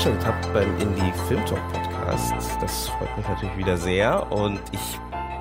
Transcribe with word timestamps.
Eingeschaltet 0.00 0.26
habt 0.26 0.54
beim 0.54 0.80
Indie 0.80 1.12
Film 1.28 1.44
Talk 1.44 1.60
Podcast. 1.72 2.32
Das 2.62 2.88
freut 2.88 3.14
mich 3.18 3.28
natürlich 3.28 3.56
wieder 3.58 3.76
sehr 3.76 4.32
und 4.32 4.58
ich 4.72 4.98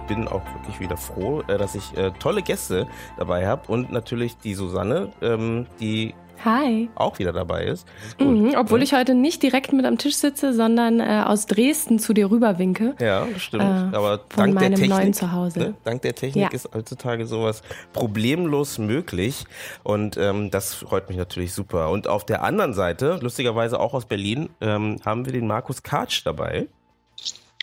bin 0.10 0.28
auch 0.28 0.44
wirklich 0.56 0.82
wieder 0.82 0.98
froh, 0.98 1.42
äh, 1.48 1.58
dass 1.58 1.76
ich 1.76 1.96
äh, 1.96 2.12
tolle 2.20 2.42
Gäste 2.42 2.86
dabei 3.18 3.48
habe 3.48 3.72
und 3.72 3.90
natürlich 3.90 4.38
die 4.38 4.56
Susanne, 4.56 5.14
ähm, 5.22 5.66
die 5.80 6.14
Hi. 6.46 6.90
auch 6.96 7.20
wieder 7.20 7.34
dabei 7.34 7.66
ist. 7.66 7.88
Mhm, 8.20 8.56
obwohl 8.58 8.80
äh, 8.80 8.84
ich 8.84 8.94
heute 8.94 9.14
nicht 9.14 9.44
direkt 9.44 9.74
mit 9.74 9.86
am 9.86 9.98
Tisch 9.98 10.16
sitze, 10.16 10.54
sondern 10.54 11.00
äh, 11.00 11.24
aus 11.26 11.46
Dresden 11.46 12.00
zu 12.00 12.14
dir 12.14 12.32
rüberwinke. 12.32 12.96
Ja, 13.00 13.26
das 13.26 13.42
stimmt. 13.42 13.64
Äh, 13.64 13.96
Aber 13.96 14.22
dank 14.36 14.58
der 14.60 14.70
Technik, 14.70 14.90
neuen 14.90 15.14
Zuhause. 15.14 15.60
Ne, 15.60 15.74
dank 15.84 16.02
der 16.02 16.16
Technik 16.16 16.44
Ja. 16.44 16.50
ist 16.50 16.70
heutzutage 16.74 17.26
sowas 17.26 17.62
problemlos 17.94 18.78
möglich. 18.78 19.46
Und 19.84 20.18
ähm, 20.18 20.52
das 20.52 20.74
freut 20.76 21.10
mich 21.10 21.18
natürlich 21.18 21.54
super. 21.54 21.90
Und 21.90 22.08
auf 22.08 22.26
der 22.26 22.44
anderen 22.44 22.74
Seite, 22.74 23.20
lustigerweise 23.22 23.80
auch 23.80 23.94
aus 23.94 24.06
Berlin, 24.06 24.50
ähm, 24.62 24.98
haben 25.06 25.26
wir 25.26 25.34
den 25.34 25.48
Markus 25.48 25.84
Kartsch 25.84 26.26
dabei. 26.26 26.68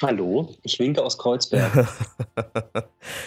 Hallo, 0.03 0.55
ich 0.63 0.79
winke 0.79 1.03
aus 1.03 1.17
Kreuzberg. 1.17 1.73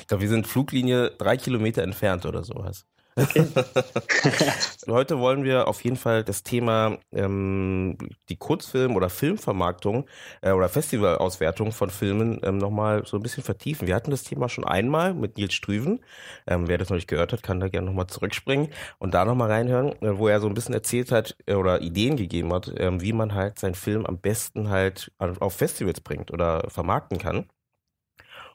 ich 0.01 0.07
glaube, 0.07 0.21
wir 0.21 0.29
sind 0.29 0.45
Fluglinie 0.45 1.09
drei 1.17 1.35
Kilometer 1.35 1.81
entfernt 1.81 2.27
oder 2.27 2.43
sowas. 2.43 2.85
Heute 4.87 5.19
wollen 5.19 5.43
wir 5.43 5.67
auf 5.67 5.83
jeden 5.83 5.97
Fall 5.97 6.23
das 6.23 6.43
Thema 6.43 6.97
ähm, 7.11 7.97
die 8.29 8.37
Kurzfilm- 8.37 8.95
oder 8.95 9.09
Filmvermarktung 9.09 10.07
äh, 10.41 10.51
oder 10.51 10.69
Festivalauswertung 10.69 11.71
von 11.73 11.89
Filmen 11.89 12.39
ähm, 12.43 12.57
nochmal 12.59 13.05
so 13.05 13.17
ein 13.17 13.23
bisschen 13.23 13.43
vertiefen. 13.43 13.87
Wir 13.87 13.95
hatten 13.95 14.11
das 14.11 14.23
Thema 14.23 14.47
schon 14.47 14.63
einmal 14.63 15.13
mit 15.13 15.37
Nils 15.37 15.53
Strüven. 15.53 15.99
Ähm, 16.47 16.67
wer 16.69 16.77
das 16.77 16.89
noch 16.89 16.95
nicht 16.95 17.07
gehört 17.09 17.33
hat, 17.33 17.43
kann 17.43 17.59
da 17.59 17.67
gerne 17.67 17.87
nochmal 17.87 18.07
zurückspringen 18.07 18.69
und 18.99 19.13
da 19.13 19.25
nochmal 19.25 19.51
reinhören, 19.51 19.91
äh, 20.01 20.17
wo 20.17 20.27
er 20.29 20.39
so 20.39 20.47
ein 20.47 20.53
bisschen 20.53 20.73
erzählt 20.73 21.11
hat 21.11 21.35
äh, 21.45 21.55
oder 21.55 21.81
Ideen 21.81 22.15
gegeben 22.15 22.53
hat, 22.53 22.71
ähm, 22.77 23.01
wie 23.01 23.13
man 23.13 23.33
halt 23.33 23.59
seinen 23.59 23.75
Film 23.75 24.05
am 24.05 24.19
besten 24.19 24.69
halt 24.69 25.11
auf 25.19 25.53
Festivals 25.53 25.99
bringt 26.01 26.31
oder 26.31 26.69
vermarkten 26.69 27.17
kann. 27.17 27.45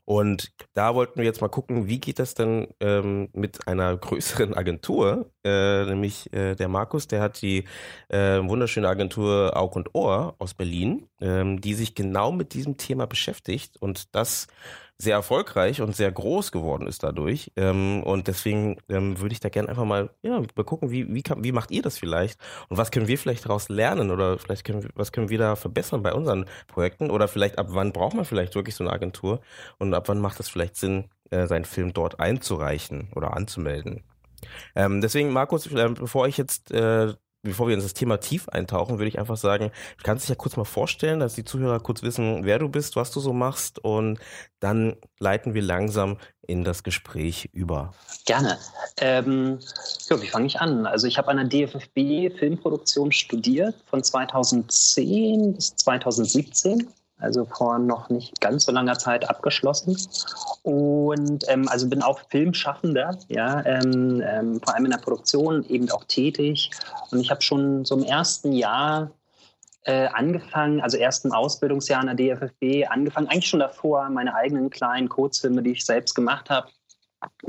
Und 0.05 0.53
da 0.75 0.95
wollten 0.95 1.19
wir 1.19 1.25
jetzt 1.25 1.41
mal 1.41 1.49
gucken, 1.49 1.87
wie 1.87 1.99
geht 1.99 2.19
das 2.19 2.35
denn 2.35 2.69
ähm, 2.81 3.29
mit 3.33 3.67
einer 3.67 3.97
größeren 3.97 4.55
Agentur, 4.55 5.31
äh, 5.45 5.85
nämlich 5.85 6.33
äh, 6.33 6.55
der 6.55 6.69
Markus, 6.69 7.09
der 7.09 7.23
hat 7.23 7.41
die 7.41 7.65
äh, 8.09 8.41
wunderschöne 8.43 8.89
Agentur 8.89 9.57
Aug 9.57 9.77
und 9.77 9.95
Ohr 9.95 10.35
aus 10.39 10.55
Berlin, 10.55 11.09
ähm, 11.21 11.61
die 11.61 11.75
sich 11.75 11.95
genau 11.95 12.33
mit 12.33 12.53
diesem 12.55 12.77
Thema 12.77 13.07
beschäftigt. 13.07 13.77
Und 13.79 14.15
das 14.15 14.47
sehr 14.99 15.17
erfolgreich 15.17 15.81
und 15.81 15.97
sehr 15.97 16.13
groß 16.13 16.53
geworden 16.53 16.87
ist 16.87 17.03
dadurch. 17.03 17.51
Ähm, 17.57 18.03
und 18.05 18.29
deswegen 18.29 18.79
ähm, 18.89 19.21
würde 19.21 19.33
ich 19.33 19.41
da 19.41 19.49
gerne 19.49 19.69
einfach 19.69 19.85
mal, 19.85 20.11
ja, 20.23 20.41
gucken, 20.65 20.91
wie, 20.91 21.13
wie, 21.13 21.23
kann, 21.23 21.43
wie 21.43 21.53
macht 21.53 21.71
ihr 21.71 21.83
das 21.83 21.99
vielleicht? 21.99 22.39
Und 22.69 22.79
was 22.79 22.91
können 22.91 23.09
wir 23.09 23.19
vielleicht 23.19 23.45
daraus 23.45 23.69
lernen? 23.69 24.11
Oder 24.11 24.39
vielleicht 24.39 24.65
können 24.65 24.83
wir, 24.83 24.91
was 24.95 25.13
können 25.13 25.31
wir 25.31 25.39
da 25.39 25.57
verbessern 25.57 26.03
bei 26.03 26.13
unseren 26.13 26.47
Projekten? 26.69 27.11
Oder 27.11 27.29
vielleicht 27.29 27.59
ab 27.59 27.69
wann 27.71 27.93
braucht 27.93 28.15
man 28.15 28.25
vielleicht 28.25 28.55
wirklich 28.55 28.77
so 28.77 28.85
eine 28.85 28.93
Agentur? 28.93 29.41
Und 29.79 29.93
ab 29.95 30.09
wann 30.09 30.21
macht 30.21 30.39
es 30.41 30.49
vielleicht 30.49 30.77
Sinn, 30.77 31.11
äh, 31.31 31.47
seinen 31.47 31.65
Film 31.65 31.93
dort 31.93 32.21
einzureichen 32.21 33.09
oder 33.15 33.37
anzumelden? 33.37 34.05
Ähm, 34.77 35.01
deswegen, 35.01 35.33
Markus, 35.33 35.67
äh, 35.73 35.89
bevor 35.89 36.29
ich 36.29 36.37
jetzt 36.37 36.71
äh, 36.71 37.15
bevor 37.45 37.69
wir 37.69 37.75
in 37.75 37.81
das 37.81 37.95
Thema 37.95 38.19
tief 38.19 38.49
eintauchen, 38.49 38.99
würde 38.99 39.09
ich 39.09 39.19
einfach 39.19 39.37
sagen, 39.37 39.71
du 39.99 40.03
kannst 40.03 40.25
dich 40.25 40.31
ja 40.31 40.35
kurz 40.35 40.57
mal 40.57 40.65
vorstellen, 40.65 41.21
dass 41.21 41.35
die 41.35 41.45
Zuhörer 41.45 41.79
kurz 41.81 42.03
wissen, 42.03 42.45
wer 42.45 42.59
du 42.59 42.69
bist, 42.69 42.97
was 42.97 43.11
du 43.11 43.21
so 43.21 43.33
machst 43.33 43.79
und 43.79 44.19
dann 44.61 44.97
leiten 45.19 45.55
wir 45.55 45.63
langsam 45.63 46.19
in 46.47 46.65
das 46.65 46.83
Gespräch 46.83 47.51
über. 47.53 47.93
Gerne. 48.25 48.59
Ähm, 48.99 49.59
ja, 50.09 50.21
wie 50.21 50.27
fange 50.27 50.47
ich 50.47 50.61
an? 50.61 50.87
Also 50.87 51.07
ich 51.07 51.19
habe 51.19 51.29
an 51.29 51.37
der 51.37 51.47
DFFB 51.47 52.37
Filmproduktion 52.39 53.13
studiert 53.13 53.75
von 53.87 54.03
2010 54.03 55.55
bis 55.55 55.77
2017. 55.77 56.89
Also 57.19 57.45
vor 57.45 57.79
noch 57.79 58.11
nicht 58.11 58.41
ganz 58.41 58.65
so 58.65 58.73
langer 58.73 58.99
Zeit 58.99 59.29
abgeschlossen. 59.29 59.97
Und 60.63 61.45
ähm, 61.49 61.69
also 61.69 61.89
bin 61.89 62.03
auch 62.03 62.21
Filmschaffender, 62.29 63.17
ja, 63.29 63.65
ähm, 63.65 64.23
ähm, 64.27 64.61
vor 64.61 64.75
allem 64.75 64.87
in 64.87 64.91
der 64.91 64.99
Produktion 64.99 65.65
eben 65.65 65.91
auch 65.91 66.05
tätig. 66.05 66.71
Und 67.11 67.21
ich 67.21 67.31
habe 67.31 67.41
schon 67.43 67.85
so 67.85 67.97
im 67.97 68.03
ersten 68.03 68.53
Jahr 68.53 69.13
äh, 69.85 70.07
angefangen, 70.09 70.81
also 70.81 70.97
ersten 70.97 71.33
Ausbildungsjahr 71.33 72.01
an 72.01 72.17
der 72.17 72.37
DFFB, 72.37 72.91
angefangen, 72.91 73.29
eigentlich 73.29 73.49
schon 73.49 73.61
davor, 73.61 74.09
meine 74.11 74.35
eigenen 74.35 74.71
kleinen 74.71 75.09
Kurzfilme, 75.09 75.63
die 75.63 75.73
ich 75.73 75.85
selbst 75.85 76.15
gemacht 76.15 76.51
habe, 76.51 76.69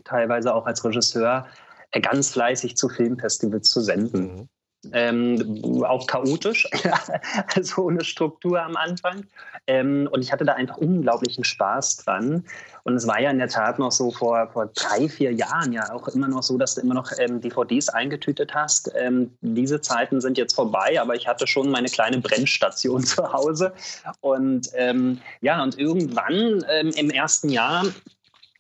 teilweise 0.03 0.53
auch 0.53 0.65
als 0.65 0.83
Regisseur, 0.83 1.47
äh, 1.91 2.01
ganz 2.01 2.31
fleißig 2.31 2.77
zu 2.77 2.89
Filmfestivals 2.89 3.69
zu 3.69 3.81
senden. 3.81 4.49
Ähm, 4.93 5.83
auch 5.83 6.07
chaotisch, 6.07 6.67
also 7.55 7.83
ohne 7.83 8.03
Struktur 8.03 8.61
am 8.61 8.75
Anfang. 8.75 9.25
Ähm, 9.67 10.07
und 10.11 10.21
ich 10.21 10.31
hatte 10.31 10.45
da 10.45 10.53
einfach 10.53 10.77
unglaublichen 10.77 11.43
Spaß 11.43 11.97
dran. 11.97 12.43
Und 12.83 12.95
es 12.95 13.07
war 13.07 13.19
ja 13.19 13.31
in 13.31 13.39
der 13.39 13.47
Tat 13.47 13.79
noch 13.79 13.91
so 13.91 14.11
vor, 14.11 14.47
vor 14.53 14.67
drei, 14.67 15.09
vier 15.09 15.33
Jahren 15.33 15.73
ja 15.73 15.91
auch 15.91 16.07
immer 16.09 16.27
noch 16.27 16.43
so, 16.43 16.57
dass 16.57 16.75
du 16.75 16.81
immer 16.81 16.93
noch 16.93 17.11
ähm, 17.17 17.41
DVDs 17.41 17.89
eingetütet 17.89 18.53
hast. 18.53 18.91
Ähm, 18.95 19.31
diese 19.41 19.81
Zeiten 19.81 20.21
sind 20.21 20.37
jetzt 20.37 20.53
vorbei, 20.53 21.01
aber 21.01 21.15
ich 21.15 21.27
hatte 21.27 21.47
schon 21.47 21.71
meine 21.71 21.89
kleine 21.89 22.19
Brennstation 22.19 23.03
zu 23.03 23.33
Hause. 23.33 23.73
Und 24.21 24.69
ähm, 24.75 25.19
ja, 25.41 25.63
und 25.63 25.79
irgendwann 25.79 26.63
ähm, 26.69 26.91
im 26.95 27.09
ersten 27.09 27.49
Jahr 27.49 27.85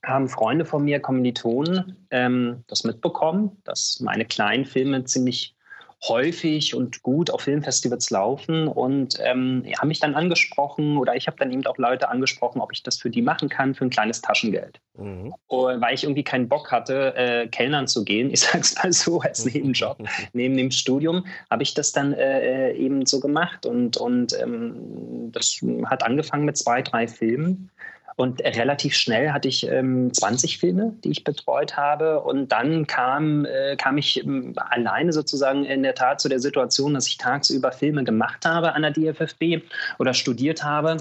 haben 0.03 0.29
Freunde 0.29 0.65
von 0.65 0.83
mir, 0.83 0.99
Kommilitonen, 0.99 1.95
ähm, 2.11 2.63
das 2.67 2.83
mitbekommen, 2.83 3.57
dass 3.63 3.99
meine 3.99 4.25
kleinen 4.25 4.65
Filme 4.65 5.03
ziemlich 5.05 5.54
häufig 6.03 6.75
und 6.75 7.01
gut 7.01 7.31
auf 7.31 7.41
Filmfestivals 7.41 8.09
laufen 8.09 8.67
und 8.67 9.17
ähm, 9.21 9.63
haben 9.79 9.87
mich 9.87 9.99
dann 9.99 10.15
angesprochen 10.15 10.97
oder 10.97 11.15
ich 11.15 11.27
habe 11.27 11.37
dann 11.37 11.51
eben 11.51 11.65
auch 11.65 11.77
Leute 11.77 12.09
angesprochen, 12.09 12.61
ob 12.61 12.71
ich 12.73 12.83
das 12.83 12.97
für 12.97 13.09
die 13.09 13.21
machen 13.21 13.49
kann 13.49 13.73
für 13.73 13.85
ein 13.85 13.89
kleines 13.89 14.21
Taschengeld. 14.21 14.79
Mhm. 14.97 15.33
Und 15.47 15.81
weil 15.81 15.95
ich 15.95 16.03
irgendwie 16.03 16.23
keinen 16.23 16.47
Bock 16.47 16.71
hatte, 16.71 17.15
äh, 17.15 17.47
Kellnern 17.47 17.87
zu 17.87 18.03
gehen, 18.03 18.29
ich 18.31 18.41
sage 18.41 18.59
es 18.59 18.75
mal 18.75 18.93
so 18.93 19.19
als 19.21 19.45
Nebenjob, 19.45 19.97
neben 20.33 20.55
dem 20.57 20.71
Studium, 20.71 21.25
habe 21.49 21.63
ich 21.63 21.73
das 21.73 21.91
dann 21.91 22.13
äh, 22.13 22.73
eben 22.73 23.05
so 23.05 23.19
gemacht 23.19 23.65
und, 23.65 23.97
und 23.97 24.39
ähm, 24.39 25.31
das 25.31 25.59
hat 25.85 26.03
angefangen 26.03 26.45
mit 26.45 26.57
zwei, 26.57 26.81
drei 26.81 27.07
Filmen. 27.07 27.71
Und 28.17 28.41
relativ 28.41 28.95
schnell 28.95 29.31
hatte 29.31 29.49
ich 29.49 29.67
ähm, 29.67 30.13
20 30.13 30.57
Filme, 30.57 30.93
die 31.03 31.11
ich 31.11 31.25
betreut 31.25 31.75
habe. 31.75 32.21
Und 32.21 32.51
dann 32.51 32.87
kam, 32.87 33.45
äh, 33.45 33.75
kam 33.75 33.97
ich 33.97 34.23
ähm, 34.23 34.53
alleine 34.55 35.11
sozusagen 35.11 35.65
in 35.65 35.83
der 35.83 35.95
Tat 35.95 36.21
zu 36.21 36.29
der 36.29 36.39
Situation, 36.39 36.93
dass 36.93 37.07
ich 37.07 37.17
tagsüber 37.17 37.73
Filme 37.73 38.05
gemacht 38.05 38.45
habe 38.45 38.73
an 38.73 38.83
der 38.83 38.91
DFFB 38.91 39.63
oder 39.99 40.13
studiert 40.13 40.63
habe. 40.63 40.97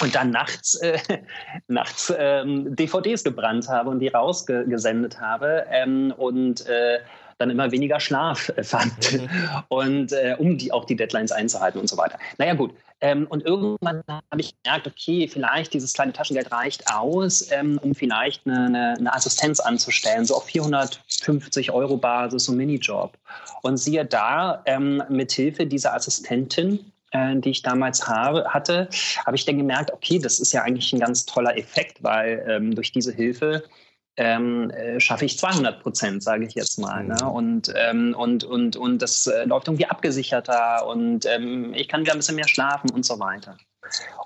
Und 0.00 0.14
dann 0.14 0.30
nachts, 0.30 0.76
äh, 0.76 0.98
nachts 1.66 2.14
ähm, 2.16 2.76
DVDs 2.76 3.24
gebrannt 3.24 3.68
habe 3.68 3.90
und 3.90 3.98
die 3.98 4.08
rausgesendet 4.08 5.20
habe. 5.20 5.66
Ähm, 5.70 6.14
und 6.16 6.64
äh, 6.66 7.00
dann 7.38 7.50
immer 7.50 7.70
weniger 7.70 8.00
Schlaf 8.00 8.50
äh, 8.56 8.62
fand. 8.62 9.12
Mhm. 9.12 9.28
Und 9.68 10.12
äh, 10.12 10.36
um 10.38 10.56
die 10.58 10.72
auch 10.72 10.84
die 10.84 10.96
Deadlines 10.96 11.32
einzuhalten 11.32 11.80
und 11.80 11.88
so 11.88 11.96
weiter. 11.96 12.18
Naja, 12.38 12.54
gut. 12.54 12.72
Ähm, 13.00 13.26
und 13.28 13.44
irgendwann 13.44 14.02
habe 14.08 14.40
ich 14.40 14.54
gemerkt, 14.62 14.86
okay, 14.86 15.28
vielleicht 15.28 15.74
dieses 15.74 15.92
kleine 15.92 16.12
Taschengeld 16.12 16.50
reicht 16.50 16.90
aus, 16.92 17.50
ähm, 17.52 17.78
um 17.82 17.94
vielleicht 17.94 18.46
eine, 18.46 18.66
eine, 18.66 18.94
eine 18.98 19.14
Assistenz 19.14 19.60
anzustellen, 19.60 20.24
so 20.24 20.36
auf 20.36 20.44
450 20.44 21.70
Euro 21.72 21.96
Basis, 21.96 22.44
so 22.44 22.52
Minijob. 22.52 23.18
Und 23.62 23.76
siehe 23.76 24.04
da, 24.04 24.62
ähm, 24.64 25.02
mit 25.10 25.32
Hilfe 25.32 25.66
dieser 25.66 25.94
Assistentin, 25.94 26.92
äh, 27.10 27.36
die 27.36 27.50
ich 27.50 27.62
damals 27.62 28.06
habe, 28.08 28.44
hatte, 28.48 28.88
habe 29.26 29.36
ich 29.36 29.44
dann 29.44 29.58
gemerkt, 29.58 29.92
okay, 29.92 30.18
das 30.18 30.40
ist 30.40 30.52
ja 30.52 30.62
eigentlich 30.62 30.92
ein 30.92 31.00
ganz 31.00 31.26
toller 31.26 31.56
Effekt, 31.58 32.02
weil 32.02 32.44
ähm, 32.48 32.74
durch 32.74 32.92
diese 32.92 33.12
Hilfe 33.12 33.62
ähm, 34.16 34.70
äh, 34.70 34.98
schaffe 35.00 35.24
ich 35.24 35.38
200 35.38 35.82
Prozent, 35.82 36.22
sage 36.22 36.46
ich 36.46 36.54
jetzt 36.54 36.78
mal. 36.78 37.04
Ne? 37.04 37.16
Und, 37.30 37.72
ähm, 37.76 38.14
und, 38.16 38.44
und, 38.44 38.76
und 38.76 39.02
das 39.02 39.26
äh, 39.26 39.44
läuft 39.44 39.68
irgendwie 39.68 39.86
abgesicherter 39.86 40.86
und 40.86 41.26
ähm, 41.26 41.74
ich 41.74 41.88
kann 41.88 42.00
wieder 42.00 42.12
ein 42.12 42.18
bisschen 42.18 42.36
mehr 42.36 42.48
schlafen 42.48 42.90
und 42.90 43.04
so 43.04 43.18
weiter. 43.18 43.56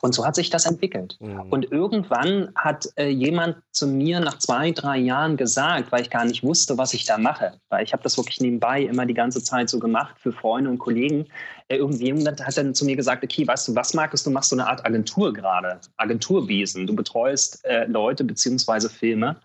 Und 0.00 0.14
so 0.14 0.24
hat 0.24 0.34
sich 0.34 0.50
das 0.50 0.64
entwickelt. 0.64 1.16
Mhm. 1.20 1.40
Und 1.50 1.70
irgendwann 1.70 2.50
hat 2.54 2.88
äh, 2.96 3.08
jemand 3.08 3.56
zu 3.72 3.86
mir 3.86 4.20
nach 4.20 4.38
zwei, 4.38 4.70
drei 4.70 4.96
Jahren 4.96 5.36
gesagt, 5.36 5.92
weil 5.92 6.02
ich 6.02 6.10
gar 6.10 6.24
nicht 6.24 6.42
wusste, 6.42 6.78
was 6.78 6.94
ich 6.94 7.04
da 7.04 7.18
mache, 7.18 7.52
weil 7.68 7.84
ich 7.84 7.92
habe 7.92 8.02
das 8.02 8.16
wirklich 8.16 8.40
nebenbei 8.40 8.82
immer 8.82 9.06
die 9.06 9.14
ganze 9.14 9.42
Zeit 9.42 9.68
so 9.68 9.78
gemacht 9.78 10.16
für 10.18 10.32
Freunde 10.32 10.70
und 10.70 10.78
Kollegen. 10.78 11.26
Äh, 11.68 11.76
irgendjemand 11.76 12.44
hat 12.44 12.56
dann 12.56 12.74
zu 12.74 12.84
mir 12.84 12.96
gesagt, 12.96 13.22
okay, 13.22 13.46
weißt 13.46 13.68
du, 13.68 13.74
was 13.74 13.92
Markus, 13.92 14.24
du 14.24 14.30
machst 14.30 14.50
so 14.50 14.56
eine 14.56 14.66
Art 14.66 14.84
Agentur 14.86 15.32
gerade, 15.32 15.80
Agenturwesen. 15.98 16.86
Du 16.86 16.94
betreust 16.94 17.64
äh, 17.64 17.84
Leute 17.84 18.24
beziehungsweise 18.24 18.88
Filme. 18.88 19.36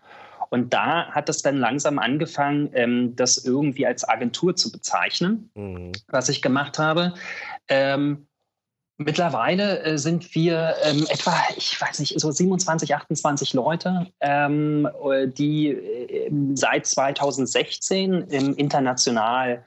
Und 0.50 0.72
da 0.72 1.10
hat 1.10 1.28
es 1.28 1.42
dann 1.42 1.56
langsam 1.56 1.98
angefangen, 1.98 2.70
ähm, 2.72 3.16
das 3.16 3.44
irgendwie 3.44 3.86
als 3.86 4.08
Agentur 4.08 4.56
zu 4.56 4.70
bezeichnen, 4.70 5.50
mhm. 5.54 5.92
was 6.08 6.28
ich 6.28 6.42
gemacht 6.42 6.78
habe. 6.78 7.14
Ähm, 7.68 8.26
Mittlerweile 8.98 9.82
äh, 9.82 9.98
sind 9.98 10.34
wir 10.34 10.74
ähm, 10.82 11.06
etwa, 11.10 11.34
ich 11.56 11.78
weiß 11.78 12.00
nicht, 12.00 12.18
so 12.18 12.30
27, 12.30 12.94
28 12.94 13.52
Leute, 13.52 14.06
ähm, 14.20 14.88
äh, 15.04 15.28
die 15.28 15.68
äh, 15.68 16.30
seit 16.54 16.86
2016 16.86 18.22
im 18.22 18.54
international, 18.54 19.66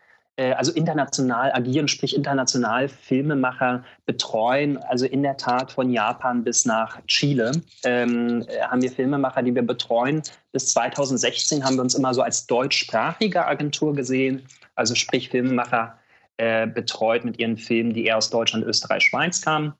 also 0.53 0.71
international 0.71 1.51
agieren, 1.51 1.87
sprich 1.87 2.15
international 2.15 2.87
Filmemacher 2.87 3.83
betreuen. 4.05 4.77
Also 4.77 5.05
in 5.05 5.23
der 5.23 5.37
Tat 5.37 5.71
von 5.71 5.89
Japan 5.89 6.43
bis 6.43 6.65
nach 6.65 6.99
Chile 7.07 7.51
ähm, 7.83 8.45
äh, 8.47 8.61
haben 8.61 8.81
wir 8.81 8.91
Filmemacher, 8.91 9.43
die 9.43 9.53
wir 9.53 9.63
betreuen. 9.63 10.21
Bis 10.51 10.67
2016 10.67 11.63
haben 11.63 11.75
wir 11.75 11.81
uns 11.81 11.95
immer 11.95 12.13
so 12.13 12.21
als 12.21 12.47
deutschsprachige 12.47 13.45
Agentur 13.45 13.93
gesehen, 13.93 14.45
also 14.75 14.95
sprich 14.95 15.29
Filmemacher 15.29 15.99
äh, 16.37 16.67
betreut 16.67 17.25
mit 17.25 17.37
ihren 17.37 17.57
Filmen, 17.57 17.93
die 17.93 18.05
eher 18.05 18.17
aus 18.17 18.29
Deutschland, 18.29 18.65
Österreich, 18.65 19.03
Schweiz 19.03 19.41
kamen. 19.41 19.73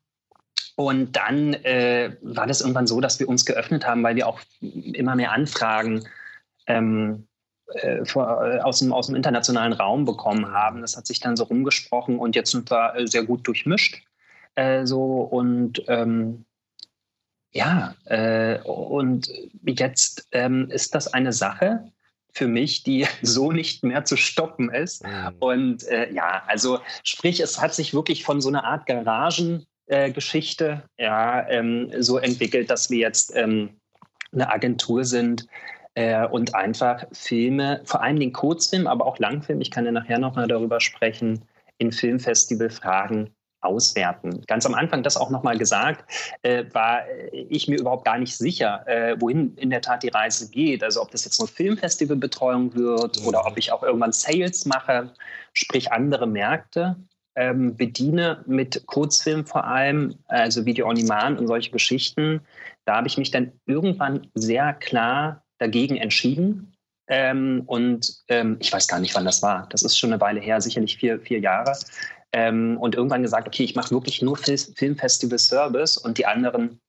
Und 0.75 1.15
dann 1.15 1.53
äh, 1.53 2.17
war 2.21 2.47
das 2.47 2.61
irgendwann 2.61 2.87
so, 2.87 3.01
dass 3.01 3.19
wir 3.19 3.29
uns 3.29 3.45
geöffnet 3.45 3.85
haben, 3.85 4.03
weil 4.03 4.15
wir 4.15 4.27
auch 4.27 4.39
immer 4.61 5.15
mehr 5.15 5.31
Anfragen 5.31 6.05
ähm, 6.67 6.85
äh, 7.09 7.17
äh, 7.17 7.28
aus, 8.63 8.79
dem, 8.79 8.93
aus 8.93 9.07
dem 9.07 9.15
internationalen 9.15 9.73
Raum 9.73 10.05
bekommen 10.05 10.51
haben. 10.51 10.81
Das 10.81 10.97
hat 10.97 11.05
sich 11.05 11.19
dann 11.19 11.37
so 11.37 11.43
rumgesprochen 11.43 12.17
und 12.17 12.35
jetzt 12.35 12.51
sind 12.51 12.69
wir 12.71 12.95
äh, 12.95 13.07
sehr 13.07 13.23
gut 13.23 13.47
durchmischt. 13.47 14.03
Äh, 14.55 14.85
so 14.85 15.21
und 15.21 15.83
ähm, 15.87 16.45
ja, 17.51 17.95
und 18.63 19.27
jetzt 19.65 20.27
ähm, 20.31 20.69
ist 20.69 20.93
das 20.93 21.11
eine 21.11 21.33
Sache, 21.33 21.91
für 22.33 22.47
mich, 22.47 22.83
die 22.83 23.05
so 23.21 23.51
nicht 23.51 23.83
mehr 23.83 24.05
zu 24.05 24.15
stoppen 24.15 24.69
ist. 24.69 25.03
Mhm. 25.03 25.35
Und 25.39 25.87
äh, 25.87 26.11
ja, 26.11 26.43
also 26.47 26.79
sprich, 27.03 27.39
es 27.39 27.61
hat 27.61 27.73
sich 27.73 27.93
wirklich 27.93 28.23
von 28.23 28.41
so 28.41 28.49
einer 28.49 28.63
Art 28.63 28.85
Garagengeschichte 28.85 30.83
äh, 30.97 31.03
ja, 31.03 31.47
ähm, 31.49 31.91
so 31.99 32.17
entwickelt, 32.17 32.69
dass 32.69 32.89
wir 32.89 32.99
jetzt 32.99 33.35
ähm, 33.35 33.71
eine 34.31 34.51
Agentur 34.51 35.05
sind 35.05 35.47
äh, 35.99 36.25
und 36.27 36.55
einfach 36.55 37.03
Filme, 37.11 37.81
vor 37.83 38.01
allem 38.01 38.21
den 38.21 38.31
Kurzfilm, 38.31 38.87
aber 38.87 39.05
auch 39.05 39.19
Langfilm, 39.19 39.59
ich 39.59 39.69
kann 39.69 39.83
ja 39.83 39.91
nachher 39.91 40.17
nochmal 40.17 40.47
darüber 40.47 40.79
sprechen, 40.79 41.43
in 41.77 41.91
Filmfestivalfragen 41.91 43.31
auswerten. 43.59 44.41
Ganz 44.47 44.65
am 44.65 44.73
Anfang 44.75 45.03
das 45.03 45.17
auch 45.17 45.29
nochmal 45.29 45.57
gesagt, 45.57 46.09
äh, 46.43 46.63
war 46.71 47.01
ich 47.33 47.67
mir 47.67 47.77
überhaupt 47.77 48.05
gar 48.05 48.17
nicht 48.17 48.37
sicher, 48.37 48.87
äh, 48.87 49.19
wohin 49.19 49.57
in 49.57 49.69
der 49.69 49.81
Tat 49.81 50.03
die 50.03 50.07
Reise 50.07 50.49
geht. 50.49 50.85
Also 50.85 51.01
ob 51.01 51.11
das 51.11 51.25
jetzt 51.25 51.41
eine 51.41 51.49
Filmfestivalbetreuung 51.49 52.73
wird 52.75 53.19
mhm. 53.19 53.27
oder 53.27 53.45
ob 53.45 53.57
ich 53.57 53.73
auch 53.73 53.83
irgendwann 53.83 54.13
Sales 54.13 54.65
mache, 54.65 55.11
sprich 55.51 55.91
andere 55.91 56.27
Märkte 56.27 56.95
ähm, 57.35 57.75
bediene 57.75 58.45
mit 58.47 58.85
Kurzfilm 58.85 59.45
vor 59.45 59.65
allem, 59.65 60.15
also 60.27 60.65
Video 60.65 60.87
on 60.87 60.95
Demand 60.95 61.39
und 61.39 61.47
solche 61.47 61.71
Geschichten. 61.71 62.39
Da 62.85 62.95
habe 62.95 63.07
ich 63.07 63.17
mich 63.17 63.31
dann 63.31 63.51
irgendwann 63.65 64.27
sehr 64.33 64.73
klar 64.73 65.43
dagegen 65.59 65.97
entschieden. 65.97 66.73
Ähm, 67.07 67.63
und 67.65 68.21
ähm, 68.27 68.57
ich 68.59 68.71
weiß 68.71 68.87
gar 68.87 68.99
nicht, 68.99 69.15
wann 69.15 69.25
das 69.25 69.41
war. 69.41 69.67
Das 69.69 69.83
ist 69.83 69.97
schon 69.97 70.11
eine 70.11 70.21
Weile 70.21 70.39
her, 70.39 70.61
sicherlich 70.61 70.97
vier, 70.97 71.19
vier 71.19 71.39
Jahre 71.39 71.73
ähm, 72.31 72.77
und 72.77 72.95
irgendwann 72.95 73.23
gesagt, 73.23 73.47
okay, 73.47 73.63
ich 73.63 73.75
mache 73.75 73.91
wirklich 73.91 74.21
nur 74.21 74.37
Fil 74.37 74.57
Filmfestival 74.57 75.39
Service 75.39 75.97
und 75.97 76.17
die 76.17 76.25
anderen 76.25 76.79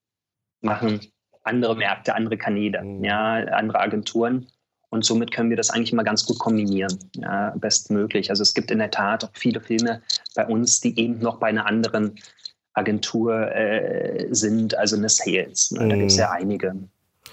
machen 0.61 1.01
andere 1.43 1.75
Märkte, 1.75 2.15
andere 2.15 2.37
Kanäle, 2.37 2.83
mhm. 2.83 3.05
ja, 3.05 3.37
andere 3.47 3.81
Agenturen. 3.81 4.47
Und 4.91 5.05
somit 5.05 5.31
können 5.31 5.51
wir 5.51 5.57
das 5.57 5.71
eigentlich 5.71 5.93
mal 5.93 6.03
ganz 6.03 6.27
gut 6.27 6.39
kombinieren, 6.41 6.99
ja, 7.15 7.55
bestmöglich. 7.57 8.29
Also 8.29 8.43
es 8.43 8.55
gibt 8.55 8.71
in 8.71 8.79
der 8.79 8.91
Tat 8.91 9.25
auch 9.25 9.31
viele 9.35 9.61
Filme 9.61 10.03
bei 10.35 10.45
uns, 10.45 10.81
die 10.81 10.99
eben 10.99 11.21
noch 11.21 11.39
bei 11.39 11.47
einer 11.47 11.65
anderen 11.65 12.19
Agentur 12.75 13.55
äh, 13.55 14.27
sind, 14.33 14.77
also 14.77 14.97
eine 14.97 15.09
Sales. 15.09 15.71
Ne? 15.71 15.89
Da 15.89 15.97
gibt 15.97 16.11
es 16.11 16.17
ja 16.17 16.29
mhm. 16.29 16.35
einige. 16.35 16.75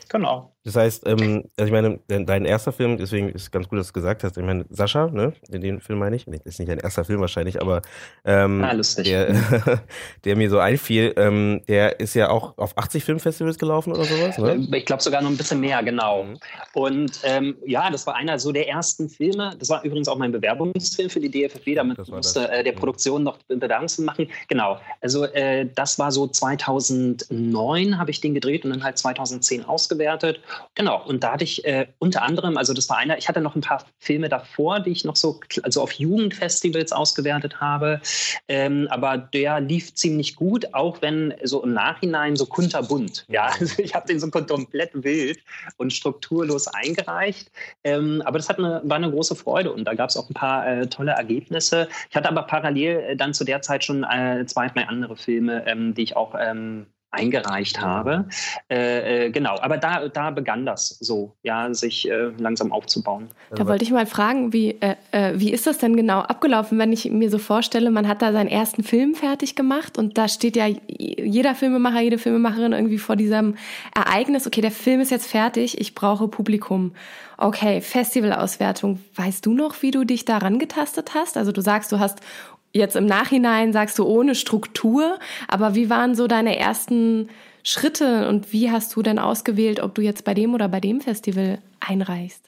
Genau. 0.10 0.56
Das 0.68 0.76
heißt, 0.76 1.08
ähm, 1.08 1.46
also 1.56 1.68
ich 1.68 1.72
meine, 1.72 2.00
dein 2.10 2.44
erster 2.44 2.74
Film, 2.74 2.98
deswegen 2.98 3.30
ist 3.30 3.44
es 3.44 3.52
ganz 3.52 3.70
gut, 3.70 3.80
dass 3.80 3.88
du 3.88 3.94
gesagt 3.94 4.26
hast, 4.26 4.36
ich 4.36 4.44
meine, 4.44 4.66
Sascha, 4.70 5.08
ne, 5.08 5.32
in 5.50 5.62
den 5.62 5.80
Film 5.80 5.98
meine 5.98 6.18
ich, 6.18 6.28
nee, 6.28 6.42
ist 6.44 6.60
nicht 6.60 6.70
dein 6.70 6.80
erster 6.80 7.06
Film 7.06 7.22
wahrscheinlich, 7.22 7.62
aber 7.62 7.82
ähm, 8.26 8.62
ah, 8.66 8.76
der, 8.98 9.34
der 10.26 10.36
mir 10.36 10.50
so 10.50 10.60
einfiel, 10.60 11.14
ähm, 11.16 11.62
der 11.70 12.02
ist 12.02 12.16
ja 12.16 12.30
auch 12.30 12.58
auf 12.58 12.78
80 12.78 13.06
Filmfestivals 13.06 13.58
gelaufen 13.58 13.94
oder 13.94 14.04
sowas, 14.04 14.38
ne? 14.40 14.68
Ich 14.74 14.86
glaube 14.86 15.02
sogar 15.02 15.22
noch 15.22 15.30
ein 15.30 15.38
bisschen 15.38 15.62
mehr, 15.62 15.82
genau. 15.84 16.26
Und 16.74 17.18
ähm, 17.24 17.56
ja, 17.66 17.90
das 17.90 18.06
war 18.06 18.16
einer 18.16 18.38
so 18.38 18.52
der 18.52 18.68
ersten 18.68 19.08
Filme, 19.08 19.56
das 19.58 19.70
war 19.70 19.86
übrigens 19.86 20.10
auch 20.10 20.18
mein 20.18 20.34
Bewerbungsfilm 20.34 21.10
für 21.10 21.22
die 21.22 21.32
DFFW, 21.32 21.76
damit 21.76 22.06
musste 22.10 22.52
äh, 22.52 22.66
der 22.66 22.74
mhm. 22.74 22.80
Produktion 22.80 23.24
noch 23.24 23.38
Bewerbungsfilm 23.48 24.06
machen. 24.06 24.30
Genau, 24.50 24.82
also 25.00 25.24
äh, 25.24 25.66
das 25.76 25.98
war 25.98 26.12
so 26.12 26.28
2009 26.28 27.98
habe 27.98 28.12
ich 28.12 28.20
den 28.20 28.34
gedreht 28.34 28.66
und 28.66 28.72
dann 28.72 28.84
halt 28.84 28.98
2010 28.98 29.64
ausgewertet 29.64 30.42
Genau, 30.76 31.04
und 31.06 31.24
da 31.24 31.34
hatte 31.34 31.44
ich 31.44 31.66
äh, 31.66 31.88
unter 32.00 32.22
anderem, 32.22 32.58
also 32.58 32.74
das 32.74 32.90
war 32.90 32.98
einer, 32.98 33.18
ich 33.18 33.28
hatte 33.28 33.42
noch 33.42 33.56
ein 33.56 33.62
paar 33.62 33.84
Filme 34.00 34.30
davor, 34.30 34.80
die 34.80 34.92
ich 34.92 35.06
noch 35.06 35.16
so 35.16 35.40
also 35.64 35.82
auf 35.82 35.92
Jugendfestivals 35.94 36.92
ausgewertet 36.92 37.60
habe, 37.60 38.02
ähm, 38.48 38.88
aber 38.90 39.18
der 39.18 39.60
lief 39.60 39.94
ziemlich 39.96 40.36
gut, 40.36 40.74
auch 40.74 41.02
wenn 41.02 41.34
so 41.44 41.64
im 41.64 41.74
Nachhinein 41.74 42.36
so 42.36 42.46
kunterbunt. 42.46 43.26
Ja, 43.28 43.46
also 43.60 43.82
ich 43.82 43.96
habe 43.96 44.08
den 44.08 44.20
so 44.20 44.30
komplett 44.30 44.92
wild 44.94 45.40
und 45.78 45.94
strukturlos 45.94 46.68
eingereicht, 46.68 47.52
ähm, 47.84 48.22
aber 48.26 48.38
das 48.38 48.50
hat 48.50 48.60
eine, 48.60 48.82
war 48.84 48.98
eine 48.98 49.12
große 49.12 49.36
Freude 49.36 49.72
und 49.72 49.86
da 49.86 49.94
gab 49.94 50.10
es 50.10 50.18
auch 50.18 50.30
ein 50.30 50.34
paar 50.34 50.68
äh, 50.68 50.88
tolle 50.88 51.12
Ergebnisse. 51.12 51.88
Ich 52.10 52.16
hatte 52.16 52.30
aber 52.30 52.44
parallel 52.44 53.00
äh, 53.00 53.16
dann 53.16 53.34
zu 53.34 53.44
der 53.44 53.62
Zeit 53.62 53.84
schon 53.84 54.04
äh, 54.04 54.46
zwei, 54.46 54.68
drei 54.68 54.88
andere 54.88 55.16
Filme, 55.16 55.66
ähm, 55.68 55.94
die 55.94 56.04
ich 56.04 56.16
auch 56.16 56.36
ähm, 56.40 56.88
eingereicht 57.18 57.82
habe. 57.82 58.26
Äh, 58.70 59.26
äh, 59.26 59.32
genau, 59.32 59.60
aber 59.60 59.78
da, 59.78 60.08
da 60.08 60.32
begann 60.32 60.66
das 60.66 60.90
so, 60.90 61.36
ja, 61.44 61.74
sich 61.74 62.10
äh, 62.10 62.32
langsam 62.38 62.72
aufzubauen. 62.72 63.28
Da 63.56 63.68
wollte 63.68 63.84
ich 63.84 63.92
mal 63.92 64.06
fragen, 64.06 64.54
wie, 64.54 64.78
äh, 64.80 64.96
äh, 65.12 65.34
wie 65.36 65.52
ist 65.52 65.68
das 65.68 65.78
denn 65.78 65.96
genau 65.96 66.20
abgelaufen, 66.20 66.78
wenn 66.80 66.94
ich 66.94 67.10
mir 67.10 67.30
so 67.30 67.38
vorstelle, 67.38 67.92
man 67.92 68.08
hat 68.08 68.22
da 68.22 68.32
seinen 68.32 68.50
ersten 68.50 68.84
Film 68.84 69.16
fertig 69.16 69.56
gemacht 69.56 69.98
und 69.98 70.18
da 70.18 70.28
steht 70.28 70.56
ja 70.56 70.68
jeder 70.88 71.56
Filmemacher, 71.56 72.02
jede 72.02 72.18
Filmemacherin 72.18 72.74
irgendwie 72.74 72.98
vor 72.98 73.16
diesem 73.16 73.56
Ereignis, 73.96 74.48
okay, 74.48 74.62
der 74.62 74.72
Film 74.72 75.02
ist 75.02 75.12
jetzt 75.12 75.28
fertig, 75.28 75.80
ich 75.80 75.96
brauche 75.96 76.28
Publikum. 76.28 76.94
Okay, 77.40 77.82
Festivalauswertung. 77.82 79.00
Weißt 79.16 79.46
du 79.46 79.54
noch, 79.54 79.84
wie 79.84 79.92
du 79.92 80.06
dich 80.06 80.26
da 80.26 80.40
rangetastet 80.40 81.14
hast? 81.14 81.38
Also 81.38 81.52
du 81.52 81.62
sagst, 81.62 81.92
du 81.92 82.00
hast 82.00 82.20
Jetzt 82.78 82.96
im 82.96 83.08
Nachhinein 83.08 83.74
sagst 83.74 83.98
du 83.98 84.06
ohne 84.06 84.36
Struktur, 84.36 85.18
aber 85.48 85.74
wie 85.74 85.90
waren 85.90 86.14
so 86.14 86.28
deine 86.28 86.60
ersten 86.60 87.28
Schritte 87.64 88.30
und 88.30 88.54
wie 88.54 88.70
hast 88.72 88.96
du 88.96 89.02
denn 89.02 89.18
ausgewählt, 89.18 89.80
ob 89.80 89.96
du 89.96 90.04
jetzt 90.04 90.24
bei 90.24 90.36
dem 90.36 90.54
oder 90.54 90.70
bei 90.70 90.80
dem 90.80 91.02
Festival 91.02 91.58
einreichst? 91.80 92.47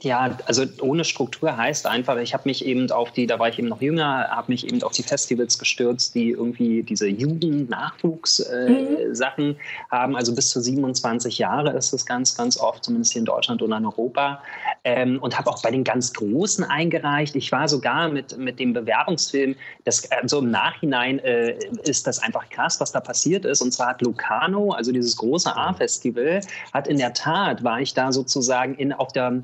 Ja, 0.00 0.38
also 0.46 0.64
ohne 0.80 1.04
Struktur 1.04 1.54
heißt 1.54 1.86
einfach, 1.86 2.16
ich 2.16 2.32
habe 2.32 2.44
mich 2.46 2.64
eben 2.64 2.90
auf 2.90 3.12
die, 3.12 3.26
da 3.26 3.38
war 3.38 3.50
ich 3.50 3.58
eben 3.58 3.68
noch 3.68 3.82
jünger, 3.82 4.26
habe 4.30 4.50
mich 4.50 4.66
eben 4.66 4.82
auf 4.82 4.92
die 4.92 5.02
Festivals 5.02 5.58
gestürzt, 5.58 6.14
die 6.14 6.30
irgendwie 6.30 6.82
diese 6.82 7.08
Jugend-Nachwuchs-Sachen 7.08 9.44
äh, 9.44 9.52
mhm. 9.52 9.56
haben. 9.90 10.16
Also 10.16 10.34
bis 10.34 10.48
zu 10.48 10.62
27 10.62 11.36
Jahre 11.36 11.76
ist 11.76 11.92
es 11.92 12.06
ganz, 12.06 12.34
ganz 12.34 12.58
oft, 12.58 12.84
zumindest 12.84 13.12
hier 13.12 13.20
in 13.20 13.26
Deutschland 13.26 13.60
oder 13.60 13.76
in 13.76 13.84
Europa. 13.84 14.42
Ähm, 14.84 15.18
und 15.20 15.38
habe 15.38 15.50
auch 15.50 15.60
bei 15.62 15.70
den 15.70 15.84
ganz 15.84 16.14
Großen 16.14 16.64
eingereicht. 16.64 17.36
Ich 17.36 17.52
war 17.52 17.68
sogar 17.68 18.08
mit, 18.08 18.38
mit 18.38 18.58
dem 18.58 18.72
Bewerbungsfilm, 18.72 19.56
das, 19.84 20.10
also 20.10 20.38
im 20.38 20.50
Nachhinein 20.50 21.18
äh, 21.18 21.58
ist 21.84 22.06
das 22.06 22.18
einfach 22.18 22.48
krass, 22.48 22.80
was 22.80 22.92
da 22.92 23.00
passiert 23.00 23.44
ist. 23.44 23.60
Und 23.60 23.72
zwar 23.72 23.88
hat 23.88 24.00
Lucano, 24.00 24.70
also 24.70 24.90
dieses 24.90 25.18
große 25.18 25.54
A-Festival, 25.54 26.40
hat 26.72 26.88
in 26.88 26.96
der 26.96 27.12
Tat, 27.12 27.62
war 27.62 27.82
ich 27.82 27.92
da 27.92 28.10
sozusagen 28.10 28.74
in, 28.76 28.94
auf 28.94 29.12
der 29.12 29.42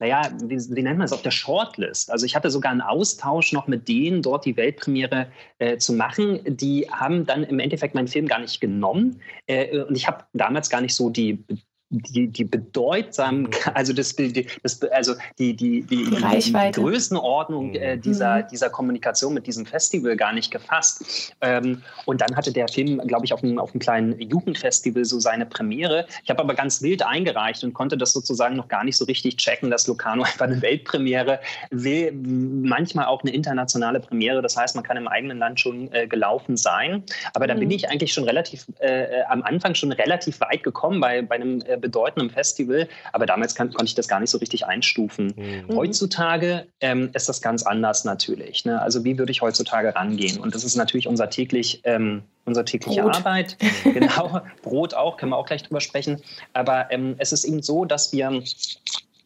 naja, 0.00 0.30
wie, 0.42 0.56
wie 0.56 0.82
nennt 0.82 0.98
man 0.98 1.04
es, 1.04 1.12
auf 1.12 1.22
der 1.22 1.30
Shortlist. 1.30 2.10
Also 2.10 2.24
ich 2.24 2.36
hatte 2.36 2.50
sogar 2.50 2.72
einen 2.72 2.80
Austausch 2.80 3.52
noch 3.52 3.66
mit 3.66 3.88
denen, 3.88 4.22
dort 4.22 4.44
die 4.44 4.56
Weltpremiere 4.56 5.26
äh, 5.58 5.76
zu 5.78 5.92
machen. 5.92 6.40
Die 6.44 6.88
haben 6.90 7.26
dann 7.26 7.42
im 7.42 7.58
Endeffekt 7.58 7.94
meinen 7.94 8.08
Film 8.08 8.26
gar 8.26 8.38
nicht 8.38 8.60
genommen. 8.60 9.20
Äh, 9.46 9.80
und 9.80 9.96
ich 9.96 10.06
habe 10.06 10.24
damals 10.32 10.70
gar 10.70 10.80
nicht 10.80 10.94
so 10.94 11.10
die 11.10 11.44
die, 11.90 12.28
die 12.28 12.44
bedeutsamen, 12.44 13.42
mhm. 13.42 13.50
also 13.74 13.92
das, 13.92 14.14
das 14.62 14.82
also 14.92 15.14
die, 15.38 15.56
die, 15.56 15.82
die, 15.82 16.04
die, 16.04 16.16
Reichweite. 16.16 16.80
die 16.80 16.86
Größenordnung 16.86 17.74
äh, 17.74 17.96
mhm. 17.96 18.02
dieser, 18.02 18.42
dieser 18.42 18.68
Kommunikation 18.68 19.32
mit 19.32 19.46
diesem 19.46 19.64
Festival 19.64 20.16
gar 20.16 20.32
nicht 20.32 20.50
gefasst. 20.50 21.32
Ähm, 21.40 21.82
und 22.04 22.20
dann 22.20 22.36
hatte 22.36 22.52
der 22.52 22.68
Film, 22.68 22.98
glaube 23.06 23.24
ich, 23.24 23.32
auf 23.32 23.42
einem, 23.42 23.58
auf 23.58 23.70
einem 23.72 23.80
kleinen 23.80 24.20
Jugendfestival 24.20 25.04
so 25.04 25.18
seine 25.18 25.46
Premiere. 25.46 26.06
Ich 26.22 26.30
habe 26.30 26.40
aber 26.40 26.54
ganz 26.54 26.82
wild 26.82 27.02
eingereicht 27.02 27.64
und 27.64 27.72
konnte 27.72 27.96
das 27.96 28.12
sozusagen 28.12 28.56
noch 28.56 28.68
gar 28.68 28.84
nicht 28.84 28.96
so 28.96 29.06
richtig 29.06 29.36
checken, 29.36 29.70
dass 29.70 29.86
Locarno 29.86 30.22
einfach 30.24 30.46
eine 30.46 30.60
Weltpremiere 30.60 31.40
will, 31.70 32.12
manchmal 32.12 33.06
auch 33.06 33.22
eine 33.22 33.32
internationale 33.32 34.00
Premiere. 34.00 34.42
Das 34.42 34.56
heißt, 34.56 34.74
man 34.74 34.84
kann 34.84 34.98
im 34.98 35.08
eigenen 35.08 35.38
Land 35.38 35.60
schon 35.60 35.90
äh, 35.92 36.06
gelaufen 36.06 36.58
sein. 36.58 37.02
Aber 37.32 37.46
da 37.46 37.54
mhm. 37.54 37.60
bin 37.60 37.70
ich 37.70 37.88
eigentlich 37.88 38.12
schon 38.12 38.24
relativ 38.24 38.66
äh, 38.80 39.04
äh, 39.04 39.22
am 39.28 39.42
Anfang 39.42 39.74
schon 39.74 39.92
relativ 39.92 40.40
weit 40.40 40.62
gekommen 40.62 41.00
bei, 41.00 41.22
bei 41.22 41.36
einem 41.36 41.62
äh, 41.62 41.77
bedeutendem 41.80 42.30
Festival. 42.30 42.88
Aber 43.12 43.26
damals 43.26 43.54
kann, 43.54 43.68
konnte 43.70 43.86
ich 43.86 43.94
das 43.94 44.08
gar 44.08 44.20
nicht 44.20 44.30
so 44.30 44.38
richtig 44.38 44.66
einstufen. 44.66 45.34
Mhm. 45.36 45.76
Heutzutage 45.76 46.66
ähm, 46.80 47.10
ist 47.14 47.28
das 47.28 47.40
ganz 47.40 47.62
anders 47.62 48.04
natürlich. 48.04 48.64
Ne? 48.64 48.80
Also 48.80 49.04
wie 49.04 49.18
würde 49.18 49.32
ich 49.32 49.42
heutzutage 49.42 49.94
rangehen? 49.94 50.38
Und 50.38 50.54
das 50.54 50.64
ist 50.64 50.76
natürlich 50.76 51.08
unser 51.08 51.30
täglich 51.30 51.80
ähm, 51.84 52.22
unsere 52.44 52.64
tägliche 52.64 53.02
Brot. 53.02 53.16
Arbeit. 53.16 53.56
genau, 53.84 54.40
Brot 54.62 54.94
auch, 54.94 55.16
können 55.16 55.32
wir 55.32 55.36
auch 55.36 55.46
gleich 55.46 55.62
drüber 55.62 55.80
sprechen. 55.80 56.22
Aber 56.54 56.90
ähm, 56.90 57.14
es 57.18 57.32
ist 57.32 57.44
eben 57.44 57.62
so, 57.62 57.84
dass 57.84 58.12
wir 58.12 58.42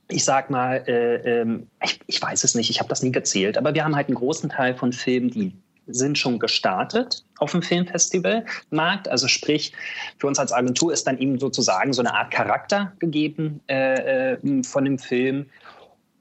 ich 0.08 0.24
sag 0.24 0.50
mal, 0.50 0.84
äh, 0.86 1.40
äh, 1.40 1.60
ich, 1.82 2.00
ich, 2.06 2.22
weiß 2.22 2.44
es 2.44 2.54
nicht, 2.54 2.68
ich 2.68 2.80
habe 2.80 2.88
das 2.88 3.02
nie 3.02 3.12
gezählt, 3.12 3.56
aber 3.56 3.74
wir 3.74 3.84
haben 3.84 3.96
halt 3.96 4.08
einen 4.08 4.16
großen 4.16 4.50
Teil 4.50 4.74
von 4.74 4.92
Filmen, 4.92 5.30
die 5.30 5.52
sind 5.92 6.18
schon 6.18 6.38
gestartet 6.38 7.24
auf 7.38 7.52
dem 7.52 7.62
Filmfestivalmarkt. 7.62 9.08
Also 9.08 9.28
sprich, 9.28 9.72
für 10.18 10.26
uns 10.26 10.38
als 10.38 10.52
Agentur 10.52 10.92
ist 10.92 11.06
dann 11.06 11.18
eben 11.18 11.38
sozusagen 11.38 11.92
so 11.92 12.02
eine 12.02 12.14
Art 12.14 12.30
Charakter 12.30 12.92
gegeben 12.98 13.60
äh, 13.68 14.32
äh, 14.32 14.62
von 14.62 14.84
dem 14.84 14.98
Film. 14.98 15.46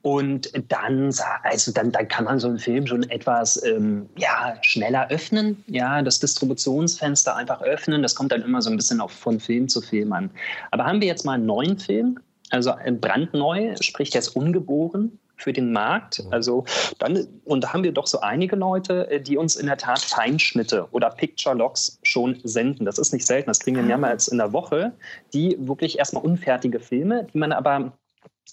Und 0.04 0.52
dann, 0.70 1.14
also 1.44 1.72
dann, 1.72 1.92
dann 1.92 2.08
kann 2.08 2.26
man 2.26 2.40
so 2.40 2.48
einen 2.48 2.58
Film 2.58 2.88
schon 2.88 3.08
etwas 3.12 3.64
ähm, 3.64 4.10
ja, 4.18 4.56
schneller 4.64 5.08
öffnen, 5.12 5.64
ja, 5.68 6.02
das 6.02 6.20
Distributionsfenster 6.20 7.36
einfach 7.36 7.62
öffnen. 7.62 8.02
Das 8.02 8.16
kommt 8.16 8.32
dann 8.32 8.42
immer 8.42 8.64
so 8.64 8.72
ein 8.72 8.78
bisschen 8.78 9.00
auch 9.00 9.12
von 9.12 9.40
Film 9.40 9.70
zu 9.70 9.80
Film 9.80 10.12
an. 10.12 10.32
Aber 10.72 10.86
haben 10.86 11.02
wir 11.02 11.08
jetzt 11.08 11.24
mal 11.24 11.34
einen 11.34 11.46
neuen 11.46 11.78
Film, 11.78 12.18
also 12.50 12.74
brandneu, 13.00 13.76
sprich 13.80 14.16
ist 14.16 14.30
ungeboren, 14.30 15.20
für 15.42 15.54
den 15.54 15.72
Markt. 15.72 16.24
Mhm. 16.24 16.34
Also 16.34 16.66
dann, 17.00 17.28
und 17.46 17.64
da 17.64 17.74
haben 17.74 17.84
wir 17.84 17.92
doch 17.92 18.08
so 18.08 18.22
einige 18.22 18.56
Leute, 18.56 19.10
äh, 19.10 19.22
die 19.22 19.38
uns 19.38 19.56
in 19.56 19.68
der 19.68 19.78
Tat 19.78 20.00
Feinschnitte 20.00 20.88
oder 20.92 21.10
Picture 21.10 21.56
Logs 21.56 22.00
schon 22.04 22.40
senden. 22.44 22.86
Das 22.86 22.98
ist 22.98 23.14
nicht 23.14 23.26
selten, 23.26 23.50
das 23.50 23.60
kriegen 23.60 23.78
wir 23.78 23.84
ah. 23.84 23.88
mehrmals 23.88 24.28
in 24.28 24.38
der 24.38 24.54
Woche, 24.54 24.94
die 25.34 25.58
wirklich 25.60 26.00
erstmal 26.00 26.24
unfertige 26.24 26.80
Filme, 26.80 27.28
die 27.34 27.38
man 27.38 27.52
aber 27.52 27.94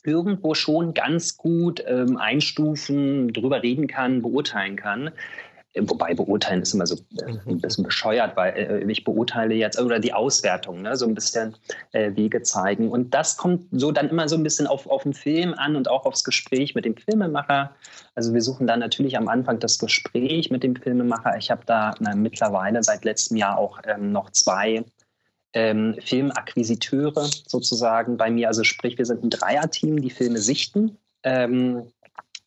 irgendwo 0.04 0.54
schon 0.54 0.94
ganz 0.94 1.36
gut 1.36 1.82
ähm, 1.86 2.16
einstufen, 2.16 3.32
drüber 3.32 3.62
reden 3.62 3.86
kann, 3.86 4.22
beurteilen 4.22 4.76
kann. 4.76 5.10
Wobei 5.82 6.14
beurteilen 6.14 6.62
ist 6.62 6.74
immer 6.74 6.86
so 6.86 6.96
äh, 7.22 7.32
mhm. 7.32 7.40
ein 7.46 7.60
bisschen 7.60 7.84
bescheuert, 7.84 8.36
weil 8.36 8.56
äh, 8.56 8.90
ich 8.90 9.04
beurteile 9.04 9.54
jetzt, 9.54 9.80
oder 9.80 9.98
die 9.98 10.12
Auswertung, 10.12 10.82
ne, 10.82 10.96
so 10.96 11.06
ein 11.06 11.14
bisschen 11.14 11.54
äh, 11.92 12.14
Wege 12.16 12.42
zeigen. 12.42 12.90
Und 12.90 13.14
das 13.14 13.36
kommt 13.36 13.66
so 13.72 13.92
dann 13.92 14.08
immer 14.08 14.28
so 14.28 14.36
ein 14.36 14.42
bisschen 14.42 14.66
auf, 14.66 14.86
auf 14.88 15.02
den 15.02 15.14
Film 15.14 15.54
an 15.54 15.76
und 15.76 15.88
auch 15.88 16.06
aufs 16.06 16.24
Gespräch 16.24 16.74
mit 16.74 16.84
dem 16.84 16.96
Filmemacher. 16.96 17.74
Also 18.14 18.34
wir 18.34 18.42
suchen 18.42 18.66
dann 18.66 18.80
natürlich 18.80 19.16
am 19.16 19.28
Anfang 19.28 19.58
das 19.58 19.78
Gespräch 19.78 20.50
mit 20.50 20.62
dem 20.62 20.76
Filmemacher. 20.76 21.36
Ich 21.38 21.50
habe 21.50 21.62
da 21.66 21.94
na, 22.00 22.14
mittlerweile 22.14 22.82
seit 22.82 23.04
letztem 23.04 23.36
Jahr 23.36 23.58
auch 23.58 23.78
ähm, 23.84 24.12
noch 24.12 24.30
zwei 24.30 24.84
ähm, 25.52 25.96
Filmakquisiteure 26.00 27.28
sozusagen 27.46 28.16
bei 28.16 28.30
mir. 28.30 28.48
Also 28.48 28.64
sprich, 28.64 28.98
wir 28.98 29.06
sind 29.06 29.24
ein 29.24 29.30
Dreierteam, 29.30 30.00
die 30.00 30.10
Filme 30.10 30.38
sichten. 30.38 30.98
Ähm, 31.24 31.90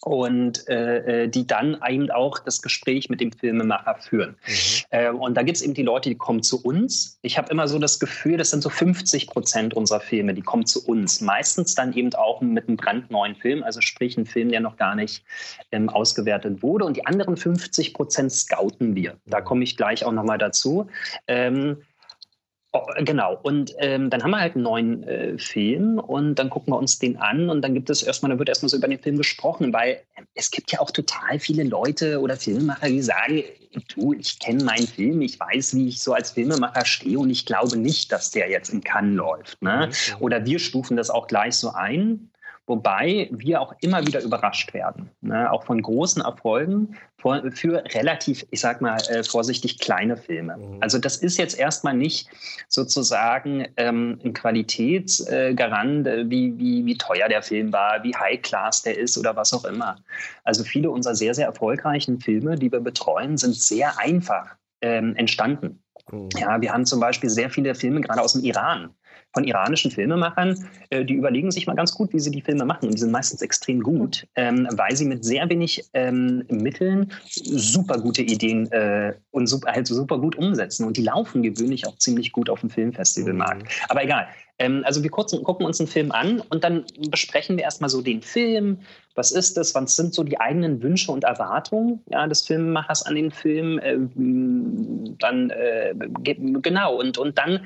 und 0.03 0.67
äh, 0.67 1.24
äh, 1.24 1.27
die 1.27 1.46
dann 1.46 1.77
eben 1.88 2.10
auch 2.12 2.39
das 2.39 2.62
Gespräch 2.62 3.10
mit 3.10 3.22
dem 3.22 3.31
Filmemacher 3.31 3.96
führen. 4.00 4.36
Mhm. 4.48 4.53
Äh, 4.89 5.10
und 5.12 5.36
da 5.36 5.43
gibt 5.43 5.58
es 5.58 5.63
eben 5.63 5.74
die 5.74 5.84
Leute, 5.84 6.10
die 6.10 6.15
kommen 6.15 6.41
zu 6.41 6.62
uns. 6.63 7.20
Ich 7.22 7.38
habe 7.38 7.51
immer 7.51 7.67
so 7.67 7.77
das 7.77 8.00
Gefühl, 8.00 8.38
das 8.38 8.50
sind 8.50 8.63
so 8.63 8.70
50 8.70 9.27
Prozent 9.27 9.74
unserer 9.75 10.00
Filme, 10.00 10.34
die 10.34 10.41
kommen 10.41 10.65
zu 10.65 10.86
uns. 10.86 11.22
Meistens 11.22 11.75
dann 11.75 11.93
eben 11.93 12.13
auch 12.15 12.41
mit 12.41 12.67
einem 12.67 12.77
brandneuen 12.77 13.36
Film, 13.36 13.63
also 13.63 13.79
sprich 13.81 14.17
ein 14.17 14.25
Film, 14.25 14.50
der 14.50 14.62
noch 14.62 14.77
gar 14.77 14.96
nicht 14.96 15.24
ähm, 15.72 15.89
ausgewertet 15.89 16.63
wurde. 16.63 16.86
Und 16.86 16.98
die 16.98 17.05
anderen 17.05 17.38
50 17.38 17.93
Prozent 17.93 18.31
scouten 18.31 18.96
wir. 18.96 19.17
Da 19.27 19.39
mhm. 19.39 19.46
komme 19.46 19.63
ich 19.63 19.77
gleich 19.77 20.03
auch 20.03 20.12
nochmal 20.12 20.39
dazu. 20.39 20.88
Ähm, 21.27 21.77
Oh, 22.73 22.85
genau. 22.99 23.37
Und 23.43 23.73
ähm, 23.79 24.09
dann 24.09 24.23
haben 24.23 24.31
wir 24.31 24.39
halt 24.39 24.55
einen 24.55 24.63
neuen 24.63 25.03
äh, 25.03 25.37
Film 25.37 25.99
und 25.99 26.35
dann 26.35 26.49
gucken 26.49 26.71
wir 26.71 26.77
uns 26.77 26.99
den 26.99 27.17
an 27.17 27.49
und 27.49 27.61
dann 27.61 27.73
gibt 27.73 27.89
es 27.89 28.01
erstmal, 28.01 28.31
da 28.31 28.39
wird 28.39 28.47
erstmal 28.47 28.69
so 28.69 28.77
über 28.77 28.87
den 28.87 28.99
Film 28.99 29.17
gesprochen, 29.17 29.73
weil 29.73 30.01
es 30.35 30.51
gibt 30.51 30.71
ja 30.71 30.79
auch 30.79 30.91
total 30.91 31.37
viele 31.39 31.63
Leute 31.63 32.21
oder 32.21 32.37
Filmemacher, 32.37 32.87
die 32.87 33.01
sagen, 33.01 33.43
du, 33.93 34.13
ich 34.13 34.39
kenne 34.39 34.63
meinen 34.63 34.87
Film, 34.87 35.21
ich 35.21 35.37
weiß, 35.37 35.75
wie 35.75 35.89
ich 35.89 36.01
so 36.01 36.13
als 36.13 36.31
Filmemacher 36.31 36.85
stehe 36.85 37.19
und 37.19 37.29
ich 37.29 37.45
glaube 37.45 37.75
nicht, 37.75 38.09
dass 38.11 38.31
der 38.31 38.49
jetzt 38.49 38.69
in 38.69 38.81
Cannes 38.81 39.17
läuft. 39.17 39.61
Ne? 39.61 39.89
Mhm. 39.89 40.21
Oder 40.21 40.45
wir 40.45 40.59
stufen 40.59 40.95
das 40.95 41.09
auch 41.09 41.27
gleich 41.27 41.55
so 41.55 41.71
ein. 41.71 42.30
Wobei 42.67 43.27
wir 43.31 43.59
auch 43.59 43.73
immer 43.81 44.05
wieder 44.05 44.21
überrascht 44.21 44.73
werden, 44.73 45.09
ne? 45.21 45.51
auch 45.51 45.63
von 45.65 45.81
großen 45.81 46.21
Erfolgen 46.21 46.95
für, 47.17 47.51
für 47.51 47.83
relativ, 47.95 48.45
ich 48.51 48.61
sag 48.61 48.81
mal 48.81 48.97
äh, 49.09 49.23
vorsichtig, 49.23 49.79
kleine 49.79 50.15
Filme. 50.15 50.57
Mhm. 50.57 50.77
Also 50.79 50.99
das 50.99 51.17
ist 51.17 51.37
jetzt 51.37 51.57
erstmal 51.57 51.95
nicht 51.95 52.29
sozusagen 52.69 53.67
ähm, 53.77 54.19
ein 54.23 54.33
Qualitätsgarant, 54.33 56.07
äh, 56.07 56.29
wie, 56.29 56.57
wie, 56.59 56.85
wie 56.85 56.97
teuer 56.97 57.27
der 57.27 57.41
Film 57.41 57.73
war, 57.73 58.03
wie 58.03 58.15
high 58.15 58.41
class 58.41 58.83
der 58.83 58.97
ist 58.97 59.17
oder 59.17 59.35
was 59.35 59.53
auch 59.53 59.65
immer. 59.65 59.97
Also 60.43 60.63
viele 60.63 60.91
unserer 60.91 61.15
sehr, 61.15 61.33
sehr 61.33 61.47
erfolgreichen 61.47 62.19
Filme, 62.19 62.55
die 62.55 62.71
wir 62.71 62.79
betreuen, 62.79 63.37
sind 63.37 63.55
sehr 63.55 63.97
einfach 63.99 64.55
ähm, 64.81 65.15
entstanden. 65.15 65.81
Mhm. 66.11 66.29
Ja, 66.37 66.61
wir 66.61 66.71
haben 66.71 66.85
zum 66.85 66.99
Beispiel 66.99 67.29
sehr 67.29 67.49
viele 67.49 67.73
Filme 67.73 68.01
gerade 68.01 68.21
aus 68.21 68.33
dem 68.33 68.43
Iran 68.43 68.93
von 69.33 69.43
iranischen 69.43 69.91
Filmemachern, 69.91 70.67
äh, 70.89 71.05
die 71.05 71.13
überlegen 71.13 71.51
sich 71.51 71.67
mal 71.67 71.75
ganz 71.75 71.93
gut, 71.93 72.13
wie 72.13 72.19
sie 72.19 72.31
die 72.31 72.41
Filme 72.41 72.65
machen. 72.65 72.85
Und 72.85 72.95
die 72.95 73.00
sind 73.00 73.11
meistens 73.11 73.41
extrem 73.41 73.81
gut, 73.81 74.27
ähm, 74.35 74.67
weil 74.71 74.95
sie 74.95 75.05
mit 75.05 75.23
sehr 75.23 75.50
wenig 75.50 75.83
ähm, 75.93 76.43
Mitteln 76.50 77.11
super 77.27 78.00
gute 78.00 78.21
Ideen 78.21 78.71
äh, 78.71 79.13
und 79.31 79.47
super, 79.47 79.71
halt 79.71 79.88
super 79.88 80.19
gut 80.19 80.35
umsetzen. 80.38 80.85
Und 80.85 80.97
die 80.97 81.03
laufen 81.03 81.43
gewöhnlich 81.43 81.88
auch 81.88 81.95
ziemlich 81.97 82.31
gut 82.31 82.50
auf 82.50 82.61
dem 82.61 82.69
Filmfestivalmarkt. 82.69 83.63
Mhm. 83.63 83.67
Aber 83.89 84.03
egal. 84.03 84.27
Ähm, 84.61 84.83
also 84.85 85.01
wir 85.01 85.09
kurzen, 85.09 85.43
gucken 85.43 85.65
uns 85.65 85.79
einen 85.79 85.88
Film 85.88 86.11
an 86.11 86.41
und 86.50 86.63
dann 86.63 86.85
besprechen 87.09 87.57
wir 87.57 87.63
erstmal 87.63 87.89
so 87.89 88.01
den 88.01 88.21
Film. 88.21 88.79
Was 89.15 89.31
ist 89.31 89.57
das? 89.57 89.73
Was 89.73 89.95
sind 89.95 90.13
so 90.13 90.23
die 90.23 90.39
eigenen 90.39 90.83
Wünsche 90.83 91.11
und 91.11 91.23
Erwartungen 91.23 92.01
ja, 92.11 92.27
des 92.27 92.45
Filmemachers 92.45 93.05
an 93.05 93.15
den 93.15 93.31
Film? 93.31 93.79
Äh, 93.79 93.97
dann 95.19 95.50
äh, 95.50 95.95
genau 96.61 97.00
und, 97.00 97.17
und 97.17 97.38
dann 97.38 97.65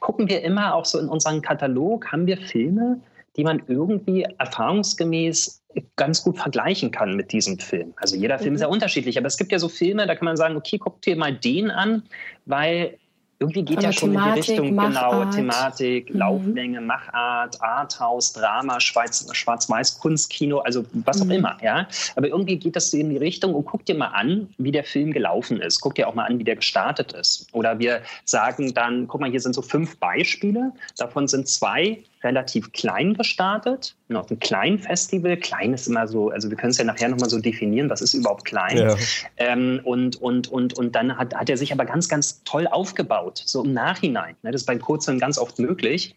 gucken 0.00 0.28
wir 0.28 0.42
immer 0.42 0.74
auch 0.74 0.84
so 0.84 0.98
in 0.98 1.08
unseren 1.08 1.42
Katalog, 1.42 2.10
haben 2.12 2.26
wir 2.26 2.36
Filme, 2.36 3.00
die 3.36 3.44
man 3.44 3.62
irgendwie 3.68 4.26
erfahrungsgemäß 4.38 5.62
ganz 5.96 6.22
gut 6.22 6.38
vergleichen 6.38 6.90
kann 6.90 7.16
mit 7.16 7.32
diesem 7.32 7.58
Film. 7.58 7.94
Also 7.96 8.16
jeder 8.16 8.38
Film 8.38 8.50
mhm. 8.50 8.54
ist 8.56 8.62
ja 8.62 8.68
unterschiedlich, 8.68 9.18
aber 9.18 9.28
es 9.28 9.36
gibt 9.36 9.52
ja 9.52 9.58
so 9.58 9.68
Filme, 9.68 10.06
da 10.06 10.14
kann 10.14 10.24
man 10.24 10.36
sagen, 10.36 10.56
okay, 10.56 10.78
guck 10.78 11.00
dir 11.02 11.16
mal 11.16 11.34
den 11.34 11.70
an, 11.70 12.02
weil 12.46 12.98
irgendwie 13.40 13.62
geht 13.62 13.82
ja 13.82 13.90
schon 13.90 14.10
Thematik, 14.10 14.36
in 14.36 14.42
die 14.42 14.50
Richtung, 14.50 14.68
genau, 14.68 14.82
Machart. 14.90 15.12
genau, 15.12 15.30
Thematik, 15.30 16.10
mhm. 16.10 16.18
Lauflänge, 16.18 16.80
Machart, 16.82 17.62
Arthouse, 17.62 18.34
Drama, 18.34 18.78
Schwarz-Weiß, 18.78 19.98
Kunstkino, 19.98 20.58
also 20.58 20.84
was 20.92 21.22
auch 21.22 21.24
mhm. 21.24 21.30
immer, 21.30 21.56
ja. 21.62 21.88
Aber 22.16 22.28
irgendwie 22.28 22.56
geht 22.56 22.76
das 22.76 22.92
in 22.92 23.08
die 23.08 23.16
Richtung 23.16 23.54
und 23.54 23.64
guck 23.64 23.86
dir 23.86 23.94
mal 23.94 24.08
an, 24.08 24.48
wie 24.58 24.70
der 24.70 24.84
Film 24.84 25.12
gelaufen 25.12 25.58
ist. 25.58 25.80
Guck 25.80 25.94
dir 25.94 26.06
auch 26.06 26.14
mal 26.14 26.26
an, 26.26 26.38
wie 26.38 26.44
der 26.44 26.56
gestartet 26.56 27.12
ist. 27.14 27.46
Oder 27.52 27.78
wir 27.78 28.02
sagen 28.26 28.74
dann, 28.74 29.08
guck 29.08 29.22
mal, 29.22 29.30
hier 29.30 29.40
sind 29.40 29.54
so 29.54 29.62
fünf 29.62 29.96
Beispiele. 29.96 30.72
Davon 30.98 31.26
sind 31.26 31.48
zwei 31.48 31.98
relativ 32.22 32.72
klein 32.72 33.14
gestartet, 33.14 33.96
noch 34.08 34.30
ein 34.30 34.38
kleinen 34.38 34.78
Festival. 34.78 35.36
Klein 35.36 35.72
ist 35.72 35.86
immer 35.86 36.06
so, 36.06 36.30
also 36.30 36.50
wir 36.50 36.56
können 36.56 36.70
es 36.70 36.78
ja 36.78 36.84
nachher 36.84 37.08
nochmal 37.08 37.30
so 37.30 37.40
definieren, 37.40 37.88
was 37.88 38.00
ist 38.02 38.14
überhaupt 38.14 38.44
klein. 38.44 38.76
Ja. 38.76 38.96
Ähm, 39.38 39.80
und, 39.84 40.20
und, 40.20 40.48
und, 40.48 40.76
und 40.76 40.94
dann 40.94 41.16
hat, 41.16 41.34
hat 41.34 41.48
er 41.48 41.56
sich 41.56 41.72
aber 41.72 41.86
ganz, 41.86 42.08
ganz 42.08 42.42
toll 42.44 42.66
aufgebaut, 42.66 43.42
so 43.44 43.64
im 43.64 43.72
Nachhinein. 43.72 44.36
Ne? 44.42 44.50
Das 44.50 44.62
ist 44.62 44.66
beim 44.66 44.80
Kurzfilm 44.80 45.18
ganz 45.18 45.38
oft 45.38 45.58
möglich. 45.58 46.14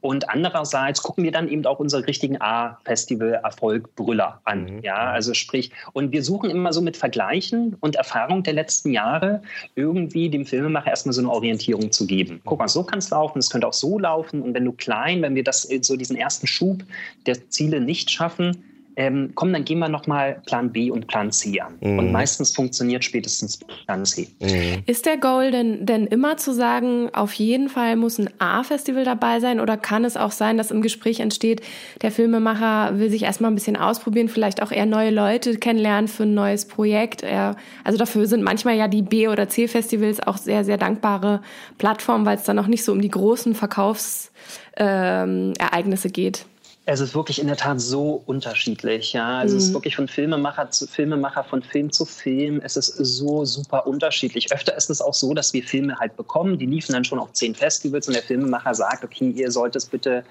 Und 0.00 0.30
andererseits 0.30 1.02
gucken 1.02 1.24
wir 1.24 1.32
dann 1.32 1.48
eben 1.48 1.66
auch 1.66 1.80
unsere 1.80 2.06
richtigen 2.06 2.40
A-Festival-Erfolg-Brüller 2.40 4.40
an. 4.44 4.64
Mhm. 4.64 4.82
Ja, 4.82 5.10
also 5.10 5.34
sprich, 5.34 5.72
und 5.92 6.12
wir 6.12 6.22
suchen 6.22 6.50
immer 6.50 6.72
so 6.72 6.80
mit 6.80 6.96
Vergleichen 6.96 7.76
und 7.80 7.96
Erfahrung 7.96 8.44
der 8.44 8.52
letzten 8.52 8.92
Jahre 8.92 9.42
irgendwie 9.74 10.30
dem 10.30 10.46
Filmemacher 10.46 10.90
erstmal 10.90 11.12
so 11.12 11.20
eine 11.20 11.30
Orientierung 11.30 11.90
zu 11.90 12.06
geben. 12.06 12.40
Guck 12.44 12.60
mal, 12.60 12.68
so 12.68 12.84
kann 12.84 13.00
es 13.00 13.10
laufen, 13.10 13.40
es 13.40 13.50
könnte 13.50 13.66
auch 13.66 13.72
so 13.72 13.98
laufen. 13.98 14.42
Und 14.42 14.54
wenn 14.54 14.64
du 14.64 14.72
klein, 14.72 15.22
wenn 15.22 15.34
wir 15.34 15.44
das 15.44 15.62
so 15.62 15.96
diesen 15.96 16.16
ersten 16.16 16.46
Schub 16.46 16.84
der 17.26 17.50
Ziele 17.50 17.80
nicht 17.80 18.10
schaffen, 18.10 18.62
ähm, 18.98 19.30
komm, 19.36 19.52
dann 19.52 19.64
gehen 19.64 19.78
wir 19.78 19.88
nochmal 19.88 20.42
Plan 20.44 20.72
B 20.72 20.90
und 20.90 21.06
Plan 21.06 21.30
C 21.30 21.60
an. 21.60 21.78
Mhm. 21.80 22.00
Und 22.00 22.10
meistens 22.10 22.50
funktioniert 22.50 23.04
spätestens 23.04 23.60
Plan 23.86 24.04
C. 24.04 24.26
Mhm. 24.40 24.82
Ist 24.86 25.06
der 25.06 25.16
Goal 25.16 25.52
denn, 25.52 25.86
denn 25.86 26.08
immer 26.08 26.36
zu 26.36 26.52
sagen, 26.52 27.08
auf 27.14 27.32
jeden 27.34 27.68
Fall 27.68 27.94
muss 27.94 28.18
ein 28.18 28.28
A-Festival 28.40 29.04
dabei 29.04 29.38
sein 29.38 29.60
oder 29.60 29.76
kann 29.76 30.04
es 30.04 30.16
auch 30.16 30.32
sein, 30.32 30.58
dass 30.58 30.72
im 30.72 30.82
Gespräch 30.82 31.20
entsteht, 31.20 31.60
der 32.02 32.10
Filmemacher 32.10 32.98
will 32.98 33.08
sich 33.08 33.22
erstmal 33.22 33.52
ein 33.52 33.54
bisschen 33.54 33.76
ausprobieren, 33.76 34.28
vielleicht 34.28 34.60
auch 34.62 34.72
eher 34.72 34.86
neue 34.86 35.10
Leute 35.10 35.58
kennenlernen 35.58 36.08
für 36.08 36.24
ein 36.24 36.34
neues 36.34 36.66
Projekt. 36.66 37.22
Er, 37.22 37.54
also 37.84 37.98
dafür 37.98 38.26
sind 38.26 38.42
manchmal 38.42 38.76
ja 38.76 38.88
die 38.88 39.02
B- 39.02 39.28
oder 39.28 39.48
C-Festivals 39.48 40.18
auch 40.26 40.38
sehr, 40.38 40.64
sehr 40.64 40.76
dankbare 40.76 41.40
Plattformen, 41.78 42.26
weil 42.26 42.36
es 42.36 42.42
dann 42.42 42.58
auch 42.58 42.66
nicht 42.66 42.82
so 42.82 42.90
um 42.90 43.00
die 43.00 43.10
großen 43.10 43.54
Verkaufsereignisse 43.54 46.08
ähm, 46.08 46.12
geht. 46.12 46.46
Es 46.90 47.00
ist 47.00 47.14
wirklich 47.14 47.38
in 47.38 47.48
der 47.48 47.58
Tat 47.58 47.82
so 47.82 48.22
unterschiedlich. 48.24 49.12
Ja, 49.12 49.40
also 49.40 49.52
mhm. 49.52 49.58
es 49.58 49.64
ist 49.64 49.70
mhm. 49.70 49.74
wirklich 49.74 49.96
von 49.96 50.08
Filmemacher 50.08 50.70
zu 50.70 50.86
Filmemacher, 50.86 51.44
von 51.44 51.62
Film 51.62 51.92
zu 51.92 52.06
Film. 52.06 52.62
Es 52.64 52.78
ist 52.78 52.96
so 52.96 53.44
super 53.44 53.86
unterschiedlich. 53.86 54.50
Öfter 54.50 54.74
ist 54.74 54.88
es 54.88 55.02
auch 55.02 55.12
so, 55.12 55.34
dass 55.34 55.52
wir 55.52 55.62
Filme 55.62 55.98
halt 55.98 56.16
bekommen. 56.16 56.56
Die 56.58 56.64
liefen 56.64 56.94
dann 56.94 57.04
schon 57.04 57.18
auf 57.18 57.30
zehn 57.34 57.54
Festivals 57.54 58.08
und 58.08 58.14
der 58.14 58.22
Filmemacher 58.22 58.74
sagt, 58.74 59.04
okay, 59.04 59.28
ihr 59.28 59.50
sollt 59.50 59.76
es 59.76 59.84
bitte 59.84 60.24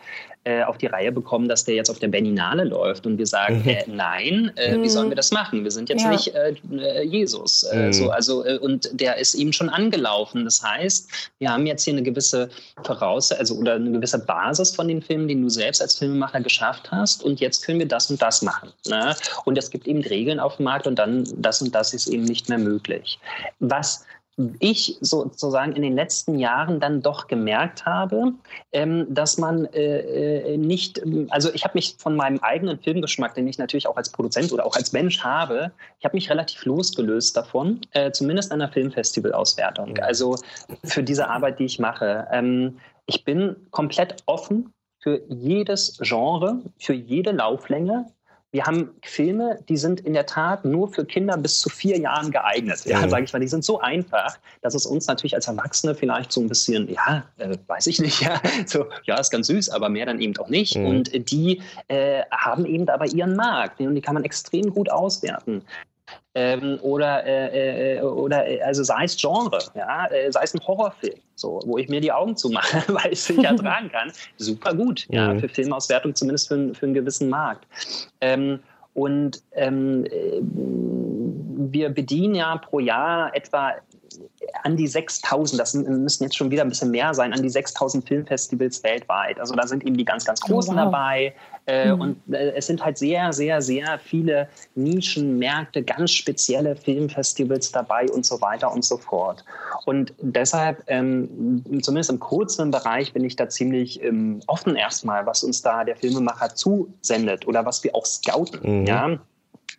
äh, 0.44 0.63
auf 0.63 0.77
die 0.77 0.86
Reihe 0.86 1.12
bekommen, 1.12 1.48
dass 1.48 1.65
der 1.65 1.75
jetzt 1.75 1.89
auf 1.89 2.00
der 2.00 2.08
Berninale 2.08 2.63
läuft. 2.63 3.06
Und 3.06 3.17
wir 3.17 3.25
sagen, 3.25 3.62
mhm. 3.63 3.70
äh, 3.70 3.84
nein, 3.88 4.51
äh, 4.56 4.82
wie 4.82 4.89
sollen 4.89 5.10
wir 5.10 5.15
das 5.15 5.32
machen? 5.32 5.63
Wir 5.63 5.72
sind 5.72 5.89
jetzt 5.89 6.03
ja. 6.03 6.10
nicht 6.10 6.34
äh, 6.34 6.53
äh, 6.72 7.03
Jesus. 7.03 7.63
Äh, 7.63 7.88
mhm. 7.88 7.94
so, 7.94 8.10
also, 8.10 8.44
und 8.62 8.89
der 8.94 9.17
ist 9.17 9.34
ihm 9.36 9.51
schon 9.51 9.70
angelaufen. 9.70 10.46
Das 10.46 10.63
heißt, 10.63 11.32
wir 11.39 11.51
haben 11.51 11.65
jetzt 11.65 11.84
hier 11.84 11.94
eine 11.94 12.03
gewisse 12.03 12.50
Voraussetzung, 12.84 13.39
also 13.39 13.56
oder 13.56 13.75
eine 13.75 13.91
gewisse 13.91 14.20
Basis 14.20 14.75
von 14.75 14.88
den 14.88 15.01
Filmen, 15.01 15.27
den 15.27 15.41
du 15.41 15.50
selbst 15.50 15.82
als 15.82 15.96
Filmemacher 15.96 16.41
geschafft 16.41 16.91
hast. 16.91 17.24
Und 17.24 17.39
jetzt 17.39 17.65
können 17.65 17.79
wir 17.79 17.88
das 17.88 18.10
und 18.10 18.22
das 18.22 18.41
machen. 18.41 18.72
Ne? 18.88 19.15
Und 19.46 19.58
es 19.58 19.70
gibt 19.70 19.88
eben 19.88 20.01
Regeln 20.01 20.39
auf 20.39 20.58
dem 20.58 20.65
Markt 20.65 20.88
und 20.88 20.98
dann 20.98 21.27
das 21.38 21.62
und 21.62 21.75
das 21.75 21.94
ist 21.94 22.08
eben 22.08 22.24
nicht 22.24 22.50
mehr 22.50 22.58
möglich. 22.58 23.20
Was 23.60 24.06
ich 24.60 24.98
sozusagen 25.01 25.72
in 25.74 25.82
den 25.82 25.96
letzten 25.96 26.38
Jahren 26.38 26.79
dann 26.79 27.01
doch 27.01 27.27
gemerkt 27.27 27.86
habe, 27.86 28.34
ähm, 28.72 29.08
dass 29.10 29.38
man 29.39 29.65
äh, 29.65 30.53
äh, 30.53 30.58
nicht, 30.58 31.01
also 31.29 31.51
ich 31.53 31.63
habe 31.63 31.74
mich 31.74 31.96
von 31.98 32.15
meinem 32.15 32.39
eigenen 32.39 32.77
Filmgeschmack, 32.79 33.34
den 33.34 33.48
ich 33.48 33.58
natürlich 33.58 33.88
auch 33.88 33.98
als 33.98 34.12
Produzent 34.12 34.53
oder 34.53 34.65
auch 34.65 34.75
als 34.75 34.94
Mensch 34.94 35.24
habe, 35.24 35.72
ich 35.98 36.06
habe 36.06 36.15
mich 36.15 36.29
relativ 36.29 36.63
losgelöst 36.65 37.36
davon, 37.36 37.82
äh, 37.91 38.12
zumindest 38.12 38.51
an 38.51 38.60
der 38.60 38.70
Filmfestival-Auswertung. 38.70 39.98
Also 40.00 40.36
für 40.84 41.01
diese 41.01 41.27
Arbeit, 41.27 41.60
die 41.60 41.65
ich 41.65 41.79
mache. 41.79 42.27
Ähm, 42.32 42.77
ich 43.08 43.24
bin 43.24 43.56
komplett 43.72 44.22
offen 44.27 44.72
für 45.00 45.22
jedes 45.29 45.98
Genre, 46.01 46.62
für 46.77 46.94
jede 46.94 47.32
Lauflänge, 47.32 48.06
wir 48.51 48.63
haben 48.66 48.92
Filme, 49.04 49.60
die 49.68 49.75
sind 49.75 50.00
in 50.00 50.13
der 50.13 50.25
Tat 50.25 50.63
nur 50.63 50.88
für 50.88 51.06
Kinder 51.06 51.38
bis 51.38 51.60
zu 51.60 51.70
vier 51.70 52.00
Jahren 52.00 52.32
geeignet. 52.32 52.86
Ja, 52.86 53.01
mhm. 53.01 53.10
sage 53.10 53.25
ich 53.25 53.34
mal, 53.34 53.39
die 53.39 53.48
sind 53.48 53.66
so 53.66 53.80
einfach, 53.80 54.38
dass 54.62 54.74
es 54.74 54.86
uns 54.86 55.08
natürlich 55.08 55.36
als 55.36 55.48
Erwachsene 55.48 55.96
vielleicht 55.96 56.32
so 56.32 56.42
ein 56.42 56.48
bisschen, 56.48 56.89
ja, 56.89 57.25
äh, 57.38 57.58
weiß 57.68 57.88
ich 57.88 58.00
nicht, 58.00 58.22
ja, 58.22 58.42
so, 58.66 58.86
ja, 59.04 59.20
ist 59.20 59.32
ganz 59.32 59.48
süß, 59.48 59.70
aber 59.70 59.89
mehr 59.89 60.06
dann 60.06 60.22
eben 60.22 60.38
auch 60.38 60.50
nicht. 60.50 60.77
Mhm. 60.77 60.86
Und 60.86 61.30
die 61.30 61.62
äh, 61.89 62.24
haben 62.32 62.66
eben 62.66 62.86
dabei 62.86 63.08
ihren 63.08 63.36
Markt 63.36 63.82
und 63.82 63.96
die 63.96 64.01
kann 64.01 64.13
man 64.13 64.24
extrem 64.24 64.74
gut 64.74 64.89
auswerten 64.89 65.63
ähm, 66.35 66.79
oder, 66.81 67.25
äh, 67.25 67.97
äh, 67.97 68.01
oder 68.01 68.47
äh, 68.47 68.61
also 68.61 68.83
sei 68.83 69.05
es 69.05 69.17
Genre, 69.17 69.59
ja, 69.75 70.07
äh, 70.07 70.31
sei 70.31 70.43
es 70.43 70.53
ein 70.53 70.61
Horrorfilm, 70.65 71.19
so, 71.35 71.59
wo 71.65 71.77
ich 71.77 71.89
mir 71.89 72.01
die 72.01 72.11
Augen 72.11 72.35
zumache, 72.35 72.83
weil 72.93 73.11
ich 73.11 73.19
es 73.19 73.29
nicht 73.35 73.43
ertragen 73.43 73.89
kann. 73.91 74.11
Super 74.37 74.73
gut, 74.73 75.07
ja, 75.09 75.33
mhm. 75.33 75.39
für 75.39 75.49
Filmauswertung 75.49 76.15
zumindest 76.15 76.47
für, 76.47 76.73
für 76.73 76.85
einen 76.85 76.93
gewissen 76.93 77.29
Markt. 77.29 77.67
Ähm, 78.21 78.59
und 78.93 79.43
ähm, 79.53 80.05
äh, 80.05 80.41
wir 80.41 81.89
bedienen 81.89 82.35
ja 82.35 82.57
pro 82.57 82.79
Jahr 82.79 83.35
etwa 83.35 83.73
an 84.63 84.77
die 84.77 84.87
6000, 84.87 85.59
das 85.59 85.73
müssen 85.73 86.23
jetzt 86.23 86.35
schon 86.35 86.51
wieder 86.51 86.63
ein 86.63 86.69
bisschen 86.69 86.91
mehr 86.91 87.13
sein, 87.13 87.33
an 87.33 87.41
die 87.41 87.49
6000 87.49 88.07
Filmfestivals 88.07 88.83
weltweit. 88.83 89.39
Also 89.39 89.55
da 89.55 89.67
sind 89.67 89.85
eben 89.85 89.97
die 89.97 90.05
ganz, 90.05 90.25
ganz 90.25 90.41
oh, 90.43 90.53
großen 90.53 90.73
oh, 90.73 90.77
wow. 90.77 90.85
dabei. 90.85 91.33
Äh, 91.65 91.93
mhm. 91.93 92.01
Und 92.01 92.33
äh, 92.33 92.53
es 92.55 92.67
sind 92.67 92.83
halt 92.83 92.97
sehr, 92.97 93.33
sehr, 93.33 93.61
sehr 93.61 93.99
viele 93.99 94.47
Nischenmärkte, 94.75 95.83
ganz 95.83 96.11
spezielle 96.11 96.75
Filmfestivals 96.75 97.71
dabei 97.71 98.09
und 98.09 98.25
so 98.25 98.39
weiter 98.41 98.71
und 98.71 98.85
so 98.85 98.97
fort. 98.97 99.43
Und 99.85 100.13
deshalb, 100.21 100.83
ähm, 100.87 101.63
zumindest 101.81 102.09
im 102.09 102.19
kurzen 102.19 102.71
Bereich, 102.71 103.13
bin 103.13 103.23
ich 103.25 103.35
da 103.35 103.49
ziemlich 103.49 104.01
ähm, 104.01 104.41
offen 104.47 104.75
erstmal, 104.75 105.25
was 105.25 105.43
uns 105.43 105.61
da 105.61 105.83
der 105.83 105.97
Filmemacher 105.97 106.55
zusendet 106.55 107.47
oder 107.47 107.65
was 107.65 107.83
wir 107.83 107.93
auch 107.95 108.05
scouten. 108.05 108.81
Mhm. 108.81 108.85
Ja? 108.85 109.19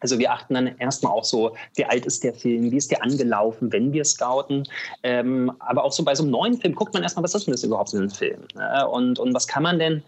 Also 0.01 0.19
wir 0.19 0.33
achten 0.33 0.55
dann 0.55 0.79
erstmal 0.79 1.13
auch 1.13 1.25
so, 1.25 1.55
wie 1.75 1.85
alt 1.85 2.07
ist 2.07 2.25
der 2.25 2.35
Film, 2.35 2.71
wie 2.71 2.77
ist 2.77 2.91
der 2.91 3.03
angelaufen, 3.03 3.73
wenn 3.73 3.93
wir 3.93 4.05
scouten. 4.05 4.65
Ähm, 5.03 5.53
aber 5.59 5.85
auch 5.85 5.93
so 5.93 6.05
bei 6.05 6.15
so 6.15 6.23
einem 6.23 6.33
neuen 6.33 6.59
Film 6.59 6.75
guckt 6.75 6.95
man 6.95 7.03
erstmal, 7.03 7.25
was 7.25 7.35
ist 7.35 7.47
denn 7.47 7.53
das 7.53 7.65
überhaupt 7.65 7.91
für 7.91 7.99
ein 7.99 8.11
Film? 8.11 8.41
Und, 8.91 9.19
und 9.19 9.35
was 9.35 9.47
kann 9.47 9.63
man 9.63 9.79
denn 9.79 10.03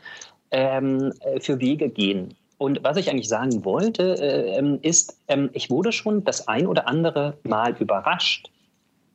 ähm, 0.51 1.13
für 1.41 1.59
Wege 1.61 1.89
gehen? 1.89 2.35
Und 2.61 2.85
was 2.85 2.99
ich 2.99 3.09
eigentlich 3.09 3.29
sagen 3.29 3.65
wollte, 3.65 4.17
äh, 4.21 4.59
ähm, 4.59 4.79
ist, 4.83 5.17
ähm, 5.29 5.49
ich 5.55 5.71
wurde 5.71 5.93
schon 5.93 6.25
das 6.25 6.47
ein 6.47 6.67
oder 6.67 6.87
andere 6.87 7.39
Mal 7.43 7.75
überrascht, 7.81 8.51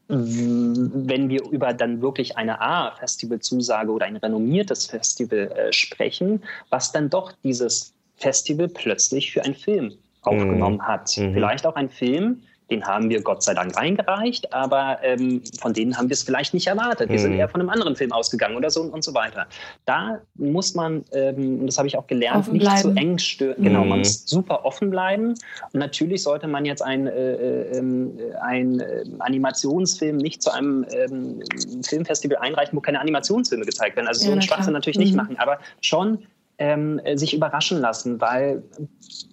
wenn 0.08 1.30
wir 1.30 1.44
über 1.52 1.72
dann 1.74 2.02
wirklich 2.02 2.38
eine 2.38 2.60
A-Festival-Zusage 2.60 3.92
oder 3.92 4.08
ein 4.08 4.18
renommiertes 4.18 4.88
Festival 4.88 5.52
äh, 5.52 5.72
sprechen, 5.72 6.44
was 6.72 6.92
dann 6.92 7.10
doch 7.10 7.34
dieses 7.44 7.94
Festival 8.16 8.68
plötzlich 8.68 9.32
für 9.32 9.44
einen 9.44 9.56
Film 9.56 9.96
aufgenommen 10.28 10.78
mhm. 10.78 10.88
hat. 10.88 11.18
Mhm. 11.18 11.34
Vielleicht 11.34 11.66
auch 11.66 11.76
ein 11.76 11.90
Film, 11.90 12.42
den 12.70 12.84
haben 12.86 13.10
wir 13.10 13.22
Gott 13.22 13.44
sei 13.44 13.54
Dank 13.54 13.78
eingereicht, 13.78 14.52
aber 14.54 14.98
ähm, 15.04 15.42
von 15.60 15.74
denen 15.74 15.98
haben 15.98 16.10
wir 16.10 16.14
es 16.14 16.24
vielleicht 16.24 16.54
nicht 16.54 16.68
erwartet. 16.68 17.10
Wir 17.10 17.18
mhm. 17.18 17.22
sind 17.22 17.34
eher 17.34 17.48
von 17.48 17.62
einem 17.62 17.70
anderen 17.70 17.96
Film 17.96 18.12
ausgegangen 18.12 18.56
oder 18.56 18.72
so 18.72 18.82
und, 18.82 18.90
und 18.90 19.04
so 19.04 19.14
weiter. 19.14 19.46
Da 19.86 20.20
muss 20.36 20.74
man, 20.74 21.04
ähm, 21.12 21.66
das 21.66 21.78
habe 21.78 21.88
ich 21.88 21.98
auch 21.98 22.08
gelernt, 22.08 22.40
offen 22.40 22.54
nicht 22.54 22.64
bleiben. 22.64 22.82
zu 22.82 22.92
eng 22.96 23.18
stören. 23.20 23.64
Genau, 23.64 23.82
man 23.82 23.90
mhm. 23.90 23.98
muss 24.00 24.26
super 24.26 24.66
offen 24.66 24.90
bleiben. 24.90 25.36
Und 25.74 25.80
natürlich 25.80 26.24
sollte 26.24 26.48
man 26.48 26.66
jetzt 26.66 26.82
ein, 26.82 27.06
äh, 27.06 27.34
äh, 27.34 27.78
ähm, 27.78 28.18
ein 28.42 28.80
äh, 28.80 29.04
Animationsfilm 29.20 30.18
nicht 30.18 30.42
zu 30.42 30.52
einem 30.52 30.86
ähm, 30.92 31.44
Filmfestival 31.84 32.38
einreichen, 32.38 32.76
wo 32.76 32.82
keine 32.82 33.00
Animationsfilme 33.00 33.66
gezeigt 33.66 33.96
werden. 33.96 34.08
Also 34.08 34.22
so 34.22 34.28
ja, 34.28 34.32
einen 34.34 34.42
Schwachsinn 34.42 34.74
natürlich 34.74 34.98
mhm. 34.98 35.04
nicht 35.04 35.16
machen, 35.16 35.38
aber 35.38 35.60
schon 35.82 36.26
ähm, 36.58 37.02
sich 37.16 37.34
überraschen 37.34 37.80
lassen, 37.80 38.22
weil 38.22 38.64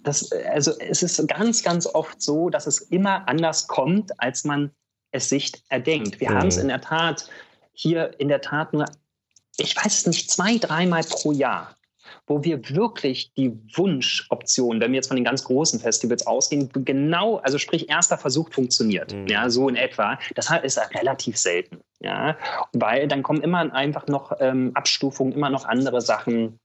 das, 0.03 0.31
also 0.33 0.73
es 0.79 1.03
ist 1.03 1.27
ganz, 1.29 1.63
ganz 1.63 1.87
oft 1.87 2.21
so, 2.21 2.51
dass 2.51 2.67
es 2.67 2.79
immer 2.79 3.29
anders 3.29 3.67
kommt, 3.67 4.19
als 4.21 4.45
man 4.45 4.71
es 5.13 5.29
sich 5.29 5.53
erdenkt. 5.69 6.21
Wir 6.21 6.31
mhm. 6.31 6.35
haben 6.35 6.49
es 6.49 6.57
in 6.57 6.69
der 6.69 6.81
Tat 6.81 7.29
hier 7.73 8.19
in 8.19 8.29
der 8.29 8.41
Tat 8.41 8.73
nur, 8.73 8.87
ich 9.57 9.77
weiß 9.77 9.99
es 9.99 10.07
nicht, 10.07 10.31
zwei, 10.31 10.59
dreimal 10.59 11.03
pro 11.03 11.33
Jahr, 11.33 11.77
wo 12.27 12.43
wir 12.45 12.69
wirklich 12.71 13.33
die 13.35 13.53
Wunschoption, 13.75 14.81
wenn 14.81 14.93
wir 14.93 14.97
jetzt 14.97 15.09
von 15.09 15.17
den 15.17 15.25
ganz 15.25 15.45
großen 15.45 15.81
Festivals 15.81 16.27
ausgehen, 16.27 16.69
genau, 16.73 17.37
also 17.39 17.59
sprich, 17.59 17.89
erster 17.89 18.19
Versuch 18.19 18.51
funktioniert, 18.53 19.13
mhm. 19.13 19.27
ja, 19.27 19.49
so 19.51 19.69
in 19.69 19.77
etwa. 19.77 20.19
Das 20.35 20.51
ist 20.63 20.79
relativ 20.95 21.37
selten, 21.37 21.81
ja, 22.01 22.37
weil 22.73 23.09
dann 23.09 23.23
kommen 23.23 23.43
immer 23.43 23.73
einfach 23.73 24.07
noch 24.07 24.33
ähm, 24.41 24.73
Abstufungen, 24.75 25.33
immer 25.33 25.51
noch 25.51 25.65
andere 25.65 26.01
Sachen 26.01 26.59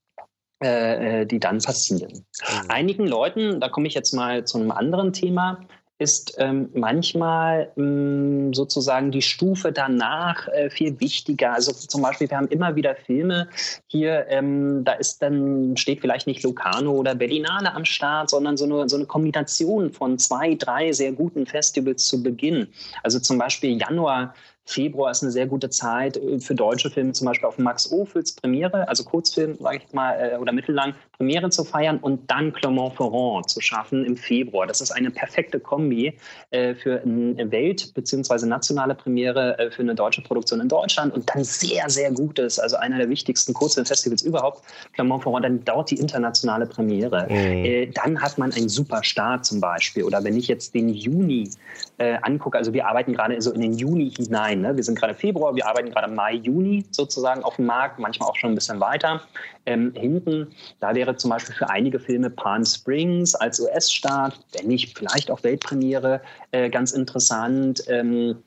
äh, 0.63 1.21
äh, 1.21 1.25
die 1.25 1.39
dann 1.39 1.59
passieren. 1.59 2.13
Mhm. 2.13 2.69
Einigen 2.69 3.07
Leuten, 3.07 3.59
da 3.59 3.69
komme 3.69 3.87
ich 3.87 3.93
jetzt 3.93 4.13
mal 4.13 4.43
zu 4.45 4.57
einem 4.57 4.71
anderen 4.71 5.13
Thema, 5.13 5.59
ist 5.99 6.35
ähm, 6.37 6.69
manchmal 6.73 7.71
ähm, 7.75 8.53
sozusagen 8.53 9.11
die 9.11 9.21
Stufe 9.21 9.71
danach 9.71 10.47
äh, 10.49 10.69
viel 10.69 10.99
wichtiger. 10.99 11.53
Also 11.53 11.73
zum 11.73 12.03
Beispiel, 12.03 12.29
wir 12.29 12.37
haben 12.37 12.47
immer 12.49 12.75
wieder 12.75 12.95
Filme 12.95 13.49
hier, 13.87 14.27
ähm, 14.29 14.83
da 14.83 14.93
ist 14.93 15.21
dann, 15.21 15.75
steht 15.75 16.01
vielleicht 16.01 16.27
nicht 16.27 16.43
Locarno 16.43 16.91
oder 16.91 17.15
Berlinale 17.15 17.73
am 17.73 17.85
Start, 17.85 18.29
sondern 18.29 18.57
so 18.57 18.65
eine, 18.65 18.87
so 18.89 18.95
eine 18.95 19.05
Kombination 19.05 19.91
von 19.91 20.19
zwei, 20.19 20.53
drei 20.55 20.91
sehr 20.91 21.11
guten 21.11 21.47
Festivals 21.47 22.05
zu 22.05 22.21
Beginn. 22.21 22.67
Also 23.01 23.19
zum 23.19 23.39
Beispiel 23.39 23.79
Januar 23.79 24.35
Februar 24.67 25.11
ist 25.11 25.23
eine 25.23 25.31
sehr 25.31 25.47
gute 25.47 25.69
Zeit 25.69 26.17
äh, 26.17 26.39
für 26.39 26.53
deutsche 26.53 26.89
Filme, 26.89 27.13
zum 27.13 27.25
Beispiel 27.25 27.47
auf 27.47 27.57
Max 27.57 27.89
Ophüls 27.91 28.33
Premiere, 28.33 28.87
also 28.87 29.05
Kurzfilm, 29.05 29.55
sage 29.55 29.77
ich 29.77 29.93
mal, 29.93 30.13
äh, 30.13 30.37
oder 30.37 30.51
mittellang 30.51 30.93
Premiere 31.15 31.49
zu 31.49 31.63
feiern 31.63 31.99
und 31.99 32.29
dann 32.29 32.51
Clermont-Ferrand 32.51 33.49
zu 33.49 33.61
schaffen 33.61 34.03
im 34.03 34.17
Februar. 34.17 34.67
Das 34.67 34.81
ist 34.81 34.91
eine 34.91 35.09
perfekte 35.09 35.59
Kombi 35.59 36.13
äh, 36.51 36.75
für 36.75 37.01
eine 37.01 37.49
Welt- 37.49 37.93
bzw. 37.93 38.45
nationale 38.45 38.93
Premiere 38.93 39.71
für 39.71 39.81
eine 39.81 39.95
deutsche 39.95 40.21
Produktion 40.21 40.59
in 40.59 40.67
Deutschland 40.67 41.13
und 41.13 41.33
dann 41.33 41.43
sehr, 41.45 41.89
sehr 41.89 42.11
gutes, 42.11 42.59
also 42.59 42.75
einer 42.75 42.97
der 42.97 43.09
wichtigsten 43.09 43.53
Kurzfilmfestivals 43.53 44.21
überhaupt, 44.21 44.63
Clermont-Ferrand, 44.93 45.45
dann 45.45 45.63
dort 45.63 45.91
die 45.91 45.97
internationale 45.97 46.65
Premiere. 46.65 47.27
Mhm. 47.29 47.93
Dann 47.93 48.21
hat 48.21 48.37
man 48.37 48.51
einen 48.51 48.67
super 48.67 49.01
Start 49.03 49.45
zum 49.45 49.61
Beispiel. 49.61 50.03
Oder 50.03 50.23
wenn 50.25 50.35
ich 50.35 50.49
jetzt 50.49 50.75
den 50.75 50.89
Juni 50.89 51.49
angucke, 51.97 52.57
also 52.57 52.73
wir 52.73 52.87
arbeiten 52.87 53.13
gerade 53.13 53.41
so 53.41 53.51
in 53.51 53.61
den 53.61 53.73
Juni 53.73 54.11
hinein, 54.11 54.56
sein. 54.57 54.71
Ne? 54.71 54.75
Wir 54.75 54.83
sind 54.83 54.97
gerade 54.97 55.13
Februar, 55.13 55.55
wir 55.55 55.67
arbeiten 55.67 55.91
gerade 55.91 56.11
Mai, 56.11 56.33
Juni 56.33 56.85
sozusagen 56.91 57.43
auf 57.43 57.55
dem 57.55 57.65
Markt, 57.65 57.99
manchmal 57.99 58.29
auch 58.29 58.35
schon 58.35 58.51
ein 58.51 58.55
bisschen 58.55 58.79
weiter. 58.79 59.21
Ähm, 59.65 59.93
hinten, 59.95 60.47
da 60.79 60.93
wäre 60.95 61.15
zum 61.15 61.29
Beispiel 61.29 61.55
für 61.55 61.69
einige 61.69 61.99
Filme 61.99 62.29
Palm 62.29 62.65
Springs 62.65 63.35
als 63.35 63.59
US-Staat, 63.59 64.39
wenn 64.53 64.67
nicht 64.67 64.97
vielleicht 64.97 65.31
auch 65.31 65.43
Weltpremiere, 65.43 66.21
äh, 66.51 66.69
ganz 66.69 66.91
interessant. 66.91 67.83
Ähm, 67.87 68.37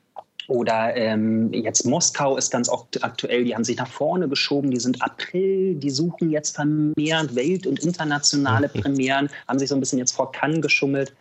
oder 0.47 0.95
ähm, 0.97 1.53
jetzt 1.53 1.85
Moskau 1.85 2.35
ist 2.35 2.51
ganz 2.51 2.69
aktuell, 3.01 3.45
die 3.45 3.55
haben 3.55 3.63
sich 3.63 3.77
nach 3.77 3.87
vorne 3.87 4.27
geschoben, 4.27 4.71
die 4.71 4.79
sind 4.79 5.01
April, 5.01 5.75
die 5.75 5.89
suchen 5.89 6.29
jetzt 6.29 6.55
vermehrt 6.55 7.35
Welt- 7.35 7.67
und 7.67 7.79
internationale. 7.79 8.67
Premieren, 8.81 9.29
haben 9.47 9.59
sich 9.59 9.69
so 9.69 9.75
ein 9.75 9.79
bisschen 9.79 9.99
jetzt 9.99 10.13
vor 10.13 10.31
Cannes 10.31 10.61
geschummelt. 10.61 11.13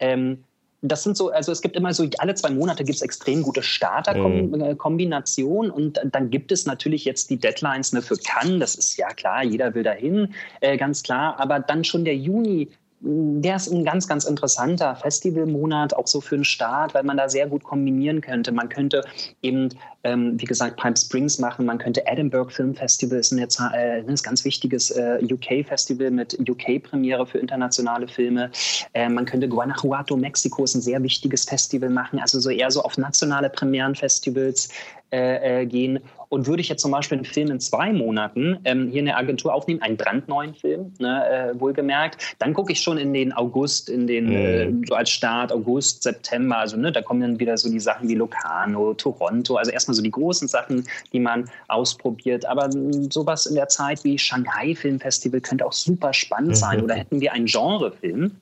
Ähm, 0.00 0.44
das 0.88 1.02
sind 1.02 1.16
so, 1.16 1.30
also 1.30 1.52
es 1.52 1.62
gibt 1.62 1.76
immer 1.76 1.94
so, 1.94 2.06
alle 2.18 2.34
zwei 2.34 2.50
Monate 2.50 2.84
gibt 2.84 2.96
es 2.96 3.02
extrem 3.02 3.42
gute 3.42 3.62
Starterkombinationen 3.62 5.70
mhm. 5.70 5.76
und 5.76 6.00
dann 6.04 6.30
gibt 6.30 6.52
es 6.52 6.66
natürlich 6.66 7.04
jetzt 7.04 7.30
die 7.30 7.38
Deadlines 7.38 7.92
ne, 7.92 8.02
für 8.02 8.16
Cannes, 8.16 8.60
das 8.60 8.74
ist 8.74 8.96
ja 8.96 9.08
klar, 9.08 9.44
jeder 9.44 9.74
will 9.74 9.82
dahin, 9.82 10.34
äh, 10.60 10.76
ganz 10.76 11.02
klar, 11.02 11.40
aber 11.40 11.60
dann 11.60 11.84
schon 11.84 12.04
der 12.04 12.16
Juni 12.16 12.68
der 13.06 13.56
ist 13.56 13.70
ein 13.70 13.84
ganz, 13.84 14.08
ganz 14.08 14.24
interessanter 14.24 14.96
Festivalmonat, 14.96 15.94
auch 15.94 16.06
so 16.06 16.22
für 16.22 16.36
den 16.36 16.44
Start, 16.44 16.94
weil 16.94 17.02
man 17.02 17.18
da 17.18 17.28
sehr 17.28 17.46
gut 17.46 17.62
kombinieren 17.62 18.22
könnte. 18.22 18.50
Man 18.50 18.70
könnte 18.70 19.02
eben, 19.42 19.68
ähm, 20.04 20.40
wie 20.40 20.46
gesagt, 20.46 20.76
Palm 20.76 20.96
Springs 20.96 21.38
machen, 21.38 21.66
man 21.66 21.76
könnte 21.76 22.06
Edinburgh 22.06 22.50
Film 22.50 22.74
Festival, 22.74 23.18
ist 23.18 23.30
ein, 23.32 23.38
jetzt, 23.38 23.60
äh, 23.60 24.00
ein 24.00 24.14
ganz 24.22 24.44
wichtiges 24.46 24.90
äh, 24.90 25.18
UK-Festival 25.22 26.10
mit 26.10 26.38
UK-Premiere 26.48 27.26
für 27.26 27.38
internationale 27.38 28.08
Filme. 28.08 28.50
Äh, 28.94 29.10
man 29.10 29.26
könnte 29.26 29.48
Guanajuato, 29.48 30.16
Mexiko, 30.16 30.64
ist 30.64 30.74
ein 30.74 30.80
sehr 30.80 31.02
wichtiges 31.02 31.44
Festival 31.44 31.90
machen, 31.90 32.18
also 32.18 32.40
so 32.40 32.48
eher 32.48 32.70
so 32.70 32.82
auf 32.82 32.96
nationale 32.96 33.50
Premierenfestivals 33.50 34.70
äh, 35.14 35.60
äh, 35.62 35.66
gehen. 35.66 36.00
Und 36.34 36.48
würde 36.48 36.60
ich 36.60 36.68
jetzt 36.68 36.82
zum 36.82 36.90
Beispiel 36.90 37.18
einen 37.18 37.24
Film 37.24 37.48
in 37.52 37.60
zwei 37.60 37.92
Monaten 37.92 38.58
ähm, 38.64 38.88
hier 38.90 38.98
in 38.98 39.06
der 39.06 39.16
Agentur 39.16 39.54
aufnehmen, 39.54 39.80
einen 39.82 39.96
brandneuen 39.96 40.52
Film, 40.52 40.92
ne, 40.98 41.52
äh, 41.54 41.60
wohlgemerkt, 41.60 42.34
dann 42.40 42.52
gucke 42.54 42.72
ich 42.72 42.80
schon 42.80 42.98
in 42.98 43.14
den 43.14 43.32
August, 43.32 43.88
in 43.88 44.08
den, 44.08 44.26
mhm. 44.26 44.82
äh, 44.82 44.86
so 44.88 44.96
als 44.96 45.10
Start, 45.10 45.52
August, 45.52 46.02
September, 46.02 46.58
also 46.58 46.76
ne, 46.76 46.90
da 46.90 47.02
kommen 47.02 47.20
dann 47.20 47.38
wieder 47.38 47.56
so 47.56 47.70
die 47.70 47.78
Sachen 47.78 48.08
wie 48.08 48.16
Locarno, 48.16 48.94
Toronto, 48.94 49.54
also 49.54 49.70
erstmal 49.70 49.94
so 49.94 50.02
die 50.02 50.10
großen 50.10 50.48
Sachen, 50.48 50.84
die 51.12 51.20
man 51.20 51.48
ausprobiert. 51.68 52.44
Aber 52.46 52.68
sowas 53.10 53.46
in 53.46 53.54
der 53.54 53.68
Zeit 53.68 54.02
wie 54.02 54.18
Shanghai 54.18 54.74
Filmfestival 54.74 55.40
könnte 55.40 55.64
auch 55.64 55.72
super 55.72 56.12
spannend 56.12 56.50
mhm. 56.50 56.56
sein. 56.56 56.82
Oder 56.82 56.96
hätten 56.96 57.20
wir 57.20 57.32
einen 57.32 57.46
Genrefilm, 57.46 58.32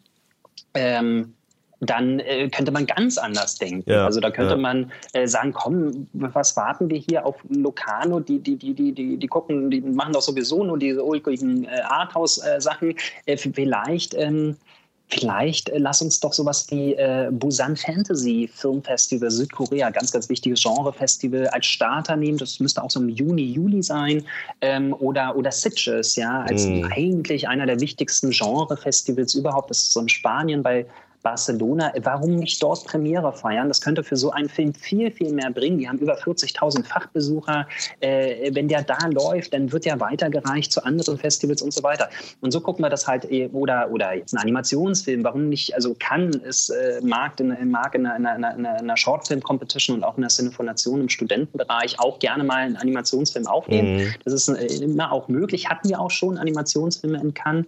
ähm, 0.73 1.35
dann 1.83 2.21
äh, 2.21 2.49
könnte 2.49 2.71
man 2.71 2.87
ganz 2.87 3.19
anders 3.19 3.57
denken. 3.57 3.91
Ja, 3.91 4.05
also 4.07 4.21
da 4.21 4.31
könnte 4.31 4.55
ja. 4.55 4.61
man 4.61 4.93
äh, 5.13 5.27
sagen, 5.27 5.53
komm, 5.53 6.07
was 6.13 6.57
warten 6.57 6.89
wir 6.89 6.99
hier 6.99 7.27
auf 7.27 7.37
Locarno, 7.49 8.21
die, 8.21 8.39
die, 8.39 8.57
die, 8.57 8.73
die, 8.73 8.93
die, 8.93 9.17
die 9.17 9.27
gucken, 9.27 9.71
die 9.71 9.81
machen 9.81 10.13
doch 10.13 10.23
sowieso 10.23 10.63
nur 10.65 10.79
diese 10.79 11.03
ulkigen 11.03 11.65
äh, 11.65 11.81
Arthouse-Sachen. 11.89 12.95
Äh, 13.27 13.37
vielleicht 13.37 14.15
ähm, 14.15 14.57
Vielleicht 15.13 15.69
äh, 15.69 15.77
lass 15.77 16.01
uns 16.01 16.21
doch 16.21 16.33
sowas 16.33 16.67
wie 16.71 16.95
äh, 16.95 17.29
Busan 17.31 17.77
Fantasy 17.77 18.49
Film 18.51 18.83
Festival 18.83 19.31
Südkorea, 19.31 19.91
ganz, 19.91 20.11
ganz 20.11 20.27
wichtiges 20.31 20.63
Genre-Festival, 20.63 21.49
als 21.49 21.67
Starter 21.67 22.17
nehmen. 22.17 22.39
Das 22.39 22.59
müsste 22.61 22.83
auch 22.83 22.91
so 22.91 22.99
im 22.99 23.11
Juni, 23.11 23.53
Juli 23.53 23.83
sein. 23.83 24.25
Ähm, 24.63 24.95
oder, 25.01 25.37
oder 25.37 25.53
Sitges, 25.53 26.17
ja, 26.17 26.41
als 26.49 26.65
mm. 26.65 26.87
eigentlich 26.93 27.47
einer 27.47 27.67
der 27.67 27.79
wichtigsten 27.81 28.31
Genre-Festivals 28.31 29.35
überhaupt. 29.35 29.69
Das 29.69 29.83
ist 29.83 29.93
so 29.93 30.01
in 30.01 30.09
Spanien 30.09 30.63
bei 30.63 30.87
Barcelona, 31.23 31.93
warum 32.03 32.37
nicht 32.37 32.63
dort 32.63 32.85
Premiere 32.85 33.33
feiern? 33.33 33.69
Das 33.69 33.81
könnte 33.81 34.03
für 34.03 34.17
so 34.17 34.31
einen 34.31 34.49
Film 34.49 34.75
viel, 34.75 35.11
viel 35.11 35.33
mehr 35.33 35.51
bringen. 35.51 35.79
Die 35.79 35.89
haben 35.89 35.99
über 35.99 36.17
40.000 36.17 36.85
Fachbesucher. 36.85 37.67
Äh, 38.01 38.55
wenn 38.55 38.69
der 38.69 38.83
da 38.83 38.99
läuft, 39.07 39.55
dann 39.55 39.71
wird 39.73 39.85
der 39.85 40.01
weitergereicht 40.01 40.73
zu 40.73 40.85
anderen 40.85 41.19
Festivals 41.19 41.63
und 41.63 41.73
so 41.73 41.83
weiter. 41.83 42.09
Und 42.41 42.51
so 42.51 42.61
gucken 42.61 42.85
wir 42.85 42.91
das 42.91 43.07
halt, 43.07 43.31
äh, 43.31 43.49
oder, 43.53 43.91
oder 43.91 44.15
jetzt 44.15 44.35
ein 44.35 44.39
Animationsfilm, 44.39 45.25
warum 45.25 45.49
nicht, 45.49 45.75
also 45.75 45.95
kann 45.99 46.31
es 46.45 46.71
äh, 46.71 47.01
Markt 47.03 47.41
in, 47.41 47.71
Markt 47.71 47.95
in, 47.95 48.07
einer, 48.07 48.37
in, 48.37 48.45
einer, 48.45 48.57
in 48.57 48.67
einer 48.67 48.97
Shortfilm-Competition 48.97 49.99
und 49.99 50.05
auch 50.05 50.17
in 50.17 50.23
der 50.23 50.31
Cinefonation 50.31 51.01
im 51.01 51.09
Studentenbereich 51.09 51.99
auch 52.01 52.19
gerne 52.19 52.45
mal 52.45 52.59
einen 52.59 52.77
Animationsfilm 52.77 53.47
aufnehmen. 53.47 53.97
Mhm. 53.97 54.15
Das 54.25 54.35
ist 54.35 54.49
äh, 54.49 54.67
immer 54.83 55.13
auch 55.13 55.29
möglich. 55.29 55.69
Hatten 55.69 55.89
wir 55.89 56.01
auch 56.01 56.11
schon 56.11 56.39
Animationsfilme 56.39 57.21
in 57.21 57.35
Cannes. 57.35 57.67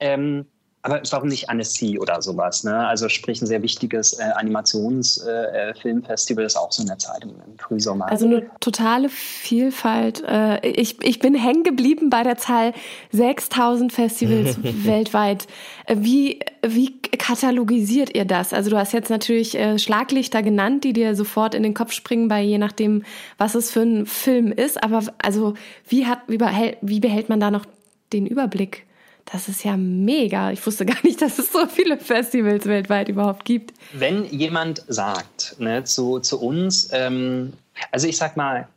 Ähm, 0.00 0.46
aber 0.84 1.00
warum 1.10 1.28
nicht 1.28 1.48
Annecy 1.48 2.00
oder 2.00 2.20
sowas? 2.22 2.64
Ne? 2.64 2.76
Also 2.76 3.08
sprich 3.08 3.40
ein 3.40 3.46
sehr 3.46 3.62
wichtiges 3.62 4.18
äh, 4.18 4.24
Animationsfilmfestival 4.34 6.42
äh, 6.42 6.46
ist 6.46 6.56
auch 6.56 6.72
so 6.72 6.82
in 6.82 6.88
der 6.88 6.98
Zeit 6.98 7.22
im, 7.22 7.30
im, 7.30 7.56
Frühsommer. 7.56 8.10
Also 8.10 8.26
eine 8.26 8.50
totale 8.58 9.08
Vielfalt. 9.08 10.24
Äh, 10.26 10.68
ich, 10.68 11.00
ich 11.00 11.20
bin 11.20 11.36
hängen 11.36 11.62
geblieben 11.62 12.10
bei 12.10 12.24
der 12.24 12.36
Zahl 12.36 12.72
6000 13.12 13.92
Festivals 13.92 14.56
weltweit. 14.62 15.46
Äh, 15.86 15.98
wie, 16.00 16.40
wie 16.66 17.00
katalogisiert 17.00 18.12
ihr 18.12 18.24
das? 18.24 18.52
Also 18.52 18.70
du 18.70 18.76
hast 18.76 18.92
jetzt 18.92 19.08
natürlich 19.08 19.56
äh, 19.56 19.78
Schlaglichter 19.78 20.42
genannt, 20.42 20.82
die 20.82 20.92
dir 20.92 21.14
sofort 21.14 21.54
in 21.54 21.62
den 21.62 21.74
Kopf 21.74 21.92
springen 21.92 22.26
bei 22.26 22.42
je 22.42 22.58
nachdem, 22.58 23.04
was 23.38 23.54
es 23.54 23.70
für 23.70 23.82
ein 23.82 24.04
Film 24.04 24.50
ist. 24.50 24.82
Aber 24.82 25.00
also 25.22 25.54
wie, 25.86 26.06
hat, 26.06 26.22
wie, 26.26 26.38
behält, 26.38 26.78
wie 26.80 26.98
behält 26.98 27.28
man 27.28 27.38
da 27.38 27.52
noch 27.52 27.66
den 28.12 28.26
Überblick? 28.26 28.84
Das 29.30 29.48
ist 29.48 29.64
ja 29.64 29.76
mega. 29.76 30.50
Ich 30.50 30.64
wusste 30.66 30.84
gar 30.86 31.02
nicht, 31.02 31.22
dass 31.22 31.38
es 31.38 31.52
so 31.52 31.66
viele 31.66 31.98
Festivals 31.98 32.66
weltweit 32.66 33.08
überhaupt 33.08 33.44
gibt. 33.44 33.72
Wenn 33.92 34.24
jemand 34.26 34.84
sagt 34.88 35.56
ne, 35.58 35.84
zu, 35.84 36.20
zu 36.20 36.40
uns, 36.40 36.90
ähm, 36.92 37.52
also 37.90 38.06
ich 38.06 38.16
sag 38.16 38.36
mal 38.36 38.68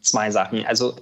zwei 0.00 0.30
Sachen. 0.30 0.64
Also 0.66 0.94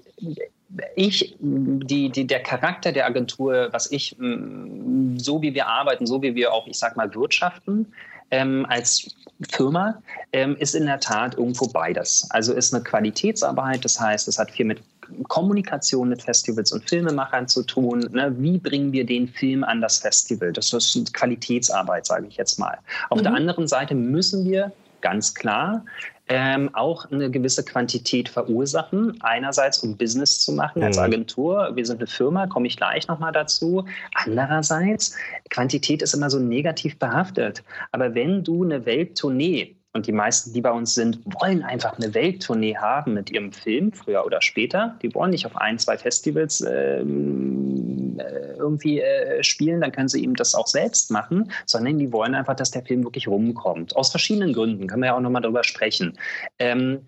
ich, 0.97 1.37
die, 1.41 2.11
die, 2.11 2.27
der 2.27 2.43
Charakter 2.43 2.93
der 2.93 3.07
Agentur, 3.07 3.69
was 3.73 3.91
ich, 3.91 4.17
so 4.19 5.43
wie 5.43 5.55
wir 5.55 5.67
arbeiten, 5.67 6.07
so 6.07 6.21
wie 6.23 6.35
wir 6.35 6.53
auch, 6.53 6.67
ich 6.67 6.79
sag 6.79 6.97
mal, 6.97 7.13
wirtschaften, 7.15 7.93
ähm, 8.31 8.67
als 8.69 9.15
Firma, 9.51 10.03
ähm, 10.33 10.57
ist 10.57 10.75
in 10.75 10.87
der 10.87 11.01
Tat 11.01 11.37
irgendwo 11.39 11.69
beides. 11.69 12.27
Also 12.31 12.53
ist 12.53 12.75
eine 12.75 12.85
Qualitätsarbeit, 12.85 13.85
das 13.85 13.99
heißt, 13.99 14.29
es 14.29 14.39
hat 14.39 14.51
viel 14.51 14.67
mit 14.67 14.83
Kommunikation 15.29 16.09
mit 16.09 16.23
Festivals 16.23 16.73
und 16.73 16.89
Filmemachern 16.89 17.49
zu 17.49 17.63
tun. 17.63 18.09
Ne? 18.13 18.35
Wie 18.39 18.59
bringen 18.59 18.93
wir 18.93 19.05
den 19.05 19.29
Film 19.29 19.65
an 19.65 19.81
das 19.81 19.99
Festival? 19.99 20.53
Das 20.53 20.73
ist 20.73 21.15
Qualitätsarbeit, 21.15 22.07
sage 22.07 22.27
ich 22.27 22.37
jetzt 22.37 22.59
mal. 22.59 22.79
Auf 23.11 23.19
mhm. 23.19 23.25
der 23.25 23.35
anderen 23.35 23.67
Seite 23.67 23.95
müssen 23.95 24.45
wir 24.45 24.73
ganz 25.01 25.35
klar 25.35 25.85
ähm, 26.29 26.69
auch 26.75 27.11
eine 27.11 27.31
gewisse 27.31 27.65
Quantität 27.65 28.29
verursachen. 28.29 29.19
Einerseits, 29.23 29.79
um 29.79 29.97
Business 29.97 30.41
zu 30.41 30.53
machen 30.53 30.83
als 30.83 30.97
mhm. 30.97 31.05
Agentur. 31.05 31.71
Wir 31.75 31.87
sind 31.87 31.99
eine 31.99 32.07
Firma, 32.07 32.47
komme 32.47 32.67
ich 32.67 32.77
gleich 32.77 33.09
nochmal 33.09 33.33
dazu. 33.33 33.85
Andererseits, 34.15 35.17
Quantität 35.49 36.03
ist 36.03 36.15
immer 36.15 36.29
so 36.29 36.39
negativ 36.39 36.99
behaftet. 36.99 37.63
Aber 37.93 38.15
wenn 38.15 38.45
du 38.45 38.65
eine 38.65 38.85
Welttournee 38.85 39.78
und 39.99 40.07
die 40.07 40.13
meisten, 40.13 40.53
die 40.53 40.61
bei 40.61 40.71
uns 40.71 40.95
sind, 40.95 41.19
wollen 41.25 41.65
einfach 41.65 41.99
eine 41.99 42.15
Welttournee 42.15 42.77
haben 42.77 43.15
mit 43.15 43.31
ihrem 43.31 43.53
Film, 43.53 43.93
früher 43.93 44.25
oder 44.25 44.41
später. 44.41 44.97
Die 45.03 45.13
wollen 45.13 45.33
nicht 45.33 45.45
auf 45.45 45.57
ein, 45.57 45.77
zwei 45.77 45.99
Festivals 45.99 46.61
ähm, 46.61 48.17
äh, 48.19 48.57
irgendwie 48.57 49.01
äh, 49.01 49.43
spielen, 49.43 49.81
dann 49.81 49.91
können 49.91 50.09
sie 50.09 50.23
eben 50.23 50.35
das 50.35 50.55
auch 50.55 50.69
selbst 50.69 51.11
machen, 51.11 51.51
sondern 51.67 51.99
die 51.99 52.13
wollen 52.13 52.37
einfach, 52.37 52.55
dass 52.55 52.71
der 52.71 52.85
Film 52.85 53.03
wirklich 53.03 53.27
rumkommt. 53.27 53.97
Aus 53.97 54.11
verschiedenen 54.11 54.53
Gründen, 54.53 54.87
können 54.87 55.03
wir 55.03 55.09
ja 55.09 55.17
auch 55.17 55.21
nochmal 55.21 55.43
darüber 55.43 55.65
sprechen. 55.65 56.17
Ähm, 56.61 57.01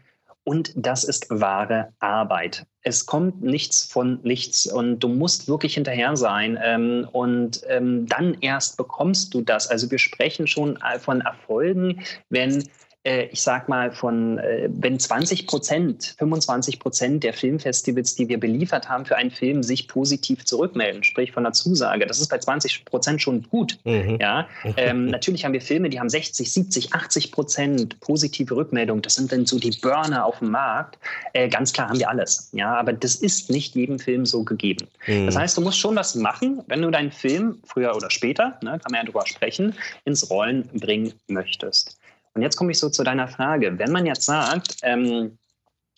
und 0.51 0.73
das 0.75 1.05
ist 1.05 1.29
wahre 1.31 1.93
Arbeit. 2.01 2.67
Es 2.83 3.07
kommt 3.07 3.41
nichts 3.41 3.85
von 3.85 4.19
nichts 4.25 4.67
und 4.67 4.99
du 4.99 5.07
musst 5.07 5.47
wirklich 5.47 5.75
hinterher 5.75 6.17
sein. 6.17 6.59
Ähm, 6.61 7.09
und 7.13 7.63
ähm, 7.69 8.07
dann 8.07 8.37
erst 8.41 8.77
bekommst 8.77 9.33
du 9.33 9.43
das. 9.43 9.69
Also 9.69 9.89
wir 9.93 10.01
sprechen 10.01 10.49
schon 10.49 10.77
von 10.99 11.21
Erfolgen, 11.21 12.03
wenn 12.31 12.69
äh, 13.03 13.25
ich 13.27 13.41
sag 13.41 13.69
mal, 13.69 13.93
von, 13.93 14.39
äh, 14.39 14.69
wenn 14.71 14.99
20 14.99 15.47
Prozent, 15.47 16.15
25 16.19 16.79
Prozent 16.79 17.25
der 17.25 17.33
Filmfestivals, 17.33 18.15
die 18.15 18.29
wir 18.29 18.39
beliefert 18.39 18.89
haben 18.89 19.07
für 19.07 19.17
einen 19.17 19.31
Film, 19.31 19.63
sich 19.63 19.89
positiv 19.89 20.45
zurückmelden, 20.45 21.03
sprich 21.03 21.33
von 21.33 21.45
der 21.45 21.53
Zusage, 21.53 22.07
das 22.07 22.21
ist 22.21 22.29
bei 22.29 22.39
20 22.39 22.85
Prozent 22.85 23.23
schon 23.23 23.43
gut. 23.45 23.79
Mhm. 23.85 24.19
Ja? 24.21 24.47
Ähm, 24.77 25.07
natürlich 25.11 25.45
haben 25.45 25.53
wir 25.53 25.63
Filme, 25.63 25.89
die 25.89 25.99
haben 25.99 26.11
60, 26.11 26.53
70, 26.53 26.93
80 26.93 27.33
Prozent 27.33 28.01
positive 28.01 28.55
Rückmeldung. 28.55 29.01
Das 29.01 29.15
sind 29.15 29.33
dann 29.33 29.47
so 29.47 29.59
die 29.59 29.71
Burner 29.81 30.27
auf 30.27 30.41
dem 30.41 30.51
Markt. 30.51 30.99
Äh, 31.33 31.49
ganz 31.49 31.73
klar 31.73 31.89
haben 31.89 31.99
wir 31.99 32.11
alles. 32.11 32.51
Ja, 32.53 32.75
aber 32.75 32.93
das 32.93 33.17
ist 33.17 33.51
nicht 33.51 33.75
jedem 33.75 33.99
Film 33.99 34.27
so 34.27 34.45
gegeben. 34.45 34.89
Mhm. 35.07 35.27
Das 35.27 35.37
heißt, 35.37 35.57
du 35.57 35.63
musst 35.63 35.79
schon 35.79 35.97
was 35.97 36.15
machen, 36.15 36.63
wenn 36.67 36.83
du 36.83 36.91
deinen 36.91 37.13
Film 37.13 37.61
früher 37.65 37.97
oder 37.97 38.11
später, 38.11 38.59
ne, 38.63 38.73
kann 38.73 38.91
man 38.91 39.01
ja 39.01 39.05
drüber 39.05 39.27
sprechen, 39.27 39.75
ins 40.05 40.29
Rollen 40.31 40.69
bringen 40.75 41.15
möchtest. 41.29 42.00
Und 42.35 42.43
jetzt 42.43 42.57
komme 42.57 42.73
ich 42.73 42.79
so 42.79 42.91
zu 42.91 43.03
deiner 43.03 43.29
Frage. 43.29 43.79
Wenn 43.79 43.93
man 43.93 44.07
jetzt 44.07 44.25
sagt, 44.25 44.77
ähm, 44.83 45.39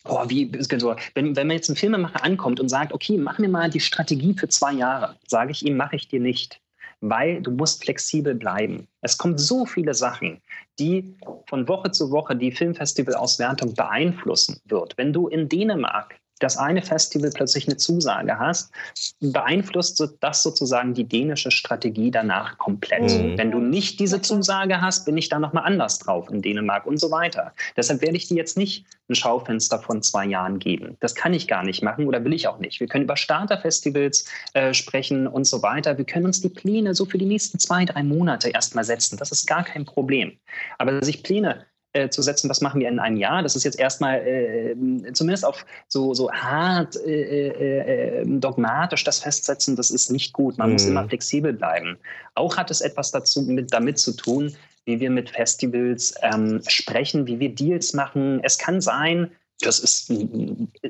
Oh, 0.05 0.25
wie, 0.27 0.53
wenn, 0.53 1.37
wenn 1.37 1.47
man 1.47 1.57
jetzt 1.57 1.69
ein 1.69 1.77
Filmemacher 1.77 2.25
ankommt 2.25 2.59
und 2.59 2.69
sagt, 2.69 2.93
okay, 2.93 3.17
mach 3.17 3.39
mir 3.39 3.49
mal 3.49 3.71
die 3.71 3.79
Strategie 3.79 4.35
für 4.35 4.49
zwei 4.49 4.73
Jahre, 4.73 5.17
sage 5.29 5.53
ich 5.53 5.65
ihm, 5.65 5.77
mache 5.77 5.95
ich 5.95 6.09
dir 6.09 6.19
nicht, 6.19 6.61
weil 7.01 7.41
du 7.41 7.53
musst 7.53 7.85
flexibel 7.85 8.35
bleiben. 8.35 8.89
Es 9.01 9.17
kommen 9.17 9.39
so 9.39 9.65
viele 9.65 9.95
Sachen, 9.95 10.43
die 10.81 11.17
von 11.47 11.69
Woche 11.69 11.93
zu 11.93 12.11
Woche 12.11 12.35
die 12.35 12.51
Filmfestivalauswertung 12.51 13.75
beeinflussen 13.75 14.61
wird. 14.65 14.99
Wenn 14.99 15.13
du 15.13 15.29
in 15.29 15.49
Dänemark 15.49 16.19
das 16.43 16.57
eine 16.57 16.83
Festival 16.83 17.31
plötzlich 17.35 17.67
eine 17.67 17.77
Zusage 17.77 18.39
hast, 18.39 18.73
beeinflusst 19.21 20.03
das 20.21 20.43
sozusagen 20.43 20.95
die 20.95 21.05
dänische 21.05 21.51
Strategie 21.51 22.11
danach 22.11 22.59
komplett. 22.59 23.03
Mhm. 23.03 23.39
Wenn 23.39 23.51
du 23.51 23.59
nicht 23.59 24.01
diese 24.01 24.21
Zusage 24.21 24.81
hast, 24.81 25.05
bin 25.05 25.17
ich 25.17 25.29
da 25.29 25.39
nochmal 25.39 25.65
anders 25.65 25.99
drauf 25.99 26.31
in 26.31 26.43
Dänemark 26.43 26.87
und 26.87 26.99
so 26.99 27.11
weiter. 27.11 27.53
Deshalb 27.77 28.03
werde 28.03 28.17
ich 28.17 28.29
dir 28.29 28.37
jetzt 28.37 28.57
nicht 28.57 28.85
ein 29.09 29.15
Schaufenster 29.15 29.79
von 29.79 30.03
zwei 30.03 30.27
Jahren 30.27 30.59
geben. 30.59 30.97
Das 31.01 31.15
kann 31.15 31.35
ich 31.35 31.49
gar 31.49 31.63
nicht 31.63 31.83
machen 31.83 32.07
oder 32.07 32.25
will 32.25 32.33
ich 32.33 32.49
auch 32.49 32.59
nicht. 32.59 32.81
Wir 32.81 32.87
können 32.87 33.05
über 33.05 33.17
Starterfestivals 33.17 34.27
äh, 34.55 34.75
sprechen 34.75 35.27
und 35.27 35.47
so 35.47 35.63
weiter. 35.63 35.99
Wir 35.99 36.05
können 36.05 36.27
uns 36.27 36.41
die 36.41 36.49
Pläne 36.49 36.95
so 36.95 37.05
für 37.05 37.19
die 37.19 37.27
nächsten 37.27 37.59
zwei, 37.59 37.85
drei 37.85 38.03
Monate 38.03 38.51
erstmal 38.51 38.85
setzen. 38.85 39.17
Das 39.17 39.33
ist 39.33 39.47
gar 39.47 39.65
kein 39.65 39.85
Problem. 39.85 40.39
Aber 40.79 41.03
sich 41.05 41.23
Pläne 41.23 41.67
äh, 41.93 42.09
zu 42.09 42.23
setzen, 42.23 42.49
was 42.49 42.61
machen 42.61 42.81
wir 42.81 42.89
in 42.89 42.99
einem 42.99 43.17
Jahr. 43.17 43.43
Das 43.43 43.57
ist 43.57 43.65
jetzt 43.65 43.79
erstmal 43.79 44.27
äh, 44.27 44.75
zumindest 45.13 45.45
auf 45.45 45.67
so, 45.89 46.15
so 46.15 46.33
hart 46.33 46.97
äh, 47.05 47.49
äh, 47.49 48.21
äh 48.21 48.27
dogmatisch 48.27 49.05
das 49.05 49.19
Festsetzen, 49.21 49.77
das 49.77 49.91
ist 49.91 50.11
nicht 50.11 50.33
gut. 50.33 50.59
Man 50.59 50.69
mhm. 50.69 50.73
muss 50.73 50.87
immer 50.87 51.09
flexibel 51.09 51.53
bleiben. 51.53 51.99
Auch 52.35 52.57
hat 52.57 52.71
es 52.71 52.81
etwas 52.81 53.11
dazu 53.11 53.43
mit, 53.43 53.73
damit 53.73 53.99
zu 53.99 54.13
tun, 54.13 54.55
wie 54.85 55.01
wir 55.01 55.11
mit 55.11 55.31
Festivals 55.31 56.15
ähm, 56.23 56.61
sprechen, 56.67 57.27
wie 57.27 57.39
wir 57.39 57.55
Deals 57.55 57.93
machen. 57.93 58.41
Es 58.43 58.59
kann 58.59 58.81
sein, 58.81 59.31
das 59.61 59.79
ist 59.79 60.13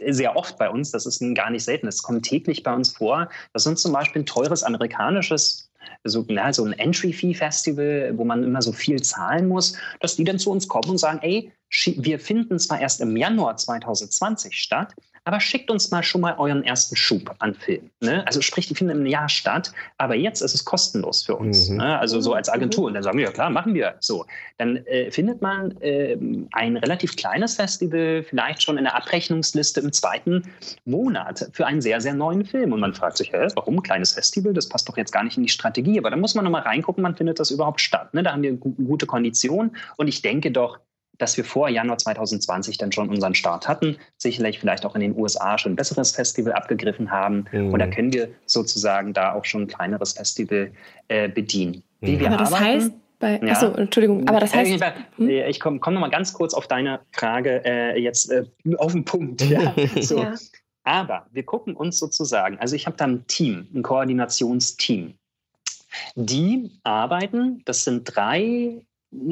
sehr 0.09 0.37
oft 0.37 0.57
bei 0.57 0.71
uns, 0.71 0.91
das 0.91 1.05
ist 1.07 1.23
gar 1.35 1.51
nicht 1.51 1.65
selten, 1.65 1.87
das 1.87 2.03
kommt 2.03 2.25
täglich 2.25 2.63
bei 2.63 2.73
uns 2.73 2.97
vor, 2.97 3.29
dass 3.53 3.67
uns 3.67 3.83
zum 3.83 3.93
Beispiel 3.93 4.23
ein 4.23 4.27
teures 4.27 4.63
amerikanisches 4.63 5.69
so, 6.05 6.25
na, 6.29 6.53
so 6.53 6.65
ein 6.65 6.73
Entry-Fee-Festival, 6.73 8.13
wo 8.17 8.25
man 8.25 8.45
immer 8.45 8.63
so 8.63 8.73
viel 8.73 9.01
zahlen 9.03 9.49
muss, 9.49 9.77
dass 10.01 10.17
die 10.17 10.25
dann 10.25 10.39
zu 10.39 10.51
uns 10.51 10.69
kommen 10.69 10.91
und 10.91 10.99
sagen, 10.99 11.21
ey, 11.23 11.53
wir 11.97 12.19
finden 12.19 12.59
zwar 12.59 12.81
erst 12.81 13.01
im 13.01 13.17
Januar 13.17 13.57
2020 13.57 14.55
statt, 14.55 14.95
aber 15.25 15.41
schickt 15.41 15.71
uns 15.71 15.91
mal 15.91 16.03
schon 16.03 16.21
mal 16.21 16.35
euren 16.39 16.65
ersten 16.65 16.97
Schub 16.97 17.35
an 17.39 17.55
Film. 17.55 17.91
Ne? 18.01 18.27
Also 18.27 18.41
sprich, 18.41 18.67
die 18.67 18.75
finden 18.75 19.01
im 19.01 19.07
Jahr 19.07 19.29
statt, 19.29 19.73
aber 19.99 20.17
jetzt 20.17 20.41
ist 20.41 20.55
es 20.55 20.65
kostenlos 20.65 21.23
für 21.23 21.37
uns. 21.37 21.69
Mhm. 21.69 21.77
Ne? 21.77 21.99
Also 21.99 22.21
so 22.21 22.35
als 22.35 22.49
Agentur. 22.49 22.87
Und 22.87 22.95
dann 22.95 23.03
sagen 23.03 23.19
wir, 23.19 23.27
ja 23.27 23.31
klar, 23.31 23.51
machen 23.51 23.75
wir 23.75 23.95
so. 24.01 24.27
Dann 24.59 24.79
äh, 24.87 25.11
findet 25.11 25.41
man 25.41 25.81
äh, 25.81 26.17
ein 26.53 26.77
relativ 26.77 27.17
kleines 27.17 27.55
Festival 27.55 28.25
vielleicht 28.29 28.63
schon 28.63 28.79
in 28.79 28.85
der 28.85 28.97
Abrechnungsliste 28.97 29.81
im 29.81 29.93
zweiten 29.93 30.43
Monat 30.85 31.49
für 31.53 31.67
einen 31.67 31.81
sehr, 31.81 32.01
sehr 32.01 32.15
neuen 32.15 32.45
Film. 32.45 32.73
Und 32.73 32.81
man 32.81 32.95
fragt 32.95 33.17
sich, 33.17 33.33
hä, 33.33 33.47
warum 33.55 33.77
ein 33.77 33.83
kleines 33.83 34.13
Festival? 34.13 34.53
Das 34.53 34.69
passt 34.69 34.89
doch 34.89 34.97
jetzt 34.97 35.13
gar 35.13 35.23
nicht 35.23 35.37
in 35.37 35.45
die 35.45 35.49
Strategie. 35.49 35.99
Aber 35.99 36.11
da 36.11 36.17
muss 36.17 36.35
man 36.35 36.45
nochmal 36.45 36.63
reingucken, 36.63 37.05
wann 37.05 37.17
findet 37.17 37.39
das 37.39 37.51
überhaupt 37.53 37.81
statt. 37.81 38.13
Ne? 38.13 38.25
Da 38.25 38.33
haben 38.33 38.43
wir 38.43 38.55
gute 38.55 39.07
Konditionen. 39.07 39.77
Und 39.97 40.09
ich 40.09 40.23
denke 40.23 40.51
doch, 40.51 40.81
dass 41.19 41.37
wir 41.37 41.45
vor 41.45 41.69
Januar 41.69 41.99
2020 41.99 42.79
dann 42.79 42.93
schon 42.93 43.09
unseren 43.09 43.35
Start 43.35 43.69
hatten, 43.69 43.97
sicherlich 44.19 44.59
vielleicht 44.59 44.85
auch 44.85 44.95
in 44.95 45.01
den 45.01 45.17
USA 45.17 45.59
schon 45.59 45.73
ein 45.73 45.77
besseres 45.77 46.13
Festival 46.13 46.53
abgegriffen 46.53 47.11
haben. 47.11 47.45
Mhm. 47.53 47.73
Und 47.73 47.79
da 47.79 47.87
können 47.87 48.13
wir 48.13 48.29
sozusagen 48.47 49.13
da 49.13 49.33
auch 49.35 49.45
schon 49.45 49.63
ein 49.63 49.67
kleineres 49.69 50.15
Festival 50.15 50.73
äh, 51.09 51.29
bedienen. 51.29 51.83
Wie 52.01 52.17
mhm. 52.17 52.21
wir 52.21 52.27
aber 52.29 52.37
das 52.39 52.53
arbeiten, 52.53 52.65
heißt, 52.65 52.93
bei, 53.23 53.41
ja. 53.41 53.53
Achso, 53.53 53.69
Entschuldigung, 53.75 54.29
aber 54.29 54.41
das 54.41 54.53
heißt. 54.53 54.85
Hm? 55.17 55.29
Ich 55.29 55.61
komme 55.61 55.79
komm 55.79 55.95
noch 55.95 56.01
mal 56.01 56.11
ganz 56.11 56.33
kurz 56.33 56.55
auf 56.55 56.67
deine 56.67 57.01
Frage 57.13 57.63
äh, 57.65 57.97
jetzt 58.01 58.33
äh, 58.33 58.45
auf 58.79 58.93
den 58.93 59.05
Punkt. 59.05 59.43
Ja. 59.49 59.75
So. 60.01 60.23
ja. 60.23 60.35
Aber 60.85 61.27
wir 61.31 61.45
gucken 61.45 61.77
uns 61.77 61.99
sozusagen, 61.99 62.59
also 62.59 62.75
ich 62.75 62.87
habe 62.87 62.97
da 62.97 63.07
ein 63.07 63.25
Team, 63.29 63.69
ein 63.73 63.83
Koordinationsteam. 63.83 65.15
Die 66.17 66.73
arbeiten, 66.83 67.63
das 67.65 67.85
sind 67.85 68.05
drei 68.05 68.83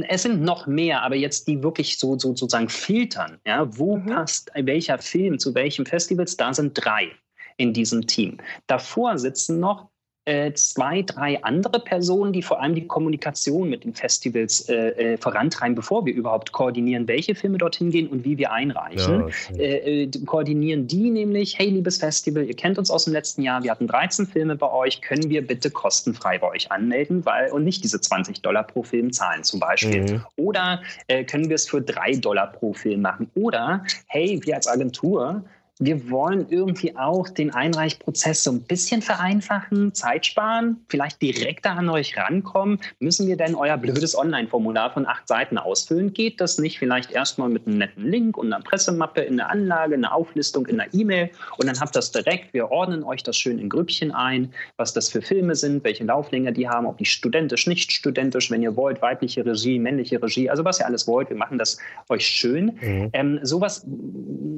es 0.09 0.23
sind 0.23 0.43
noch 0.43 0.67
mehr, 0.67 1.03
aber 1.03 1.17
jetzt 1.17 1.49
die 1.49 1.63
wirklich 1.63 1.99
so, 1.99 2.19
so 2.19 2.29
sozusagen 2.29 2.69
filtern. 2.69 3.39
Ja, 3.47 3.67
wo 3.79 3.97
mhm. 3.97 4.07
passt 4.07 4.51
welcher 4.55 4.99
Film 4.99 5.39
zu 5.39 5.55
welchem 5.55 5.87
Festivals? 5.87 6.37
Da 6.37 6.53
sind 6.53 6.75
drei 6.75 7.11
in 7.57 7.73
diesem 7.73 8.07
Team. 8.07 8.39
Davor 8.67 9.19
sitzen 9.19 9.61
noch 9.61 9.90
äh, 10.27 10.53
zwei, 10.53 11.03
drei 11.03 11.43
andere 11.43 11.81
Personen, 11.81 12.33
die 12.33 12.43
vor 12.43 12.61
allem 12.61 12.75
die 12.75 12.87
Kommunikation 12.87 13.71
mit 13.71 13.85
den 13.85 13.95
Festivals 13.95 14.69
äh, 14.69 15.15
äh, 15.15 15.17
vorantreiben, 15.17 15.75
bevor 15.75 16.05
wir 16.05 16.13
überhaupt 16.13 16.53
koordinieren, 16.53 17.09
welche 17.09 17.35
Filme 17.35 17.57
dorthin 17.57 17.91
gehen 17.91 18.07
und 18.07 18.25
wie 18.25 18.37
wir 18.37 18.53
einreichen. 18.53 19.33
Ja, 19.55 19.59
äh, 19.59 20.03
äh, 20.03 20.11
koordinieren 20.27 20.87
die 20.87 21.11
nämlich, 21.11 21.59
hey, 21.59 21.71
liebes 21.71 21.99
Festival, 21.99 22.45
ihr 22.45 22.55
kennt 22.55 22.79
uns 22.79 22.91
aus 22.91 23.05
dem 23.05 23.15
letzten 23.15 23.43
Jahr, 23.43 23.63
wir 23.63 23.71
hatten 23.71 23.87
13 23.87 24.27
Filme 24.27 24.57
bei 24.57 24.71
euch, 24.71 25.01
können 25.01 25.31
wir 25.31 25.47
bitte 25.47 25.71
kostenfrei 25.71 26.39
bei 26.39 26.49
euch 26.49 26.71
anmelden 26.71 27.25
weil, 27.25 27.51
und 27.51 27.65
nicht 27.65 27.83
diese 27.83 28.01
20 28.01 28.43
Dollar 28.43 28.65
pro 28.65 28.83
Film 28.83 29.13
zahlen 29.13 29.43
zum 29.43 29.59
Beispiel. 29.59 30.03
Mhm. 30.03 30.25
Oder 30.37 30.83
können 31.27 31.49
wir 31.49 31.55
es 31.55 31.69
für 31.69 31.81
3 31.81 32.17
Dollar 32.17 32.53
pro 32.53 32.73
Film 32.73 33.03
machen? 33.03 33.31
Oder, 33.35 33.85
hey, 34.07 34.41
wir 34.45 34.57
als 34.57 34.69
Agentur, 34.69 35.45
wir 35.81 36.11
wollen 36.11 36.47
irgendwie 36.51 36.95
auch 36.95 37.29
den 37.29 37.55
Einreichprozess 37.55 38.45
so 38.45 38.53
ein 38.53 38.61
bisschen 38.61 39.01
vereinfachen, 39.01 39.95
Zeit 39.95 40.27
sparen, 40.27 40.77
vielleicht 40.89 41.23
direkter 41.23 41.71
an 41.71 41.89
euch 41.89 42.19
rankommen. 42.19 42.79
Müssen 42.99 43.27
wir 43.27 43.39
denn 43.39 43.55
euer 43.55 43.79
blödes 43.79 44.17
Online-Formular 44.17 44.93
von 44.93 45.07
acht 45.07 45.27
Seiten 45.27 45.57
ausfüllen? 45.57 46.13
Geht 46.13 46.39
das 46.39 46.59
nicht 46.59 46.79
vielleicht 46.79 47.13
erstmal 47.13 47.49
mit 47.49 47.67
einem 47.67 47.79
netten 47.79 48.05
Link 48.05 48.37
und 48.37 48.53
einer 48.53 48.63
Pressemappe 48.63 49.23
in 49.23 49.39
der 49.39 49.49
Anlage, 49.49 49.95
einer 49.95 50.15
Auflistung 50.15 50.67
in 50.67 50.77
der 50.77 50.93
E-Mail 50.93 51.31
und 51.57 51.67
dann 51.67 51.81
habt 51.81 51.97
ihr 51.97 52.01
das 52.01 52.13
direkt. 52.13 52.53
Wir 52.53 52.71
ordnen 52.71 53.03
euch 53.03 53.23
das 53.23 53.39
schön 53.39 53.59
in 53.59 53.71
Grüppchen 53.71 54.13
ein, 54.13 54.53
was 54.77 54.93
das 54.93 55.09
für 55.09 55.23
Filme 55.23 55.55
sind, 55.55 55.83
welche 55.83 56.05
Lauflänge 56.05 56.53
die 56.53 56.69
haben, 56.69 56.85
ob 56.85 56.99
die 56.99 57.07
studentisch, 57.07 57.67
nicht 57.67 57.91
studentisch, 57.91 58.51
wenn 58.51 58.63
ihr 58.63 58.77
wollt, 58.77 59.01
weibliche 59.01 59.47
Regie, 59.47 59.79
männliche 59.79 60.23
Regie, 60.23 60.51
also 60.51 60.63
was 60.63 60.79
ihr 60.79 60.87
alles 60.87 61.07
wollt. 61.07 61.31
Wir 61.31 61.37
machen 61.39 61.57
das 61.57 61.79
euch 62.11 62.27
schön. 62.27 62.79
Mhm. 62.83 63.09
Ähm, 63.15 63.41
sowas 63.43 63.87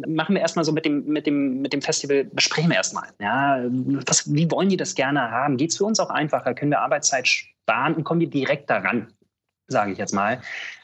machen 0.08 0.34
wir 0.34 0.42
erstmal 0.42 0.64
so 0.64 0.72
mit 0.72 0.84
dem 0.84 1.11
mit 1.12 1.26
dem, 1.26 1.60
mit 1.60 1.72
dem 1.72 1.82
Festival 1.82 2.24
besprechen 2.24 2.70
wir 2.70 2.76
erstmal. 2.76 3.08
Ja, 3.20 3.62
was, 4.06 4.32
wie 4.32 4.50
wollen 4.50 4.68
die 4.68 4.76
das 4.76 4.94
gerne 4.94 5.30
haben? 5.30 5.56
Geht 5.56 5.70
es 5.70 5.76
für 5.76 5.84
uns 5.84 6.00
auch 6.00 6.10
einfacher? 6.10 6.54
Können 6.54 6.70
wir 6.70 6.80
Arbeitszeit 6.80 7.28
sparen 7.28 7.94
und 7.94 8.04
kommen 8.04 8.20
wir 8.20 8.30
direkt 8.30 8.70
daran, 8.70 9.12
sage 9.68 9.92
ich 9.92 9.98
jetzt 9.98 10.12
mal, 10.12 10.40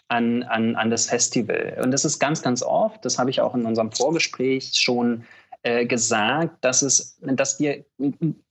an, 0.08 0.42
an, 0.44 0.76
an 0.76 0.90
das 0.90 1.06
Festival? 1.06 1.78
Und 1.82 1.90
das 1.90 2.04
ist 2.04 2.18
ganz, 2.18 2.42
ganz 2.42 2.62
oft, 2.62 3.04
das 3.04 3.18
habe 3.18 3.30
ich 3.30 3.40
auch 3.40 3.54
in 3.54 3.64
unserem 3.64 3.92
Vorgespräch 3.92 4.72
schon 4.74 5.24
äh, 5.68 5.84
gesagt, 5.84 6.64
dass, 6.64 6.80
es, 6.80 7.18
dass 7.20 7.60
wir 7.60 7.84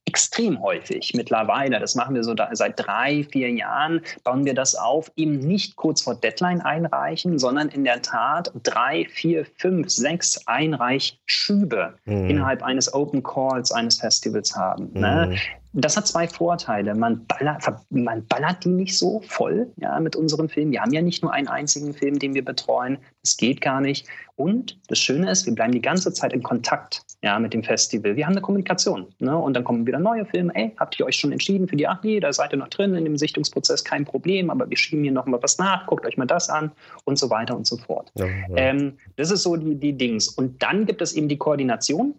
extrem 0.04 0.62
häufig 0.62 1.12
mittlerweile, 1.14 1.80
das 1.80 1.96
machen 1.96 2.14
wir 2.14 2.22
so 2.22 2.32
da, 2.32 2.48
seit 2.52 2.74
drei, 2.76 3.24
vier 3.24 3.50
Jahren, 3.50 4.02
bauen 4.22 4.44
wir 4.44 4.54
das 4.54 4.76
auf, 4.76 5.10
eben 5.16 5.38
nicht 5.38 5.74
kurz 5.74 6.02
vor 6.02 6.14
Deadline 6.14 6.60
einreichen, 6.60 7.38
sondern 7.40 7.70
in 7.70 7.82
der 7.82 8.02
Tat 8.02 8.52
drei, 8.62 9.04
vier, 9.10 9.44
fünf, 9.56 9.90
sechs 9.90 10.46
Einreichschübe 10.46 11.94
mhm. 12.04 12.30
innerhalb 12.30 12.62
eines 12.62 12.92
Open 12.94 13.22
Calls 13.24 13.72
eines 13.72 13.98
Festivals 13.98 14.54
haben. 14.54 14.90
Mhm. 14.94 15.00
Ne? 15.00 15.38
das 15.72 15.96
hat 15.96 16.06
zwei 16.06 16.26
Vorteile. 16.26 16.94
Man 16.94 17.26
ballert, 17.26 17.62
man 17.90 18.26
ballert 18.26 18.64
die 18.64 18.70
nicht 18.70 18.98
so 18.98 19.20
voll 19.20 19.70
ja, 19.76 20.00
mit 20.00 20.16
unseren 20.16 20.48
Filmen. 20.48 20.72
Wir 20.72 20.80
haben 20.80 20.92
ja 20.92 21.02
nicht 21.02 21.22
nur 21.22 21.32
einen 21.32 21.48
einzigen 21.48 21.94
Film, 21.94 22.18
den 22.18 22.34
wir 22.34 22.44
betreuen. 22.44 22.98
Das 23.22 23.36
geht 23.36 23.60
gar 23.60 23.80
nicht. 23.80 24.06
Und 24.36 24.78
das 24.88 24.98
Schöne 24.98 25.30
ist, 25.30 25.46
wir 25.46 25.54
bleiben 25.54 25.72
die 25.72 25.82
ganze 25.82 26.12
Zeit 26.12 26.32
in 26.32 26.42
Kontakt 26.42 27.02
ja, 27.22 27.38
mit 27.38 27.52
dem 27.52 27.64
Festival. 27.64 28.14
Wir 28.14 28.26
haben 28.26 28.34
eine 28.34 28.40
Kommunikation. 28.40 29.08
Ne? 29.18 29.36
Und 29.36 29.54
dann 29.54 29.64
kommen 29.64 29.86
wieder 29.86 29.98
neue 29.98 30.24
Filme. 30.24 30.54
Ey, 30.54 30.72
habt 30.78 30.98
ihr 31.00 31.06
euch 31.06 31.16
schon 31.16 31.32
entschieden 31.32 31.66
für 31.66 31.76
die? 31.76 31.88
Ach 31.88 32.00
nee, 32.02 32.20
da 32.20 32.32
seid 32.32 32.52
ihr 32.52 32.58
noch 32.58 32.68
drin 32.68 32.94
in 32.94 33.04
dem 33.04 33.16
Sichtungsprozess, 33.16 33.82
kein 33.82 34.04
Problem. 34.04 34.50
Aber 34.50 34.70
wir 34.70 34.76
schieben 34.76 35.02
hier 35.02 35.12
noch 35.12 35.26
mal 35.26 35.42
was 35.42 35.58
nach. 35.58 35.86
Guckt 35.86 36.06
euch 36.06 36.16
mal 36.16 36.26
das 36.26 36.48
an 36.48 36.70
und 37.04 37.18
so 37.18 37.28
weiter 37.28 37.56
und 37.56 37.66
so 37.66 37.76
fort. 37.76 38.12
Ja, 38.14 38.26
ja. 38.26 38.56
Ähm, 38.56 38.98
das 39.16 39.32
ist 39.32 39.42
so 39.42 39.56
die, 39.56 39.74
die 39.74 39.96
Dings. 39.96 40.28
Und 40.28 40.62
dann 40.62 40.86
gibt 40.86 41.02
es 41.02 41.12
eben 41.12 41.28
die 41.28 41.38
Koordination 41.38 42.14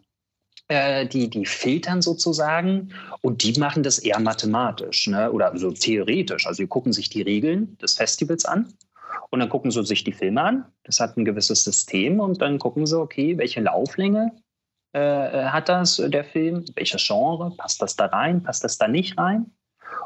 äh, 0.67 1.07
die, 1.07 1.29
die 1.29 1.45
filtern 1.45 2.01
sozusagen 2.01 2.93
und 3.21 3.43
die 3.43 3.59
machen 3.59 3.83
das 3.83 3.99
eher 3.99 4.19
mathematisch 4.19 5.07
ne? 5.07 5.31
oder 5.31 5.57
so 5.57 5.71
theoretisch. 5.71 6.45
Also 6.45 6.63
die 6.63 6.67
gucken 6.67 6.93
sich 6.93 7.09
die 7.09 7.21
Regeln 7.21 7.77
des 7.77 7.95
Festivals 7.95 8.45
an 8.45 8.71
und 9.31 9.39
dann 9.39 9.49
gucken 9.49 9.71
sie 9.71 9.83
sich 9.85 10.03
die 10.03 10.12
Filme 10.12 10.41
an. 10.41 10.65
Das 10.83 10.99
hat 10.99 11.17
ein 11.17 11.25
gewisses 11.25 11.63
System 11.63 12.19
und 12.19 12.41
dann 12.41 12.59
gucken 12.59 12.85
sie, 12.85 12.99
okay, 12.99 13.38
welche 13.38 13.62
Lauflänge 13.62 14.31
äh, 14.93 15.45
hat 15.45 15.69
das, 15.69 15.97
der 15.97 16.23
Film, 16.23 16.65
welches 16.75 17.06
Genre, 17.06 17.52
passt 17.58 17.82
das 17.82 17.95
da 17.95 18.06
rein, 18.06 18.43
passt 18.43 18.63
das 18.63 18.78
da 18.78 18.88
nicht 18.88 19.17
rein? 19.17 19.52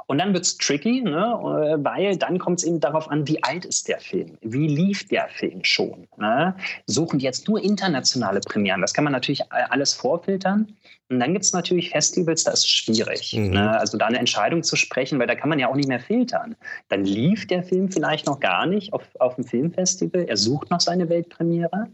Und 0.07 0.17
dann 0.19 0.33
wird 0.33 0.43
es 0.43 0.57
tricky, 0.57 1.01
ne? 1.01 1.79
weil 1.79 2.17
dann 2.17 2.39
kommt 2.39 2.59
es 2.59 2.65
eben 2.65 2.79
darauf 2.79 3.09
an, 3.09 3.27
wie 3.27 3.43
alt 3.43 3.65
ist 3.65 3.87
der 3.87 3.99
Film? 3.99 4.37
Wie 4.41 4.67
lief 4.67 5.07
der 5.07 5.27
Film 5.29 5.63
schon? 5.63 6.07
Ne? 6.17 6.55
Suchen 6.87 7.19
die 7.19 7.25
jetzt 7.25 7.47
nur 7.47 7.63
internationale 7.63 8.39
Premieren? 8.41 8.81
Das 8.81 8.93
kann 8.93 9.03
man 9.03 9.13
natürlich 9.13 9.51
alles 9.51 9.93
vorfiltern. 9.93 10.75
Und 11.09 11.19
dann 11.19 11.33
gibt 11.33 11.45
es 11.45 11.53
natürlich 11.53 11.89
Festivals, 11.89 12.43
da 12.43 12.51
ist 12.51 12.65
es 12.65 12.69
schwierig. 12.69 13.33
Mhm. 13.33 13.51
Ne? 13.51 13.79
Also 13.79 13.97
da 13.97 14.07
eine 14.07 14.19
Entscheidung 14.19 14.63
zu 14.63 14.75
sprechen, 14.75 15.19
weil 15.19 15.27
da 15.27 15.35
kann 15.35 15.49
man 15.49 15.59
ja 15.59 15.69
auch 15.69 15.75
nicht 15.75 15.89
mehr 15.89 15.99
filtern. 15.99 16.55
Dann 16.89 17.05
lief 17.05 17.47
der 17.47 17.63
Film 17.63 17.91
vielleicht 17.91 18.25
noch 18.25 18.39
gar 18.39 18.65
nicht 18.65 18.93
auf, 18.93 19.03
auf 19.19 19.35
dem 19.35 19.43
Filmfestival. 19.43 20.25
Er 20.27 20.37
sucht 20.37 20.69
noch 20.69 20.79
seine 20.79 21.09
Weltpremiere. 21.09 21.89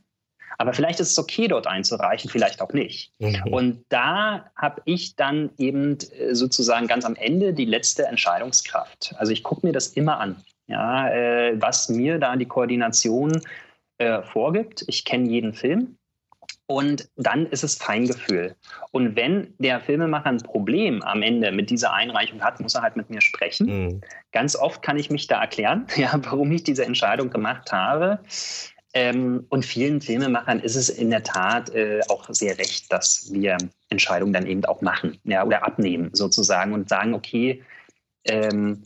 Aber 0.60 0.74
vielleicht 0.74 1.00
ist 1.00 1.12
es 1.12 1.18
okay, 1.18 1.48
dort 1.48 1.68
einzureichen, 1.68 2.30
vielleicht 2.30 2.62
auch 2.62 2.74
nicht. 2.74 3.14
Mhm. 3.20 3.54
Und 3.54 3.86
da 3.88 4.52
habe 4.58 4.82
ich 4.84 5.16
dann 5.16 5.52
eben 5.58 5.98
äh, 6.12 6.36
sozusagen 6.36 6.86
ganz 6.86 7.06
am 7.06 7.16
Ende 7.16 7.54
die 7.54 7.64
letzte 7.64 8.06
Entscheidungskraft. 8.06 9.16
Also 9.18 9.32
ich 9.32 9.42
gucke 9.42 9.66
mir 9.66 9.72
das 9.72 9.88
immer 9.88 10.20
an, 10.20 10.36
ja, 10.68 11.10
äh, 11.10 11.62
was 11.62 11.88
mir 11.88 12.20
da 12.20 12.36
die 12.36 12.46
Koordination 12.46 13.42
äh, 14.00 14.22
vorgibt. 14.22 14.84
Ich 14.88 15.06
kenne 15.06 15.30
jeden 15.30 15.54
Film. 15.54 15.96
Und 16.68 17.10
dann 17.16 17.48
ist 17.48 17.64
es 17.64 17.76
Feingefühl. 17.76 18.56
Und 18.92 19.16
wenn 19.16 19.54
der 19.60 19.80
Filmemacher 19.80 20.28
ein 20.28 20.38
Problem 20.40 21.02
am 21.04 21.22
Ende 21.22 21.52
mit 21.54 21.70
dieser 21.70 21.94
Einreichung 21.94 22.42
hat, 22.42 22.60
muss 22.60 22.76
er 22.76 22.82
halt 22.82 22.98
mit 22.98 23.10
mir 23.10 23.22
sprechen. 23.22 23.66
Mhm. 23.66 24.02
Ganz 24.34 24.58
oft 24.58 24.82
kann 24.82 24.98
ich 24.98 25.10
mich 25.10 25.28
da 25.28 25.40
erklären, 25.40 25.88
ja, 25.96 26.12
warum 26.22 26.52
ich 26.52 26.64
diese 26.64 26.84
Entscheidung 26.86 27.30
gemacht 27.30 27.72
habe. 27.72 28.20
Ähm, 28.94 29.46
und 29.50 29.66
vielen 29.66 30.02
Filmemachern 30.02 30.60
ist 30.60 30.76
es 30.76 30.90
in 30.90 31.12
der 31.12 31.24
Tat 31.24 31.70
äh, 31.76 32.02
auch 32.10 32.28
sehr 32.30 32.58
recht, 32.58 32.92
dass 32.92 33.30
wir 33.32 33.58
Entscheidungen 33.90 34.34
dann 34.34 34.48
eben 34.48 34.66
auch 34.66 34.82
machen 34.82 35.20
ja, 35.26 35.46
oder 35.46 35.64
abnehmen 35.64 36.10
sozusagen 36.14 36.74
und 36.74 36.90
sagen, 36.90 37.14
okay, 37.14 37.64
ähm, 38.26 38.84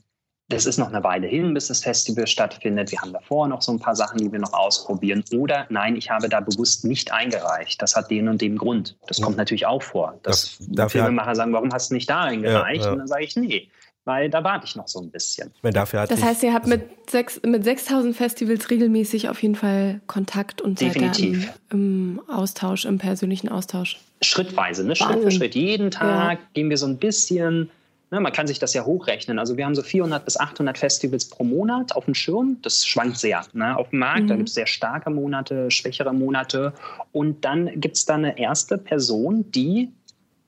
das 0.50 0.66
ist 0.66 0.78
noch 0.78 0.90
eine 0.90 1.04
Weile 1.04 1.28
hin, 1.28 1.54
bis 1.54 1.68
das 1.68 1.82
Festival 1.82 2.28
stattfindet. 2.28 2.92
Wir 2.92 3.02
haben 3.02 3.14
davor 3.14 3.48
noch 3.48 3.62
so 3.62 3.72
ein 3.72 3.80
paar 3.80 3.96
Sachen, 3.96 4.18
die 4.20 4.32
wir 4.32 4.40
noch 4.40 4.54
ausprobieren. 4.54 5.24
Oder 5.34 5.66
nein, 5.70 5.96
ich 5.96 6.10
habe 6.10 6.28
da 6.28 6.42
bewusst 6.42 6.84
nicht 6.84 7.12
eingereicht. 7.12 7.82
Das 7.82 7.96
hat 7.96 8.12
den 8.12 8.28
und 8.28 8.42
den 8.42 8.58
Grund. 8.58 8.98
Das 9.08 9.22
kommt 9.22 9.38
natürlich 9.38 9.66
auch 9.66 9.82
vor, 9.82 10.20
dass 10.24 10.58
das, 10.68 10.92
Filmemacher 10.92 11.36
sagen, 11.36 11.54
warum 11.54 11.74
hast 11.74 11.90
du 11.90 11.96
nicht 11.96 12.10
da 12.10 12.24
eingereicht? 12.24 12.82
Ja, 12.82 12.88
ja. 12.88 12.92
Und 12.92 13.00
dann 13.00 13.08
sage 13.08 13.24
ich, 13.24 13.36
nee, 13.36 13.70
weil 14.06 14.30
da 14.30 14.44
warte 14.44 14.66
ich 14.66 14.76
noch 14.76 14.88
so 14.88 15.00
ein 15.00 15.10
bisschen. 15.10 15.52
Dafür 15.62 16.06
das 16.06 16.22
heißt, 16.22 16.44
ihr 16.44 16.54
habt 16.54 16.68
mit, 16.68 17.10
sechs, 17.10 17.42
mit 17.46 17.64
6000 17.64 18.16
Festivals 18.16 18.70
regelmäßig 18.70 19.30
auf 19.30 19.42
jeden 19.42 19.56
Fall 19.56 20.02
Kontakt 20.08 20.62
und 20.62 20.80
seid 20.80 20.96
Definitiv. 20.96 21.54
Im, 21.72 22.20
im, 22.20 22.30
Austausch, 22.30 22.86
im 22.86 22.98
persönlichen 22.98 23.50
Austausch. 23.50 24.00
Schrittweise, 24.22 24.86
ne? 24.86 24.96
Schritt 24.96 25.22
für 25.22 25.32
Schritt. 25.32 25.56
Jeden 25.56 25.92
Tag 25.92 26.40
ja. 26.40 26.46
gehen 26.54 26.70
wir 26.70 26.78
so 26.78 26.86
ein 26.86 26.98
bisschen 26.98 27.70
Ne, 28.14 28.20
man 28.20 28.32
kann 28.32 28.46
sich 28.46 28.60
das 28.60 28.76
ja 28.76 28.86
hochrechnen. 28.86 29.40
Also 29.40 29.58
wir 29.58 29.66
haben 29.66 29.74
so 29.74 29.82
400 29.82 30.24
bis 30.24 30.40
800 30.40 30.78
Festivals 30.78 31.26
pro 31.26 31.44
Monat 31.44 31.96
auf 31.96 32.06
dem 32.06 32.14
Schirm. 32.14 32.58
Das 32.62 32.86
schwankt 32.86 33.18
sehr 33.18 33.44
ne, 33.54 33.76
auf 33.76 33.90
dem 33.90 33.98
Markt. 33.98 34.26
Mhm. 34.26 34.28
Da 34.28 34.36
gibt 34.36 34.50
es 34.50 34.54
sehr 34.54 34.68
starke 34.68 35.10
Monate, 35.10 35.72
schwächere 35.72 36.14
Monate. 36.14 36.74
Und 37.12 37.44
dann 37.44 37.82
gibt 37.82 37.96
es 37.96 38.06
da 38.06 38.14
eine 38.14 38.38
erste 38.38 38.78
Person, 38.78 39.50
die 39.52 39.92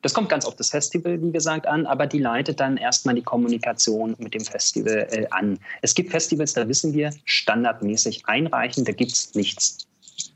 das 0.05 0.13
kommt 0.13 0.29
ganz 0.29 0.45
auf 0.45 0.55
das 0.55 0.69
Festival, 0.69 1.19
wie 1.19 1.31
gesagt, 1.31 1.65
an, 1.65 1.87
aber 1.87 2.05
die 2.05 2.19
leitet 2.19 2.59
dann 2.59 2.77
erstmal 2.77 3.15
die 3.15 3.23
Kommunikation 3.23 4.15
mit 4.19 4.35
dem 4.35 4.45
Festival 4.45 5.07
äh, 5.09 5.25
an. 5.31 5.57
Es 5.81 5.95
gibt 5.95 6.11
Festivals, 6.11 6.53
da 6.53 6.67
wissen 6.67 6.93
wir, 6.93 7.09
standardmäßig 7.23 8.21
einreichen, 8.27 8.85
da 8.85 8.91
gibt 8.91 9.13
es 9.13 9.33
nichts 9.33 9.87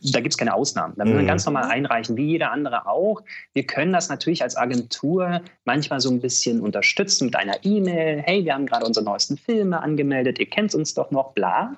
da 0.01 0.21
gibt 0.21 0.33
es 0.33 0.37
keine 0.37 0.55
Ausnahmen. 0.55 0.95
Da 0.97 1.05
müssen 1.05 1.17
wir 1.17 1.23
mhm. 1.23 1.27
ganz 1.27 1.45
normal 1.45 1.65
einreichen, 1.65 2.17
wie 2.17 2.25
jeder 2.25 2.51
andere 2.51 2.87
auch. 2.87 3.21
Wir 3.53 3.65
können 3.65 3.93
das 3.93 4.09
natürlich 4.09 4.41
als 4.41 4.57
Agentur 4.57 5.41
manchmal 5.65 5.99
so 5.99 6.09
ein 6.09 6.19
bisschen 6.19 6.61
unterstützen 6.61 7.25
mit 7.25 7.35
einer 7.35 7.63
E-Mail. 7.63 8.23
Hey, 8.25 8.43
wir 8.45 8.55
haben 8.55 8.65
gerade 8.65 8.85
unsere 8.85 9.05
neuesten 9.05 9.37
Filme 9.37 9.81
angemeldet, 9.81 10.39
ihr 10.39 10.49
kennt 10.49 10.73
uns 10.73 10.95
doch 10.95 11.11
noch, 11.11 11.33
bla. 11.33 11.77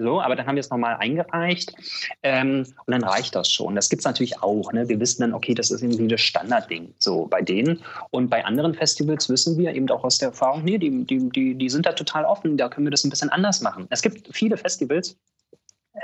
So, 0.00 0.18
aber 0.18 0.34
dann 0.34 0.46
haben 0.46 0.56
wir 0.56 0.60
es 0.60 0.70
nochmal 0.70 0.96
eingereicht 0.96 1.74
ähm, 2.22 2.64
und 2.86 2.90
dann 2.90 3.04
reicht 3.04 3.34
das 3.36 3.52
schon. 3.52 3.74
Das 3.74 3.90
gibt 3.90 4.00
es 4.00 4.06
natürlich 4.06 4.42
auch. 4.42 4.72
Ne? 4.72 4.88
Wir 4.88 4.98
wissen 4.98 5.20
dann, 5.20 5.34
okay, 5.34 5.52
das 5.52 5.70
ist 5.70 5.82
irgendwie 5.82 6.08
das 6.08 6.22
Standardding 6.22 6.94
so 6.96 7.26
bei 7.26 7.42
denen. 7.42 7.82
Und 8.10 8.30
bei 8.30 8.42
anderen 8.42 8.72
Festivals 8.72 9.28
wissen 9.28 9.58
wir 9.58 9.74
eben 9.74 9.90
auch 9.90 10.02
aus 10.02 10.16
der 10.16 10.30
Erfahrung, 10.30 10.64
nee, 10.64 10.78
die, 10.78 11.04
die, 11.04 11.28
die, 11.28 11.54
die 11.54 11.68
sind 11.68 11.84
da 11.84 11.92
total 11.92 12.24
offen, 12.24 12.56
da 12.56 12.70
können 12.70 12.86
wir 12.86 12.90
das 12.90 13.04
ein 13.04 13.10
bisschen 13.10 13.28
anders 13.28 13.60
machen. 13.60 13.86
Es 13.90 14.00
gibt 14.00 14.34
viele 14.34 14.56
Festivals, 14.56 15.18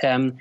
ähm, 0.03 0.39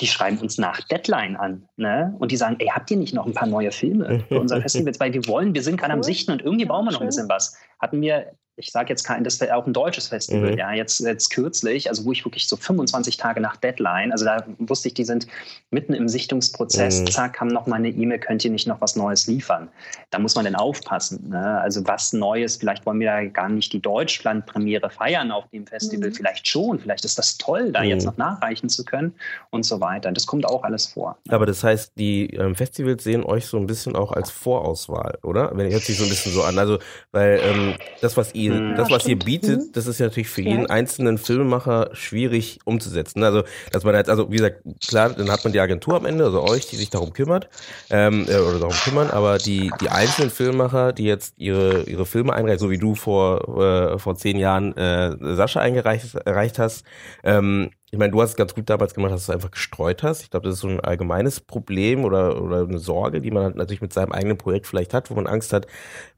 die 0.00 0.08
schreiben 0.08 0.38
uns 0.38 0.58
nach 0.58 0.80
Deadline 0.80 1.36
an. 1.36 1.68
Ne? 1.76 2.16
Und 2.18 2.32
die 2.32 2.36
sagen, 2.36 2.56
ey, 2.58 2.66
habt 2.66 2.90
ihr 2.90 2.96
nicht 2.96 3.14
noch 3.14 3.26
ein 3.26 3.34
paar 3.34 3.48
neue 3.48 3.70
Filme 3.70 4.24
für 4.26 4.40
unser 4.40 4.60
Festival? 4.60 4.92
Weil 4.98 5.12
wir 5.12 5.24
wollen, 5.28 5.54
wir 5.54 5.62
sind 5.62 5.76
gerade 5.76 5.92
am 5.92 6.02
Sichten 6.02 6.32
und 6.32 6.42
irgendwie 6.42 6.64
brauchen 6.64 6.86
wir 6.86 6.92
noch 6.92 7.00
ein 7.00 7.06
bisschen 7.06 7.28
was. 7.28 7.56
Hatten 7.78 8.00
wir 8.00 8.32
ich 8.58 8.72
sage 8.72 8.88
jetzt 8.90 9.04
kein, 9.04 9.22
das 9.24 9.40
wäre 9.40 9.54
auch 9.56 9.66
ein 9.66 9.72
deutsches 9.72 10.08
Festival, 10.08 10.52
mhm. 10.52 10.58
ja, 10.58 10.72
jetzt, 10.72 11.00
jetzt 11.00 11.30
kürzlich, 11.30 11.88
also 11.88 12.04
wo 12.04 12.12
ich 12.12 12.24
wirklich 12.24 12.48
so 12.48 12.56
25 12.56 13.16
Tage 13.16 13.40
nach 13.40 13.56
Deadline, 13.56 14.10
also 14.10 14.24
da 14.24 14.44
wusste 14.58 14.88
ich, 14.88 14.94
die 14.94 15.04
sind 15.04 15.26
mitten 15.70 15.94
im 15.94 16.08
Sichtungsprozess, 16.08 17.00
mhm. 17.00 17.10
zack, 17.10 17.40
haben 17.40 17.48
noch 17.48 17.66
mal 17.66 17.76
eine 17.76 17.88
E-Mail, 17.88 18.18
könnt 18.18 18.44
ihr 18.44 18.50
nicht 18.50 18.66
noch 18.66 18.80
was 18.80 18.96
Neues 18.96 19.28
liefern? 19.28 19.68
Da 20.10 20.18
muss 20.18 20.34
man 20.34 20.44
denn 20.44 20.56
aufpassen, 20.56 21.28
ne? 21.28 21.60
also 21.60 21.86
was 21.86 22.12
Neues, 22.12 22.56
vielleicht 22.56 22.84
wollen 22.84 22.98
wir 22.98 23.06
ja 23.06 23.24
gar 23.28 23.48
nicht 23.48 23.72
die 23.72 23.80
Deutschland-Premiere 23.80 24.90
feiern 24.90 25.30
auf 25.30 25.48
dem 25.50 25.66
Festival, 25.66 26.10
mhm. 26.10 26.14
vielleicht 26.14 26.48
schon, 26.48 26.80
vielleicht 26.80 27.04
ist 27.04 27.18
das 27.18 27.38
toll, 27.38 27.70
da 27.70 27.84
jetzt 27.84 28.02
mhm. 28.02 28.10
noch 28.10 28.16
nachreichen 28.16 28.68
zu 28.68 28.84
können 28.84 29.14
und 29.50 29.64
so 29.64 29.80
weiter. 29.80 30.10
Das 30.10 30.26
kommt 30.26 30.46
auch 30.46 30.64
alles 30.64 30.86
vor. 30.86 31.16
Aber 31.28 31.46
das 31.46 31.62
heißt, 31.62 31.92
die 31.96 32.30
ähm, 32.30 32.56
Festivals 32.56 33.04
sehen 33.04 33.22
euch 33.22 33.46
so 33.46 33.56
ein 33.56 33.66
bisschen 33.66 33.94
auch 33.94 34.10
als 34.10 34.30
Vorauswahl, 34.30 35.18
oder? 35.22 35.52
Wenn 35.54 35.70
hört 35.70 35.82
sich 35.82 35.96
so 35.96 36.04
ein 36.04 36.10
bisschen 36.10 36.32
so 36.32 36.42
an, 36.42 36.58
also, 36.58 36.78
weil 37.12 37.40
ähm, 37.44 37.74
das, 38.00 38.16
was 38.16 38.34
ihr 38.34 38.47
ihr, 38.48 38.60
mhm. 38.60 38.76
das, 38.76 38.90
was 38.90 39.06
ihr 39.06 39.18
bietet, 39.18 39.60
mhm. 39.60 39.72
das 39.72 39.86
ist 39.86 40.00
ja 40.00 40.06
natürlich 40.06 40.28
für 40.28 40.42
jeden 40.42 40.66
einzelnen 40.66 41.18
Filmemacher 41.18 41.90
schwierig 41.92 42.58
umzusetzen. 42.64 43.22
Also, 43.22 43.44
dass 43.72 43.84
man 43.84 43.94
jetzt, 43.94 44.10
also 44.10 44.30
wie 44.30 44.36
gesagt, 44.36 44.62
klar, 44.86 45.10
dann 45.10 45.30
hat 45.30 45.44
man 45.44 45.52
die 45.52 45.60
Agentur 45.60 45.96
am 45.96 46.06
Ende, 46.06 46.24
also 46.24 46.42
euch, 46.42 46.66
die 46.66 46.76
sich 46.76 46.90
darum 46.90 47.12
kümmert, 47.12 47.48
ähm, 47.90 48.26
äh, 48.28 48.38
oder 48.38 48.58
darum 48.58 48.74
kümmern, 48.74 49.10
aber 49.10 49.38
die, 49.38 49.70
die 49.80 49.90
einzelnen 49.90 50.30
Filmemacher, 50.30 50.92
die 50.92 51.04
jetzt 51.04 51.34
ihre, 51.36 51.82
ihre 51.82 52.06
Filme 52.06 52.32
einreichen, 52.32 52.58
so 52.58 52.70
wie 52.70 52.78
du 52.78 52.94
vor, 52.94 53.94
äh, 53.94 53.98
vor 53.98 54.16
zehn 54.16 54.38
Jahren 54.38 54.76
äh, 54.76 55.16
Sascha 55.36 55.60
eingereicht 55.60 56.14
erreicht 56.24 56.58
hast, 56.58 56.84
ähm, 57.24 57.70
ich 57.90 57.98
meine, 57.98 58.12
du 58.12 58.20
hast 58.20 58.30
es 58.30 58.36
ganz 58.36 58.54
gut 58.54 58.68
damals 58.68 58.94
gemacht, 58.94 59.12
dass 59.12 59.26
du 59.26 59.32
es 59.32 59.34
einfach 59.34 59.50
gestreut 59.50 60.02
hast. 60.02 60.22
Ich 60.22 60.30
glaube, 60.30 60.46
das 60.46 60.56
ist 60.56 60.60
so 60.60 60.68
ein 60.68 60.80
allgemeines 60.80 61.40
Problem 61.40 62.04
oder, 62.04 62.42
oder 62.42 62.62
eine 62.62 62.78
Sorge, 62.78 63.20
die 63.20 63.30
man 63.30 63.44
halt 63.44 63.56
natürlich 63.56 63.80
mit 63.80 63.92
seinem 63.92 64.12
eigenen 64.12 64.36
Projekt 64.36 64.66
vielleicht 64.66 64.92
hat, 64.92 65.10
wo 65.10 65.14
man 65.14 65.26
Angst 65.26 65.52
hat, 65.52 65.66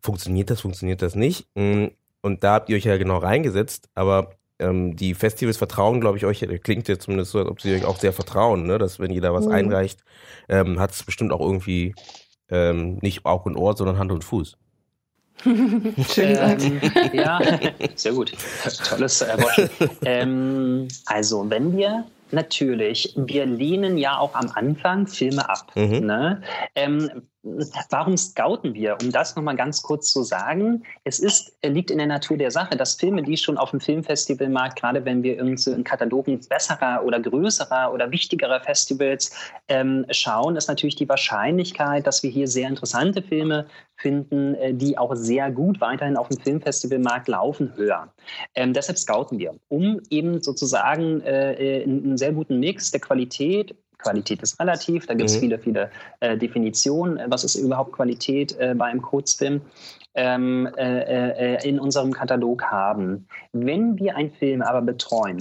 funktioniert 0.00 0.50
das, 0.50 0.60
funktioniert 0.60 1.00
das 1.00 1.14
nicht. 1.14 1.46
Mm, 1.54 1.86
und 2.22 2.42
da 2.42 2.54
habt 2.54 2.68
ihr 2.68 2.76
euch 2.76 2.84
ja 2.84 2.98
genau 2.98 3.18
reingesetzt, 3.18 3.88
aber 3.94 4.32
ähm, 4.58 4.96
die 4.96 5.14
Festivals 5.14 5.56
vertrauen, 5.56 6.00
glaube 6.00 6.18
ich, 6.18 6.26
euch, 6.26 6.44
klingt 6.62 6.88
ja 6.88 6.98
zumindest 6.98 7.30
so, 7.30 7.38
als 7.38 7.48
ob 7.48 7.60
sie 7.60 7.74
euch 7.74 7.84
auch 7.84 7.98
sehr 7.98 8.12
vertrauen, 8.12 8.66
ne? 8.66 8.78
dass 8.78 8.98
wenn 8.98 9.12
ihr 9.12 9.20
da 9.20 9.32
was 9.32 9.46
mhm. 9.46 9.52
einreicht, 9.52 10.04
ähm, 10.48 10.80
hat 10.80 10.90
es 10.90 11.04
bestimmt 11.04 11.32
auch 11.32 11.40
irgendwie 11.40 11.94
ähm, 12.50 12.98
nicht 13.00 13.24
Auge 13.24 13.48
und 13.48 13.56
Ohr, 13.56 13.76
sondern 13.76 13.98
Hand 13.98 14.12
und 14.12 14.24
Fuß. 14.24 14.56
Schön 16.12 16.28
gesagt. 16.28 16.62
Ähm, 16.64 16.80
ja, 17.12 17.40
sehr 17.94 18.12
gut. 18.12 18.32
Tolles 18.88 19.22
äh, 19.22 19.36
Wort. 19.38 19.70
ähm, 20.04 20.88
also, 21.06 21.48
wenn 21.48 21.76
wir 21.76 22.04
natürlich, 22.32 23.14
wir 23.16 23.46
lehnen 23.46 23.98
ja 23.98 24.18
auch 24.18 24.34
am 24.34 24.50
Anfang 24.54 25.06
Filme 25.06 25.48
ab. 25.48 25.72
Mhm. 25.74 26.06
Ne? 26.06 26.42
Ähm, 26.74 27.10
Warum 27.42 28.18
scouten 28.18 28.74
wir? 28.74 28.98
Um 29.00 29.10
das 29.10 29.34
nochmal 29.34 29.56
ganz 29.56 29.80
kurz 29.80 30.12
zu 30.12 30.22
sagen, 30.22 30.82
es 31.04 31.18
ist, 31.18 31.56
liegt 31.64 31.90
in 31.90 31.96
der 31.96 32.06
Natur 32.06 32.36
der 32.36 32.50
Sache, 32.50 32.76
dass 32.76 32.96
Filme, 32.96 33.22
die 33.22 33.38
schon 33.38 33.56
auf 33.56 33.70
dem 33.70 33.80
Filmfestivalmarkt, 33.80 34.78
gerade 34.78 35.06
wenn 35.06 35.22
wir 35.22 35.38
in 35.38 35.84
Katalogen 35.84 36.38
besserer 36.50 37.02
oder 37.02 37.18
größerer 37.18 37.94
oder 37.94 38.10
wichtigerer 38.10 38.60
Festivals 38.60 39.34
ähm, 39.68 40.04
schauen, 40.10 40.56
ist 40.56 40.68
natürlich 40.68 40.96
die 40.96 41.08
Wahrscheinlichkeit, 41.08 42.06
dass 42.06 42.22
wir 42.22 42.30
hier 42.30 42.46
sehr 42.46 42.68
interessante 42.68 43.22
Filme 43.22 43.66
finden, 43.96 44.54
äh, 44.56 44.74
die 44.74 44.98
auch 44.98 45.14
sehr 45.14 45.50
gut 45.50 45.80
weiterhin 45.80 46.18
auf 46.18 46.28
dem 46.28 46.40
Filmfestivalmarkt 46.40 47.28
laufen, 47.28 47.74
höher. 47.74 48.12
Ähm, 48.54 48.74
deshalb 48.74 48.98
scouten 48.98 49.38
wir, 49.38 49.54
um 49.68 49.98
eben 50.10 50.42
sozusagen 50.42 51.22
äh, 51.22 51.80
äh 51.80 51.84
einen 51.84 52.18
sehr 52.18 52.32
guten 52.32 52.60
Mix 52.60 52.90
der 52.90 53.00
Qualität 53.00 53.74
Qualität 54.02 54.42
ist 54.42 54.60
relativ, 54.60 55.06
da 55.06 55.14
gibt 55.14 55.30
es 55.30 55.36
mhm. 55.36 55.40
viele, 55.40 55.58
viele 55.58 55.90
äh, 56.20 56.36
Definitionen. 56.36 57.20
Was 57.30 57.44
ist 57.44 57.54
überhaupt 57.54 57.92
Qualität 57.92 58.56
äh, 58.58 58.74
bei 58.74 58.86
einem 58.86 59.02
Kurzfilm? 59.02 59.62
Ähm, 60.14 60.68
äh, 60.76 61.54
äh, 61.54 61.68
in 61.68 61.78
unserem 61.78 62.12
Katalog 62.12 62.64
haben. 62.64 63.28
Wenn 63.52 63.96
wir 63.96 64.16
einen 64.16 64.32
Film 64.32 64.60
aber 64.60 64.82
betreuen, 64.82 65.38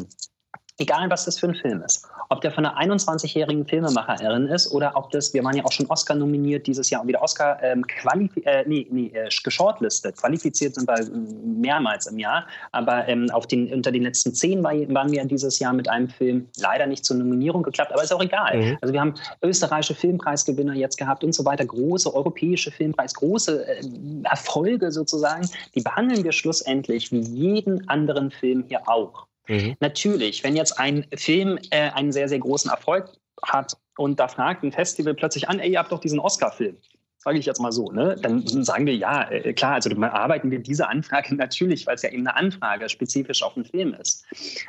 egal 0.80 1.10
was 1.10 1.26
das 1.26 1.40
für 1.40 1.48
ein 1.48 1.56
Film 1.56 1.82
ist, 1.84 2.08
ob 2.30 2.42
der 2.42 2.52
von 2.52 2.66
einer 2.66 2.94
21-jährigen 2.94 3.66
Filmemacherin 3.66 4.48
ist 4.48 4.72
oder 4.72 4.94
ob 4.96 5.12
das, 5.12 5.34
wir 5.34 5.44
waren 5.44 5.56
ja 5.56 5.66
auch 5.66 5.72
schon 5.72 5.86
Oscar 5.88 6.16
nominiert 6.16 6.68
dieses 6.68 6.90
Jahr 6.90 7.02
und 7.02 7.08
wieder 7.08 7.22
Oscar 7.22 7.62
ähm, 7.62 7.86
äh, 8.44 8.64
nee, 8.68 8.88
nee, 8.90 9.12
äh, 9.14 9.30
geschortlistet. 9.44 10.18
Qualifiziert 10.18 10.76
sind 10.76 10.88
wir 10.88 10.98
mehrmals 11.44 12.08
im 12.08 12.20
Jahr, 12.20 12.48
aber 12.72 13.08
ähm, 13.08 13.30
auf 13.32 13.48
den, 13.48 13.72
unter 13.74 13.92
den 13.92 14.04
letzten 14.04 14.34
zehn 14.34 14.64
war, 14.64 14.74
waren 14.94 15.12
wir 15.12 15.24
dieses 15.26 15.60
Jahr 15.60 15.74
mit 15.74 15.90
einem 15.90 16.10
Film 16.10 16.48
leider 16.58 16.88
nicht 16.88 17.06
zur 17.06 17.18
Nominierung 17.18 17.64
geklappt, 17.64 17.92
aber 17.92 18.04
ist 18.04 18.14
auch 18.14 18.24
egal. 18.24 18.58
Mhm. 18.58 18.78
Also 18.82 18.94
wir 18.94 19.02
haben 19.02 19.14
österreichische 19.42 19.96
Filmpreisgewinner 19.96 20.74
jetzt 20.74 20.98
gehabt 20.98 21.24
und 21.24 21.34
so 21.34 21.46
weiter, 21.46 21.66
große 21.66 22.14
europäische 22.14 22.72
Filmpreis, 22.72 23.14
große 23.14 23.68
äh, 23.68 23.84
Erfolge 24.24 24.92
sozusagen, 24.92 25.48
die 25.76 25.82
behandeln 25.82 26.24
wir 26.24 26.32
schlussendlich 26.32 27.12
wie 27.12 27.20
jeden 27.20 27.88
anderen 27.90 28.32
Film 28.32 28.66
hier 28.68 28.88
auch. 28.88 29.29
Mhm. 29.50 29.76
Natürlich, 29.82 30.44
wenn 30.44 30.56
jetzt 30.56 30.80
ein 30.80 31.06
Film 31.16 31.60
äh, 31.72 31.90
einen 31.92 32.14
sehr, 32.14 32.30
sehr 32.30 32.40
großen 32.40 32.72
Erfolg 32.72 33.12
hat 33.44 33.76
und 33.98 34.20
da 34.20 34.28
fragt 34.28 34.64
ein 34.64 34.72
Festival 34.72 35.14
plötzlich 35.14 35.50
an, 35.50 35.60
ey, 35.60 35.72
ihr 35.72 35.80
habt 35.80 35.92
doch 35.92 36.00
diesen 36.00 36.20
Oscar-Film 36.20 36.78
sage 37.22 37.38
ich 37.38 37.46
jetzt 37.46 37.60
mal 37.60 37.72
so, 37.72 37.92
ne? 37.92 38.16
dann 38.22 38.48
sagen 38.48 38.86
wir 38.86 38.96
ja, 38.96 39.30
äh, 39.30 39.54
klar, 39.54 39.74
also 39.74 39.90
arbeiten 40.02 40.52
wir 40.52 40.60
diese 40.60 40.88
Anfrage 40.88 41.36
natürlich, 41.36 41.86
weil 41.86 41.96
es 41.96 42.02
ja 42.02 42.10
eben 42.10 42.26
eine 42.26 42.36
Anfrage 42.36 42.88
spezifisch 42.88 43.44
auf 43.44 43.56
den 43.56 43.66
Film 43.66 43.94
ist. 43.94 44.26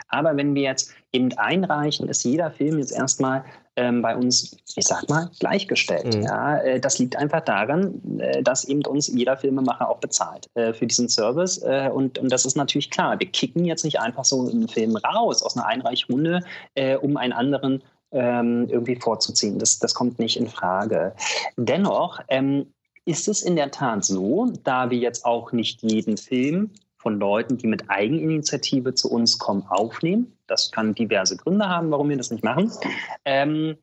Aber 0.08 0.36
wenn 0.36 0.54
wir 0.54 0.62
jetzt 0.62 0.92
eben 1.12 1.32
einreichen, 1.38 2.08
ist 2.08 2.24
jeder 2.24 2.50
Film 2.50 2.78
jetzt 2.78 2.92
erstmal 2.92 3.44
ähm, 3.80 4.02
bei 4.02 4.14
uns, 4.14 4.56
ich 4.76 4.84
sag 4.84 5.08
mal, 5.08 5.30
gleichgestellt. 5.40 6.14
Mhm. 6.14 6.22
Ja, 6.22 6.58
äh, 6.58 6.80
das 6.80 6.98
liegt 6.98 7.16
einfach 7.16 7.40
daran, 7.40 8.00
äh, 8.18 8.42
dass 8.42 8.64
eben 8.64 8.84
uns 8.84 9.08
jeder 9.08 9.36
Filmemacher 9.36 9.88
auch 9.88 9.98
bezahlt 9.98 10.48
äh, 10.54 10.74
für 10.74 10.86
diesen 10.86 11.08
Service. 11.08 11.58
Äh, 11.62 11.90
und, 11.92 12.18
und 12.18 12.30
das 12.30 12.44
ist 12.44 12.56
natürlich 12.56 12.90
klar. 12.90 13.18
Wir 13.18 13.28
kicken 13.28 13.64
jetzt 13.64 13.84
nicht 13.84 13.98
einfach 13.98 14.24
so 14.24 14.48
einen 14.48 14.68
Film 14.68 14.96
raus 14.96 15.42
aus 15.42 15.56
einer 15.56 15.66
Einreichrunde, 15.66 16.40
äh, 16.74 16.96
um 16.96 17.16
einen 17.16 17.32
anderen 17.32 17.82
ähm, 18.12 18.66
irgendwie 18.68 18.96
vorzuziehen. 18.96 19.58
Das, 19.58 19.78
das 19.78 19.94
kommt 19.94 20.18
nicht 20.18 20.36
in 20.36 20.48
Frage. 20.48 21.14
Dennoch 21.56 22.20
ähm, 22.28 22.66
ist 23.06 23.28
es 23.28 23.42
in 23.42 23.56
der 23.56 23.70
Tat 23.70 24.04
so, 24.04 24.52
da 24.64 24.90
wir 24.90 24.98
jetzt 24.98 25.24
auch 25.24 25.52
nicht 25.52 25.82
jeden 25.82 26.18
Film 26.18 26.70
von 26.98 27.18
Leuten, 27.18 27.56
die 27.56 27.66
mit 27.66 27.88
Eigeninitiative 27.88 28.94
zu 28.94 29.10
uns 29.10 29.38
kommen, 29.38 29.64
aufnehmen. 29.68 30.36
Das 30.50 30.72
kann 30.72 30.94
diverse 30.94 31.36
Gründe 31.36 31.68
haben, 31.68 31.90
warum 31.92 32.08
wir 32.08 32.16
das 32.16 32.32
nicht 32.32 32.42
machen. 32.42 32.72
Ähm, 33.24 33.76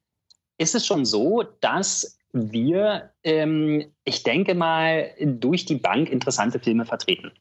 ist 0.57 0.76
es 0.76 0.86
schon 0.86 1.05
so, 1.05 1.43
dass 1.61 2.18
wir, 2.34 3.11
ähm, 3.24 3.86
ich 4.03 4.24
denke 4.24 4.53
mal, 4.53 5.11
durch 5.20 5.65
die 5.65 5.76
Bank 5.76 6.09
interessante 6.09 6.59
Filme 6.59 6.86
vertreten. 6.86 7.32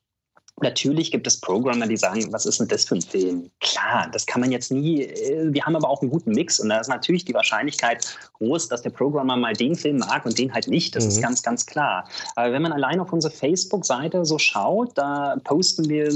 Natürlich 0.63 1.11
gibt 1.11 1.27
es 1.27 1.39
Programmer, 1.39 1.87
die 1.87 1.99
sagen, 1.99 2.33
was 2.33 2.47
ist 2.47 2.61
denn 2.61 2.69
das 2.69 2.87
für 2.87 2.95
ein 2.95 3.03
Film? 3.03 3.51
Klar, 3.61 4.09
das 4.11 4.25
kann 4.25 4.41
man 4.41 4.51
jetzt 4.51 4.73
nie. 4.73 5.03
Äh, 5.03 5.53
wir 5.53 5.63
haben 5.67 5.77
aber 5.77 5.91
auch 5.91 6.01
einen 6.01 6.11
guten 6.11 6.31
Mix 6.31 6.59
und 6.59 6.71
da 6.71 6.81
ist 6.81 6.89
natürlich 6.89 7.27
die 7.27 7.35
Wahrscheinlichkeit 7.35 8.17
groß, 8.39 8.69
dass 8.69 8.81
der 8.81 8.89
Programmer 8.91 9.37
mal 9.37 9.53
den 9.53 9.75
Film 9.75 9.99
mag 9.99 10.25
und 10.25 10.39
den 10.39 10.55
halt 10.55 10.69
nicht. 10.69 10.97
Das 10.97 11.05
mhm. 11.05 11.11
ist 11.11 11.21
ganz, 11.21 11.43
ganz 11.43 11.67
klar. 11.67 12.09
Aber 12.37 12.53
wenn 12.53 12.63
man 12.63 12.73
allein 12.73 13.01
auf 13.01 13.13
unsere 13.13 13.35
Facebook-Seite 13.35 14.25
so 14.25 14.39
schaut, 14.39 14.97
da 14.97 15.37
posten 15.45 15.91
wir 15.91 16.11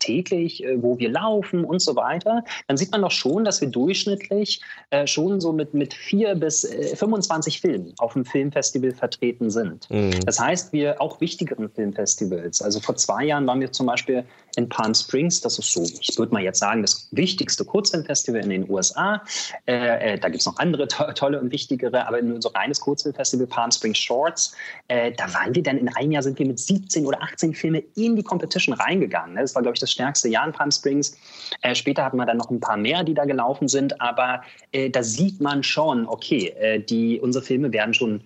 täglich, 0.00 0.62
äh, 0.62 0.82
wo 0.82 0.98
wir 0.98 1.08
laufen 1.08 1.64
und 1.64 1.80
so 1.80 1.96
weiter, 1.96 2.44
dann 2.68 2.76
sieht 2.76 2.92
man 2.92 3.00
doch 3.00 3.10
schon, 3.10 3.44
dass 3.44 3.62
wir 3.62 3.68
durchschnittlich 3.68 4.60
äh, 4.90 5.06
schon 5.06 5.40
so 5.40 5.54
mit, 5.54 5.72
mit 5.72 5.94
vier 5.94 6.34
bis 6.34 6.64
äh, 6.64 6.94
25 6.96 7.62
Filmen 7.62 7.94
auf 7.96 8.12
dem 8.12 8.26
Filmfestival 8.26 8.92
vertreten 8.92 9.48
sind. 9.48 9.88
Mhm. 9.88 10.20
Das 10.26 10.38
heißt, 10.38 10.74
wir 10.74 11.00
auch 11.00 11.22
wichtigeren 11.22 11.70
Filmfestivals. 11.70 12.60
Also 12.60 12.80
vor 12.80 12.96
zwei 12.96 13.24
Jahren 13.24 13.46
waren 13.54 13.60
wir 13.60 13.70
zum 13.70 13.86
Beispiel 13.86 14.24
in 14.56 14.68
Palm 14.68 14.94
Springs. 14.94 15.40
Das 15.40 15.60
ist 15.60 15.70
so, 15.70 15.84
ich 15.84 16.18
würde 16.18 16.32
mal 16.32 16.42
jetzt 16.42 16.58
sagen, 16.58 16.82
das 16.82 17.08
wichtigste 17.12 17.64
Kurzfilmfestival 17.64 18.42
in 18.42 18.50
den 18.50 18.68
USA. 18.68 19.22
Äh, 19.66 20.14
äh, 20.14 20.18
da 20.18 20.28
gibt 20.28 20.40
es 20.40 20.46
noch 20.46 20.56
andere 20.56 20.88
to 20.88 21.04
tolle 21.12 21.40
und 21.40 21.52
wichtigere, 21.52 22.06
aber 22.08 22.20
nur 22.20 22.42
so 22.42 22.48
reines 22.48 22.80
Kurzfilmfestival 22.80 23.46
Palm 23.46 23.70
Springs 23.70 23.98
Shorts. 23.98 24.56
Äh, 24.88 25.12
da 25.12 25.32
waren 25.34 25.54
wir 25.54 25.62
dann 25.62 25.78
in 25.78 25.88
einem 25.94 26.10
Jahr 26.10 26.24
sind 26.24 26.36
wir 26.36 26.46
mit 26.46 26.58
17 26.58 27.06
oder 27.06 27.22
18 27.22 27.54
Filme 27.54 27.84
in 27.94 28.16
die 28.16 28.24
Competition 28.24 28.74
reingegangen. 28.74 29.34
Ne? 29.34 29.42
Das 29.42 29.54
war, 29.54 29.62
glaube 29.62 29.76
ich, 29.76 29.80
das 29.80 29.92
stärkste 29.92 30.28
Jahr 30.28 30.46
in 30.46 30.52
Palm 30.52 30.72
Springs. 30.72 31.16
Äh, 31.62 31.76
später 31.76 32.04
hatten 32.04 32.16
wir 32.16 32.26
dann 32.26 32.38
noch 32.38 32.50
ein 32.50 32.58
paar 32.58 32.76
mehr, 32.76 33.04
die 33.04 33.14
da 33.14 33.24
gelaufen 33.24 33.68
sind, 33.68 34.00
aber 34.00 34.42
äh, 34.72 34.90
da 34.90 35.04
sieht 35.04 35.40
man 35.40 35.62
schon, 35.62 36.08
okay, 36.08 36.48
äh, 36.58 36.80
die, 36.80 37.20
unsere 37.20 37.44
Filme 37.44 37.72
werden 37.72 37.94
schon 37.94 38.24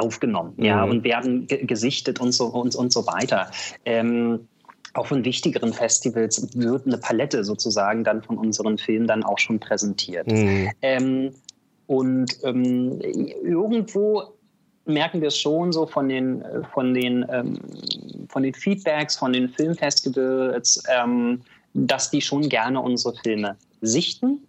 aufgenommen, 0.00 0.54
mhm. 0.56 0.64
ja, 0.64 0.84
und 0.84 1.04
werden 1.04 1.46
gesichtet 1.46 2.20
und 2.20 2.32
so 2.32 2.46
und, 2.46 2.74
und 2.74 2.92
so 2.92 3.06
weiter. 3.06 3.50
Ähm, 3.84 4.48
auch 4.94 5.06
von 5.06 5.24
wichtigeren 5.24 5.72
Festivals 5.72 6.48
wird 6.54 6.86
eine 6.86 6.98
Palette 6.98 7.44
sozusagen 7.44 8.04
dann 8.04 8.22
von 8.22 8.38
unseren 8.38 8.78
Filmen 8.78 9.06
dann 9.06 9.22
auch 9.22 9.38
schon 9.38 9.60
präsentiert. 9.60 10.26
Mhm. 10.26 10.70
Ähm, 10.82 11.30
und 11.86 12.38
ähm, 12.44 13.00
irgendwo 13.00 14.34
merken 14.84 15.20
wir 15.20 15.28
es 15.28 15.38
schon 15.38 15.72
so 15.72 15.86
von 15.86 16.08
den, 16.08 16.44
von 16.72 16.94
den, 16.94 17.24
ähm, 17.30 17.58
von 18.28 18.42
den 18.42 18.54
Feedbacks, 18.54 19.16
von 19.16 19.32
den 19.32 19.48
Filmfestivals, 19.48 20.82
ähm, 20.88 21.40
dass 21.74 22.10
die 22.10 22.20
schon 22.20 22.48
gerne 22.48 22.80
unsere 22.80 23.14
Filme 23.16 23.56
sichten 23.80 24.40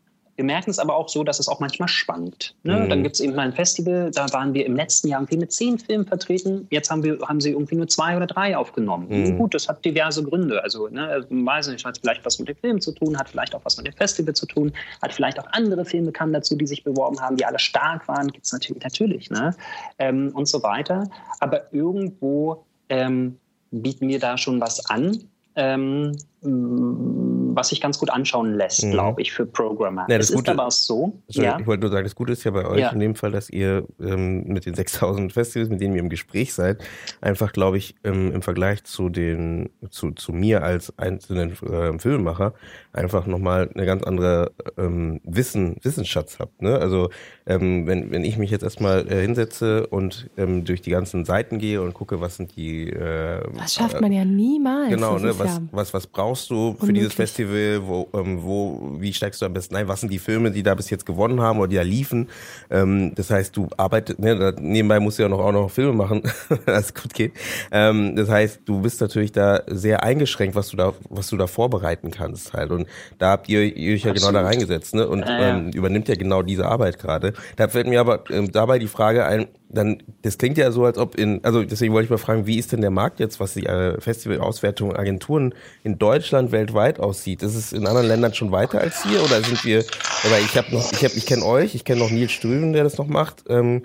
wir 0.42 0.46
merken 0.46 0.72
es 0.72 0.80
aber 0.80 0.96
auch 0.96 1.08
so, 1.08 1.24
dass 1.24 1.40
es 1.40 1.48
auch 1.48 1.60
manchmal 1.60 1.88
schwankt. 1.88 2.56
Ne? 2.64 2.76
Mhm. 2.76 2.90
Dann 2.90 3.04
gibt 3.04 3.14
es 3.14 3.20
eben 3.20 3.36
mal 3.36 3.44
ein 3.44 3.54
Festival, 3.54 4.10
da 4.10 4.26
waren 4.34 4.56
wir 4.56 4.66
im 4.66 4.76
letzten 4.76 5.08
Jahr 5.08 5.22
irgendwie 5.22 5.38
mit 5.38 5.52
zehn 5.52 5.78
Filmen 5.78 6.08
vertreten. 6.08 6.66
Jetzt 6.72 6.90
haben, 6.90 7.04
wir, 7.04 7.20
haben 7.28 7.40
sie 7.40 7.52
irgendwie 7.52 7.76
nur 7.76 7.88
zwei 7.88 8.18
oder 8.18 8.26
drei 8.26 8.58
aufgenommen. 8.58 9.06
Mhm. 9.08 9.38
Gut, 9.38 9.54
das 9.54 9.70
hat 9.70 9.86
diverse 9.86 10.24
Gründe. 10.24 10.64
Also, 10.64 10.88
ne, 10.88 11.24
weiß 11.30 11.68
nicht, 11.68 11.86
hat 11.86 12.00
vielleicht 12.00 12.26
was 12.26 12.40
mit 12.40 12.50
dem 12.50 12.56
Film 12.56 12.82
zu 12.82 12.92
tun, 12.92 13.20
hat 13.20 13.30
vielleicht 13.30 13.54
auch 13.54 13.64
was 13.64 13.78
mit 13.78 13.86
dem 13.86 13.94
Festival 13.94 14.34
zu 14.34 14.48
tun, 14.48 14.74
hat 15.04 15.14
vielleicht 15.14 15.40
auch 15.40 15.46
andere 15.52 15.86
Filme 15.86 16.12
kamen 16.12 16.34
dazu, 16.34 16.56
die 16.56 16.66
sich 16.66 16.84
beworben 16.84 17.22
haben, 17.22 17.38
die 17.38 17.46
alle 17.46 17.60
stark 17.60 18.08
waren. 18.08 18.30
Gibt 18.30 18.48
es 18.48 18.52
natürlich, 18.52 18.82
natürlich 18.82 19.30
ne? 19.30 19.56
Ähm, 20.00 20.32
und 20.34 20.48
so 20.48 20.64
weiter. 20.64 21.08
Aber 21.40 21.72
irgendwo 21.72 22.66
ähm, 22.90 23.38
bieten 23.70 24.08
wir 24.08 24.18
da 24.18 24.40
schon 24.40 24.60
was 24.60 24.90
an. 24.90 25.20
Ähm, 25.56 26.14
was 26.44 27.70
sich 27.70 27.82
ganz 27.82 28.00
gut 28.00 28.10
anschauen 28.10 28.56
lässt, 28.56 28.84
mhm. 28.84 28.92
glaube 28.92 29.22
ich, 29.22 29.32
für 29.32 29.46
Programmer. 29.46 30.08
Ja, 30.10 30.18
das 30.18 30.30
es 30.30 30.36
Gute, 30.36 30.52
ist 30.52 30.58
aber 30.58 30.68
auch 30.68 30.72
so. 30.72 31.22
Sorry, 31.28 31.46
ja? 31.46 31.60
Ich 31.60 31.68
wollte 31.68 31.82
nur 31.82 31.92
sagen, 31.92 32.04
das 32.04 32.16
Gute 32.16 32.34
ist 32.34 32.44
ja 32.44 32.52
bei 32.52 32.66
euch 32.66 32.80
ja. 32.80 32.90
in 32.90 33.00
dem 33.00 33.14
Fall, 33.14 33.32
dass 33.32 33.50
ihr 33.50 33.86
ähm, 34.00 34.46
mit 34.46 34.66
den 34.66 34.74
6000 34.74 35.32
Festivals, 35.32 35.70
mit 35.70 35.82
denen 35.82 35.94
ihr 35.94 36.00
im 36.00 36.10
Gespräch 36.10 36.54
seid, 36.54 36.84
einfach, 37.22 37.54
glaube 37.54 37.78
ich, 37.78 37.96
ähm, 38.04 38.32
im 38.32 38.42
Vergleich 38.42 38.84
zu 38.86 39.10
den, 39.10 39.70
zu, 39.92 40.12
zu 40.12 40.34
mir 40.34 40.64
als 40.64 40.98
einzelnen 40.98 41.52
äh, 41.52 42.00
Filmemacher, 42.00 42.54
einfach 42.94 43.28
nochmal 43.28 43.70
eine 43.74 43.86
ganz 43.86 44.04
andere 44.04 44.52
ähm, 44.78 45.22
Wissen, 45.24 45.78
Wissensschatz 45.84 46.40
habt. 46.40 46.62
Ne? 46.62 46.78
Also 46.78 47.10
ähm, 47.46 47.86
wenn, 47.86 48.12
wenn 48.12 48.24
ich 48.24 48.38
mich 48.38 48.50
jetzt 48.50 48.64
erstmal 48.64 49.08
äh, 49.12 49.22
hinsetze 49.22 49.88
und 49.88 50.30
ähm, 50.38 50.66
durch 50.66 50.82
die 50.82 50.92
ganzen 50.92 51.26
Seiten 51.26 51.60
gehe 51.60 51.82
und 51.82 51.94
gucke, 51.94 52.20
was 52.20 52.38
sind 52.38 52.56
die 52.56 52.90
äh, 52.90 53.44
Das 53.58 53.76
schafft 53.76 54.02
man 54.02 54.12
ja 54.12 54.26
niemals. 54.26 54.90
Genau, 54.90 55.18
ne, 55.18 55.38
was, 55.38 55.62
was, 55.72 55.94
was 55.94 56.08
brauchst 56.32 56.50
du 56.50 56.74
für 56.74 56.84
unmöglich. 56.84 56.98
dieses 56.98 57.14
Festival? 57.14 57.82
Wo, 57.86 58.08
ähm, 58.14 58.42
wo, 58.42 58.96
wie 59.00 59.14
steigst 59.14 59.42
du 59.42 59.46
am 59.46 59.54
besten 59.54 59.76
ein? 59.76 59.88
Was 59.88 60.00
sind 60.00 60.12
die 60.12 60.20
Filme, 60.20 60.52
die 60.52 60.64
da 60.64 60.76
bis 60.76 60.90
jetzt 60.90 61.06
gewonnen 61.06 61.42
haben 61.42 61.60
oder 61.60 61.68
die 61.68 61.76
da 61.76 61.82
liefen? 61.82 62.30
Ähm, 62.70 63.14
das 63.16 63.30
heißt, 63.30 63.56
du 63.56 63.68
arbeitest, 63.76 64.20
ne, 64.20 64.56
nebenbei 64.60 65.00
musst 65.00 65.20
du 65.20 65.24
ja 65.24 65.30
noch 65.30 65.40
auch 65.40 65.52
noch 65.52 65.70
Filme 65.70 65.94
machen, 65.94 66.22
dass 66.66 66.86
es 66.86 66.94
gut 66.94 67.14
geht. 67.14 67.34
Ähm, 67.72 68.16
das 68.16 68.30
heißt, 68.30 68.62
du 68.66 68.82
bist 68.82 69.02
natürlich 69.02 69.32
da 69.32 69.62
sehr 69.68 70.04
eingeschränkt, 70.04 70.56
was 70.56 70.70
du 70.70 70.78
da, 70.78 70.94
was 71.10 71.28
du 71.28 71.38
da 71.38 71.48
vorbereiten 71.48 72.12
kannst 72.12 72.54
halt. 72.54 72.72
Und 72.72 72.88
da 73.18 73.32
habt 73.32 73.50
ihr, 73.50 73.64
ihr 73.76 73.96
euch 73.96 74.04
ja 74.04 74.12
Absolut. 74.12 74.34
genau 74.34 74.42
da 74.42 74.48
reingesetzt, 74.48 74.96
ne? 74.96 75.08
Und 75.08 75.26
ähm, 75.28 75.72
übernimmt 75.72 76.08
ja 76.08 76.16
genau 76.16 76.44
diese 76.44 76.66
Arbeit 76.66 76.98
gerade. 76.98 77.34
Da 77.58 77.68
fällt 77.68 77.88
mir 77.88 78.00
aber 78.00 78.24
ähm, 78.30 78.52
dabei 78.52 78.80
die 78.80 78.88
Frage 78.88 79.26
ein, 79.26 79.48
dann, 79.74 80.04
das 80.22 80.38
klingt 80.38 80.58
ja 80.58 80.72
so, 80.72 80.86
als 80.86 80.98
ob 80.98 81.16
in, 81.16 81.44
also 81.44 81.64
deswegen 81.64 81.94
wollte 81.94 82.06
ich 82.06 82.10
mal 82.10 82.18
fragen, 82.18 82.46
wie 82.46 82.58
ist 82.58 82.72
denn 82.72 82.82
der 82.82 82.92
Markt 82.92 83.20
jetzt, 83.20 83.40
was 83.40 83.54
die 83.54 83.66
äh, 83.66 84.00
Festivalauswertung 84.00 84.96
Agenturen 84.96 85.54
in 85.84 85.98
Deutschland 85.98 86.52
weltweit 86.52 87.00
aussieht? 87.00 87.42
Ist 87.42 87.56
es 87.56 87.74
in 87.74 87.88
anderen 87.88 88.08
Ländern 88.08 88.34
schon 88.34 88.52
weiter 88.52 88.82
als 88.82 89.04
hier 89.04 89.24
oder 89.24 89.42
sind 89.42 89.64
wir, 89.64 89.84
aber 90.24 90.40
ich 90.40 90.58
habe 90.58 90.74
noch, 90.74 90.92
ich 90.92 91.04
habe, 91.04 91.14
ich 91.16 91.26
kenne 91.26 91.46
euch, 91.46 91.76
ich 91.76 91.86
kenne 91.86 92.02
noch 92.02 92.12
Nils 92.12 92.32
Strüven, 92.32 92.74
der 92.74 92.84
das 92.84 92.98
noch 92.98 93.08
macht. 93.08 93.46
Ähm, 93.48 93.84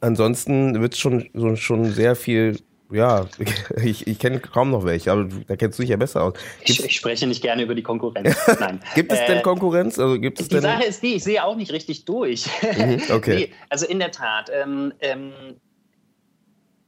ansonsten 0.00 0.80
wird 0.80 0.94
es 0.94 0.98
schon, 0.98 1.28
schon 1.56 1.92
sehr 1.92 2.16
viel 2.16 2.58
ja, 2.90 3.26
ich, 3.82 4.06
ich 4.06 4.18
kenne 4.18 4.40
kaum 4.40 4.70
noch 4.70 4.84
welche, 4.84 5.12
aber 5.12 5.28
da 5.46 5.56
kennst 5.56 5.78
du 5.78 5.82
dich 5.82 5.90
ja 5.90 5.96
besser 5.96 6.22
aus. 6.22 6.34
Ich, 6.62 6.84
ich, 6.84 6.96
spreche 6.96 7.26
nicht 7.26 7.42
gerne 7.42 7.62
über 7.62 7.74
die 7.74 7.82
Konkurrenz. 7.82 8.36
Nein. 8.60 8.80
gibt 8.94 9.12
es 9.12 9.24
denn 9.26 9.38
äh, 9.38 9.42
Konkurrenz? 9.42 9.98
Also 9.98 10.18
gibt 10.18 10.40
es 10.40 10.48
die 10.48 10.54
denn 10.54 10.62
Sache 10.62 10.84
ist 10.84 11.02
die, 11.02 11.14
ich 11.14 11.24
sehe 11.24 11.44
auch 11.44 11.56
nicht 11.56 11.72
richtig 11.72 12.04
durch. 12.04 12.46
Mhm, 12.62 13.02
okay. 13.10 13.36
Nee, 13.36 13.52
also 13.68 13.86
in 13.86 13.98
der 13.98 14.12
Tat, 14.12 14.50
ähm, 14.54 14.92
ähm, 15.00 15.32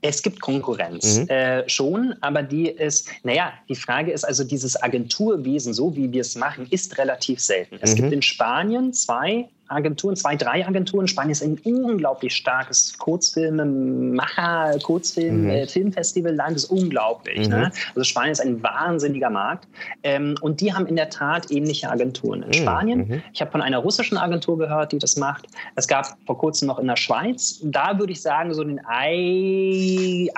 es 0.01 0.23
gibt 0.23 0.41
Konkurrenz 0.41 1.19
mhm. 1.19 1.29
äh, 1.29 1.69
schon, 1.69 2.15
aber 2.21 2.43
die 2.43 2.69
ist, 2.69 3.11
naja, 3.25 3.53
die 3.69 3.75
Frage 3.75 4.13
ist 4.13 4.25
also, 4.25 4.45
dieses 4.45 4.81
Agenturwesen, 4.81 5.75
so 5.75 5.97
wie 5.97 6.13
wir 6.13 6.21
es 6.21 6.37
machen, 6.37 6.67
ist 6.71 6.97
relativ 6.99 7.41
selten. 7.41 7.79
Es 7.81 7.93
mhm. 7.93 7.97
gibt 7.97 8.13
in 8.13 8.23
Spanien 8.23 8.93
zwei 8.93 9.49
Agenturen, 9.69 10.17
zwei, 10.17 10.37
drei 10.37 10.67
Agenturen. 10.67 11.07
Spanien 11.09 11.33
ist 11.33 11.43
ein 11.43 11.59
unglaublich 11.65 12.35
starkes 12.35 12.97
Kurzfilmemacher, 12.99 14.79
Kurzfilm, 14.83 15.45
mhm. 15.45 15.51
äh, 15.51 15.67
Filmfestival-Land, 15.67 16.57
ist 16.57 16.67
unglaublich. 16.67 17.49
Ne? 17.49 17.57
Mhm. 17.57 17.63
Ne? 17.63 17.73
Also 17.91 18.05
Spanien 18.05 18.33
ist 18.33 18.41
ein 18.41 18.63
wahnsinniger 18.63 19.31
Markt. 19.31 19.69
Ähm, 20.03 20.37
und 20.41 20.61
die 20.61 20.73
haben 20.73 20.87
in 20.87 20.97
der 20.97 21.11
Tat 21.11 21.51
ähnliche 21.51 21.91
Agenturen 21.91 22.43
in 22.43 22.49
mhm. 22.49 22.55
Spanien. 22.55 23.09
Mhm. 23.09 23.23
Ich 23.33 23.41
habe 23.41 23.51
von 23.51 23.63
einer 23.63 23.79
russischen 23.79 24.17
Agentur 24.19 24.59
gehört, 24.59 24.93
die 24.93 24.99
das 24.99 25.17
macht. 25.17 25.47
Es 25.77 25.87
gab 25.87 26.17
vor 26.27 26.39
kurzem 26.39 26.69
noch 26.69 26.79
in 26.79 26.87
der 26.87 26.97
Schweiz. 26.97 27.61
Da 27.63 27.99
würde 27.99 28.13
ich 28.13 28.23
sagen, 28.23 28.55
so 28.55 28.65
den 28.65 28.81
ein, 28.87 30.29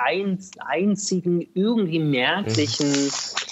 einzigen 0.67 1.47
irgendwie 1.53 1.99
merklichen 1.99 3.05
mhm. 3.05 3.09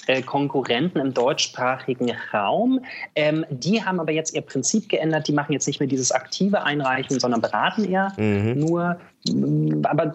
äh, 0.07 0.21
Konkurrenten 0.21 0.99
im 0.99 1.13
deutschsprachigen 1.13 2.11
Raum. 2.33 2.81
Ähm, 3.15 3.45
die 3.49 3.83
haben 3.83 3.99
aber 3.99 4.11
jetzt 4.11 4.33
ihr 4.33 4.41
Prinzip 4.41 4.89
geändert. 4.89 5.27
Die 5.27 5.33
machen 5.33 5.53
jetzt 5.53 5.68
nicht 5.69 5.79
mehr 5.79 5.87
dieses 5.87 6.11
aktive 6.11 6.63
Einreichen, 6.63 7.19
sondern 7.19 7.41
beraten 7.41 7.85
eher. 7.85 8.11
Mhm. 8.17 8.59
Nur, 8.59 8.97
mm, 9.27 9.85
aber 9.85 10.13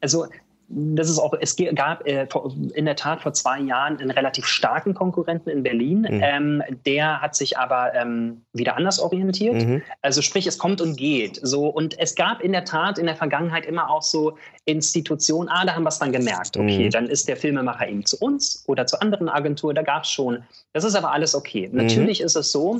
also 0.00 0.26
das 0.74 1.10
ist 1.10 1.18
auch, 1.18 1.34
es 1.38 1.56
gab 1.74 2.06
äh, 2.06 2.26
in 2.74 2.86
der 2.86 2.96
Tat 2.96 3.20
vor 3.20 3.32
zwei 3.34 3.60
Jahren 3.60 3.98
einen 3.98 4.10
relativ 4.10 4.46
starken 4.46 4.94
Konkurrenten 4.94 5.50
in 5.50 5.62
Berlin. 5.62 6.06
Mhm. 6.08 6.22
Ähm, 6.22 6.62
der 6.86 7.20
hat 7.20 7.36
sich 7.36 7.58
aber 7.58 7.94
ähm, 7.94 8.42
wieder 8.52 8.76
anders 8.76 8.98
orientiert. 8.98 9.54
Mhm. 9.54 9.82
Also 10.00 10.22
sprich, 10.22 10.46
es 10.46 10.58
kommt 10.58 10.80
und 10.80 10.96
geht. 10.96 11.38
So, 11.42 11.66
und 11.66 11.98
es 11.98 12.14
gab 12.14 12.40
in 12.40 12.52
der 12.52 12.64
Tat 12.64 12.98
in 12.98 13.06
der 13.06 13.16
Vergangenheit 13.16 13.66
immer 13.66 13.90
auch 13.90 14.02
so 14.02 14.38
Institutionen, 14.64 15.48
ah, 15.50 15.64
da 15.66 15.74
haben 15.74 15.82
wir 15.82 15.90
es 15.90 15.98
dann 15.98 16.12
gemerkt. 16.12 16.56
Okay, 16.56 16.86
mhm. 16.86 16.90
dann 16.90 17.06
ist 17.06 17.28
der 17.28 17.36
Filmemacher 17.36 17.88
eben 17.88 18.06
zu 18.06 18.16
uns 18.18 18.64
oder 18.66 18.86
zu 18.86 19.00
anderen 19.00 19.28
Agenturen, 19.28 19.74
da 19.74 19.82
gab 19.82 20.04
es 20.04 20.10
schon. 20.10 20.42
Das 20.72 20.84
ist 20.84 20.94
aber 20.94 21.12
alles 21.12 21.34
okay. 21.34 21.68
Mhm. 21.70 21.78
Natürlich 21.82 22.20
ist 22.22 22.36
es 22.36 22.50
so, 22.50 22.78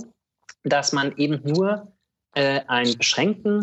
dass 0.65 0.93
man 0.93 1.17
eben 1.17 1.41
nur 1.45 1.93
äh, 2.35 2.61
einen 2.67 2.97
beschränkten 2.97 3.61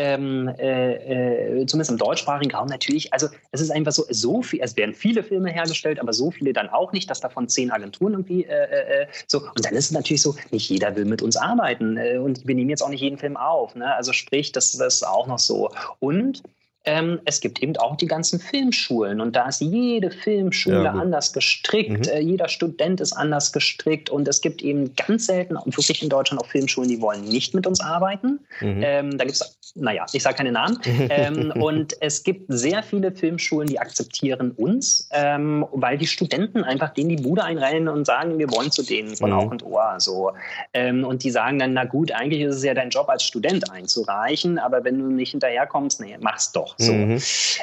ähm, 0.00 0.48
äh, 0.58 1.60
äh, 1.60 1.66
zumindest 1.66 1.90
im 1.90 1.98
deutschsprachigen 1.98 2.54
Raum 2.54 2.68
natürlich, 2.68 3.12
also 3.12 3.28
es 3.52 3.60
ist 3.60 3.70
einfach 3.70 3.92
so, 3.92 4.04
so 4.08 4.40
viel, 4.40 4.60
es 4.62 4.74
werden 4.76 4.94
viele 4.94 5.22
Filme 5.22 5.50
hergestellt, 5.50 6.00
aber 6.00 6.14
so 6.14 6.30
viele 6.30 6.54
dann 6.54 6.70
auch 6.70 6.92
nicht, 6.92 7.10
dass 7.10 7.20
davon 7.20 7.48
zehn 7.48 7.70
Agenturen 7.70 8.14
irgendwie 8.14 8.44
äh, 8.44 8.64
äh, 8.64 9.02
äh 9.02 9.06
so. 9.26 9.40
Und 9.40 9.62
dann 9.62 9.74
ist 9.74 9.86
es 9.86 9.90
natürlich 9.90 10.22
so, 10.22 10.34
nicht 10.52 10.70
jeder 10.70 10.96
will 10.96 11.04
mit 11.04 11.20
uns 11.20 11.36
arbeiten 11.36 11.98
äh, 11.98 12.16
und 12.16 12.46
wir 12.46 12.54
nehmen 12.54 12.70
jetzt 12.70 12.82
auch 12.82 12.88
nicht 12.88 13.02
jeden 13.02 13.18
Film 13.18 13.36
auf. 13.36 13.74
Ne? 13.74 13.94
Also 13.94 14.14
sprich, 14.14 14.52
das, 14.52 14.72
das 14.72 14.94
ist 14.94 15.02
auch 15.02 15.26
noch 15.26 15.38
so. 15.38 15.70
Und 15.98 16.42
ähm, 16.84 17.20
es 17.26 17.40
gibt 17.40 17.62
eben 17.62 17.76
auch 17.76 17.96
die 17.96 18.06
ganzen 18.06 18.40
Filmschulen 18.40 19.20
und 19.20 19.36
da 19.36 19.48
ist 19.48 19.60
jede 19.60 20.10
Filmschule 20.10 20.84
ja, 20.84 20.92
anders 20.92 21.32
gestrickt, 21.32 22.06
mhm. 22.06 22.12
äh, 22.12 22.20
jeder 22.20 22.48
Student 22.48 23.00
ist 23.00 23.12
anders 23.12 23.52
gestrickt 23.52 24.08
und 24.08 24.26
es 24.26 24.40
gibt 24.40 24.62
eben 24.62 24.94
ganz 24.94 25.26
selten, 25.26 25.56
und 25.56 25.76
wirklich 25.76 26.02
in 26.02 26.08
Deutschland 26.08 26.42
auch 26.42 26.46
Filmschulen, 26.46 26.88
die 26.88 27.00
wollen 27.00 27.22
nicht 27.22 27.54
mit 27.54 27.66
uns 27.66 27.80
arbeiten. 27.80 28.40
Mhm. 28.60 28.80
Ähm, 28.82 29.18
da 29.18 29.24
gibt 29.24 29.36
es, 29.36 29.58
naja, 29.74 30.06
ich 30.12 30.22
sage 30.22 30.36
keine 30.36 30.52
Namen. 30.52 30.78
ähm, 31.10 31.52
und 31.60 31.94
es 32.00 32.22
gibt 32.22 32.46
sehr 32.48 32.82
viele 32.82 33.12
Filmschulen, 33.12 33.68
die 33.68 33.78
akzeptieren 33.78 34.52
uns, 34.52 35.08
ähm, 35.12 35.66
weil 35.72 35.98
die 35.98 36.06
Studenten 36.06 36.64
einfach 36.64 36.94
denen 36.94 37.10
die 37.10 37.22
Bude 37.22 37.44
einrennen 37.44 37.88
und 37.88 38.06
sagen, 38.06 38.38
wir 38.38 38.50
wollen 38.50 38.70
zu 38.70 38.82
denen 38.82 39.16
von 39.16 39.30
mhm. 39.30 39.36
Auge 39.36 39.50
und 39.50 39.62
Ohr. 39.64 39.94
So. 39.98 40.32
Ähm, 40.72 41.04
und 41.04 41.24
die 41.24 41.30
sagen 41.30 41.58
dann, 41.58 41.74
na 41.74 41.84
gut, 41.84 42.10
eigentlich 42.12 42.40
ist 42.40 42.56
es 42.56 42.64
ja 42.64 42.72
dein 42.72 42.90
Job 42.90 43.08
als 43.08 43.22
Student 43.22 43.70
einzureichen, 43.70 44.58
aber 44.58 44.82
wenn 44.84 44.98
du 44.98 45.06
nicht 45.06 45.32
hinterherkommst, 45.32 46.00
nee, 46.00 46.16
mach's 46.20 46.52
doch. 46.52 46.69
So. 46.78 46.92
Mhm. 46.92 47.20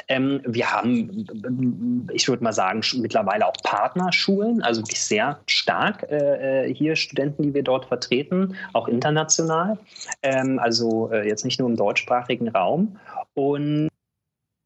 Ähm, 0.08 0.40
wir 0.44 0.70
haben, 0.70 2.08
ich 2.12 2.28
würde 2.28 2.44
mal 2.44 2.52
sagen, 2.52 2.82
mittlerweile 2.96 3.46
auch 3.46 3.56
Partnerschulen, 3.62 4.62
also 4.62 4.82
wirklich 4.82 5.00
sehr 5.00 5.40
stark 5.46 6.04
äh, 6.10 6.66
äh, 6.66 6.74
hier 6.74 6.96
Studenten, 6.96 7.42
die 7.42 7.54
wir 7.54 7.62
dort 7.62 7.86
vertreten, 7.86 8.56
auch 8.72 8.88
international. 8.88 9.78
Ähm, 10.22 10.58
also 10.58 11.10
äh, 11.12 11.26
jetzt 11.26 11.44
nicht 11.44 11.58
nur 11.58 11.68
im 11.68 11.76
deutschsprachigen 11.76 12.48
Raum. 12.48 12.98
Und 13.34 13.88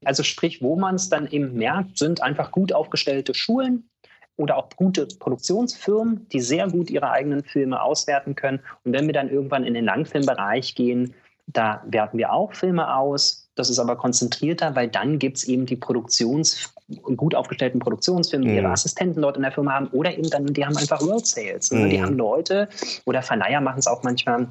also 0.05 0.23
sprich, 0.23 0.63
wo 0.63 0.77
man 0.77 0.97
es 0.97 1.09
dann 1.09 1.29
eben 1.29 1.55
merkt, 1.55 1.99
sind 1.99 2.23
einfach 2.23 2.51
gut 2.51 2.73
aufgestellte 2.73 3.35
Schulen, 3.35 3.89
oder 4.37 4.57
auch 4.57 4.69
gute 4.77 5.07
Produktionsfirmen, 5.07 6.27
die 6.31 6.41
sehr 6.41 6.69
gut 6.69 6.91
ihre 6.91 7.11
eigenen 7.11 7.45
Filme 7.45 7.81
auswerten 7.81 8.35
können. 8.35 8.61
Und 8.85 8.93
wenn 8.93 9.07
wir 9.07 9.13
dann 9.13 9.31
irgendwann 9.31 9.65
in 9.65 9.75
den 9.75 9.85
Langfilmbereich 9.85 10.75
gehen, 10.75 11.15
da 11.47 11.83
werten 11.87 12.19
wir 12.19 12.33
auch 12.33 12.55
Filme 12.55 12.95
aus, 12.95 13.42
das 13.55 13.69
ist 13.69 13.79
aber 13.79 13.97
konzentrierter, 13.97 14.75
weil 14.75 14.89
dann 14.89 15.19
gibt 15.19 15.39
es 15.39 15.45
eben 15.45 15.67
die 15.67 15.77
Produktions, 15.77 16.73
gut 17.17 17.35
aufgestellten 17.35 17.81
Produktionsfirmen, 17.81 18.49
die 18.49 18.55
ihre 18.55 18.67
mhm. 18.67 18.73
Assistenten 18.73 19.23
dort 19.23 19.37
in 19.37 19.43
der 19.43 19.53
Firma 19.53 19.73
haben 19.73 19.89
oder 19.89 20.17
eben 20.17 20.31
dann, 20.31 20.47
die 20.47 20.65
haben 20.65 20.77
einfach 20.77 21.01
World 21.03 21.27
Sales. 21.27 21.71
Ne? 21.71 21.81
Mhm. 21.81 21.91
Die 21.91 22.03
haben 22.03 22.17
Leute 22.17 22.69
oder 23.05 23.23
Verleiher 23.23 23.61
machen 23.61 23.79
es 23.79 23.87
auch 23.87 24.03
manchmal, 24.03 24.49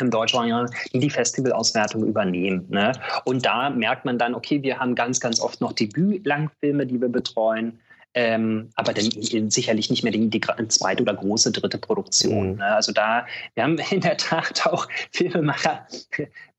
im 0.00 0.10
Deutschland, 0.10 0.70
die 0.92 0.98
die 0.98 1.10
Festivalauswertung 1.10 2.04
übernehmen. 2.04 2.66
Ne? 2.70 2.92
Und 3.24 3.44
da 3.44 3.70
merkt 3.70 4.04
man 4.04 4.18
dann, 4.18 4.34
okay, 4.34 4.62
wir 4.62 4.78
haben 4.78 4.94
ganz, 4.94 5.20
ganz 5.20 5.40
oft 5.40 5.60
noch 5.60 5.72
Debüt-Langfilme, 5.72 6.86
die 6.86 7.00
wir 7.00 7.08
betreuen. 7.08 7.78
Ähm, 8.14 8.68
aber 8.74 8.92
dann 8.92 9.10
sicherlich 9.50 9.88
nicht 9.88 10.02
mehr 10.02 10.12
die, 10.12 10.28
die 10.28 10.40
zweite 10.68 11.02
oder 11.02 11.14
große 11.14 11.50
dritte 11.50 11.78
Produktion. 11.78 12.52
Mhm. 12.52 12.56
Ne? 12.58 12.66
Also 12.66 12.92
da, 12.92 13.26
wir 13.54 13.64
haben 13.64 13.78
in 13.90 14.00
der 14.00 14.18
Tat 14.18 14.66
auch 14.66 14.86
Filmemacher 15.12 15.86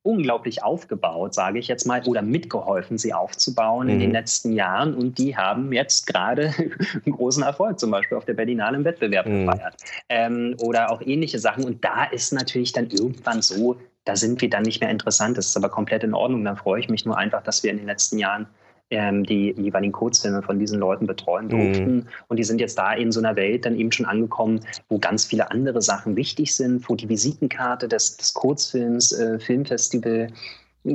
unglaublich 0.03 0.63
aufgebaut, 0.63 1.33
sage 1.33 1.59
ich 1.59 1.67
jetzt 1.67 1.85
mal, 1.85 2.03
oder 2.05 2.21
mitgeholfen, 2.21 2.97
sie 2.97 3.13
aufzubauen 3.13 3.87
mhm. 3.87 3.93
in 3.93 3.99
den 3.99 4.09
mhm. 4.09 4.15
letzten 4.15 4.53
Jahren. 4.53 4.93
Und 4.93 5.17
die 5.17 5.35
haben 5.35 5.71
jetzt 5.71 6.07
gerade 6.07 6.53
einen 7.05 7.15
großen 7.15 7.41
Erfolg, 7.41 7.79
zum 7.79 7.89
Beispiel 7.91 8.17
auf 8.17 8.25
der 8.25 8.33
Berlinale 8.33 8.77
im 8.77 8.85
Wettbewerb 8.85 9.25
mhm. 9.25 9.45
gefeiert. 9.45 9.75
Ähm, 10.09 10.55
oder 10.61 10.91
auch 10.91 11.01
ähnliche 11.01 11.39
Sachen. 11.39 11.63
Und 11.63 11.83
da 11.83 12.03
ist 12.03 12.33
natürlich 12.33 12.73
dann 12.73 12.89
irgendwann 12.89 13.41
so, 13.41 13.77
da 14.05 14.17
sind 14.17 14.41
wir 14.41 14.49
dann 14.49 14.63
nicht 14.63 14.81
mehr 14.81 14.89
interessant. 14.89 15.37
Das 15.37 15.47
ist 15.47 15.57
aber 15.57 15.69
komplett 15.69 16.03
in 16.03 16.13
Ordnung. 16.13 16.43
Dann 16.43 16.57
freue 16.57 16.81
ich 16.81 16.89
mich 16.89 17.05
nur 17.05 17.17
einfach, 17.17 17.41
dass 17.41 17.63
wir 17.63 17.71
in 17.71 17.77
den 17.77 17.87
letzten 17.87 18.19
Jahren 18.19 18.47
ähm, 18.89 19.23
die 19.23 19.51
jeweiligen 19.57 19.93
Kurzfilme 19.93 20.41
von 20.41 20.59
diesen 20.59 20.79
Leuten 20.79 21.07
betreuen 21.07 21.49
durften. 21.49 21.95
Mhm. 21.95 22.07
Und 22.27 22.37
die 22.37 22.43
sind 22.43 22.59
jetzt 22.59 22.77
da 22.77 22.93
in 22.93 23.11
so 23.11 23.19
einer 23.19 23.35
Welt 23.35 23.65
dann 23.65 23.75
eben 23.75 23.91
schon 23.91 24.05
angekommen, 24.05 24.59
wo 24.89 24.99
ganz 24.99 25.25
viele 25.25 25.51
andere 25.51 25.81
Sachen 25.81 26.15
wichtig 26.15 26.55
sind, 26.55 26.87
wo 26.89 26.95
die 26.95 27.09
Visitenkarte 27.09 27.87
des, 27.87 28.17
des 28.17 28.33
Kurzfilms, 28.33 29.11
äh, 29.13 29.39
Filmfestival 29.39 30.27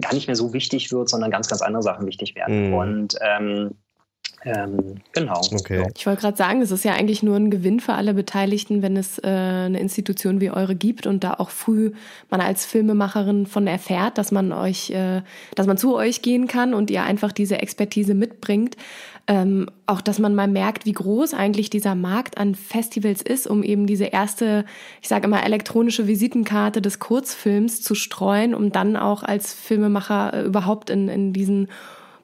gar 0.00 0.14
nicht 0.14 0.26
mehr 0.26 0.36
so 0.36 0.52
wichtig 0.52 0.92
wird, 0.92 1.08
sondern 1.08 1.30
ganz, 1.30 1.48
ganz 1.48 1.62
andere 1.62 1.82
Sachen 1.82 2.06
wichtig 2.06 2.34
werden. 2.34 2.68
Mhm. 2.68 2.74
Und 2.74 3.18
ähm, 3.20 3.70
ähm, 4.44 4.96
genau. 5.12 5.40
Okay. 5.52 5.88
Ich 5.96 6.06
wollte 6.06 6.20
gerade 6.20 6.36
sagen, 6.36 6.62
es 6.62 6.70
ist 6.70 6.84
ja 6.84 6.92
eigentlich 6.92 7.22
nur 7.22 7.36
ein 7.36 7.50
Gewinn 7.50 7.80
für 7.80 7.94
alle 7.94 8.14
Beteiligten, 8.14 8.82
wenn 8.82 8.96
es 8.96 9.18
äh, 9.18 9.26
eine 9.26 9.80
Institution 9.80 10.40
wie 10.40 10.50
eure 10.50 10.76
gibt 10.76 11.06
und 11.06 11.24
da 11.24 11.34
auch 11.34 11.50
früh 11.50 11.92
man 12.30 12.40
als 12.40 12.64
Filmemacherin 12.64 13.46
von 13.46 13.66
erfährt, 13.66 14.16
dass 14.16 14.30
man 14.30 14.52
euch, 14.52 14.90
äh, 14.90 15.22
dass 15.56 15.66
man 15.66 15.76
zu 15.76 15.96
euch 15.96 16.22
gehen 16.22 16.46
kann 16.46 16.72
und 16.72 16.90
ihr 16.90 17.02
einfach 17.02 17.32
diese 17.32 17.58
Expertise 17.58 18.14
mitbringt. 18.14 18.76
Ähm, 19.26 19.68
auch, 19.86 20.00
dass 20.00 20.18
man 20.18 20.34
mal 20.34 20.48
merkt, 20.48 20.86
wie 20.86 20.92
groß 20.92 21.34
eigentlich 21.34 21.68
dieser 21.68 21.94
Markt 21.94 22.38
an 22.38 22.54
Festivals 22.54 23.20
ist, 23.20 23.46
um 23.46 23.62
eben 23.62 23.86
diese 23.86 24.06
erste, 24.06 24.64
ich 25.02 25.08
sage 25.08 25.26
immer, 25.26 25.44
elektronische 25.44 26.06
Visitenkarte 26.06 26.80
des 26.80 26.98
Kurzfilms 26.98 27.82
zu 27.82 27.94
streuen, 27.94 28.54
um 28.54 28.72
dann 28.72 28.96
auch 28.96 29.24
als 29.24 29.52
Filmemacher 29.52 30.32
äh, 30.32 30.42
überhaupt 30.44 30.88
in, 30.90 31.08
in 31.08 31.32
diesen 31.32 31.68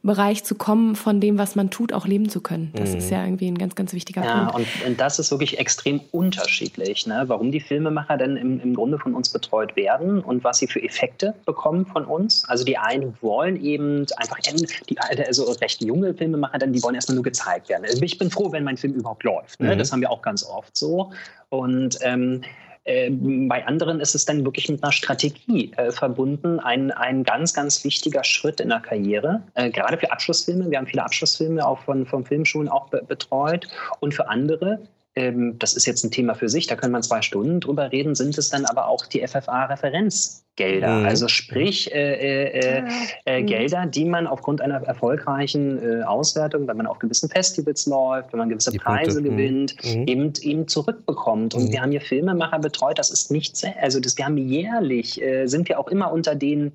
Bereich 0.04 0.44
zu 0.44 0.54
kommen, 0.54 0.96
von 0.96 1.18
dem, 1.20 1.38
was 1.38 1.56
man 1.56 1.70
tut, 1.70 1.92
auch 1.94 2.06
leben 2.06 2.28
zu 2.28 2.42
können. 2.42 2.70
Das 2.74 2.90
mhm. 2.90 2.98
ist 2.98 3.10
ja 3.10 3.24
irgendwie 3.24 3.48
ein 3.48 3.56
ganz, 3.56 3.74
ganz 3.74 3.94
wichtiger 3.94 4.22
ja, 4.22 4.44
Punkt. 4.44 4.54
Und, 4.54 4.86
und 4.86 5.00
das 5.00 5.18
ist 5.18 5.30
wirklich 5.30 5.58
extrem 5.58 6.00
unterschiedlich, 6.12 7.06
ne? 7.06 7.24
warum 7.26 7.50
die 7.50 7.60
Filmemacher 7.60 8.18
denn 8.18 8.36
im, 8.36 8.60
im 8.60 8.74
Grunde 8.74 8.98
von 8.98 9.14
uns 9.14 9.30
betreut 9.30 9.74
werden 9.76 10.20
und 10.20 10.44
was 10.44 10.58
sie 10.58 10.66
für 10.66 10.82
Effekte 10.82 11.34
bekommen 11.46 11.86
von 11.86 12.04
uns. 12.04 12.44
Also 12.48 12.64
die 12.64 12.76
einen 12.76 13.16
wollen 13.22 13.62
eben 13.64 14.04
einfach, 14.16 14.38
die, 14.38 14.98
also 14.98 15.50
recht 15.52 15.82
junge 15.82 16.12
Filmemacher, 16.12 16.58
dann 16.58 16.72
die 16.72 16.82
wollen 16.82 16.94
erstmal 16.94 17.14
nur 17.14 17.24
gezeigt 17.24 17.70
werden. 17.70 17.84
Also 17.84 18.02
ich 18.02 18.18
bin 18.18 18.30
froh, 18.30 18.52
wenn 18.52 18.62
mein 18.62 18.76
Film 18.76 18.92
überhaupt 18.92 19.24
läuft. 19.24 19.58
Ne? 19.60 19.74
Mhm. 19.74 19.78
Das 19.78 19.90
haben 19.90 20.02
wir 20.02 20.10
auch 20.10 20.20
ganz 20.22 20.44
oft 20.44 20.76
so. 20.76 21.12
Und 21.48 21.98
ähm, 22.02 22.42
äh, 22.84 23.10
bei 23.10 23.66
anderen 23.66 24.00
ist 24.00 24.14
es 24.14 24.24
dann 24.24 24.44
wirklich 24.44 24.68
mit 24.68 24.82
einer 24.82 24.92
Strategie 24.92 25.72
äh, 25.76 25.90
verbunden, 25.90 26.60
ein, 26.60 26.90
ein 26.90 27.24
ganz, 27.24 27.54
ganz 27.54 27.82
wichtiger 27.84 28.24
Schritt 28.24 28.60
in 28.60 28.68
der 28.68 28.80
Karriere, 28.80 29.42
äh, 29.54 29.70
gerade 29.70 29.96
für 29.98 30.12
Abschlussfilme. 30.12 30.70
Wir 30.70 30.78
haben 30.78 30.86
viele 30.86 31.02
Abschlussfilme 31.02 31.66
auch 31.66 31.80
von, 31.80 32.06
von 32.06 32.24
Filmschulen 32.24 32.68
auch 32.68 32.88
be 32.88 33.02
betreut 33.06 33.68
und 34.00 34.14
für 34.14 34.28
andere 34.28 34.80
ähm, 35.16 35.58
das 35.58 35.74
ist 35.74 35.86
jetzt 35.86 36.04
ein 36.04 36.10
Thema 36.10 36.34
für 36.34 36.48
sich, 36.48 36.66
da 36.66 36.74
können 36.74 36.92
wir 36.92 37.00
zwei 37.02 37.22
Stunden 37.22 37.60
drüber 37.60 37.92
reden, 37.92 38.14
sind 38.14 38.36
es 38.36 38.50
dann 38.50 38.64
aber 38.64 38.88
auch 38.88 39.06
die 39.06 39.24
FFA-Referenzgelder. 39.26 41.00
Mhm. 41.00 41.06
Also 41.06 41.28
sprich 41.28 41.94
äh, 41.94 42.14
äh, 42.14 42.78
äh, 42.78 42.82
äh, 43.24 43.40
mhm. 43.40 43.46
Gelder, 43.46 43.86
die 43.86 44.04
man 44.04 44.26
aufgrund 44.26 44.60
einer 44.60 44.82
erfolgreichen 44.82 45.78
äh, 45.78 46.02
Auswertung, 46.02 46.66
wenn 46.66 46.76
man 46.76 46.86
auf 46.86 46.98
gewissen 46.98 47.28
Festivals 47.28 47.86
läuft, 47.86 48.32
wenn 48.32 48.38
man 48.38 48.48
gewisse 48.48 48.72
die 48.72 48.78
Preise 48.78 49.22
Punkte. 49.22 49.30
Mhm. 49.30 49.36
gewinnt, 49.36 49.76
mhm. 49.84 50.08
eben, 50.08 50.32
eben 50.40 50.66
zurückbekommt. 50.66 51.54
Und 51.54 51.68
mhm. 51.68 51.72
wir 51.72 51.82
haben 51.82 51.90
hier 51.92 52.00
Filmemacher 52.00 52.58
betreut, 52.58 52.98
das 52.98 53.10
ist 53.10 53.30
nicht, 53.30 53.62
also 53.80 54.00
das, 54.00 54.18
wir 54.18 54.24
haben 54.24 54.36
jährlich, 54.36 55.22
äh, 55.22 55.46
sind 55.46 55.68
wir 55.68 55.78
auch 55.78 55.88
immer 55.88 56.12
unter 56.12 56.34
den 56.34 56.72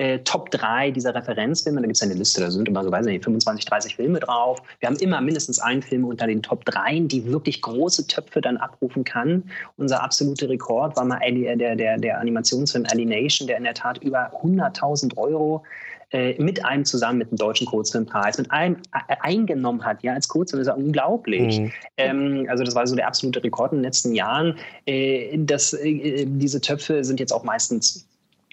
äh, 0.00 0.18
Top 0.20 0.50
3 0.50 0.92
dieser 0.92 1.14
Referenzfilme. 1.14 1.78
Da 1.78 1.86
gibt 1.86 1.96
es 1.96 2.02
eine 2.02 2.14
Liste, 2.14 2.40
da 2.40 2.50
sind 2.50 2.66
immer 2.66 2.82
so, 2.82 2.90
weiß 2.90 3.04
nicht, 3.04 3.22
25, 3.22 3.66
30 3.66 3.96
Filme 3.96 4.18
drauf. 4.18 4.62
Wir 4.78 4.88
haben 4.88 4.96
immer 4.96 5.20
mindestens 5.20 5.58
einen 5.58 5.82
Film 5.82 6.06
unter 6.06 6.26
den 6.26 6.42
Top 6.42 6.64
3, 6.64 7.00
die 7.00 7.26
wirklich 7.26 7.60
große 7.60 8.06
Töpfe 8.06 8.40
dann 8.40 8.56
abrufen 8.56 9.04
kann. 9.04 9.42
Unser 9.76 10.02
absoluter 10.02 10.48
Rekord 10.48 10.96
war 10.96 11.04
mal 11.04 11.20
der, 11.20 11.54
der, 11.54 11.76
der, 11.76 11.98
der 11.98 12.18
Animationsfilm 12.18 12.86
Alienation, 12.90 13.46
der 13.46 13.58
in 13.58 13.64
der 13.64 13.74
Tat 13.74 14.02
über 14.02 14.32
100.000 14.42 15.18
Euro 15.18 15.64
äh, 16.12 16.34
mit 16.42 16.64
einem 16.64 16.86
zusammen 16.86 17.18
mit 17.18 17.30
dem 17.30 17.36
deutschen 17.36 17.66
Kurzfilmpreis, 17.66 18.38
mit 18.38 18.50
einem 18.50 18.76
äh, 18.94 19.16
eingenommen 19.20 19.84
hat, 19.84 20.02
ja, 20.02 20.14
als 20.14 20.28
Kurzfilm, 20.28 20.62
ist 20.62 20.68
ja 20.68 20.74
unglaublich. 20.74 21.60
Mhm. 21.60 21.72
Ähm, 21.98 22.46
also 22.48 22.64
das 22.64 22.74
war 22.74 22.86
so 22.86 22.96
der 22.96 23.06
absolute 23.06 23.44
Rekord 23.44 23.72
in 23.72 23.78
den 23.78 23.84
letzten 23.84 24.14
Jahren. 24.14 24.56
Äh, 24.86 25.36
das, 25.38 25.74
äh, 25.74 26.24
diese 26.26 26.62
Töpfe 26.62 27.04
sind 27.04 27.20
jetzt 27.20 27.32
auch 27.32 27.44
meistens 27.44 28.06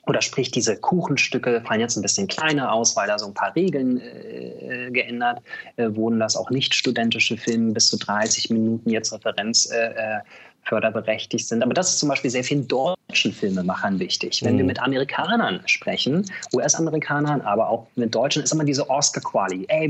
oder 0.08 0.22
sprich, 0.22 0.51
diese 0.51 0.78
Kuchenstücke 0.78 1.62
fallen 1.66 1.82
jetzt 1.82 1.97
ein 1.97 2.01
bisschen 2.01 2.28
kleiner 2.28 2.72
aus, 2.72 2.95
weil 2.95 3.08
da 3.08 3.20
so 3.20 3.28
ein 3.28 3.34
paar 3.34 3.55
Regeln 3.55 3.99
äh, 4.01 4.89
geändert 4.91 5.41
äh, 5.76 5.88
wurden, 5.93 6.20
dass 6.20 6.36
auch 6.36 6.49
nicht 6.49 6.74
studentische 6.74 7.38
Filme 7.38 7.74
bis 7.74 7.89
zu 7.89 7.97
30 7.97 8.49
Minuten 8.49 8.89
jetzt 8.89 9.14
Referenz 9.14 9.70
äh, 9.72 9.89
äh 9.89 10.20
förderberechtigt 10.68 11.47
sind. 11.47 11.63
Aber 11.63 11.74
das 11.74 11.89
ist 11.89 11.99
zum 11.99 12.09
Beispiel 12.09 12.30
sehr 12.30 12.43
vielen 12.43 12.68
deutschen 12.68 13.32
Filmemachern 13.32 13.99
wichtig. 13.99 14.43
Wenn 14.43 14.55
mhm. 14.55 14.57
wir 14.59 14.65
mit 14.65 14.82
Amerikanern 14.82 15.61
sprechen, 15.65 16.26
US-Amerikanern, 16.53 17.41
aber 17.41 17.70
auch 17.70 17.88
mit 17.95 18.13
Deutschen, 18.13 18.43
ist 18.43 18.53
immer 18.53 18.63
diese 18.63 18.89
Oscar-Quali. 18.89 19.65
Ey, 19.70 19.86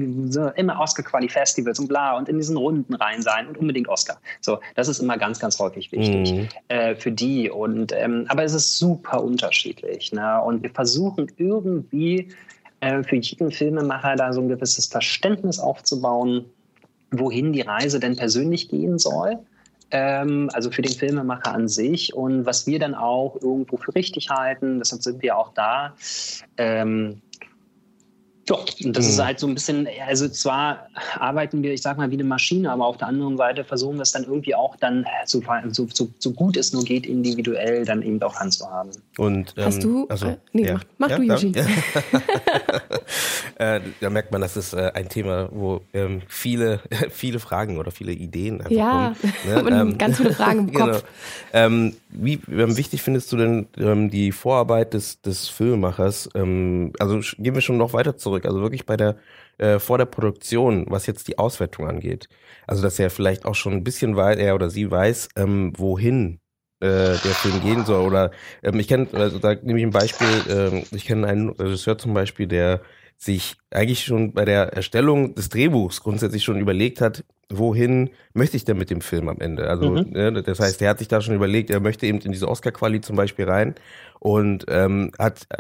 immer 0.55 0.79
Oscar-Quali-Festivals 0.79 1.79
und 1.79 1.87
bla 1.87 2.17
und 2.17 2.29
in 2.29 2.37
diesen 2.37 2.57
Runden 2.57 2.93
rein 2.95 3.21
sein 3.21 3.47
und 3.47 3.57
unbedingt 3.57 3.87
Oscar. 3.87 4.17
So, 4.41 4.59
das 4.75 4.87
ist 4.87 4.99
immer 4.99 5.17
ganz, 5.17 5.39
ganz 5.39 5.59
häufig 5.59 5.91
wichtig 5.91 6.33
mhm. 6.33 6.47
äh, 6.67 6.95
für 6.95 7.11
die. 7.11 7.49
Und, 7.49 7.91
ähm, 7.93 8.25
aber 8.29 8.43
es 8.43 8.53
ist 8.53 8.77
super 8.77 9.23
unterschiedlich. 9.23 10.11
Ne? 10.11 10.41
Und 10.41 10.63
wir 10.63 10.69
versuchen 10.69 11.31
irgendwie 11.37 12.29
äh, 12.81 13.03
für 13.03 13.15
jeden 13.15 13.51
Filmemacher 13.51 14.15
da 14.15 14.31
so 14.31 14.41
ein 14.41 14.49
gewisses 14.49 14.85
Verständnis 14.85 15.59
aufzubauen, 15.59 16.45
wohin 17.11 17.53
die 17.53 17.61
Reise 17.61 17.99
denn 17.99 18.15
persönlich 18.15 18.69
gehen 18.69 18.99
soll 18.99 19.39
ähm, 19.91 20.49
also 20.53 20.71
für 20.71 20.81
den 20.81 20.93
Filmemacher 20.93 21.53
an 21.53 21.67
sich 21.67 22.13
und 22.13 22.45
was 22.45 22.67
wir 22.67 22.79
dann 22.79 22.95
auch 22.95 23.37
irgendwo 23.41 23.77
für 23.77 23.95
richtig 23.95 24.29
halten, 24.29 24.79
deshalb 24.79 25.01
sind 25.01 25.21
wir 25.21 25.37
auch 25.37 25.53
da. 25.53 25.93
Ähm, 26.57 27.21
ja, 28.49 28.55
und 28.55 28.95
das 28.95 29.05
mhm. 29.05 29.11
ist 29.11 29.23
halt 29.23 29.39
so 29.39 29.47
ein 29.47 29.53
bisschen, 29.53 29.87
also 30.07 30.29
zwar 30.29 30.87
arbeiten 31.19 31.63
wir, 31.63 31.73
ich 31.73 31.81
sag 31.81 31.97
mal, 31.97 32.09
wie 32.09 32.15
eine 32.15 32.23
Maschine, 32.23 32.71
aber 32.71 32.85
auf 32.85 32.97
der 32.97 33.07
anderen 33.09 33.35
Seite 33.35 33.65
versuchen 33.65 33.95
wir 33.97 34.03
es 34.03 34.13
dann 34.13 34.23
irgendwie 34.23 34.55
auch 34.55 34.77
dann, 34.77 35.05
so, 35.25 35.41
so, 35.69 35.87
so, 35.93 36.09
so 36.17 36.31
gut 36.31 36.55
es 36.55 36.71
nur 36.71 36.83
geht, 36.83 37.05
individuell 37.05 37.83
dann 37.83 38.01
eben 38.01 38.21
auch 38.21 38.35
handzuhaben. 38.35 38.91
Und, 39.17 39.53
ähm, 39.57 39.65
Hast 39.65 39.83
du, 39.83 40.07
also, 40.07 40.27
äh, 40.27 40.37
nee, 40.53 40.67
ja. 40.67 40.75
mach, 40.75 40.83
mach 40.97 41.09
ja, 41.09 41.17
du, 41.17 41.33
Eugene. 41.33 41.67
Ja. 43.57 43.75
äh, 43.75 43.81
da 43.99 44.09
merkt 44.09 44.31
man, 44.31 44.39
das 44.39 44.55
ist 44.55 44.73
äh, 44.73 44.91
ein 44.93 45.09
Thema, 45.09 45.49
wo 45.51 45.81
ähm, 45.93 46.21
viele, 46.27 46.79
viele 47.09 47.39
Fragen 47.39 47.77
oder 47.77 47.91
viele 47.91 48.13
Ideen 48.13 48.61
einfach 48.61 48.71
ja, 48.71 49.15
kommen. 49.21 49.33
Ne? 49.45 49.77
Ähm, 49.77 49.97
ganz 49.97 50.17
viele 50.17 50.33
Fragen 50.33 50.59
im 50.69 50.73
Kopf. 50.73 51.03
Genau. 51.51 51.65
Ähm, 51.65 51.95
wie 52.09 52.39
ähm, 52.49 52.77
wichtig 52.77 53.01
findest 53.01 53.31
du 53.31 53.37
denn 53.37 53.67
ähm, 53.77 54.09
die 54.09 54.31
Vorarbeit 54.31 54.93
des, 54.93 55.21
des 55.21 55.49
Filmemachers? 55.49 56.29
Ähm, 56.35 56.93
also 56.99 57.19
gehen 57.37 57.53
wir 57.53 57.61
schon 57.61 57.77
noch 57.77 57.93
weiter 57.93 58.17
zurück 58.17 58.36
zurück. 58.37 58.45
Also 58.45 58.61
wirklich 58.61 58.85
bei 58.85 58.97
der 58.97 59.17
äh, 59.57 59.79
vor 59.79 59.97
der 59.97 60.05
Produktion, 60.05 60.85
was 60.89 61.07
jetzt 61.07 61.27
die 61.27 61.37
Auswertung 61.37 61.87
angeht. 61.87 62.29
Also 62.67 62.83
dass 62.83 62.99
er 62.99 63.09
vielleicht 63.09 63.45
auch 63.45 63.55
schon 63.55 63.73
ein 63.73 63.83
bisschen 63.83 64.15
weiß, 64.15 64.37
er 64.37 64.55
oder 64.55 64.69
sie 64.69 64.89
weiß, 64.89 65.29
ähm, 65.35 65.73
wohin 65.75 66.39
äh, 66.79 67.17
der 67.17 67.17
Film 67.17 67.61
gehen 67.61 67.85
soll. 67.85 68.05
Oder 68.05 68.31
ähm, 68.63 68.79
ich 68.79 68.87
kenne, 68.87 69.07
also 69.13 69.39
da 69.39 69.55
nehme 69.55 69.79
ich 69.79 69.85
ein 69.85 69.91
Beispiel, 69.91 70.27
ähm, 70.49 70.83
ich 70.91 71.05
kenne 71.05 71.27
einen 71.27 71.49
Regisseur 71.49 71.97
zum 71.97 72.13
Beispiel, 72.13 72.47
der 72.47 72.81
sich 73.19 73.55
eigentlich 73.71 74.05
schon 74.05 74.33
bei 74.33 74.45
der 74.45 74.73
Erstellung 74.73 75.33
des 75.33 75.49
Drehbuchs 75.49 76.01
grundsätzlich 76.01 76.43
schon 76.43 76.59
überlegt 76.59 77.01
hat, 77.01 77.23
wohin 77.49 78.11
möchte 78.33 78.57
ich 78.57 78.65
denn 78.65 78.77
mit 78.77 78.91
dem 78.91 79.01
Film 79.01 79.27
am 79.27 79.39
Ende? 79.39 79.69
Also, 79.69 79.89
mhm. 79.89 80.11
ne, 80.11 80.43
das 80.43 80.59
heißt, 80.59 80.81
er 80.83 80.91
hat 80.91 80.99
sich 80.99 81.07
da 81.07 81.19
schon 81.19 81.33
überlegt, 81.33 81.71
er 81.71 81.79
möchte 81.79 82.05
eben 82.05 82.19
in 82.19 82.31
diese 82.31 82.47
Oscar-Quali 82.47 83.01
zum 83.01 83.15
Beispiel 83.15 83.45
rein 83.45 83.73
und 84.19 84.65
ähm, 84.67 85.11
hat 85.19 85.47
äh, 85.49 85.57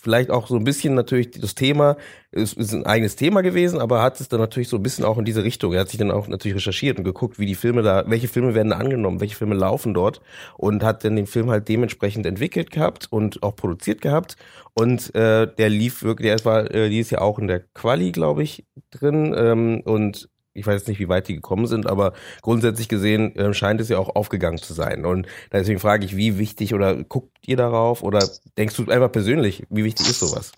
vielleicht 0.00 0.30
auch 0.30 0.46
so 0.48 0.56
ein 0.56 0.64
bisschen 0.64 0.94
natürlich 0.94 1.30
das 1.30 1.54
Thema, 1.54 1.96
ist, 2.32 2.56
ist 2.56 2.72
ein 2.72 2.86
eigenes 2.86 3.16
Thema 3.16 3.42
gewesen, 3.42 3.80
aber 3.80 4.02
hat 4.02 4.20
es 4.20 4.28
dann 4.28 4.40
natürlich 4.40 4.68
so 4.68 4.76
ein 4.76 4.82
bisschen 4.82 5.04
auch 5.04 5.18
in 5.18 5.24
diese 5.24 5.44
Richtung. 5.44 5.72
Er 5.72 5.80
hat 5.80 5.88
sich 5.88 5.98
dann 5.98 6.10
auch 6.10 6.28
natürlich 6.28 6.56
recherchiert 6.56 6.98
und 6.98 7.04
geguckt, 7.04 7.38
wie 7.38 7.46
die 7.46 7.54
Filme 7.54 7.82
da, 7.82 8.04
welche 8.06 8.28
Filme 8.28 8.54
werden 8.54 8.70
da 8.70 8.76
angenommen, 8.76 9.20
welche 9.20 9.36
Filme 9.36 9.54
laufen 9.54 9.94
dort 9.94 10.20
und 10.56 10.82
hat 10.82 11.04
dann 11.04 11.16
den 11.16 11.26
Film 11.26 11.50
halt 11.50 11.68
dementsprechend 11.68 12.26
entwickelt 12.26 12.70
gehabt 12.70 13.08
und 13.10 13.42
auch 13.42 13.56
produziert 13.56 14.00
gehabt 14.00 14.36
und 14.74 15.14
äh, 15.14 15.46
der 15.52 15.68
lief 15.68 16.02
wirklich, 16.02 16.30
der 16.30 16.44
war, 16.44 16.70
äh, 16.70 16.88
die 16.88 17.00
ist 17.00 17.10
ja 17.10 17.20
auch 17.20 17.38
in 17.38 17.48
der 17.48 17.60
Quali, 17.60 18.12
glaube 18.12 18.42
ich, 18.42 18.64
drin 18.90 19.34
ähm, 19.36 19.82
und 19.84 20.28
ich 20.52 20.66
weiß 20.66 20.86
nicht, 20.88 20.98
wie 20.98 21.08
weit 21.08 21.28
die 21.28 21.34
gekommen 21.34 21.66
sind, 21.66 21.86
aber 21.86 22.12
grundsätzlich 22.42 22.88
gesehen 22.88 23.34
äh, 23.36 23.54
scheint 23.54 23.80
es 23.80 23.88
ja 23.88 23.98
auch 23.98 24.14
aufgegangen 24.16 24.58
zu 24.58 24.74
sein. 24.74 25.04
Und 25.04 25.26
deswegen 25.52 25.78
frage 25.78 26.04
ich, 26.04 26.16
wie 26.16 26.38
wichtig 26.38 26.74
oder 26.74 27.04
guckt 27.04 27.36
ihr 27.46 27.56
darauf 27.56 28.02
oder 28.02 28.28
denkst 28.58 28.76
du 28.76 28.90
einfach 28.90 29.12
persönlich, 29.12 29.64
wie 29.70 29.84
wichtig 29.84 30.08
ist 30.08 30.20
sowas? 30.20 30.52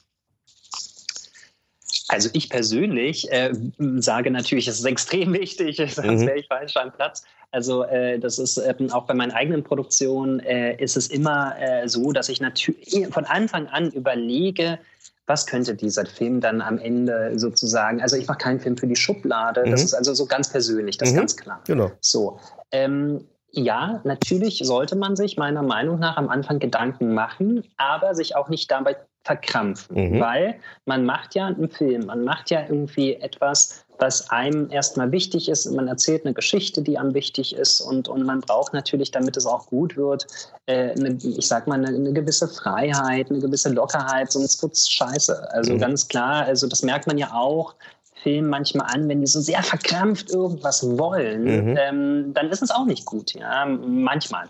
Also 2.09 2.29
ich 2.33 2.51
persönlich 2.51 3.31
äh, 3.33 3.53
sage 3.79 4.31
natürlich, 4.31 4.69
es 4.69 4.79
ist 4.79 4.85
extrem 4.85 5.33
wichtig, 5.33 5.77
sonst 5.95 6.23
mhm. 6.23 6.27
wäre 6.27 6.39
ich 6.39 6.47
falsch 6.47 6.77
am 6.77 6.93
Platz. 6.93 7.25
Also 7.53 7.85
äh, 7.85 8.19
das 8.19 8.39
ist 8.39 8.57
äh, 8.57 8.75
auch 8.93 9.05
bei 9.05 9.15
meinen 9.15 9.31
eigenen 9.31 9.63
Produktionen 9.63 10.41
äh, 10.41 10.75
ist 10.77 10.97
es 10.97 11.09
immer 11.09 11.55
äh, 11.61 11.87
so, 11.87 12.13
dass 12.13 12.31
ich 12.31 12.41
natürlich 12.41 13.07
von 13.11 13.27
Anfang 13.27 13.67
an 13.67 13.91
überlege, 13.91 14.79
was 15.27 15.47
könnte 15.47 15.75
dieser 15.75 16.05
Film 16.07 16.41
dann 16.41 16.61
am 16.61 16.79
Ende 16.79 17.39
sozusagen, 17.39 18.03
also 18.03 18.17
ich 18.17 18.27
mache 18.27 18.39
keinen 18.39 18.61
Film 18.61 18.77
für 18.77 18.87
die 18.87 18.97
Schublade, 18.97 19.65
mhm. 19.65 19.71
das 19.71 19.85
ist 19.85 19.95
also 19.95 20.15
so 20.15 20.27
ganz 20.27 20.51
persönlich, 20.51 20.99
das 20.99 21.11
mhm. 21.11 21.15
ist 21.15 21.21
ganz 21.21 21.37
klar. 21.37 21.61
Genau. 21.67 21.91
So, 22.01 22.39
ähm, 22.73 23.25
ja, 23.53 24.01
natürlich 24.05 24.61
sollte 24.65 24.97
man 24.97 25.15
sich 25.15 25.37
meiner 25.37 25.63
Meinung 25.63 25.99
nach 25.99 26.17
am 26.17 26.29
Anfang 26.29 26.59
Gedanken 26.59 27.13
machen, 27.13 27.63
aber 27.77 28.15
sich 28.15 28.35
auch 28.35 28.49
nicht 28.49 28.71
dabei 28.71 28.97
verkrampfen, 29.25 30.15
mhm. 30.15 30.21
weil 30.21 30.57
man 30.85 31.05
macht 31.05 31.35
ja 31.35 31.47
einen 31.47 31.69
Film, 31.69 32.07
man 32.07 32.25
macht 32.25 32.51
ja 32.51 32.63
irgendwie 32.67 33.15
etwas, 33.15 33.82
was 33.99 34.31
einem 34.31 34.71
erstmal 34.71 35.13
wichtig 35.13 35.49
ist. 35.49 35.71
Man 35.71 35.89
erzählt 35.89 36.25
eine 36.25 36.35
Geschichte, 36.35 36.83
die 36.83 36.99
einem 36.99 37.15
wichtig 37.15 37.55
ist 37.55 37.81
und, 37.81 38.09
und 38.09 38.25
man 38.25 38.41
braucht 38.41 38.73
natürlich, 38.73 39.11
damit 39.11 39.37
es 39.37 39.47
auch 39.47 39.67
gut 39.67 39.97
wird, 39.97 40.27
äh, 40.67 40.91
eine, 40.91 41.19
ich 41.23 41.47
sag 41.47 41.67
mal, 41.67 41.75
eine, 41.79 41.89
eine, 41.89 42.13
gewisse 42.13 42.49
Freiheit, 42.49 43.31
eine 43.31 43.39
gewisse 43.39 43.71
Lockerheit, 43.71 44.33
sonst 44.33 44.63
wird 44.63 44.73
es 44.73 44.91
scheiße. 44.91 45.53
Also 45.53 45.75
mhm. 45.75 45.79
ganz 45.79 46.09
klar, 46.09 46.45
also 46.45 46.67
das 46.67 46.83
merkt 46.83 47.07
man 47.07 47.19
ja 47.19 47.33
auch, 47.33 47.75
Film 48.23 48.49
manchmal 48.49 48.87
an, 48.95 49.09
wenn 49.09 49.21
die 49.21 49.27
so 49.27 49.41
sehr 49.41 49.63
verkrampft 49.63 50.31
irgendwas 50.31 50.83
wollen, 50.97 51.43
mhm. 51.43 51.77
ähm, 51.77 52.35
dann 52.35 52.51
ist 52.51 52.63
es 52.63 52.71
auch 52.71 52.87
nicht 52.87 53.05
gut. 53.05 53.35
Ja, 53.35 53.67
manchmal. 53.67 54.49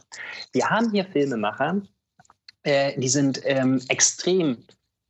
Wir 0.52 0.68
haben 0.68 0.90
hier 0.90 1.06
Filmemacher, 1.06 1.80
äh, 2.64 2.98
die 3.00 3.08
sind 3.08 3.40
ähm, 3.44 3.80
extrem 3.88 4.58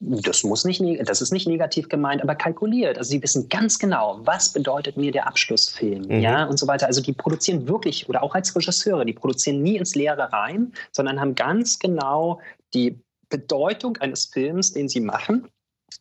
das 0.04 0.42
muss 0.42 0.64
nicht, 0.64 0.82
das 1.08 1.22
ist 1.22 1.32
nicht 1.32 1.46
negativ 1.46 1.88
gemeint, 1.88 2.22
aber 2.22 2.34
kalkuliert. 2.34 2.98
Also 2.98 3.10
sie 3.10 3.22
wissen 3.22 3.48
ganz 3.48 3.78
genau, 3.78 4.20
was 4.24 4.52
bedeutet 4.52 4.96
mir 4.96 5.12
der 5.12 5.28
Abschlussfilm, 5.28 6.02
mhm. 6.02 6.20
ja, 6.20 6.44
und 6.44 6.58
so 6.58 6.66
weiter. 6.66 6.86
Also 6.86 7.00
die 7.00 7.12
produzieren 7.12 7.68
wirklich, 7.68 8.08
oder 8.08 8.22
auch 8.22 8.34
als 8.34 8.54
Regisseure, 8.54 9.04
die 9.06 9.12
produzieren 9.12 9.62
nie 9.62 9.76
ins 9.76 9.94
Leere 9.94 10.32
rein, 10.32 10.72
sondern 10.90 11.20
haben 11.20 11.36
ganz 11.36 11.78
genau 11.78 12.40
die 12.74 12.98
Bedeutung 13.28 13.96
eines 13.98 14.26
Films, 14.26 14.72
den 14.72 14.88
sie 14.88 15.00
machen, 15.00 15.48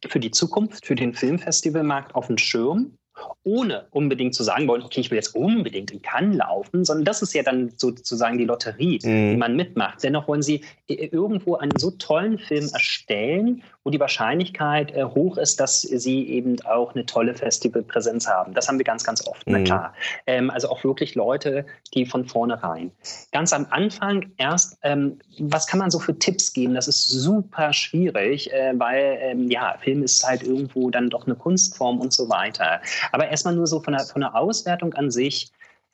für 0.07 0.19
die 0.19 0.31
Zukunft, 0.31 0.85
für 0.85 0.95
den 0.95 1.13
Filmfestivalmarkt 1.13 2.15
auf 2.15 2.27
dem 2.27 2.37
Schirm 2.37 2.97
ohne 3.43 3.87
unbedingt 3.91 4.35
zu 4.35 4.43
sagen 4.43 4.67
wollen, 4.67 4.83
okay, 4.83 5.01
ich 5.01 5.11
will 5.11 5.17
jetzt 5.17 5.35
unbedingt 5.35 5.91
in 5.91 6.01
Cannes 6.01 6.37
laufen, 6.37 6.85
sondern 6.85 7.05
das 7.05 7.21
ist 7.21 7.33
ja 7.33 7.43
dann 7.43 7.71
sozusagen 7.75 8.37
die 8.37 8.45
Lotterie, 8.45 8.99
mhm. 9.03 9.31
die 9.31 9.37
man 9.37 9.55
mitmacht. 9.55 10.03
Dennoch 10.03 10.27
wollen 10.27 10.41
sie 10.41 10.63
äh, 10.87 11.05
irgendwo 11.07 11.55
einen 11.55 11.77
so 11.77 11.91
tollen 11.91 12.37
Film 12.37 12.69
erstellen, 12.71 13.63
wo 13.83 13.89
die 13.89 13.99
Wahrscheinlichkeit 13.99 14.91
äh, 14.91 15.03
hoch 15.03 15.37
ist, 15.37 15.59
dass 15.59 15.81
sie 15.81 16.27
eben 16.29 16.61
auch 16.65 16.93
eine 16.93 17.05
tolle 17.05 17.33
Festivalpräsenz 17.33 18.27
haben. 18.27 18.53
Das 18.53 18.67
haben 18.67 18.77
wir 18.77 18.83
ganz, 18.83 19.03
ganz 19.03 19.25
oft, 19.27 19.47
mhm. 19.47 19.53
na 19.53 19.63
klar. 19.63 19.93
Ähm, 20.27 20.49
also 20.49 20.69
auch 20.69 20.83
wirklich 20.83 21.15
Leute, 21.15 21.65
die 21.93 22.05
von 22.05 22.25
vornherein. 22.25 22.91
Ganz 23.31 23.53
am 23.53 23.65
Anfang 23.69 24.31
erst, 24.37 24.77
ähm, 24.83 25.19
was 25.39 25.65
kann 25.65 25.79
man 25.79 25.89
so 25.89 25.99
für 25.99 26.17
Tipps 26.17 26.53
geben? 26.53 26.75
Das 26.75 26.87
ist 26.87 27.09
super 27.09 27.73
schwierig, 27.73 28.53
äh, 28.53 28.73
weil 28.75 29.17
ähm, 29.21 29.49
ja, 29.49 29.75
Film 29.79 30.03
ist 30.03 30.27
halt 30.27 30.43
irgendwo 30.43 30.89
dann 30.89 31.09
doch 31.09 31.25
eine 31.25 31.35
Kunstform 31.35 31.99
und 31.99 32.13
so 32.13 32.29
weiter. 32.29 32.81
Aber 33.11 33.29
erstmal 33.29 33.55
nur 33.55 33.67
so 33.67 33.81
von 33.81 33.93
der, 33.93 34.03
von 34.03 34.21
der 34.21 34.35
Auswertung 34.35 34.93
an 34.93 35.09
sich. 35.09 35.51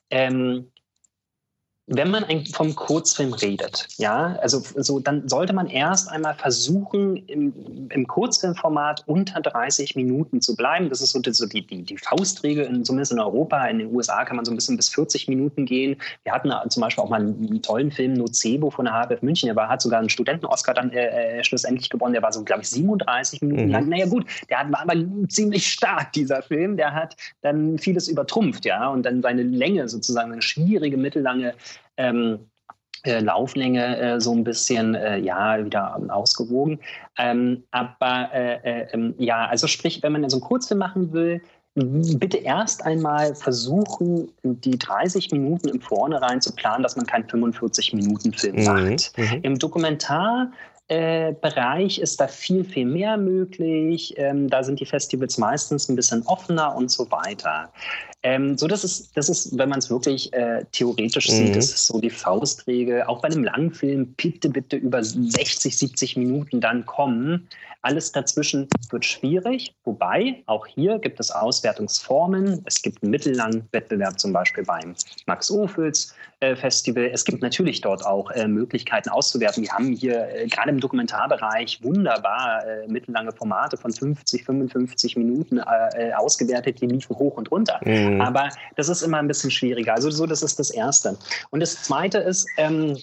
Ähm, 0.09 0.71
wenn 1.89 2.11
man 2.11 2.25
vom 2.53 2.75
Kurzfilm 2.75 3.31
redet, 3.31 3.87
ja, 3.95 4.37
also 4.41 4.61
so, 4.75 4.99
dann 4.99 5.29
sollte 5.29 5.53
man 5.53 5.67
erst 5.67 6.09
einmal 6.11 6.35
versuchen, 6.35 7.15
im, 7.27 7.53
im 7.89 8.05
Kurzfilmformat 8.05 9.03
unter 9.05 9.39
30 9.39 9.95
Minuten 9.95 10.41
zu 10.41 10.57
bleiben. 10.57 10.89
Das 10.89 10.99
ist 10.99 11.11
so, 11.11 11.21
so 11.25 11.45
die, 11.45 11.65
die, 11.65 11.83
die, 11.83 11.97
Faustregel, 11.97 12.65
in, 12.65 12.83
zumindest 12.83 13.13
in 13.13 13.19
Europa. 13.19 13.65
In 13.67 13.79
den 13.79 13.95
USA 13.95 14.25
kann 14.25 14.35
man 14.35 14.43
so 14.43 14.51
ein 14.51 14.55
bisschen 14.55 14.75
bis 14.75 14.89
40 14.89 15.29
Minuten 15.29 15.65
gehen. 15.65 15.95
Wir 16.23 16.33
hatten 16.33 16.51
zum 16.69 16.81
Beispiel 16.81 17.05
auch 17.05 17.09
mal 17.09 17.21
einen 17.21 17.61
tollen 17.61 17.89
Film, 17.89 18.15
Nocebo 18.15 18.69
von 18.69 18.83
der 18.83 18.93
HFF 18.93 19.21
München. 19.21 19.47
Der 19.47 19.55
war, 19.55 19.69
hat 19.69 19.81
sogar 19.81 19.99
einen 19.99 20.09
Studenten-Oscar 20.09 20.73
dann 20.73 20.91
äh, 20.91 21.39
äh, 21.39 21.43
schlussendlich 21.45 21.89
gewonnen. 21.89 22.11
Der 22.11 22.21
war 22.21 22.33
so, 22.33 22.43
glaube 22.43 22.63
ich, 22.63 22.69
37 22.69 23.41
Minuten 23.41 23.67
mhm. 23.67 23.71
lang. 23.71 23.87
Naja, 23.87 24.07
gut, 24.07 24.25
der 24.49 24.57
war 24.69 24.81
aber 24.81 24.95
ziemlich 25.29 25.71
stark, 25.71 26.11
dieser 26.11 26.41
Film. 26.41 26.75
Der 26.75 26.93
hat 26.93 27.15
dann 27.41 27.77
vieles 27.79 28.09
übertrumpft, 28.09 28.65
ja, 28.65 28.89
und 28.89 29.03
dann 29.03 29.21
seine 29.21 29.43
Länge 29.43 29.87
sozusagen, 29.87 30.33
eine 30.33 30.41
schwierige, 30.41 30.97
mittellange 30.97 31.53
ähm, 31.97 32.39
äh, 33.03 33.19
Lauflänge 33.19 33.97
äh, 33.97 34.21
so 34.21 34.33
ein 34.33 34.43
bisschen 34.43 34.95
äh, 34.95 35.17
ja 35.17 35.63
wieder 35.63 35.99
ausgewogen. 36.09 36.79
Ähm, 37.17 37.63
aber 37.71 38.29
äh, 38.33 38.55
äh, 38.63 38.87
ähm, 38.93 39.13
ja, 39.17 39.45
also 39.45 39.67
sprich, 39.67 40.01
wenn 40.03 40.13
man 40.13 40.29
so 40.29 40.37
einen 40.37 40.43
Kurzfilm 40.43 40.79
machen 40.79 41.13
will, 41.13 41.41
bitte 41.75 42.37
erst 42.37 42.83
einmal 42.85 43.35
versuchen, 43.35 44.31
die 44.43 44.79
30 44.79 45.31
Minuten 45.31 45.69
im 45.69 45.79
Vornherein 45.79 46.41
zu 46.41 46.53
planen, 46.55 46.81
dass 46.81 46.95
man 46.95 47.05
keinen 47.05 47.25
45-Minuten-Film 47.25 48.55
mhm. 48.55 48.63
macht. 48.63 49.13
Mhm. 49.15 49.39
Im 49.43 49.59
Dokumentar 49.59 50.51
äh, 50.87 51.33
Bereich 51.33 51.99
ist 51.99 52.19
da 52.19 52.27
viel, 52.27 52.63
viel 52.63 52.85
mehr 52.85 53.17
möglich. 53.17 54.13
Ähm, 54.17 54.49
da 54.49 54.63
sind 54.63 54.79
die 54.79 54.85
Festivals 54.85 55.37
meistens 55.37 55.89
ein 55.89 55.95
bisschen 55.95 56.25
offener 56.25 56.75
und 56.75 56.89
so 56.89 57.11
weiter. 57.11 57.71
Ähm, 58.27 58.57
so, 58.57 58.67
das 58.67 58.83
ist, 58.83 59.15
das 59.15 59.29
ist, 59.29 59.57
wenn 59.57 59.69
man 59.69 59.79
es 59.79 59.89
wirklich 59.89 60.33
äh, 60.33 60.65
theoretisch 60.73 61.29
mhm. 61.29 61.33
sieht, 61.33 61.55
das 61.55 61.71
ist 61.71 61.87
so 61.87 62.01
die 62.01 62.09
Faustregel. 62.09 63.03
Auch 63.03 63.21
bei 63.21 63.29
einem 63.29 63.45
Langfilm 63.45 64.13
bitte, 64.17 64.49
bitte 64.49 64.75
über 64.75 65.01
60, 65.01 65.77
70 65.77 66.17
Minuten 66.17 66.59
dann 66.59 66.85
kommen. 66.85 67.47
Alles 67.83 68.11
dazwischen 68.11 68.67
wird 68.89 69.05
schwierig, 69.05 69.73
wobei 69.85 70.43
auch 70.47 70.67
hier 70.67 70.99
gibt 70.99 71.21
es 71.21 71.31
Auswertungsformen. 71.31 72.61
Es 72.65 72.81
gibt 72.81 73.01
einen 73.01 73.11
mittellangen 73.11 73.65
Wettbewerb 73.71 74.19
zum 74.19 74.33
Beispiel 74.33 74.65
beim 74.65 74.93
Max 75.25 75.49
Ophüls 75.49 76.13
äh, 76.39 76.55
Festival. 76.55 77.09
Es 77.13 77.23
gibt 77.23 77.41
natürlich 77.41 77.81
dort 77.81 78.05
auch 78.05 78.29
äh, 78.31 78.47
Möglichkeiten 78.47 79.09
auszuwerten. 79.09 79.63
Wir 79.63 79.71
haben 79.71 79.93
hier 79.93 80.27
äh, 80.35 80.47
gerade 80.47 80.69
im 80.69 80.79
Dokumentarbereich 80.79 81.81
wunderbar 81.81 82.63
äh, 82.65 82.87
mittellange 82.87 83.31
Formate 83.31 83.77
von 83.77 83.93
50, 83.93 84.43
55 84.43 85.15
Minuten 85.15 85.57
äh, 85.57 86.11
ausgewertet. 86.13 86.81
Die 86.81 86.87
liefen 86.87 87.15
hoch 87.15 87.37
und 87.37 87.49
runter. 87.51 87.79
Mhm. 87.85 88.16
Mhm. 88.17 88.21
Aber 88.21 88.49
das 88.75 88.89
ist 88.89 89.01
immer 89.01 89.17
ein 89.17 89.27
bisschen 89.27 89.51
schwieriger. 89.51 89.93
Also 89.93 90.09
so, 90.09 90.25
das 90.25 90.43
ist 90.43 90.59
das 90.59 90.69
Erste. 90.69 91.17
Und 91.49 91.59
das 91.59 91.83
Zweite 91.83 92.19
ist, 92.19 92.47
ähm, 92.57 92.97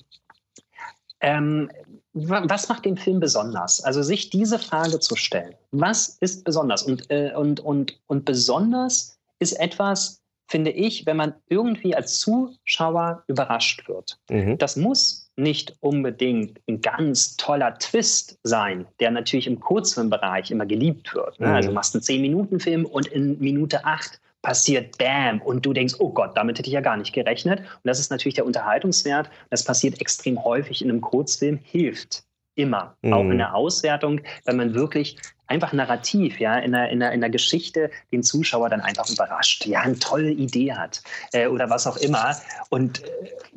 ähm, 1.21 1.71
was 2.15 2.69
macht 2.69 2.85
den 2.85 2.97
Film 2.97 3.19
besonders? 3.19 3.83
Also 3.83 4.03
sich 4.03 4.31
diese 4.31 4.59
Frage 4.59 5.01
zu 5.01 5.17
stellen. 5.17 5.55
Was 5.73 6.17
ist 6.21 6.45
besonders? 6.45 6.85
Und, 6.85 7.11
äh, 7.11 7.33
und, 7.35 7.61
und, 7.61 7.99
und 8.07 8.25
besonders 8.25 9.19
ist 9.41 9.53
etwas, 9.55 10.23
finde 10.47 10.71
ich, 10.71 11.07
wenn 11.07 11.17
man 11.17 11.35
irgendwie 11.49 11.97
als 11.97 12.21
Zuschauer 12.21 13.25
überrascht 13.27 13.89
wird. 13.89 14.19
Mhm. 14.31 14.59
Das 14.59 14.77
muss 14.77 15.25
nicht 15.37 15.77
unbedingt 15.81 16.61
ein 16.69 16.81
ganz 16.81 17.37
toller 17.37 17.77
Twist 17.79 18.39
sein, 18.45 18.87
der 19.01 19.11
natürlich 19.11 19.49
im 19.49 19.59
Kurzfilmbereich 19.59 20.53
immer 20.53 20.67
geliebt 20.67 21.15
wird. 21.15 21.41
Ne? 21.41 21.47
Also 21.47 21.49
mhm. 21.49 21.55
Also 21.55 21.73
machst 21.73 21.95
einen 21.95 22.03
10-Minuten-Film 22.03 22.85
und 22.85 23.07
in 23.09 23.41
Minute 23.41 23.85
8 23.85 24.21
passiert 24.45 24.97
Bam 24.99 25.41
und 25.43 25.67
du 25.67 25.73
denkst, 25.73 25.95
oh 25.99 26.11
Gott, 26.11 26.37
damit 26.37 26.59
hätte 26.59 26.69
ich 26.69 26.75
ja 26.75 26.81
gar 26.81 26.97
nicht 26.97 27.13
gerechnet. 27.13 27.61
Und 27.61 27.85
das 27.85 27.99
ist 27.99 28.11
natürlich 28.11 28.35
der 28.35 28.47
Unterhaltungswert. 28.47 29.29
Das 29.51 29.65
passiert 29.65 30.01
extrem 30.01 30.45
häufig 30.45 30.83
in 30.83 30.91
einem 30.91 31.01
Kurzfilm, 31.01 31.59
hilft 31.63 32.23
immer, 32.55 32.97
mhm. 33.03 33.13
auch 33.13 33.25
in 33.25 33.39
der 33.39 33.55
Auswertung, 33.55 34.21
wenn 34.45 34.57
man 34.57 34.75
wirklich 34.75 35.17
einfach 35.47 35.73
narrativ, 35.73 36.39
ja, 36.39 36.59
in 36.59 36.73
der, 36.73 36.89
in, 36.91 37.01
der, 37.01 37.13
in 37.13 37.21
der 37.21 37.31
Geschichte 37.31 37.91
den 38.13 38.23
Zuschauer 38.23 38.71
dann 38.71 38.81
einfach 38.81 39.11
überrascht, 39.11 39.67
ja, 39.67 39.81
eine 39.81 39.99
tolle 39.99 40.31
Idee 40.31 40.73
hat 40.73 41.03
äh, 41.33 41.49
oder 41.49 41.69
was 41.69 41.87
auch 41.87 41.97
immer. 41.97 42.37
Und 42.71 43.03
äh, 43.03 43.09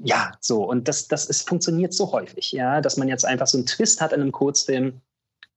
ja, 0.03 0.31
so, 0.39 0.63
und 0.63 0.88
das, 0.88 1.07
das 1.07 1.25
ist, 1.25 1.47
funktioniert 1.47 1.93
so 1.93 2.11
häufig, 2.11 2.51
ja, 2.51 2.81
dass 2.81 2.97
man 2.97 3.07
jetzt 3.07 3.25
einfach 3.25 3.47
so 3.47 3.57
einen 3.57 3.67
Twist 3.67 4.01
hat 4.01 4.13
in 4.13 4.21
einem 4.21 4.31
Kurzfilm. 4.31 4.99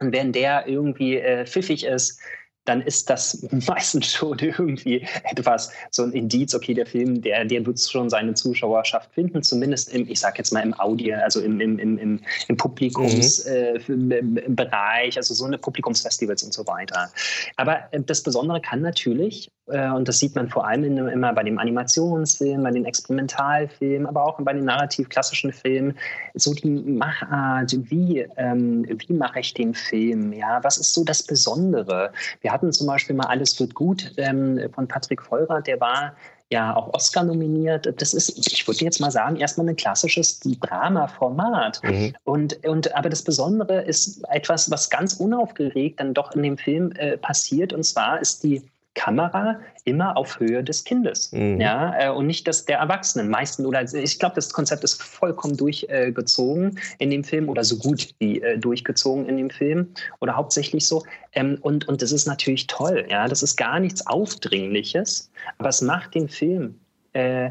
Und 0.00 0.12
wenn 0.12 0.32
der 0.32 0.66
irgendwie 0.66 1.16
äh, 1.18 1.46
pfiffig 1.46 1.84
ist, 1.84 2.20
dann 2.64 2.82
ist 2.82 3.10
das 3.10 3.46
meistens 3.66 4.12
schon 4.12 4.38
irgendwie 4.38 5.06
etwas, 5.24 5.72
so 5.90 6.02
ein 6.04 6.12
Indiz, 6.12 6.54
okay, 6.54 6.74
der 6.74 6.86
Film, 6.86 7.22
der, 7.22 7.44
der 7.44 7.64
wird 7.66 7.80
schon 7.80 8.10
seine 8.10 8.34
Zuschauerschaft 8.34 9.12
finden, 9.14 9.42
zumindest 9.42 9.92
im, 9.92 10.08
ich 10.08 10.20
sag 10.20 10.38
jetzt 10.38 10.52
mal 10.52 10.60
im 10.60 10.78
Audio, 10.78 11.16
also 11.16 11.40
im, 11.40 11.60
im, 11.60 11.78
im, 11.78 12.20
im, 12.48 12.56
Publikumsbereich, 12.56 13.86
mhm. 13.88 14.56
äh, 14.58 15.16
also 15.16 15.34
so 15.34 15.44
eine 15.44 15.58
Publikumsfestivals 15.58 16.42
und 16.42 16.52
so 16.52 16.66
weiter. 16.66 17.10
Aber 17.56 17.92
äh, 17.92 18.00
das 18.00 18.22
Besondere 18.22 18.60
kann 18.60 18.80
natürlich, 18.80 19.50
und 19.70 20.08
das 20.08 20.18
sieht 20.18 20.34
man 20.34 20.48
vor 20.48 20.66
allem 20.66 20.84
in, 20.84 20.96
immer 20.96 21.32
bei 21.32 21.42
dem 21.42 21.58
Animationsfilm, 21.58 22.62
bei 22.62 22.70
den 22.70 22.84
Experimentalfilmen, 22.84 24.06
aber 24.06 24.24
auch 24.24 24.38
bei 24.40 24.52
den 24.52 24.64
narrativ-klassischen 24.64 25.52
Filmen, 25.52 25.96
so 26.34 26.54
die 26.54 26.68
Machart, 26.68 27.74
wie, 27.90 28.26
ähm, 28.36 28.84
wie 28.88 29.12
mache 29.12 29.40
ich 29.40 29.54
den 29.54 29.74
Film, 29.74 30.32
ja, 30.32 30.62
was 30.62 30.78
ist 30.78 30.94
so 30.94 31.04
das 31.04 31.22
Besondere? 31.22 32.12
Wir 32.40 32.52
hatten 32.52 32.72
zum 32.72 32.86
Beispiel 32.86 33.16
mal 33.16 33.26
Alles 33.26 33.58
wird 33.60 33.74
gut 33.74 34.12
ähm, 34.16 34.60
von 34.74 34.88
Patrick 34.88 35.22
Vollrath, 35.22 35.66
der 35.66 35.80
war 35.80 36.14
ja 36.50 36.74
auch 36.74 36.92
Oscar 36.94 37.24
nominiert. 37.24 37.92
Das 38.00 38.12
ist, 38.12 38.36
ich 38.52 38.66
würde 38.66 38.84
jetzt 38.84 39.00
mal 39.00 39.10
sagen, 39.10 39.36
erstmal 39.36 39.68
ein 39.68 39.76
klassisches 39.76 40.40
Drama-Format. 40.40 41.80
Mhm. 41.84 42.14
Und, 42.24 42.66
und, 42.66 42.94
aber 42.94 43.08
das 43.08 43.22
Besondere 43.22 43.82
ist 43.82 44.22
etwas, 44.30 44.70
was 44.70 44.90
ganz 44.90 45.14
unaufgeregt 45.14 46.00
dann 46.00 46.12
doch 46.12 46.32
in 46.32 46.42
dem 46.42 46.58
Film 46.58 46.92
äh, 46.96 47.16
passiert. 47.16 47.72
Und 47.72 47.84
zwar 47.84 48.20
ist 48.20 48.42
die 48.42 48.62
Kamera 49.00 49.58
immer 49.84 50.14
auf 50.14 50.38
Höhe 50.38 50.62
des 50.62 50.84
Kindes, 50.84 51.32
mhm. 51.32 51.58
ja, 51.58 51.98
äh, 51.98 52.10
und 52.10 52.26
nicht 52.26 52.46
das 52.46 52.66
der 52.66 52.78
Erwachsenen. 52.78 53.30
Meisten 53.30 53.64
oder 53.64 53.82
ich 53.82 54.18
glaube, 54.18 54.34
das 54.34 54.52
Konzept 54.52 54.84
ist 54.84 55.02
vollkommen 55.02 55.56
durchgezogen 55.56 56.76
äh, 56.76 56.80
in 56.98 57.10
dem 57.10 57.24
Film 57.24 57.48
oder 57.48 57.64
so 57.64 57.78
gut 57.78 58.14
wie 58.18 58.42
äh, 58.42 58.58
durchgezogen 58.58 59.26
in 59.26 59.38
dem 59.38 59.48
Film 59.48 59.88
oder 60.20 60.36
hauptsächlich 60.36 60.86
so. 60.86 61.02
Ähm, 61.32 61.56
und 61.62 61.88
und 61.88 62.02
das 62.02 62.12
ist 62.12 62.26
natürlich 62.26 62.66
toll, 62.66 63.06
ja, 63.08 63.26
das 63.26 63.42
ist 63.42 63.56
gar 63.56 63.80
nichts 63.80 64.06
Aufdringliches, 64.06 65.30
aber 65.56 65.70
es 65.70 65.80
macht 65.80 66.14
den 66.14 66.28
Film 66.28 66.78
äh, 67.14 67.50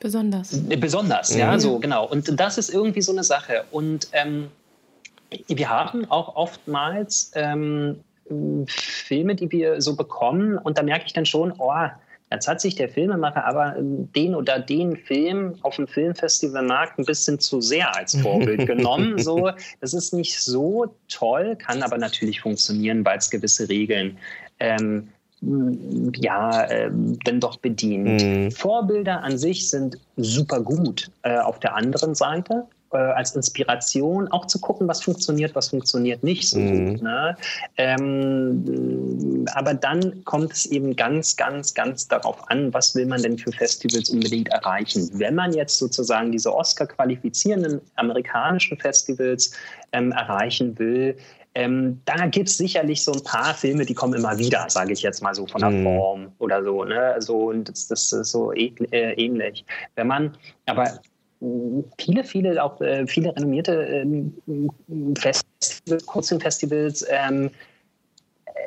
besonders. 0.00 0.60
Besonders, 0.80 1.32
mhm. 1.32 1.40
ja, 1.40 1.58
so 1.58 1.78
genau. 1.78 2.06
Und 2.08 2.38
das 2.38 2.58
ist 2.58 2.68
irgendwie 2.68 3.00
so 3.00 3.12
eine 3.12 3.24
Sache. 3.24 3.64
Und 3.70 4.08
ähm, 4.12 4.50
wir 5.46 5.70
haben 5.70 6.10
auch 6.10 6.36
oftmals 6.36 7.30
ähm, 7.34 8.00
Filme, 8.66 9.34
die 9.34 9.50
wir 9.50 9.80
so 9.80 9.96
bekommen. 9.96 10.58
Und 10.58 10.78
da 10.78 10.82
merke 10.82 11.06
ich 11.06 11.12
dann 11.12 11.26
schon, 11.26 11.52
oh, 11.58 11.72
jetzt 12.30 12.48
hat 12.48 12.60
sich 12.60 12.74
der 12.76 12.88
Filmemacher 12.88 13.44
aber 13.44 13.76
den 13.78 14.34
oder 14.34 14.58
den 14.58 14.96
Film 14.96 15.54
auf 15.62 15.76
dem 15.76 15.86
Filmfestivalmarkt 15.86 16.98
ein 16.98 17.04
bisschen 17.04 17.38
zu 17.40 17.60
sehr 17.60 17.96
als 17.96 18.16
Vorbild 18.16 18.66
genommen. 18.66 19.18
So, 19.18 19.50
das 19.80 19.94
ist 19.94 20.12
nicht 20.12 20.40
so 20.40 20.94
toll, 21.08 21.56
kann 21.56 21.82
aber 21.82 21.98
natürlich 21.98 22.40
funktionieren, 22.40 23.04
weil 23.04 23.18
es 23.18 23.30
gewisse 23.30 23.68
Regeln 23.68 24.16
ähm, 24.58 25.08
ja, 25.42 26.64
äh, 26.64 26.90
dann 27.24 27.40
doch 27.40 27.56
bedient. 27.56 28.22
Mhm. 28.22 28.50
Vorbilder 28.50 29.22
an 29.22 29.38
sich 29.38 29.70
sind 29.70 29.98
super 30.16 30.60
gut. 30.60 31.10
Äh, 31.22 31.38
auf 31.38 31.58
der 31.60 31.74
anderen 31.74 32.14
Seite 32.14 32.66
äh, 32.92 32.98
als 32.98 33.36
Inspiration 33.36 34.28
auch 34.28 34.46
zu 34.46 34.58
gucken, 34.58 34.88
was 34.88 35.02
funktioniert, 35.02 35.54
was 35.54 35.68
funktioniert 35.68 36.22
nicht 36.22 36.48
so 36.48 36.58
mhm. 36.58 36.90
gut. 36.90 37.02
Ne? 37.02 37.36
Ähm, 37.76 39.46
aber 39.54 39.74
dann 39.74 40.24
kommt 40.24 40.52
es 40.52 40.66
eben 40.66 40.96
ganz, 40.96 41.36
ganz, 41.36 41.74
ganz 41.74 42.08
darauf 42.08 42.50
an, 42.50 42.72
was 42.74 42.94
will 42.94 43.06
man 43.06 43.22
denn 43.22 43.38
für 43.38 43.52
Festivals 43.52 44.10
unbedingt 44.10 44.48
erreichen. 44.48 45.08
Wenn 45.14 45.34
man 45.34 45.52
jetzt 45.52 45.78
sozusagen 45.78 46.32
diese 46.32 46.54
Oscar-qualifizierenden 46.54 47.80
amerikanischen 47.96 48.76
Festivals 48.78 49.52
ähm, 49.92 50.12
erreichen 50.12 50.78
will, 50.78 51.16
ähm, 51.54 52.00
da 52.04 52.26
gibt 52.26 52.48
es 52.48 52.58
sicherlich 52.58 53.02
so 53.02 53.12
ein 53.12 53.24
paar 53.24 53.54
Filme, 53.54 53.84
die 53.84 53.94
kommen 53.94 54.14
immer 54.14 54.38
wieder, 54.38 54.66
sage 54.68 54.92
ich 54.92 55.02
jetzt 55.02 55.20
mal 55.20 55.34
so 55.34 55.46
von 55.46 55.60
der 55.60 55.70
mhm. 55.70 55.84
Form 55.84 56.32
oder 56.38 56.62
so. 56.62 56.84
Ne? 56.84 57.16
So, 57.18 57.50
und 57.50 57.68
das, 57.68 57.88
das 57.88 58.12
ist 58.12 58.30
so 58.30 58.52
äh, 58.52 58.72
ähnlich. 58.92 59.64
Wenn 59.96 60.06
man 60.06 60.36
aber 60.66 61.00
viele, 61.98 62.24
viele, 62.24 62.62
auch 62.62 62.80
äh, 62.80 63.06
viele 63.06 63.34
renommierte 63.34 63.72
ähm, 63.72 64.34
Festivals, 65.16 66.06
Kurzfilmfestivals, 66.06 67.06
ähm, 67.08 67.50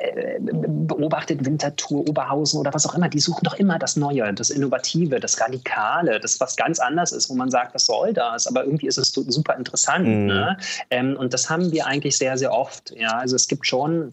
äh, 0.00 0.38
beobachtet 0.40 1.44
Winterthur, 1.44 2.08
Oberhausen 2.08 2.58
oder 2.58 2.74
was 2.74 2.86
auch 2.86 2.94
immer, 2.94 3.08
die 3.08 3.20
suchen 3.20 3.44
doch 3.44 3.54
immer 3.54 3.78
das 3.78 3.96
Neue, 3.96 4.32
das 4.34 4.50
Innovative, 4.50 5.20
das 5.20 5.40
Radikale, 5.40 6.18
das 6.18 6.40
was 6.40 6.56
ganz 6.56 6.80
anders 6.80 7.12
ist, 7.12 7.30
wo 7.30 7.34
man 7.34 7.50
sagt, 7.50 7.74
was 7.74 7.86
soll 7.86 8.12
das? 8.12 8.46
Aber 8.46 8.64
irgendwie 8.64 8.88
ist 8.88 8.98
es 8.98 9.12
super 9.12 9.56
interessant. 9.56 10.06
Mhm. 10.06 10.26
Ne? 10.26 10.56
Ähm, 10.90 11.16
und 11.16 11.32
das 11.32 11.48
haben 11.48 11.70
wir 11.70 11.86
eigentlich 11.86 12.16
sehr, 12.16 12.36
sehr 12.36 12.52
oft. 12.52 12.92
Ja, 12.96 13.18
also 13.18 13.36
es 13.36 13.46
gibt 13.46 13.66
schon 13.66 14.12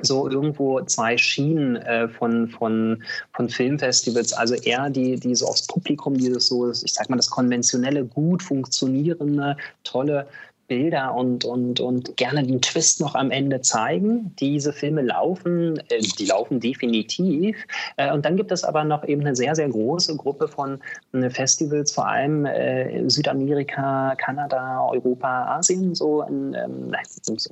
so 0.00 0.28
irgendwo 0.28 0.80
zwei 0.82 1.16
Schienen 1.16 1.76
äh, 1.76 2.08
von, 2.08 2.48
von, 2.48 3.02
von 3.32 3.48
Filmfestivals. 3.48 4.32
Also 4.32 4.54
eher 4.54 4.90
die, 4.90 5.16
die 5.16 5.34
so 5.34 5.46
aufs 5.46 5.66
Publikum, 5.66 6.14
dieses 6.14 6.48
so, 6.48 6.70
ich 6.70 6.92
sag 6.92 7.08
mal, 7.08 7.16
das 7.16 7.30
konventionelle, 7.30 8.04
gut 8.04 8.42
funktionierende, 8.42 9.56
tolle 9.84 10.26
Bilder 10.68 11.14
und, 11.14 11.44
und, 11.44 11.80
und 11.80 12.16
gerne 12.16 12.42
den 12.42 12.60
Twist 12.60 13.00
noch 13.00 13.14
am 13.14 13.30
Ende 13.30 13.60
zeigen. 13.60 14.34
Diese 14.38 14.72
Filme 14.72 15.02
laufen, 15.02 15.78
äh, 15.88 16.00
die 16.00 16.26
laufen 16.26 16.60
definitiv. 16.60 17.56
Äh, 17.96 18.12
und 18.12 18.24
dann 18.24 18.36
gibt 18.36 18.52
es 18.52 18.64
aber 18.64 18.84
noch 18.84 19.06
eben 19.06 19.22
eine 19.22 19.36
sehr, 19.36 19.54
sehr 19.54 19.68
große 19.68 20.16
Gruppe 20.16 20.48
von 20.48 20.80
äh, 21.12 21.30
Festivals, 21.30 21.92
vor 21.92 22.08
allem 22.08 22.46
äh, 22.46 23.08
Südamerika, 23.08 24.14
Kanada, 24.16 24.86
Europa, 24.88 25.56
Asien, 25.56 25.94
so, 25.94 26.22
in, 26.22 26.54
ähm, 26.54 26.92
jetzt, 27.02 27.50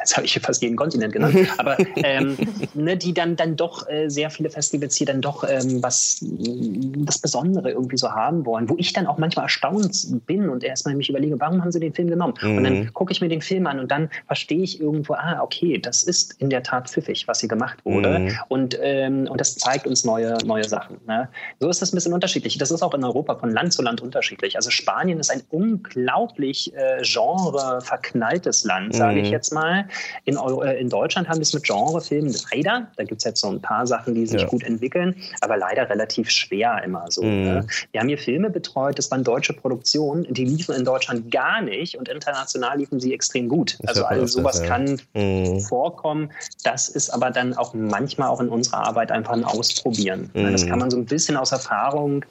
jetzt 0.00 0.16
habe 0.16 0.26
ich 0.26 0.32
hier 0.32 0.42
fast 0.42 0.62
jeden 0.62 0.76
Kontinent 0.76 1.12
genannt, 1.12 1.36
aber 1.58 1.76
ähm, 1.96 2.36
ne, 2.74 2.96
die 2.96 3.14
dann, 3.14 3.36
dann 3.36 3.56
doch 3.56 3.88
äh, 3.88 4.08
sehr 4.08 4.30
viele 4.30 4.50
Festivals 4.50 4.96
hier 4.96 5.06
dann 5.06 5.20
doch 5.20 5.44
ähm, 5.48 5.82
was 5.82 6.18
das 6.20 7.18
Besondere 7.18 7.70
irgendwie 7.70 7.96
so 7.96 8.10
haben 8.10 8.44
wollen, 8.46 8.68
wo 8.68 8.76
ich 8.78 8.92
dann 8.92 9.06
auch 9.06 9.18
manchmal 9.18 9.44
erstaunt 9.46 10.26
bin 10.26 10.48
und 10.48 10.64
erstmal 10.64 10.94
mich 10.94 11.08
überlege, 11.08 11.38
warum 11.40 11.62
haben 11.62 11.72
sie 11.72 11.80
den 11.80 11.94
Film 11.94 12.08
genommen? 12.08 12.27
Raum. 12.30 12.50
Mhm. 12.50 12.56
Und 12.58 12.64
dann 12.64 12.78
mhm. 12.80 12.92
gucke 12.94 13.12
ich 13.12 13.20
mir 13.20 13.28
den 13.28 13.42
Film 13.42 13.66
an 13.66 13.78
und 13.78 13.90
dann 13.90 14.08
verstehe 14.26 14.62
ich 14.62 14.80
irgendwo, 14.80 15.14
ah, 15.14 15.40
okay, 15.42 15.78
das 15.78 16.02
ist 16.02 16.40
in 16.40 16.50
der 16.50 16.62
Tat 16.62 16.88
pfiffig, 16.88 17.26
was 17.26 17.40
hier 17.40 17.48
gemacht 17.48 17.84
wurde. 17.84 18.18
Mhm. 18.18 18.38
Und, 18.48 18.78
ähm, 18.82 19.26
und 19.28 19.40
das 19.40 19.56
zeigt 19.56 19.86
uns 19.86 20.04
neue, 20.04 20.36
neue 20.44 20.64
Sachen. 20.64 20.98
Ne? 21.06 21.28
So 21.60 21.68
ist 21.68 21.82
das 21.82 21.92
ein 21.92 21.96
bisschen 21.96 22.12
unterschiedlich. 22.12 22.58
Das 22.58 22.70
ist 22.70 22.82
auch 22.82 22.94
in 22.94 23.04
Europa 23.04 23.36
von 23.36 23.50
Land 23.50 23.72
zu 23.72 23.82
Land 23.82 24.00
unterschiedlich. 24.00 24.56
Also 24.56 24.70
Spanien 24.70 25.18
ist 25.18 25.30
ein 25.30 25.42
unglaublich 25.50 26.72
äh, 26.74 27.02
genre-verknalltes 27.02 28.64
Land, 28.64 28.94
sage 28.94 29.20
ich 29.20 29.28
mhm. 29.28 29.32
jetzt 29.32 29.52
mal. 29.52 29.86
In, 30.24 30.36
Euro, 30.36 30.62
äh, 30.62 30.78
in 30.78 30.88
Deutschland 30.88 31.28
haben 31.28 31.38
wir 31.38 31.42
es 31.42 31.54
mit 31.54 31.64
Genrefilmen 31.64 32.34
leider. 32.52 32.88
Da 32.96 33.04
gibt 33.04 33.20
es 33.20 33.24
jetzt 33.24 33.40
so 33.40 33.48
ein 33.48 33.60
paar 33.60 33.86
Sachen, 33.86 34.14
die 34.14 34.26
sich 34.26 34.42
ja. 34.42 34.48
gut 34.48 34.62
entwickeln, 34.64 35.14
aber 35.40 35.56
leider 35.56 35.88
relativ 35.88 36.30
schwer 36.30 36.82
immer 36.84 37.10
so. 37.10 37.22
Mhm. 37.22 37.44
Ne? 37.44 37.66
Wir 37.92 38.00
haben 38.00 38.08
hier 38.08 38.18
Filme 38.18 38.50
betreut, 38.50 38.98
das 38.98 39.10
waren 39.10 39.24
deutsche 39.24 39.52
Produktionen, 39.52 40.26
die 40.32 40.44
liefen 40.44 40.74
in 40.74 40.84
Deutschland 40.84 41.30
gar 41.30 41.60
nicht 41.60 41.96
und 41.96 42.08
in 42.08 42.17
international 42.18 42.78
liefen 42.78 43.00
sie 43.00 43.14
extrem 43.14 43.48
gut. 43.48 43.78
also 43.86 44.04
alles 44.04 44.32
sowas 44.32 44.62
kann 44.62 45.00
mhm. 45.14 45.60
vorkommen. 45.60 46.30
Das 46.64 46.88
ist 46.88 47.10
aber 47.10 47.30
dann 47.30 47.54
auch 47.54 47.74
manchmal 47.74 48.28
auch 48.28 48.40
in 48.40 48.48
unserer 48.48 48.86
Arbeit 48.86 49.12
einfach 49.12 49.32
ein 49.32 49.44
Ausprobieren. 49.44 50.30
Mhm. 50.34 50.52
Das 50.52 50.66
kann 50.66 50.78
man 50.78 50.90
so 50.90 50.96
ein 50.96 51.06
bisschen 51.06 51.36
aus 51.36 51.52
Erfahrung 51.52 52.24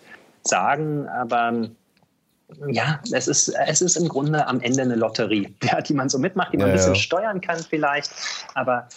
sagen, 0.44 1.08
aber 1.08 1.70
ja, 2.70 3.00
es 3.12 3.28
ist, 3.28 3.50
es 3.50 3.82
ist 3.82 3.98
im 3.98 4.08
Grunde 4.08 4.48
am 4.48 4.62
Ende 4.62 4.82
eine 4.82 4.96
Lotterie, 4.96 5.54
ja, 5.64 5.82
die 5.82 5.94
man 5.94 6.10
so 6.10 6.20
mitmacht, 6.20 6.54
die 6.54 6.58
man 6.58 6.68
ja, 6.68 6.74
ein 6.74 6.78
bisschen 6.78 6.94
ja. 6.94 7.00
steuern 7.00 7.42
kann 7.42 7.60
vielleicht. 7.60 8.12
Aber 8.54 8.88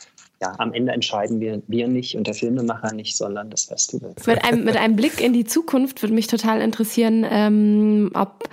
ja, 0.43 0.55
am 0.59 0.72
Ende 0.72 0.93
entscheiden 0.93 1.38
wir, 1.41 1.61
wir 1.66 1.86
nicht 1.86 2.16
und 2.16 2.26
der 2.26 2.32
Filmemacher 2.32 2.95
nicht, 2.95 3.16
sondern 3.16 3.51
das 3.51 3.64
Festival. 3.64 4.14
Mit 4.26 4.45
einem, 4.45 4.64
mit 4.64 4.76
einem 4.76 4.97
Blick 4.97 5.20
in 5.20 5.34
die 5.34 5.45
Zukunft 5.45 6.01
würde 6.01 6.14
mich 6.14 6.28
total 6.28 6.62
interessieren, 6.62 7.26
ähm, 7.28 8.11
ob 8.14 8.49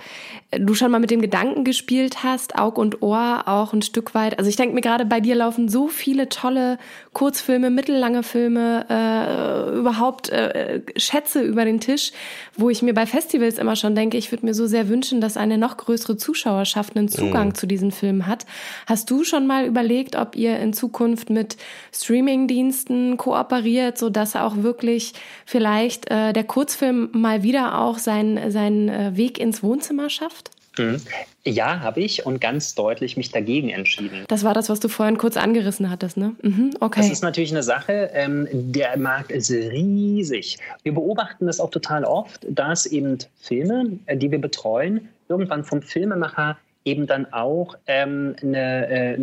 du 0.50 0.74
schon 0.74 0.90
mal 0.90 0.98
mit 0.98 1.10
dem 1.10 1.20
Gedanken 1.20 1.62
gespielt 1.64 2.22
hast, 2.24 2.58
Aug 2.58 2.78
und 2.78 3.02
Ohr 3.02 3.42
auch 3.46 3.74
ein 3.74 3.82
Stück 3.82 4.14
weit. 4.14 4.38
Also 4.38 4.48
ich 4.48 4.56
denke 4.56 4.74
mir 4.74 4.80
gerade, 4.80 5.04
bei 5.04 5.20
dir 5.20 5.34
laufen 5.34 5.68
so 5.68 5.88
viele 5.88 6.30
tolle 6.30 6.78
Kurzfilme, 7.12 7.68
mittellange 7.68 8.22
Filme, 8.22 8.86
äh, 8.88 9.76
überhaupt 9.78 10.30
äh, 10.30 10.80
Schätze 10.96 11.42
über 11.42 11.66
den 11.66 11.80
Tisch, 11.80 12.12
wo 12.56 12.70
ich 12.70 12.80
mir 12.80 12.94
bei 12.94 13.04
Festivals 13.04 13.58
immer 13.58 13.76
schon 13.76 13.94
denke, 13.94 14.16
ich 14.16 14.32
würde 14.32 14.46
mir 14.46 14.54
so 14.54 14.66
sehr 14.66 14.88
wünschen, 14.88 15.20
dass 15.20 15.36
eine 15.36 15.58
noch 15.58 15.76
größere 15.76 16.16
Zuschauerschaft 16.16 16.96
einen 16.96 17.08
Zugang 17.08 17.48
mhm. 17.48 17.54
zu 17.54 17.66
diesen 17.66 17.92
Filmen 17.92 18.26
hat. 18.26 18.46
Hast 18.86 19.10
du 19.10 19.24
schon 19.24 19.46
mal 19.46 19.66
überlegt, 19.66 20.16
ob 20.16 20.34
ihr 20.34 20.58
in 20.58 20.72
Zukunft 20.72 21.28
mit 21.28 21.58
Streamingdiensten 21.92 23.18
kooperiert, 23.18 23.98
so 23.98 24.08
dass 24.08 24.34
auch 24.34 24.56
wirklich 24.56 25.12
vielleicht 25.44 26.10
äh, 26.10 26.32
der 26.32 26.44
Kurzfilm 26.44 27.10
mal 27.12 27.42
wieder 27.42 27.80
auch 27.80 27.98
seinen 27.98 28.50
seinen 28.50 28.88
äh, 28.88 29.16
Weg 29.16 29.38
ins 29.38 29.62
Wohnzimmer 29.62 30.08
schafft? 30.08 30.37
Mhm. 30.78 31.00
Ja, 31.44 31.80
habe 31.80 32.00
ich 32.00 32.26
und 32.26 32.40
ganz 32.40 32.74
deutlich 32.74 33.16
mich 33.16 33.30
dagegen 33.30 33.70
entschieden. 33.70 34.24
Das 34.28 34.44
war 34.44 34.54
das, 34.54 34.68
was 34.68 34.80
du 34.80 34.88
vorhin 34.88 35.18
kurz 35.18 35.36
angerissen 35.36 35.90
hattest, 35.90 36.16
ne? 36.16 36.34
Mhm, 36.42 36.70
okay. 36.80 37.00
Das 37.00 37.10
ist 37.10 37.22
natürlich 37.22 37.52
eine 37.52 37.62
Sache. 37.62 38.10
Ähm, 38.12 38.48
der 38.52 38.96
Markt 38.98 39.30
ist 39.30 39.50
riesig. 39.50 40.58
Wir 40.82 40.92
beobachten 40.92 41.46
das 41.46 41.60
auch 41.60 41.70
total 41.70 42.04
oft, 42.04 42.46
dass 42.48 42.86
eben 42.86 43.18
Filme, 43.40 43.98
äh, 44.06 44.16
die 44.16 44.30
wir 44.30 44.40
betreuen, 44.40 45.08
irgendwann 45.28 45.64
vom 45.64 45.82
Filmemacher 45.82 46.58
eben 46.84 47.06
dann 47.06 47.32
auch 47.32 47.76
ähm, 47.86 48.34
eine, 48.42 48.88
äh, 48.88 49.18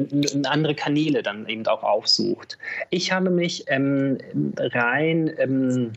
andere 0.48 0.76
Kanäle 0.76 1.24
dann 1.24 1.48
eben 1.48 1.66
auch 1.68 1.84
aufsucht. 1.84 2.58
Ich 2.90 3.12
habe 3.12 3.30
mich 3.30 3.66
ähm, 3.68 4.18
rein 4.58 5.32
ähm, 5.38 5.94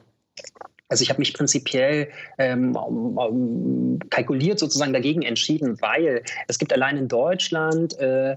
also 0.89 1.03
ich 1.03 1.11
habe 1.11 1.21
mich 1.21 1.35
prinzipiell 1.35 2.09
ähm, 2.39 3.99
kalkuliert 4.11 4.59
sozusagen 4.59 4.93
dagegen 4.93 5.23
entschieden, 5.23 5.81
weil 5.81 6.23
es 6.47 6.59
gibt 6.59 6.73
allein 6.73 6.97
in 6.97 7.09
Deutschland 7.09 7.99
äh, 7.99 8.35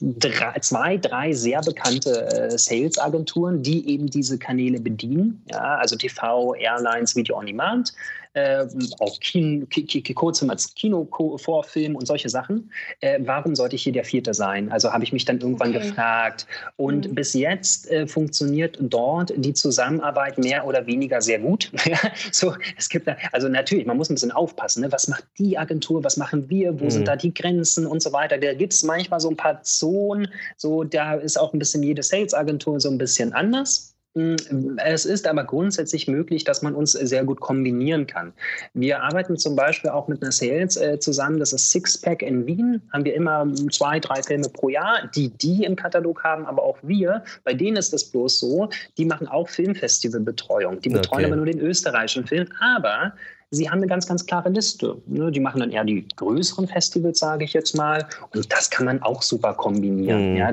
drei, 0.00 0.58
zwei, 0.60 0.96
drei 0.96 1.32
sehr 1.32 1.60
bekannte 1.60 2.26
äh, 2.26 2.56
Sales-Agenturen, 2.56 3.62
die 3.62 3.88
eben 3.88 4.06
diese 4.06 4.38
Kanäle 4.38 4.80
bedienen. 4.80 5.42
Ja, 5.50 5.76
also 5.76 5.96
TV, 5.96 6.54
Airlines, 6.54 7.16
Video 7.16 7.36
on 7.36 7.46
Demand 7.46 7.92
äh, 8.38 8.66
auch 9.00 9.18
Kino, 9.20 9.66
Kurzfilm 10.14 10.50
als 10.50 10.74
Kinovorfilm 10.74 11.96
und 11.96 12.06
solche 12.06 12.28
Sachen. 12.28 12.70
Äh, 13.00 13.18
warum 13.22 13.54
sollte 13.54 13.76
ich 13.76 13.82
hier 13.82 13.92
der 13.92 14.04
Vierte 14.04 14.34
sein? 14.34 14.70
Also 14.70 14.92
habe 14.92 15.04
ich 15.04 15.12
mich 15.12 15.24
dann 15.24 15.40
irgendwann 15.40 15.74
okay. 15.74 15.88
gefragt. 15.88 16.46
Und 16.76 17.08
mhm. 17.08 17.14
bis 17.14 17.34
jetzt 17.34 17.90
äh, 17.90 18.06
funktioniert 18.06 18.78
dort 18.80 19.32
die 19.36 19.54
Zusammenarbeit 19.54 20.38
mehr 20.38 20.66
oder 20.66 20.86
weniger 20.86 21.20
sehr 21.20 21.38
gut. 21.38 21.70
so, 22.32 22.54
es 22.76 22.88
gibt 22.88 23.08
da, 23.08 23.16
also 23.32 23.48
natürlich, 23.48 23.86
man 23.86 23.96
muss 23.96 24.10
ein 24.10 24.14
bisschen 24.14 24.32
aufpassen. 24.32 24.82
Ne? 24.82 24.92
Was 24.92 25.08
macht 25.08 25.24
die 25.38 25.58
Agentur? 25.58 26.04
Was 26.04 26.16
machen 26.16 26.48
wir? 26.48 26.78
Wo 26.80 26.84
mhm. 26.84 26.90
sind 26.90 27.08
da 27.08 27.16
die 27.16 27.34
Grenzen 27.34 27.86
und 27.86 28.02
so 28.02 28.12
weiter? 28.12 28.38
Da 28.38 28.54
gibt 28.54 28.72
es 28.72 28.82
manchmal 28.82 29.20
so 29.20 29.30
ein 29.30 29.36
paar 29.36 29.62
Zonen. 29.62 30.28
So, 30.56 30.84
da 30.84 31.14
ist 31.14 31.38
auch 31.38 31.52
ein 31.52 31.58
bisschen 31.58 31.82
jede 31.82 32.02
Sales-Agentur 32.02 32.80
so 32.80 32.90
ein 32.90 32.98
bisschen 32.98 33.32
anders. 33.32 33.87
Es 34.14 35.04
ist 35.04 35.26
aber 35.26 35.44
grundsätzlich 35.44 36.08
möglich, 36.08 36.42
dass 36.44 36.62
man 36.62 36.74
uns 36.74 36.92
sehr 36.92 37.24
gut 37.24 37.40
kombinieren 37.40 38.06
kann. 38.06 38.32
Wir 38.74 39.02
arbeiten 39.02 39.36
zum 39.36 39.54
Beispiel 39.54 39.90
auch 39.90 40.08
mit 40.08 40.22
einer 40.22 40.32
Sales 40.32 40.76
äh, 40.76 40.98
zusammen, 40.98 41.38
das 41.38 41.52
ist 41.52 41.70
Sixpack 41.70 42.22
in 42.22 42.46
Wien. 42.46 42.82
Haben 42.92 43.04
wir 43.04 43.14
immer 43.14 43.46
zwei, 43.70 44.00
drei 44.00 44.22
Filme 44.22 44.48
pro 44.48 44.70
Jahr, 44.70 45.08
die 45.14 45.28
die 45.28 45.64
im 45.64 45.76
Katalog 45.76 46.24
haben, 46.24 46.46
aber 46.46 46.62
auch 46.62 46.78
wir. 46.82 47.22
Bei 47.44 47.54
denen 47.54 47.76
ist 47.76 47.92
es 47.94 48.04
bloß 48.04 48.40
so, 48.40 48.68
die 48.96 49.04
machen 49.04 49.28
auch 49.28 49.48
Filmfestivalbetreuung. 49.48 50.80
Die 50.80 50.88
betreuen 50.88 51.24
okay. 51.24 51.32
aber 51.32 51.36
nur 51.36 51.46
den 51.46 51.60
österreichischen 51.60 52.26
Film. 52.26 52.48
Aber 52.60 53.12
Sie 53.50 53.70
haben 53.70 53.78
eine 53.78 53.86
ganz, 53.86 54.06
ganz 54.06 54.26
klare 54.26 54.50
Liste. 54.50 55.00
Ne? 55.06 55.30
Die 55.30 55.40
machen 55.40 55.60
dann 55.60 55.70
eher 55.70 55.84
die 55.84 56.06
größeren 56.16 56.68
Festivals, 56.68 57.18
sage 57.18 57.44
ich 57.44 57.54
jetzt 57.54 57.74
mal. 57.74 58.06
Und 58.34 58.52
das 58.52 58.68
kann 58.68 58.84
man 58.84 59.00
auch 59.02 59.22
super 59.22 59.54
kombinieren. 59.54 60.32
Mhm. 60.32 60.36
Ja, 60.36 60.52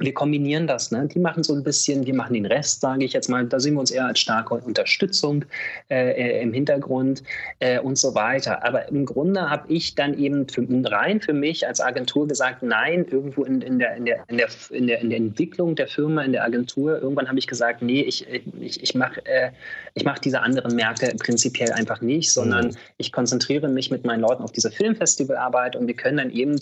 wir 0.00 0.14
kombinieren 0.14 0.66
das. 0.66 0.90
Ne? 0.90 1.06
Die 1.06 1.18
machen 1.18 1.42
so 1.42 1.54
ein 1.54 1.62
bisschen, 1.62 2.06
wir 2.06 2.14
machen 2.14 2.34
den 2.34 2.46
Rest, 2.46 2.80
sage 2.80 3.04
ich 3.04 3.12
jetzt 3.12 3.28
mal. 3.28 3.46
Da 3.46 3.60
sehen 3.60 3.74
wir 3.74 3.80
uns 3.80 3.90
eher 3.90 4.06
als 4.06 4.20
starke 4.20 4.54
Unterstützung 4.54 5.44
äh, 5.90 6.12
äh, 6.12 6.42
im 6.42 6.52
Hintergrund 6.52 7.22
äh, 7.58 7.78
und 7.78 7.98
so 7.98 8.14
weiter. 8.14 8.64
Aber 8.64 8.88
im 8.88 9.04
Grunde 9.04 9.50
habe 9.50 9.70
ich 9.72 9.94
dann 9.94 10.18
eben 10.18 10.48
für, 10.48 10.66
rein 10.90 11.20
für 11.20 11.34
mich 11.34 11.66
als 11.66 11.80
Agentur 11.80 12.26
gesagt, 12.26 12.62
nein, 12.62 13.04
irgendwo 13.10 13.44
in, 13.44 13.60
in, 13.60 13.78
der, 13.78 13.96
in, 13.96 14.06
der, 14.06 14.24
in, 14.28 14.38
der, 14.38 14.48
in, 14.70 14.86
der, 14.86 15.00
in 15.00 15.10
der 15.10 15.18
Entwicklung 15.18 15.74
der 15.74 15.88
Firma, 15.88 16.22
in 16.22 16.32
der 16.32 16.44
Agentur, 16.44 17.00
irgendwann 17.00 17.28
habe 17.28 17.38
ich 17.38 17.46
gesagt, 17.46 17.82
nee, 17.82 18.00
ich, 18.00 18.26
ich, 18.58 18.82
ich 18.82 18.94
mache 18.94 19.24
äh, 19.26 19.50
mach 20.04 20.18
diese 20.18 20.40
anderen 20.40 20.74
Märkte 20.74 21.14
prinzipiell 21.16 21.72
einfach 21.72 22.00
nicht, 22.00 22.32
sondern 22.32 22.68
mhm. 22.68 22.76
ich 22.96 23.12
konzentriere 23.12 23.68
mich 23.68 23.90
mit 23.90 24.06
meinen 24.06 24.20
Leuten 24.20 24.42
auf 24.42 24.52
diese 24.52 24.70
Filmfestivalarbeit 24.70 25.76
und 25.76 25.86
wir 25.86 25.94
können 25.94 26.16
dann 26.16 26.30
eben 26.30 26.58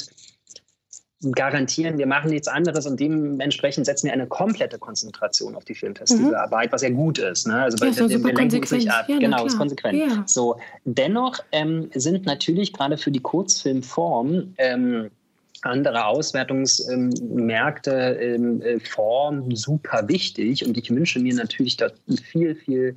garantieren, 1.32 1.98
wir 1.98 2.06
machen 2.06 2.30
nichts 2.30 2.46
anderes 2.46 2.86
und 2.86 3.00
dementsprechend 3.00 3.86
setzen 3.86 4.06
wir 4.06 4.12
eine 4.12 4.28
komplette 4.28 4.78
Konzentration 4.78 5.56
auf 5.56 5.64
die 5.64 5.74
Filmfestivalarbeit, 5.74 6.70
mhm. 6.70 6.72
was 6.72 6.82
ja 6.82 6.90
gut 6.90 7.18
ist. 7.18 7.48
Ne? 7.48 7.60
Also 7.60 7.84
ja, 7.84 7.96
wir, 7.96 8.08
wir 8.08 8.32
lenken 8.34 8.60
uns 8.60 8.70
nicht 8.70 8.88
ab. 8.90 9.06
Ja, 9.08 9.18
genau, 9.18 9.44
ist 9.44 9.58
konsequent. 9.58 9.98
Ja. 9.98 10.22
So, 10.26 10.60
dennoch 10.84 11.40
ähm, 11.50 11.90
sind 11.94 12.24
natürlich 12.24 12.72
gerade 12.72 12.96
für 12.96 13.10
die 13.10 13.18
Kurzfilmform 13.20 14.54
ähm, 14.58 15.10
andere 15.62 16.06
Auswertungsmärkte, 16.06 17.90
ähm, 17.90 18.62
äh, 18.62 18.78
Form 18.78 19.54
super 19.56 20.06
wichtig 20.06 20.64
und 20.64 20.78
ich 20.78 20.88
wünsche 20.90 21.18
mir 21.18 21.34
natürlich 21.34 21.76
da 21.76 21.88
viel, 22.30 22.54
viel 22.54 22.94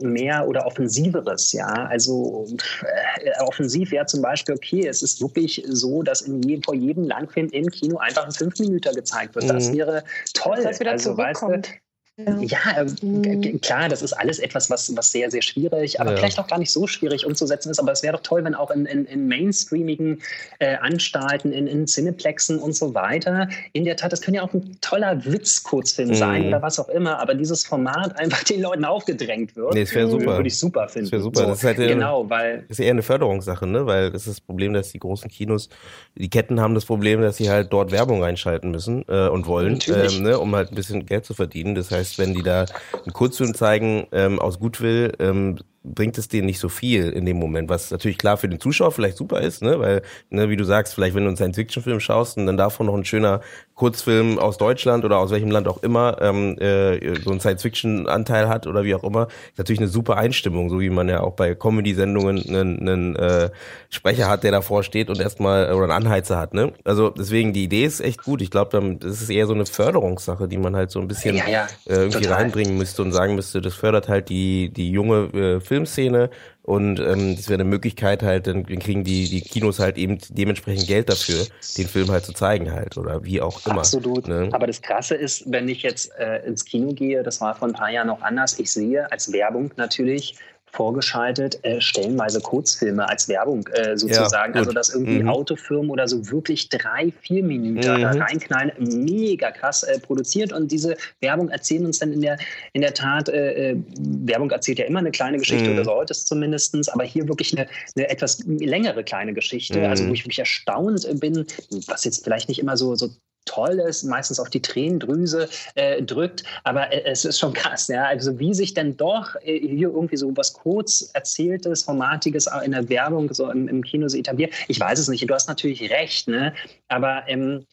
mehr 0.00 0.46
oder 0.46 0.66
offensiveres, 0.66 1.52
ja. 1.52 1.66
Also 1.66 2.46
äh, 2.82 3.42
offensiv 3.42 3.90
wäre 3.90 4.06
zum 4.06 4.22
Beispiel, 4.22 4.54
okay, 4.54 4.86
es 4.86 5.02
ist 5.02 5.20
wirklich 5.20 5.62
so, 5.68 6.02
dass 6.02 6.22
in 6.22 6.42
je, 6.42 6.60
vor 6.62 6.74
jedem 6.74 7.04
Langfilm 7.04 7.48
im 7.48 7.70
Kino 7.70 7.98
einfach 7.98 8.24
ein 8.24 8.32
Fünf-Minüter 8.32 8.92
gezeigt 8.92 9.34
wird. 9.34 9.48
Das 9.48 9.68
mhm. 9.68 9.78
wäre 9.78 10.04
toll. 10.34 10.56
Dass 10.56 10.64
das 10.64 10.80
wieder 10.80 10.92
also, 10.92 11.14
zurückkommt. 11.14 11.68
Weißt 11.68 11.74
du, 11.74 11.91
ja, 12.40 12.84
mhm. 13.02 13.60
klar, 13.60 13.88
das 13.88 14.02
ist 14.02 14.12
alles 14.12 14.38
etwas, 14.38 14.70
was, 14.70 14.94
was 14.96 15.12
sehr, 15.12 15.30
sehr 15.30 15.42
schwierig, 15.42 16.00
aber 16.00 16.12
ja. 16.12 16.16
vielleicht 16.16 16.38
auch 16.38 16.46
gar 16.46 16.58
nicht 16.58 16.70
so 16.70 16.86
schwierig 16.86 17.26
umzusetzen 17.26 17.70
ist. 17.70 17.78
Aber 17.78 17.92
es 17.92 18.02
wäre 18.02 18.14
doch 18.14 18.22
toll, 18.22 18.44
wenn 18.44 18.54
auch 18.54 18.70
in, 18.70 18.86
in, 18.86 19.04
in 19.06 19.28
mainstreamigen 19.28 20.22
äh, 20.58 20.76
Anstalten, 20.76 21.52
in, 21.52 21.66
in 21.66 21.86
Cineplexen 21.86 22.58
und 22.58 22.74
so 22.74 22.94
weiter, 22.94 23.48
in 23.72 23.84
der 23.84 23.96
Tat, 23.96 24.12
das 24.12 24.20
könnte 24.20 24.38
ja 24.38 24.44
auch 24.44 24.52
ein 24.52 24.78
toller 24.80 25.24
Witz-Kurzfilm 25.24 26.10
mhm. 26.10 26.14
sein 26.14 26.46
oder 26.46 26.62
was 26.62 26.78
auch 26.78 26.88
immer, 26.88 27.20
aber 27.20 27.34
dieses 27.34 27.64
Format 27.64 28.16
einfach 28.18 28.44
den 28.44 28.62
Leuten 28.62 28.84
aufgedrängt 28.84 29.56
wird, 29.56 29.74
nee, 29.74 29.84
das 29.84 29.94
wäre 29.94 30.08
super. 30.08 30.36
würde 30.36 30.48
ich 30.48 30.58
super 30.58 30.88
finden. 30.88 31.06
Das 31.06 31.12
wäre 31.12 31.22
super. 31.22 31.40
So, 31.40 31.46
das 31.46 31.58
ist 31.58 31.64
halt 31.64 31.76
genau, 31.76 32.28
weil. 32.28 32.64
Das 32.68 32.78
ist 32.78 32.84
eher 32.84 32.90
eine 32.90 33.02
Förderungssache, 33.02 33.66
ne? 33.66 33.86
Weil 33.86 34.10
das 34.10 34.22
ist 34.22 34.38
das 34.38 34.40
Problem, 34.40 34.72
dass 34.72 34.92
die 34.92 34.98
großen 34.98 35.30
Kinos, 35.30 35.68
die 36.14 36.30
Ketten 36.30 36.60
haben 36.60 36.74
das 36.74 36.84
Problem, 36.84 37.22
dass 37.22 37.36
sie 37.36 37.50
halt 37.50 37.72
dort 37.72 37.90
Werbung 37.92 38.22
reinschalten 38.22 38.70
müssen 38.70 39.04
äh, 39.08 39.28
und 39.28 39.46
wollen, 39.46 39.78
ähm, 39.88 40.22
ne? 40.22 40.38
um 40.38 40.54
halt 40.54 40.70
ein 40.70 40.74
bisschen 40.74 41.06
Geld 41.06 41.24
zu 41.24 41.34
verdienen. 41.34 41.74
Das 41.74 41.90
heißt, 41.90 42.11
wenn 42.18 42.34
die 42.34 42.42
da 42.42 42.66
einen 42.92 43.12
Kurzfilm 43.12 43.54
zeigen 43.54 44.06
ähm, 44.12 44.38
aus 44.38 44.58
Gutwill, 44.58 45.12
ähm, 45.18 45.58
bringt 45.84 46.16
es 46.16 46.28
denen 46.28 46.46
nicht 46.46 46.60
so 46.60 46.68
viel 46.68 47.08
in 47.10 47.26
dem 47.26 47.38
Moment, 47.38 47.68
was 47.68 47.90
natürlich 47.90 48.18
klar 48.18 48.36
für 48.36 48.48
den 48.48 48.60
Zuschauer 48.60 48.92
vielleicht 48.92 49.16
super 49.16 49.40
ist, 49.40 49.62
ne? 49.62 49.80
weil, 49.80 50.02
ne, 50.30 50.48
wie 50.48 50.56
du 50.56 50.64
sagst, 50.64 50.94
vielleicht 50.94 51.14
wenn 51.14 51.24
du 51.24 51.28
einen 51.28 51.36
Science-Fiction-Film 51.36 52.00
schaust 52.00 52.36
und 52.36 52.46
dann 52.46 52.56
davon 52.56 52.86
noch 52.86 52.94
ein 52.94 53.04
schöner 53.04 53.40
Kurzfilm 53.82 54.38
aus 54.38 54.58
Deutschland 54.58 55.04
oder 55.04 55.18
aus 55.18 55.32
welchem 55.32 55.50
Land 55.50 55.66
auch 55.66 55.82
immer 55.82 56.16
ähm, 56.20 56.56
äh, 56.60 57.20
so 57.20 57.32
einen 57.32 57.40
Science-Fiction-Anteil 57.40 58.48
hat 58.48 58.68
oder 58.68 58.84
wie 58.84 58.94
auch 58.94 59.02
immer, 59.02 59.26
ist 59.26 59.58
natürlich 59.58 59.80
eine 59.80 59.88
super 59.88 60.16
Einstimmung, 60.16 60.70
so 60.70 60.78
wie 60.78 60.88
man 60.88 61.08
ja 61.08 61.20
auch 61.20 61.32
bei 61.32 61.56
Comedy-Sendungen 61.56 62.44
einen, 62.46 62.88
einen 62.88 63.16
äh, 63.16 63.50
Sprecher 63.90 64.28
hat, 64.28 64.44
der 64.44 64.52
davor 64.52 64.84
steht 64.84 65.10
und 65.10 65.18
erstmal 65.18 65.72
oder 65.72 65.82
einen 65.82 66.04
Anheizer 66.06 66.38
hat. 66.38 66.54
Ne? 66.54 66.72
Also 66.84 67.10
deswegen, 67.10 67.52
die 67.52 67.64
Idee 67.64 67.84
ist 67.84 67.98
echt 67.98 68.22
gut. 68.22 68.40
Ich 68.40 68.52
glaube, 68.52 68.98
das 69.00 69.20
ist 69.20 69.30
eher 69.30 69.48
so 69.48 69.54
eine 69.54 69.66
Förderungssache, 69.66 70.46
die 70.46 70.58
man 70.58 70.76
halt 70.76 70.92
so 70.92 71.00
ein 71.00 71.08
bisschen 71.08 71.34
ja, 71.34 71.48
ja, 71.48 71.66
äh, 71.86 71.94
irgendwie 71.94 72.20
total. 72.20 72.34
reinbringen 72.34 72.78
müsste 72.78 73.02
und 73.02 73.10
sagen 73.10 73.34
müsste, 73.34 73.60
das 73.60 73.74
fördert 73.74 74.08
halt 74.08 74.28
die, 74.28 74.72
die 74.72 74.92
junge 74.92 75.24
äh, 75.34 75.60
Filmszene 75.60 76.30
und 76.64 77.00
ähm, 77.00 77.34
das 77.34 77.48
wäre 77.48 77.60
eine 77.60 77.68
Möglichkeit 77.68 78.22
halt, 78.22 78.46
dann 78.46 78.64
kriegen 78.64 79.02
die, 79.02 79.28
die 79.28 79.40
Kinos 79.40 79.80
halt 79.80 79.98
eben 79.98 80.18
dementsprechend 80.28 80.86
Geld 80.86 81.08
dafür, 81.08 81.44
den 81.76 81.88
Film 81.88 82.08
halt 82.10 82.24
zu 82.24 82.32
zeigen 82.32 82.70
halt 82.72 82.96
oder 82.96 83.24
wie 83.24 83.40
auch 83.40 83.66
immer. 83.66 83.78
Absolut. 83.78 84.28
Ne? 84.28 84.48
Aber 84.52 84.68
das 84.68 84.80
Krasse 84.80 85.16
ist, 85.16 85.50
wenn 85.50 85.68
ich 85.68 85.82
jetzt 85.82 86.12
äh, 86.18 86.46
ins 86.46 86.64
Kino 86.64 86.92
gehe, 86.92 87.24
das 87.24 87.40
war 87.40 87.56
vor 87.56 87.66
ein 87.66 87.74
paar 87.74 87.90
Jahren 87.90 88.06
noch 88.06 88.22
anders, 88.22 88.60
ich 88.60 88.72
sehe 88.72 89.10
als 89.10 89.32
Werbung 89.32 89.72
natürlich 89.76 90.36
vorgeschaltet, 90.72 91.58
äh, 91.62 91.80
stellenweise 91.80 92.40
Kurzfilme 92.40 93.06
als 93.08 93.28
Werbung 93.28 93.66
äh, 93.68 93.96
sozusagen. 93.96 94.54
Ja, 94.54 94.60
also 94.60 94.72
dass 94.72 94.94
irgendwie 94.94 95.22
mhm. 95.22 95.28
Autofirmen 95.28 95.90
oder 95.90 96.08
so 96.08 96.30
wirklich 96.30 96.70
drei, 96.70 97.12
vier 97.20 97.44
Minuten 97.44 97.76
mhm. 97.76 98.00
da 98.00 98.10
reinknallen, 98.10 98.72
mega 98.78 99.50
krass 99.50 99.82
äh, 99.82 100.00
produziert. 100.00 100.52
Und 100.52 100.72
diese 100.72 100.96
Werbung 101.20 101.50
erzählen 101.50 101.84
uns 101.84 101.98
dann 101.98 102.12
in 102.12 102.22
der, 102.22 102.38
in 102.72 102.80
der 102.80 102.94
Tat, 102.94 103.28
äh, 103.28 103.72
äh 103.72 103.76
Werbung 103.98 104.50
erzählt 104.50 104.78
ja 104.78 104.86
immer 104.86 105.00
eine 105.00 105.10
kleine 105.10 105.38
Geschichte 105.38 105.68
mhm. 105.68 105.74
oder 105.74 105.84
sollte 105.84 106.12
es 106.12 106.24
zumindest, 106.24 106.92
aber 106.92 107.04
hier 107.04 107.28
wirklich 107.28 107.56
eine, 107.56 107.68
eine 107.96 108.08
etwas 108.08 108.42
längere 108.46 109.04
kleine 109.04 109.34
Geschichte, 109.34 109.86
also 109.88 110.04
wo 110.04 110.08
mhm. 110.08 110.14
ich 110.14 110.24
wirklich 110.24 110.38
erstaunt 110.38 111.06
bin, 111.20 111.46
was 111.86 112.04
jetzt 112.04 112.24
vielleicht 112.24 112.48
nicht 112.48 112.58
immer 112.58 112.76
so, 112.76 112.94
so 112.94 113.10
toll 113.44 113.80
ist, 113.80 114.04
meistens 114.04 114.40
auf 114.40 114.50
die 114.50 114.62
Tränendrüse 114.62 115.48
äh, 115.74 116.02
drückt. 116.02 116.44
Aber 116.64 116.92
äh, 116.92 117.02
es 117.04 117.24
ist 117.24 117.38
schon 117.38 117.52
krass, 117.52 117.88
ja. 117.88 118.04
Also 118.04 118.38
wie 118.38 118.54
sich 118.54 118.74
denn 118.74 118.96
doch 118.96 119.36
äh, 119.42 119.58
hier 119.58 119.88
irgendwie 119.88 120.16
so 120.16 120.36
was 120.36 120.52
kurz 120.52 121.10
erzähltes, 121.14 121.84
formatiges 121.84 122.48
in 122.64 122.72
der 122.72 122.88
Werbung 122.88 123.32
so 123.32 123.50
im, 123.50 123.68
im 123.68 123.82
Kino 123.82 124.08
so 124.08 124.16
etabliert. 124.16 124.52
Ich 124.68 124.78
weiß 124.78 124.98
es 124.98 125.08
nicht. 125.08 125.28
Du 125.28 125.34
hast 125.34 125.48
natürlich 125.48 125.90
recht, 125.90 126.28
ne? 126.28 126.52
Aber 126.88 127.24
ähm, 127.26 127.66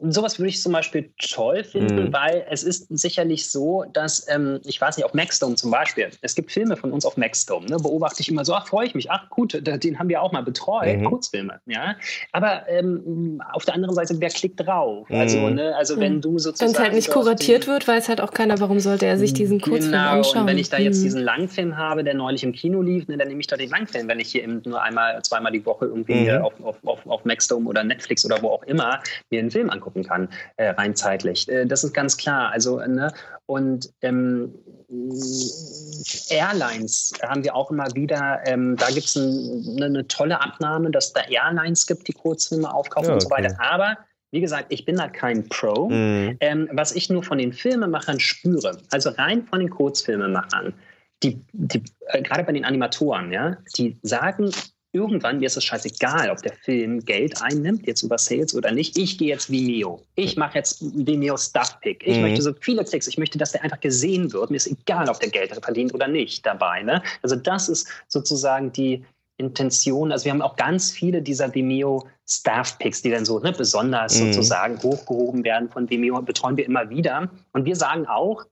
sowas 0.00 0.38
würde 0.38 0.48
ich 0.48 0.60
zum 0.60 0.72
Beispiel 0.72 1.10
toll 1.18 1.64
finden, 1.64 2.04
mhm. 2.04 2.12
weil 2.12 2.44
es 2.50 2.62
ist 2.62 2.86
sicherlich 2.90 3.50
so, 3.50 3.84
dass, 3.92 4.26
ähm, 4.28 4.60
ich 4.64 4.80
weiß 4.80 4.96
nicht, 4.96 5.04
auf 5.04 5.14
Maxdome 5.14 5.56
zum 5.56 5.70
Beispiel, 5.70 6.10
es 6.20 6.34
gibt 6.34 6.52
Filme 6.52 6.76
von 6.76 6.92
uns 6.92 7.04
auf 7.04 7.16
Maxdome, 7.16 7.66
ne, 7.66 7.76
beobachte 7.76 8.20
ich 8.20 8.28
immer 8.28 8.44
so, 8.44 8.54
ach, 8.54 8.66
freue 8.66 8.86
ich 8.86 8.94
mich, 8.94 9.10
ach 9.10 9.28
gut, 9.30 9.60
den 9.62 9.98
haben 9.98 10.08
wir 10.08 10.22
auch 10.22 10.32
mal 10.32 10.42
betreut, 10.42 10.98
mhm. 10.98 11.04
Kurzfilme, 11.04 11.60
ja. 11.66 11.96
Aber 12.32 12.68
ähm, 12.68 13.42
auf 13.52 13.64
der 13.64 13.74
anderen 13.74 13.94
Seite, 13.94 14.14
wer 14.18 14.30
klickt 14.30 14.60
drauf? 14.60 15.08
Mhm. 15.08 15.16
Also, 15.16 15.48
ne, 15.50 15.74
also 15.76 15.98
wenn 15.98 16.20
du 16.20 16.38
sozusagen... 16.38 16.70
Wenn 16.70 16.76
es 16.76 16.82
halt 16.82 16.94
nicht 16.94 17.10
kuratiert 17.10 17.66
wird, 17.66 17.86
weiß 17.86 18.08
halt 18.08 18.20
auch 18.20 18.32
keiner, 18.32 18.58
warum 18.60 18.80
sollte 18.80 19.06
er 19.06 19.18
sich 19.18 19.32
diesen 19.32 19.60
Kurzfilm 19.60 19.92
genau, 19.92 20.10
anschauen. 20.12 20.42
und 20.42 20.46
wenn 20.46 20.58
ich 20.58 20.68
da 20.68 20.78
jetzt 20.78 20.98
mhm. 20.98 21.04
diesen 21.04 21.22
Langfilm 21.22 21.76
habe, 21.76 22.04
der 22.04 22.14
neulich 22.14 22.42
im 22.42 22.52
Kino 22.52 22.82
lief, 22.82 23.08
ne, 23.08 23.16
dann 23.16 23.28
nehme 23.28 23.40
ich 23.40 23.46
doch 23.46 23.58
den 23.58 23.70
Langfilm, 23.70 24.08
wenn 24.08 24.20
ich 24.20 24.30
hier 24.30 24.42
eben 24.42 24.62
nur 24.64 24.82
einmal, 24.82 25.22
zweimal 25.22 25.52
die 25.52 25.64
Woche 25.64 25.86
irgendwie 25.86 26.30
mhm. 26.30 26.42
auf, 26.42 26.52
auf, 26.62 26.76
auf, 26.84 27.06
auf 27.06 27.24
Maxdome 27.24 27.68
oder 27.68 27.84
Netflix 27.84 28.24
oder 28.24 28.40
wo 28.42 28.48
auch 28.48 28.62
immer 28.64 29.00
mir 29.30 29.40
einen 29.40 29.50
Film 29.50 29.70
angucken 29.82 30.04
kann, 30.04 30.28
äh, 30.56 30.70
rein 30.70 30.94
zeitlich. 30.94 31.48
Äh, 31.48 31.66
das 31.66 31.84
ist 31.84 31.92
ganz 31.92 32.16
klar. 32.16 32.50
Also, 32.50 32.78
ne? 32.78 33.12
Und 33.46 33.92
ähm, 34.02 34.54
Airlines 36.28 37.12
haben 37.22 37.44
wir 37.44 37.54
auch 37.54 37.70
immer 37.70 37.86
wieder, 37.94 38.40
ähm, 38.46 38.76
da 38.76 38.86
gibt 38.88 39.06
es 39.06 39.16
ein, 39.16 39.76
eine, 39.76 39.86
eine, 39.86 40.08
tolle 40.08 40.40
Abnahme, 40.40 40.90
dass 40.90 41.12
da 41.12 41.22
Airlines 41.22 41.86
gibt, 41.86 42.08
die 42.08 42.12
Kurzfilme 42.12 42.72
aufkaufen 42.72 43.08
ja, 43.08 43.14
okay. 43.14 43.24
und 43.24 43.28
so 43.28 43.30
weiter. 43.30 43.56
Aber 43.60 43.96
wie 44.30 44.40
gesagt, 44.40 44.66
ich 44.70 44.84
bin 44.84 44.96
da 44.96 45.08
kein 45.08 45.48
Pro. 45.48 45.90
Mhm. 45.90 46.36
Ähm, 46.40 46.68
was 46.72 46.92
ich 46.92 47.10
nur 47.10 47.22
von 47.22 47.38
den 47.38 47.52
Filmemachern 47.52 48.20
spüre, 48.20 48.78
also 48.90 49.10
rein 49.10 49.44
von 49.44 49.60
den 49.60 49.70
Kurzfilmemachern, 49.70 50.74
die, 51.22 51.44
die 51.52 51.82
äh, 52.08 52.22
gerade 52.22 52.44
bei 52.44 52.52
den 52.52 52.64
Animatoren, 52.64 53.32
ja, 53.32 53.56
die 53.76 53.98
sagen, 54.02 54.50
irgendwann, 54.92 55.38
mir 55.40 55.46
ist 55.46 55.56
es 55.56 55.64
scheißegal, 55.64 56.30
ob 56.30 56.42
der 56.42 56.52
Film 56.52 57.00
Geld 57.04 57.40
einnimmt, 57.42 57.86
jetzt 57.86 58.02
über 58.02 58.18
Sales 58.18 58.54
oder 58.54 58.70
nicht. 58.70 58.96
Ich 58.98 59.18
gehe 59.18 59.28
jetzt 59.28 59.50
Vimeo. 59.50 60.02
Ich 60.14 60.36
mache 60.36 60.58
jetzt 60.58 60.82
Vimeo 60.82 61.36
Stuff 61.36 61.80
Pick. 61.80 62.06
Ich 62.06 62.16
mhm. 62.16 62.22
möchte 62.22 62.42
so 62.42 62.52
viele 62.60 62.84
Klicks. 62.84 63.06
Ich 63.06 63.18
möchte, 63.18 63.38
dass 63.38 63.52
der 63.52 63.64
einfach 63.64 63.80
gesehen 63.80 64.32
wird. 64.32 64.50
Mir 64.50 64.56
ist 64.56 64.66
egal, 64.66 65.08
ob 65.08 65.18
der 65.20 65.30
Geld 65.30 65.52
verdient 65.62 65.94
oder 65.94 66.08
nicht 66.08 66.44
dabei. 66.44 66.82
Ne? 66.82 67.02
Also 67.22 67.36
das 67.36 67.68
ist 67.68 67.88
sozusagen 68.08 68.72
die 68.72 69.04
Intention. 69.38 70.12
Also 70.12 70.26
wir 70.26 70.32
haben 70.32 70.42
auch 70.42 70.56
ganz 70.56 70.90
viele 70.90 71.22
dieser 71.22 71.54
Vimeo 71.54 72.06
Staff 72.28 72.78
Picks, 72.78 73.02
die 73.02 73.10
dann 73.10 73.24
so 73.24 73.38
ne, 73.38 73.52
besonders 73.52 74.18
mhm. 74.20 74.32
sozusagen 74.32 74.82
hochgehoben 74.82 75.42
werden 75.44 75.68
von 75.70 75.88
Vimeo, 75.88 76.20
betreuen 76.22 76.56
wir 76.56 76.66
immer 76.66 76.90
wieder. 76.90 77.30
Und 77.52 77.64
wir 77.64 77.76
sagen 77.76 78.06
auch, 78.06 78.44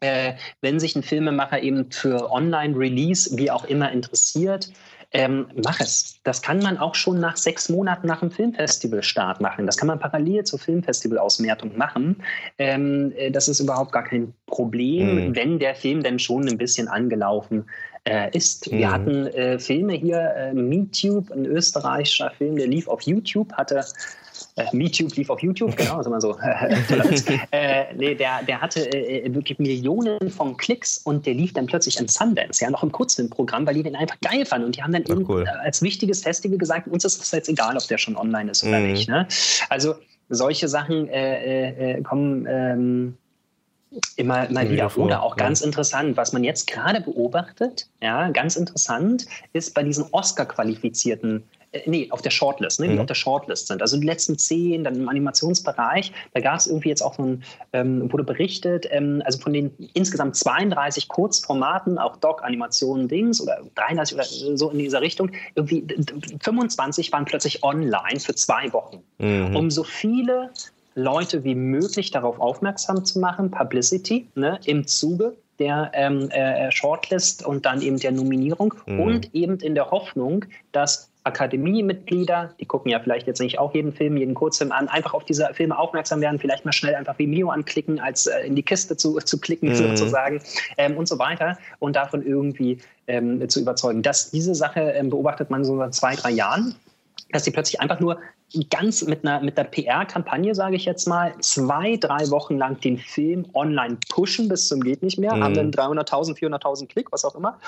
äh, 0.00 0.34
wenn 0.60 0.78
sich 0.78 0.96
ein 0.96 1.02
Filmemacher 1.02 1.62
eben 1.62 1.90
für 1.90 2.30
Online-Release, 2.30 3.36
wie 3.38 3.50
auch 3.50 3.64
immer, 3.64 3.90
interessiert, 3.92 4.70
ähm, 5.12 5.46
mach 5.64 5.80
es. 5.80 6.20
Das 6.24 6.42
kann 6.42 6.58
man 6.58 6.78
auch 6.78 6.94
schon 6.94 7.20
nach 7.20 7.36
sechs 7.36 7.68
Monaten 7.68 8.06
nach 8.06 8.20
dem 8.20 8.30
Filmfestivalstart 8.30 9.40
machen. 9.40 9.66
Das 9.66 9.76
kann 9.76 9.86
man 9.86 9.98
parallel 9.98 10.44
zur 10.44 10.58
Filmfestivalauswertung 10.58 11.76
machen. 11.76 12.22
Ähm, 12.58 13.12
äh, 13.16 13.30
das 13.30 13.48
ist 13.48 13.60
überhaupt 13.60 13.92
gar 13.92 14.04
kein 14.04 14.32
Problem, 14.46 15.28
mhm. 15.28 15.36
wenn 15.36 15.58
der 15.58 15.74
Film 15.74 16.02
denn 16.02 16.18
schon 16.18 16.48
ein 16.48 16.58
bisschen 16.58 16.88
angelaufen 16.88 17.64
äh, 18.04 18.36
ist. 18.36 18.70
Mhm. 18.70 18.78
Wir 18.78 18.92
hatten 18.92 19.26
äh, 19.28 19.58
Filme 19.58 19.94
hier, 19.94 20.34
äh, 20.36 20.54
MeTube, 20.54 21.30
ein 21.30 21.46
österreichischer 21.46 22.30
Film, 22.30 22.56
der 22.56 22.66
lief 22.66 22.88
auf 22.88 23.02
YouTube, 23.02 23.52
hatte 23.52 23.84
äh, 24.56 24.64
MeTube 24.72 25.14
lief 25.16 25.28
auf 25.28 25.42
YouTube, 25.42 25.76
genau, 25.76 25.96
also 25.96 26.08
mal 26.08 26.20
so. 26.20 26.36
äh, 27.50 27.94
nee, 27.94 28.14
der, 28.14 28.42
der 28.42 28.60
hatte 28.60 28.90
äh, 28.90 29.32
wirklich 29.34 29.58
Millionen 29.58 30.30
von 30.30 30.56
Klicks 30.56 30.98
und 30.98 31.26
der 31.26 31.34
lief 31.34 31.52
dann 31.52 31.66
plötzlich 31.66 32.00
in 32.00 32.08
Sundance, 32.08 32.64
ja, 32.64 32.70
noch 32.70 32.82
im 32.82 32.90
Kurzfilmprogramm, 32.90 33.66
weil 33.66 33.74
die 33.74 33.82
den 33.82 33.94
einfach 33.94 34.16
geil 34.20 34.46
fanden. 34.46 34.66
Und 34.66 34.76
die 34.76 34.82
haben 34.82 34.92
dann 34.92 35.04
eben 35.04 35.26
cool. 35.28 35.46
als 35.62 35.82
wichtiges 35.82 36.22
Festival 36.22 36.56
gesagt, 36.56 36.88
uns 36.88 37.04
ist 37.04 37.22
es 37.22 37.30
jetzt 37.32 37.50
egal, 37.50 37.76
ob 37.76 37.86
der 37.86 37.98
schon 37.98 38.16
online 38.16 38.50
ist 38.50 38.64
oder 38.64 38.80
mhm. 38.80 38.92
nicht. 38.92 39.08
Ne? 39.08 39.28
Also 39.68 39.94
solche 40.30 40.68
Sachen 40.68 41.08
äh, 41.08 41.68
äh, 41.68 41.98
äh 41.98 42.02
kommen. 42.02 42.46
Ähm, 42.48 43.18
immer 44.16 44.50
mal 44.50 44.68
wieder. 44.70 44.90
Vor. 44.90 45.06
Oder 45.06 45.22
auch 45.22 45.36
ganz 45.36 45.60
interessant, 45.60 46.16
was 46.16 46.32
man 46.32 46.44
jetzt 46.44 46.66
gerade 46.66 47.00
beobachtet, 47.00 47.88
ja, 48.02 48.30
ganz 48.30 48.56
interessant, 48.56 49.26
ist 49.52 49.74
bei 49.74 49.82
diesen 49.82 50.04
Oscar-qualifizierten 50.10 51.44
äh, 51.76 51.90
nee, 51.90 52.08
auf 52.10 52.22
der 52.22 52.30
Shortlist, 52.30 52.80
ne, 52.80 52.88
die 52.88 52.94
mhm. 52.94 53.00
auf 53.00 53.06
der 53.06 53.14
Shortlist 53.14 53.68
sind. 53.68 53.82
Also 53.82 53.98
die 53.98 54.06
letzten 54.06 54.38
zehn, 54.38 54.84
dann 54.84 54.96
im 54.96 55.08
Animationsbereich, 55.08 56.12
da 56.34 56.40
gab 56.40 56.58
es 56.58 56.66
irgendwie 56.66 56.88
jetzt 56.88 57.02
auch 57.02 57.14
so 57.14 57.22
ein, 57.22 57.42
ähm, 57.72 58.12
wurde 58.12 58.24
berichtet, 58.24 58.86
ähm, 58.90 59.22
also 59.24 59.38
von 59.38 59.52
den 59.52 59.70
insgesamt 59.94 60.36
32 60.36 61.08
Kurzformaten, 61.08 61.98
auch 61.98 62.16
Doc-Animationen, 62.16 63.08
Dings 63.08 63.40
oder 63.40 63.60
33 63.74 64.16
oder 64.16 64.56
so 64.56 64.70
in 64.70 64.78
dieser 64.78 65.00
Richtung, 65.00 65.30
irgendwie 65.54 65.86
25 66.42 67.12
waren 67.12 67.24
plötzlich 67.24 67.62
online 67.62 68.20
für 68.20 68.34
zwei 68.34 68.72
Wochen. 68.72 69.02
Mhm. 69.18 69.56
Um 69.56 69.70
so 69.70 69.84
viele 69.84 70.50
Leute 70.94 71.44
wie 71.44 71.54
möglich 71.54 72.10
darauf 72.10 72.40
aufmerksam 72.40 73.04
zu 73.04 73.18
machen, 73.18 73.50
Publicity, 73.50 74.26
ne, 74.34 74.58
im 74.64 74.86
Zuge 74.86 75.36
der 75.58 75.90
ähm, 75.94 76.30
äh, 76.30 76.70
Shortlist 76.70 77.44
und 77.44 77.66
dann 77.66 77.80
eben 77.80 77.98
der 77.98 78.12
Nominierung 78.12 78.74
mhm. 78.86 79.00
und 79.00 79.34
eben 79.34 79.58
in 79.60 79.74
der 79.74 79.90
Hoffnung, 79.90 80.44
dass 80.72 81.10
Akademiemitglieder, 81.26 82.54
die 82.60 82.66
gucken 82.66 82.90
ja 82.90 83.00
vielleicht 83.00 83.26
jetzt 83.26 83.40
nicht 83.40 83.58
auch 83.58 83.74
jeden 83.74 83.92
Film, 83.92 84.16
jeden 84.16 84.34
Kurzfilm 84.34 84.72
an, 84.72 84.88
einfach 84.88 85.14
auf 85.14 85.24
diese 85.24 85.48
Filme 85.52 85.78
aufmerksam 85.78 86.20
werden, 86.20 86.38
vielleicht 86.38 86.64
mal 86.64 86.72
schnell 86.72 86.94
einfach 86.94 87.18
Vimeo 87.18 87.50
anklicken, 87.50 88.00
als 88.00 88.26
äh, 88.26 88.46
in 88.46 88.54
die 88.54 88.62
Kiste 88.62 88.96
zu, 88.96 89.16
zu 89.24 89.40
klicken 89.40 89.70
mhm. 89.70 89.74
sozusagen 89.74 90.40
ähm, 90.78 90.96
und 90.96 91.08
so 91.08 91.18
weiter 91.18 91.58
und 91.78 91.96
davon 91.96 92.24
irgendwie 92.24 92.78
ähm, 93.06 93.48
zu 93.48 93.60
überzeugen. 93.60 94.02
Dass 94.02 94.30
diese 94.30 94.54
Sache 94.54 94.80
ähm, 94.80 95.10
beobachtet 95.10 95.50
man 95.50 95.64
so 95.64 95.76
seit 95.76 95.94
zwei, 95.94 96.14
drei 96.14 96.30
Jahren 96.30 96.74
dass 97.32 97.44
sie 97.44 97.50
plötzlich 97.50 97.80
einfach 97.80 98.00
nur 98.00 98.20
ganz 98.70 99.02
mit 99.02 99.24
einer, 99.24 99.40
mit 99.40 99.58
einer 99.58 99.68
PR-Kampagne, 99.68 100.54
sage 100.54 100.76
ich 100.76 100.84
jetzt 100.84 101.06
mal, 101.06 101.34
zwei, 101.40 101.96
drei 101.96 102.30
Wochen 102.30 102.56
lang 102.56 102.80
den 102.80 102.98
Film 102.98 103.46
online 103.54 103.98
pushen 104.08 104.48
bis 104.48 104.68
zum 104.68 104.80
geht 104.80 105.02
nicht 105.02 105.18
mehr, 105.18 105.34
mhm. 105.34 105.44
haben 105.44 105.54
dann 105.54 105.70
300.000, 105.70 106.38
400.000 106.38 106.86
Klick, 106.88 107.12
was 107.12 107.24
auch 107.24 107.34
immer, 107.34 107.58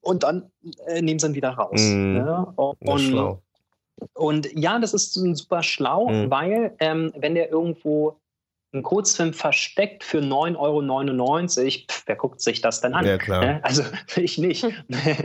und 0.00 0.22
dann 0.22 0.50
äh, 0.86 1.02
nehmen 1.02 1.18
sie 1.18 1.26
ihn 1.26 1.34
wieder 1.34 1.50
raus. 1.50 1.80
Mhm. 1.80 2.16
Ja, 2.16 2.52
und, 2.56 3.38
und, 4.14 4.48
ja, 4.54 4.78
das 4.78 4.94
ist 4.94 5.14
super 5.14 5.62
schlau, 5.62 6.08
mhm. 6.08 6.30
weil 6.30 6.74
ähm, 6.78 7.12
wenn 7.16 7.34
der 7.34 7.50
irgendwo 7.50 8.20
einen 8.78 8.84
Kurzfilm 8.84 9.34
versteckt 9.34 10.04
für 10.04 10.18
9,99 10.18 10.56
Euro, 10.58 11.84
wer 12.06 12.16
guckt 12.16 12.40
sich 12.40 12.60
das 12.60 12.80
denn 12.80 12.94
an? 12.94 13.04
Ja, 13.04 13.18
klar. 13.18 13.60
Also 13.62 13.82
ich 14.16 14.38
nicht. 14.38 14.64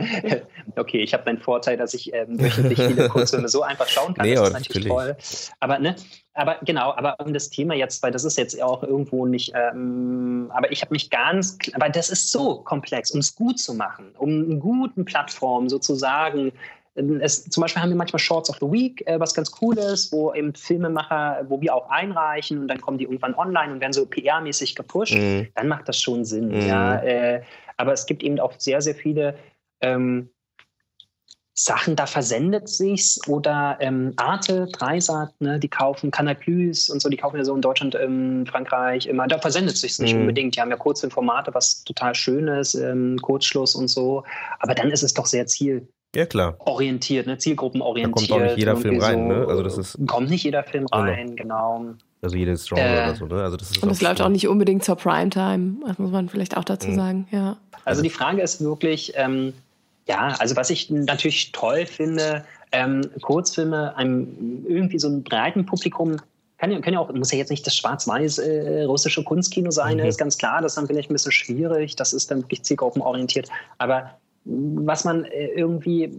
okay, 0.76 1.00
ich 1.00 1.14
habe 1.14 1.24
den 1.24 1.38
Vorteil, 1.38 1.76
dass 1.76 1.94
ich 1.94 2.12
ähm, 2.12 2.40
wöchentlich 2.40 2.80
viele 2.80 3.08
Kurzfilme 3.10 3.48
so 3.48 3.62
einfach 3.62 3.88
schauen 3.88 4.14
kann. 4.14 4.26
Nee, 4.26 4.34
das 4.34 4.48
ist 4.48 4.54
natürlich, 4.54 4.88
toll. 4.88 5.16
Aber 5.60 5.78
ne, 5.78 5.96
aber 6.34 6.58
genau, 6.62 6.92
aber 6.94 7.16
um 7.20 7.32
das 7.32 7.48
Thema 7.48 7.74
jetzt, 7.74 8.02
weil 8.02 8.10
das 8.10 8.24
ist 8.24 8.36
jetzt 8.36 8.60
auch 8.60 8.82
irgendwo 8.82 9.24
nicht, 9.24 9.52
ähm, 9.54 10.50
aber 10.52 10.72
ich 10.72 10.82
habe 10.82 10.92
mich 10.92 11.10
ganz, 11.10 11.58
weil 11.76 11.92
das 11.92 12.10
ist 12.10 12.32
so 12.32 12.56
komplex, 12.56 13.12
um 13.12 13.20
es 13.20 13.34
gut 13.34 13.60
zu 13.60 13.72
machen, 13.74 14.10
um 14.18 14.30
einen 14.30 14.60
guten 14.60 15.04
Plattform 15.04 15.68
sozusagen 15.68 16.52
es, 16.94 17.44
zum 17.44 17.60
Beispiel 17.60 17.82
haben 17.82 17.88
wir 17.88 17.96
manchmal 17.96 18.20
Shorts 18.20 18.50
of 18.50 18.56
the 18.60 18.70
Week, 18.70 19.02
äh, 19.06 19.18
was 19.18 19.34
ganz 19.34 19.50
cool 19.60 19.76
ist, 19.78 20.12
wo 20.12 20.32
eben 20.32 20.54
Filmemacher, 20.54 21.44
wo 21.48 21.60
wir 21.60 21.74
auch 21.74 21.90
einreichen 21.90 22.58
und 22.58 22.68
dann 22.68 22.80
kommen 22.80 22.98
die 22.98 23.04
irgendwann 23.04 23.34
online 23.34 23.72
und 23.72 23.80
werden 23.80 23.92
so 23.92 24.02
PR-mäßig 24.02 24.76
gepusht. 24.76 25.14
Mhm. 25.14 25.48
Dann 25.54 25.68
macht 25.68 25.88
das 25.88 26.00
schon 26.00 26.24
Sinn. 26.24 26.48
Mhm. 26.48 26.66
Ja, 26.66 27.02
äh, 27.02 27.42
aber 27.76 27.92
es 27.92 28.06
gibt 28.06 28.22
eben 28.22 28.38
auch 28.38 28.52
sehr, 28.58 28.80
sehr 28.80 28.94
viele 28.94 29.36
ähm, 29.80 30.30
Sachen, 31.56 31.94
da 31.94 32.06
versendet 32.06 32.68
sich's 32.68 33.20
oder 33.28 33.76
ähm, 33.80 34.12
Arte, 34.16 34.66
Dreisat, 34.66 35.40
ne, 35.40 35.60
die 35.60 35.68
kaufen 35.68 36.10
Canal 36.10 36.34
Plus 36.34 36.88
und 36.88 37.00
so, 37.00 37.08
die 37.08 37.16
kaufen 37.16 37.36
ja 37.36 37.44
so 37.44 37.54
in 37.54 37.60
Deutschland, 37.60 37.94
ähm, 37.94 38.44
Frankreich 38.44 39.06
immer, 39.06 39.28
da 39.28 39.38
versendet 39.38 39.76
sich's 39.76 40.00
nicht 40.00 40.14
mhm. 40.14 40.22
unbedingt. 40.22 40.56
Die 40.56 40.60
haben 40.60 40.70
ja 40.70 40.76
kurze 40.76 41.10
Formate, 41.10 41.54
was 41.54 41.84
total 41.84 42.14
schön 42.14 42.48
ist, 42.48 42.74
ähm, 42.74 43.18
Kurzschluss 43.22 43.76
und 43.76 43.86
so. 43.88 44.24
Aber 44.58 44.74
dann 44.74 44.90
ist 44.90 45.04
es 45.04 45.14
doch 45.14 45.26
sehr 45.26 45.46
ziel 45.46 45.88
ja, 46.16 46.26
klar. 46.26 46.56
Orientiert, 46.60 47.26
ne? 47.26 47.38
zielgruppenorientiert. 47.38 48.30
Da 48.30 48.34
kommt 48.34 48.42
auch 48.42 48.46
nicht 48.46 48.58
jeder 48.58 48.76
Film 48.76 49.00
rein, 49.00 49.28
so, 49.28 49.34
ne? 49.34 49.46
Also 49.48 49.62
das 49.62 49.78
ist 49.78 49.98
kommt 50.06 50.30
nicht 50.30 50.44
jeder 50.44 50.62
Film 50.62 50.86
genau. 50.86 51.02
rein, 51.02 51.36
genau. 51.36 51.86
Also 52.22 52.36
jedes 52.36 52.66
Genre 52.66 52.80
äh, 52.80 53.04
oder 53.04 53.14
so, 53.14 53.26
ne? 53.26 53.42
Also 53.42 53.56
das 53.56 53.70
ist 53.70 53.82
und 53.82 53.90
es 53.90 54.00
läuft 54.00 54.22
auch 54.22 54.28
nicht 54.28 54.48
unbedingt 54.48 54.84
zur 54.84 54.96
Primetime, 54.96 55.76
das 55.86 55.98
muss 55.98 56.10
man 56.10 56.28
vielleicht 56.28 56.56
auch 56.56 56.64
dazu 56.64 56.88
mhm. 56.88 56.94
sagen, 56.94 57.28
ja. 57.30 57.56
Also 57.84 58.02
die 58.02 58.10
Frage 58.10 58.40
ist 58.40 58.62
wirklich, 58.62 59.12
ähm, 59.16 59.52
ja, 60.06 60.34
also 60.38 60.56
was 60.56 60.70
ich 60.70 60.90
natürlich 60.90 61.52
toll 61.52 61.86
finde, 61.86 62.44
ähm, 62.72 63.02
Kurzfilme 63.22 63.96
einem 63.96 64.64
irgendwie 64.66 64.98
so 64.98 65.08
einem 65.08 65.22
breiten 65.22 65.66
Publikum 65.66 66.16
kann 66.58 66.70
ja, 66.70 66.80
kann 66.80 66.94
ja 66.94 67.00
auch, 67.00 67.12
muss 67.12 67.32
ja 67.32 67.38
jetzt 67.38 67.50
nicht 67.50 67.66
das 67.66 67.76
schwarz-weiß 67.76 68.38
äh, 68.38 68.84
russische 68.84 69.22
Kunstkino 69.22 69.70
sein, 69.70 69.98
mhm. 69.98 70.04
ist 70.04 70.18
ganz 70.18 70.38
klar, 70.38 70.62
das 70.62 70.72
ist 70.72 70.76
dann 70.76 70.86
vielleicht 70.86 71.10
ein 71.10 71.14
bisschen 71.14 71.32
schwierig, 71.32 71.96
das 71.96 72.12
ist 72.12 72.30
dann 72.30 72.42
wirklich 72.42 72.62
zielgruppenorientiert, 72.62 73.48
aber 73.78 74.10
was 74.44 75.04
man 75.04 75.24
äh, 75.24 75.46
irgendwie 75.56 76.10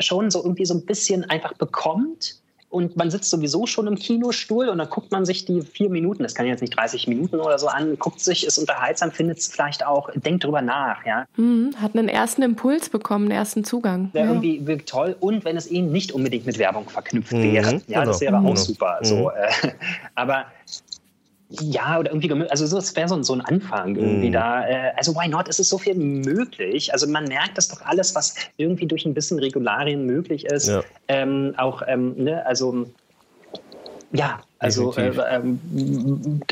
schon 0.00 0.30
so 0.30 0.42
irgendwie 0.42 0.66
so 0.66 0.74
ein 0.74 0.84
bisschen 0.84 1.24
einfach 1.24 1.54
bekommt 1.54 2.40
und 2.68 2.96
man 2.96 3.10
sitzt 3.10 3.30
sowieso 3.30 3.66
schon 3.66 3.86
im 3.86 3.94
Kinostuhl 3.94 4.68
und 4.68 4.78
dann 4.78 4.90
guckt 4.90 5.12
man 5.12 5.24
sich 5.24 5.44
die 5.44 5.62
vier 5.62 5.88
Minuten, 5.88 6.22
das 6.22 6.34
kann 6.34 6.46
jetzt 6.46 6.60
nicht 6.60 6.76
30 6.76 7.06
Minuten 7.06 7.36
oder 7.36 7.58
so 7.58 7.68
an, 7.68 7.98
guckt 7.98 8.20
sich, 8.20 8.44
ist 8.44 8.58
unterhaltsam, 8.58 9.12
findet 9.12 9.38
es 9.38 9.46
vielleicht 9.46 9.86
auch, 9.86 10.10
denkt 10.14 10.44
drüber 10.44 10.62
nach, 10.62 11.04
ja. 11.06 11.26
Hm, 11.36 11.74
hat 11.80 11.96
einen 11.96 12.08
ersten 12.08 12.42
Impuls 12.42 12.90
bekommen, 12.90 13.26
einen 13.26 13.38
ersten 13.38 13.64
Zugang. 13.64 14.10
Der 14.12 14.24
ja. 14.24 14.28
irgendwie 14.28 14.66
wirkt 14.66 14.88
toll 14.88 15.16
und 15.20 15.44
wenn 15.44 15.56
es 15.56 15.68
eben 15.68 15.92
nicht 15.92 16.12
unbedingt 16.12 16.44
mit 16.44 16.58
Werbung 16.58 16.88
verknüpft 16.88 17.32
mhm, 17.32 17.52
wäre, 17.52 17.72
ja, 17.86 18.00
genau. 18.00 18.04
das 18.04 18.20
wäre 18.20 18.40
mhm. 18.40 18.46
auch 18.46 18.56
super. 18.56 18.98
So, 19.02 19.16
mhm. 19.16 19.30
äh, 19.62 19.72
aber 20.14 20.46
ja, 21.48 21.98
oder 21.98 22.10
irgendwie, 22.10 22.32
also 22.50 22.74
das 22.74 22.96
wäre 22.96 23.08
so, 23.08 23.22
so, 23.22 23.34
ein 23.34 23.40
Anfang 23.40 23.94
irgendwie 23.94 24.30
mm. 24.30 24.32
da. 24.32 24.66
Äh, 24.66 24.92
also 24.96 25.14
why 25.14 25.28
not? 25.28 25.48
Es 25.48 25.60
ist 25.60 25.68
so 25.68 25.78
viel 25.78 25.94
möglich. 25.94 26.92
Also 26.92 27.06
man 27.06 27.24
merkt 27.24 27.56
das 27.56 27.68
doch 27.68 27.80
alles, 27.82 28.14
was 28.14 28.34
irgendwie 28.56 28.86
durch 28.86 29.06
ein 29.06 29.14
bisschen 29.14 29.38
Regularien 29.38 30.06
möglich 30.06 30.44
ist. 30.46 30.68
Ja. 30.68 30.82
Ähm, 31.08 31.54
auch, 31.56 31.82
ähm, 31.86 32.14
ne, 32.16 32.44
also 32.46 32.86
ja, 34.16 34.40
also, 34.58 34.94
äh, 34.96 35.12
ähm, 35.30 35.60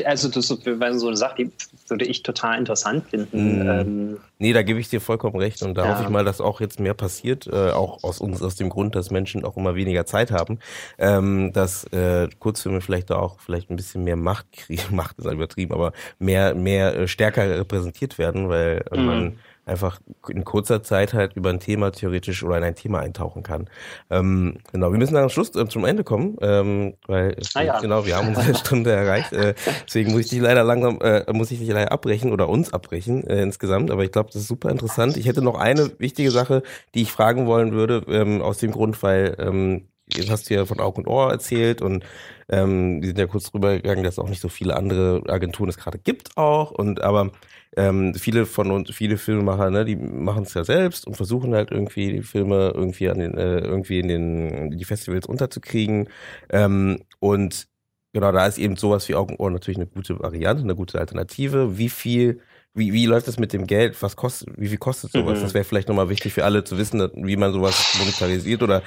also 0.04 0.28
das 0.28 0.50
wäre 0.64 0.98
so 0.98 1.06
eine 1.06 1.16
Sache, 1.16 1.36
die 1.36 1.50
würde 1.88 2.04
ich 2.04 2.22
total 2.22 2.58
interessant 2.58 3.08
finden. 3.08 3.64
Mm. 3.64 3.68
Ähm, 3.68 4.16
nee, 4.38 4.52
da 4.52 4.62
gebe 4.62 4.78
ich 4.78 4.90
dir 4.90 5.00
vollkommen 5.00 5.36
recht 5.36 5.62
und 5.62 5.74
da 5.74 5.84
ja. 5.84 5.92
hoffe 5.92 6.02
ich 6.04 6.08
mal, 6.10 6.24
dass 6.24 6.40
auch 6.40 6.60
jetzt 6.60 6.78
mehr 6.80 6.94
passiert, 6.94 7.46
äh, 7.46 7.70
auch 7.70 8.04
aus 8.04 8.20
uns, 8.20 8.42
aus 8.42 8.56
dem 8.56 8.68
Grund, 8.68 8.94
dass 8.94 9.10
Menschen 9.10 9.44
auch 9.44 9.56
immer 9.56 9.74
weniger 9.74 10.04
Zeit 10.04 10.30
haben, 10.30 10.58
ähm, 10.98 11.52
dass 11.52 11.84
äh, 11.92 12.28
Kurzfilme 12.38 12.82
vielleicht 12.82 13.08
da 13.10 13.16
auch 13.16 13.40
vielleicht 13.40 13.70
ein 13.70 13.76
bisschen 13.76 14.04
mehr 14.04 14.16
Macht 14.16 14.52
kriegen, 14.52 14.82
Macht 14.94 15.18
ist 15.18 15.24
übertrieben, 15.24 15.72
aber 15.72 15.92
mehr, 16.18 16.54
mehr 16.54 16.94
äh, 16.96 17.08
stärker 17.08 17.58
repräsentiert 17.58 18.18
werden, 18.18 18.50
weil 18.50 18.84
mm. 18.92 19.00
man 19.00 19.38
einfach 19.66 20.00
in 20.28 20.44
kurzer 20.44 20.82
Zeit 20.82 21.14
halt 21.14 21.34
über 21.34 21.50
ein 21.50 21.60
Thema 21.60 21.90
theoretisch 21.90 22.42
oder 22.42 22.58
in 22.58 22.64
ein 22.64 22.74
Thema 22.74 23.00
eintauchen 23.00 23.42
kann. 23.42 23.68
Ähm, 24.10 24.58
genau, 24.72 24.92
wir 24.92 24.98
müssen 24.98 25.16
am 25.16 25.28
Schluss 25.28 25.54
äh, 25.54 25.66
zum 25.66 25.84
Ende 25.84 26.04
kommen, 26.04 26.36
ähm, 26.40 26.94
weil 27.06 27.36
ah, 27.54 27.62
ja. 27.62 27.80
genau, 27.80 28.06
wir 28.06 28.16
haben 28.16 28.28
unsere 28.28 28.54
Stunde 28.58 28.92
erreicht. 28.92 29.32
Äh, 29.32 29.54
deswegen 29.86 30.12
muss 30.12 30.22
ich 30.22 30.28
dich 30.30 30.40
leider 30.40 30.64
langsam, 30.64 30.98
äh, 31.00 31.32
muss 31.32 31.50
ich 31.50 31.58
dich 31.58 31.68
leider 31.68 31.92
abbrechen 31.92 32.32
oder 32.32 32.48
uns 32.48 32.72
abbrechen 32.72 33.26
äh, 33.26 33.42
insgesamt. 33.42 33.90
Aber 33.90 34.04
ich 34.04 34.12
glaube, 34.12 34.30
das 34.32 34.42
ist 34.42 34.48
super 34.48 34.70
interessant. 34.70 35.16
Ich 35.16 35.26
hätte 35.26 35.42
noch 35.42 35.58
eine 35.58 35.98
wichtige 35.98 36.30
Sache, 36.30 36.62
die 36.94 37.02
ich 37.02 37.12
fragen 37.12 37.46
wollen 37.46 37.72
würde, 37.72 38.04
ähm, 38.08 38.42
aus 38.42 38.58
dem 38.58 38.70
Grund, 38.70 39.02
weil 39.02 39.36
ähm, 39.38 39.88
Jetzt 40.12 40.30
hast 40.30 40.50
du 40.50 40.54
ja 40.54 40.66
von 40.66 40.80
Aug 40.80 40.98
und 40.98 41.06
Ohr 41.06 41.30
erzählt 41.30 41.80
und 41.80 42.04
ähm, 42.50 43.00
wir 43.00 43.08
sind 43.08 43.18
ja 43.18 43.26
kurz 43.26 43.50
drüber 43.50 43.74
gegangen, 43.74 44.04
dass 44.04 44.14
es 44.14 44.18
auch 44.18 44.28
nicht 44.28 44.42
so 44.42 44.50
viele 44.50 44.76
andere 44.76 45.22
Agenturen 45.28 45.70
es 45.70 45.78
gerade 45.78 45.98
gibt 45.98 46.36
auch. 46.36 46.70
Und 46.72 47.00
aber 47.02 47.32
ähm, 47.76 48.14
viele 48.14 48.44
von 48.44 48.70
uns, 48.70 48.94
viele 48.94 49.16
Filmemacher, 49.16 49.70
ne, 49.70 49.84
die 49.86 49.96
machen 49.96 50.42
es 50.42 50.52
ja 50.52 50.62
selbst 50.62 51.06
und 51.06 51.16
versuchen 51.16 51.54
halt 51.54 51.70
irgendwie 51.70 52.12
die 52.12 52.22
Filme 52.22 52.72
irgendwie 52.74 53.08
an 53.08 53.18
den, 53.18 53.34
äh, 53.36 53.60
irgendwie 53.60 53.98
in 54.00 54.08
den 54.08 54.70
die 54.78 54.84
Festivals 54.84 55.26
unterzukriegen. 55.26 56.08
Ähm, 56.50 57.00
und 57.18 57.66
genau, 58.12 58.30
da 58.30 58.46
ist 58.46 58.58
eben 58.58 58.76
sowas 58.76 59.08
wie 59.08 59.14
Augenohr 59.14 59.50
natürlich 59.50 59.78
eine 59.78 59.86
gute 59.86 60.18
Variante, 60.20 60.62
eine 60.62 60.76
gute 60.76 60.98
Alternative. 61.00 61.78
Wie 61.78 61.88
viel 61.88 62.40
wie, 62.76 62.92
wie 62.92 63.06
läuft 63.06 63.28
das 63.28 63.38
mit 63.38 63.52
dem 63.52 63.68
Geld? 63.68 64.02
Was 64.02 64.16
kostet, 64.16 64.48
wie 64.58 64.66
viel 64.68 64.78
kostet 64.78 65.12
sowas? 65.12 65.38
Mhm. 65.38 65.42
Das 65.44 65.54
wäre 65.54 65.64
vielleicht 65.64 65.88
nochmal 65.88 66.08
wichtig 66.08 66.32
für 66.32 66.44
alle 66.44 66.64
zu 66.64 66.76
wissen, 66.76 67.08
wie 67.14 67.36
man 67.36 67.52
sowas 67.52 67.96
monetarisiert 68.00 68.64
oder 68.64 68.82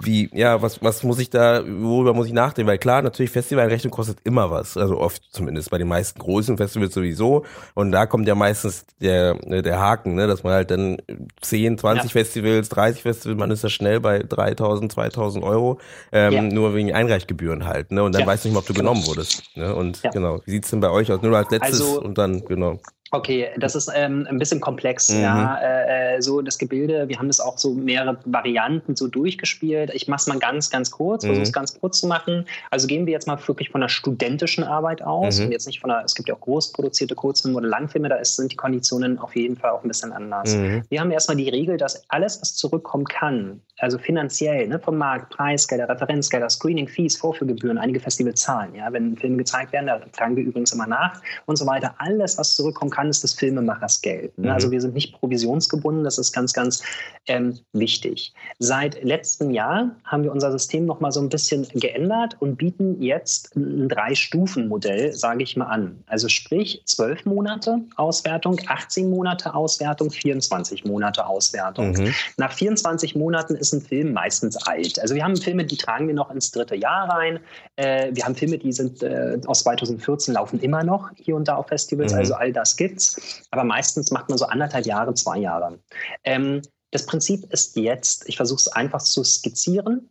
wie, 0.00 0.30
ja, 0.32 0.62
was, 0.62 0.82
was 0.82 1.02
muss 1.02 1.18
ich 1.18 1.30
da, 1.30 1.62
worüber 1.66 2.14
muss 2.14 2.26
ich 2.26 2.32
nachdenken? 2.32 2.68
Weil 2.68 2.78
klar, 2.78 3.02
natürlich 3.02 3.30
Festivalrechnung 3.30 3.90
kostet 3.90 4.18
immer 4.24 4.50
was. 4.50 4.76
Also 4.76 4.98
oft 4.98 5.22
zumindest 5.30 5.70
bei 5.70 5.78
den 5.78 5.88
meisten 5.88 6.18
großen 6.18 6.56
Festivals 6.56 6.94
sowieso. 6.94 7.44
Und 7.74 7.92
da 7.92 8.06
kommt 8.06 8.28
ja 8.28 8.34
meistens 8.34 8.86
der, 9.00 9.34
der 9.34 9.80
Haken, 9.80 10.14
ne, 10.14 10.26
dass 10.26 10.42
man 10.42 10.52
halt 10.52 10.70
dann 10.70 10.98
10, 11.40 11.78
20 11.78 12.04
ja. 12.04 12.10
Festivals, 12.10 12.68
30 12.68 13.02
Festivals, 13.02 13.38
man 13.38 13.50
ist 13.50 13.62
ja 13.62 13.68
schnell 13.68 14.00
bei 14.00 14.18
3000, 14.18 14.92
2000 14.92 15.44
Euro, 15.44 15.78
ähm, 16.12 16.32
ja. 16.32 16.42
nur 16.42 16.74
wegen 16.74 16.92
Einreichgebühren 16.92 17.66
halt, 17.66 17.92
ne, 17.92 18.02
und 18.02 18.14
dann 18.14 18.22
ja. 18.22 18.26
weißt 18.26 18.44
du 18.44 18.48
nicht 18.48 18.54
mehr, 18.54 18.60
ob 18.60 18.66
du 18.66 18.74
genommen 18.74 19.06
wurdest, 19.06 19.42
ne, 19.56 19.74
und 19.74 20.02
genau. 20.12 20.40
Wie 20.44 20.50
sieht's 20.52 20.70
denn 20.70 20.80
bei 20.80 20.90
euch 20.90 21.10
aus? 21.12 21.22
Nur 21.22 21.36
als 21.36 21.50
letztes 21.50 21.80
also, 21.80 22.00
und 22.00 22.18
dann, 22.18 22.44
genau. 22.44 22.80
Okay, 23.16 23.48
das 23.56 23.74
ist 23.74 23.90
ähm, 23.94 24.26
ein 24.28 24.38
bisschen 24.38 24.60
komplex, 24.60 25.08
mhm. 25.08 25.22
ja. 25.22 25.56
Äh, 25.56 26.16
äh, 26.16 26.20
so 26.20 26.42
das 26.42 26.58
Gebilde, 26.58 27.08
wir 27.08 27.18
haben 27.18 27.28
das 27.28 27.40
auch 27.40 27.56
so 27.56 27.72
mehrere 27.72 28.18
Varianten 28.26 28.94
so 28.94 29.06
durchgespielt. 29.06 29.90
Ich 29.94 30.06
mache 30.06 30.20
es 30.20 30.26
mal 30.26 30.38
ganz, 30.38 30.70
ganz 30.70 30.90
kurz, 30.90 31.22
mhm. 31.22 31.28
versuche 31.28 31.44
es 31.44 31.52
ganz 31.52 31.80
kurz 31.80 32.00
zu 32.00 32.06
machen. 32.06 32.46
Also 32.70 32.86
gehen 32.86 33.06
wir 33.06 33.14
jetzt 33.14 33.26
mal 33.26 33.38
wirklich 33.46 33.70
von 33.70 33.80
der 33.80 33.88
studentischen 33.88 34.64
Arbeit 34.64 35.00
aus 35.02 35.38
mhm. 35.38 35.46
und 35.46 35.52
jetzt 35.52 35.66
nicht 35.66 35.80
von 35.80 35.88
der, 35.88 36.02
es 36.04 36.14
gibt 36.14 36.28
ja 36.28 36.34
auch 36.34 36.40
groß 36.40 36.72
produzierte 36.72 37.14
Kurzfilme 37.14 37.56
oder 37.56 37.68
Langfilme, 37.68 38.10
da 38.10 38.16
ist, 38.16 38.36
sind 38.36 38.52
die 38.52 38.56
Konditionen 38.56 39.18
auf 39.18 39.34
jeden 39.34 39.56
Fall 39.56 39.70
auch 39.70 39.82
ein 39.82 39.88
bisschen 39.88 40.12
anders. 40.12 40.54
Mhm. 40.54 40.82
Wir 40.90 41.00
haben 41.00 41.10
erstmal 41.10 41.38
die 41.38 41.48
Regel, 41.48 41.78
dass 41.78 42.04
alles, 42.10 42.40
was 42.42 42.54
zurückkommen 42.54 43.06
kann, 43.06 43.62
also 43.78 43.98
finanziell, 43.98 44.68
ne, 44.68 44.78
vom 44.78 44.96
Markt, 44.96 45.30
Preisgelder, 45.30 45.88
Referenzgelder, 45.88 46.48
Screening, 46.48 46.88
Fees, 46.88 47.16
Vorführgebühren, 47.16 47.76
einige 47.76 48.00
Festivals 48.00 48.40
zahlen. 48.40 48.74
Ja, 48.74 48.90
wenn 48.92 49.16
Filme 49.16 49.36
gezeigt 49.36 49.72
werden, 49.72 49.86
da 49.86 49.98
tragen 50.12 50.36
wir 50.36 50.44
übrigens 50.44 50.72
immer 50.72 50.86
nach 50.86 51.20
und 51.44 51.56
so 51.56 51.66
weiter. 51.66 51.94
Alles, 51.98 52.38
was 52.38 52.54
zurückkommen 52.54 52.90
kann, 52.90 53.08
ist 53.08 53.22
des 53.22 53.34
Filmemachers 53.34 54.00
Geld. 54.00 54.36
Ne? 54.38 54.46
Mhm. 54.46 54.52
Also 54.52 54.70
wir 54.70 54.80
sind 54.80 54.94
nicht 54.94 55.12
provisionsgebunden, 55.12 56.04
das 56.04 56.16
ist 56.16 56.32
ganz, 56.32 56.54
ganz 56.54 56.82
ähm, 57.26 57.58
wichtig. 57.72 58.32
Seit 58.58 59.02
letztem 59.04 59.50
Jahr 59.50 59.90
haben 60.04 60.22
wir 60.22 60.32
unser 60.32 60.50
System 60.52 60.86
noch 60.86 61.00
mal 61.00 61.12
so 61.12 61.20
ein 61.20 61.28
bisschen 61.28 61.66
geändert 61.74 62.36
und 62.40 62.56
bieten 62.56 63.02
jetzt 63.02 63.54
ein 63.56 63.88
Drei-Stufen-Modell, 63.88 65.12
sage 65.12 65.42
ich 65.42 65.56
mal, 65.56 65.66
an. 65.66 66.02
Also 66.06 66.28
sprich 66.28 66.80
zwölf 66.86 67.26
Monate 67.26 67.80
Auswertung, 67.96 68.58
18 68.66 69.10
Monate 69.10 69.54
Auswertung, 69.54 70.10
24 70.10 70.86
Monate 70.86 71.26
Auswertung. 71.26 71.92
Mhm. 71.92 72.14
Nach 72.38 72.52
24 72.52 73.16
Monaten 73.16 73.54
ist 73.54 73.65
ein 73.72 73.80
Film 73.80 74.12
meistens 74.12 74.56
alt. 74.56 74.98
Also 74.98 75.14
wir 75.14 75.24
haben 75.24 75.36
Filme, 75.36 75.64
die 75.64 75.76
tragen 75.76 76.06
wir 76.06 76.14
noch 76.14 76.30
ins 76.30 76.50
dritte 76.50 76.76
Jahr 76.76 77.08
rein. 77.08 77.40
Äh, 77.76 78.10
wir 78.12 78.24
haben 78.24 78.34
Filme, 78.34 78.58
die 78.58 78.72
sind 78.72 79.02
äh, 79.02 79.38
aus 79.46 79.60
2014, 79.60 80.34
laufen 80.34 80.60
immer 80.60 80.84
noch 80.84 81.10
hier 81.16 81.36
und 81.36 81.48
da 81.48 81.56
auf 81.56 81.68
Festivals. 81.68 82.12
Mhm. 82.12 82.18
Also 82.18 82.34
all 82.34 82.52
das 82.52 82.76
gibt's. 82.76 83.44
Aber 83.50 83.64
meistens 83.64 84.10
macht 84.10 84.28
man 84.28 84.38
so 84.38 84.46
anderthalb 84.46 84.86
Jahre, 84.86 85.14
zwei 85.14 85.38
Jahre. 85.38 85.78
Ähm, 86.24 86.62
das 86.90 87.06
Prinzip 87.06 87.52
ist 87.52 87.76
jetzt, 87.76 88.28
ich 88.28 88.36
versuche 88.36 88.58
es 88.58 88.68
einfach 88.68 89.02
zu 89.02 89.24
skizzieren, 89.24 90.08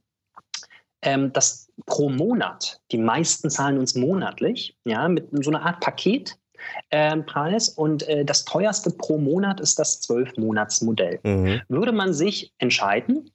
ähm, 1.02 1.32
dass 1.34 1.68
pro 1.86 2.10
Monat, 2.10 2.80
die 2.92 2.98
meisten 2.98 3.50
zahlen 3.50 3.78
uns 3.78 3.96
monatlich, 3.96 4.78
ja, 4.86 5.08
mit 5.08 5.28
so 5.44 5.52
einer 5.52 5.66
Art 5.66 5.80
Paketpreis 5.80 7.70
ähm, 7.70 7.74
und 7.76 8.08
äh, 8.08 8.26
das 8.26 8.46
teuerste 8.46 8.92
pro 8.92 9.18
Monat 9.18 9.60
ist 9.60 9.80
das 9.80 10.02
12-Monats-Modell. 10.04 11.20
Mhm. 11.24 11.62
Würde 11.70 11.92
man 11.92 12.14
sich 12.14 12.54
entscheiden, 12.58 13.32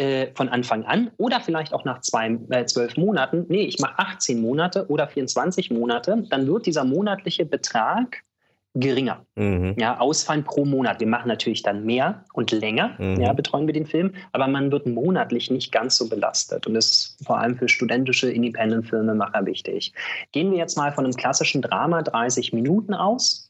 äh, 0.00 0.32
von 0.34 0.48
Anfang 0.48 0.84
an 0.84 1.10
oder 1.18 1.40
vielleicht 1.40 1.74
auch 1.74 1.84
nach 1.84 2.00
zwei, 2.00 2.38
äh, 2.48 2.64
zwölf 2.64 2.96
Monaten, 2.96 3.44
nee, 3.48 3.64
ich 3.64 3.78
mache 3.80 3.98
18 3.98 4.40
Monate 4.40 4.86
oder 4.88 5.06
24 5.06 5.70
Monate, 5.70 6.24
dann 6.30 6.46
wird 6.46 6.64
dieser 6.64 6.84
monatliche 6.84 7.44
Betrag 7.44 8.22
geringer. 8.74 9.26
Mhm. 9.34 9.74
Ja, 9.78 9.98
ausfallen 9.98 10.44
pro 10.44 10.64
Monat. 10.64 11.00
Wir 11.00 11.06
machen 11.06 11.28
natürlich 11.28 11.62
dann 11.62 11.84
mehr 11.84 12.24
und 12.32 12.50
länger, 12.50 12.94
mhm. 12.98 13.20
ja, 13.20 13.34
betreuen 13.34 13.66
wir 13.66 13.74
den 13.74 13.84
Film, 13.84 14.14
aber 14.32 14.46
man 14.46 14.72
wird 14.72 14.86
monatlich 14.86 15.50
nicht 15.50 15.70
ganz 15.70 15.98
so 15.98 16.08
belastet. 16.08 16.66
Und 16.66 16.72
das 16.72 16.86
ist 16.86 17.26
vor 17.26 17.38
allem 17.38 17.58
für 17.58 17.68
studentische 17.68 18.30
Independent-Filmemacher 18.30 19.44
wichtig. 19.44 19.92
Gehen 20.32 20.50
wir 20.50 20.58
jetzt 20.58 20.78
mal 20.78 20.92
von 20.92 21.04
einem 21.04 21.14
klassischen 21.14 21.60
Drama 21.60 22.00
30 22.00 22.54
Minuten 22.54 22.94
aus 22.94 23.49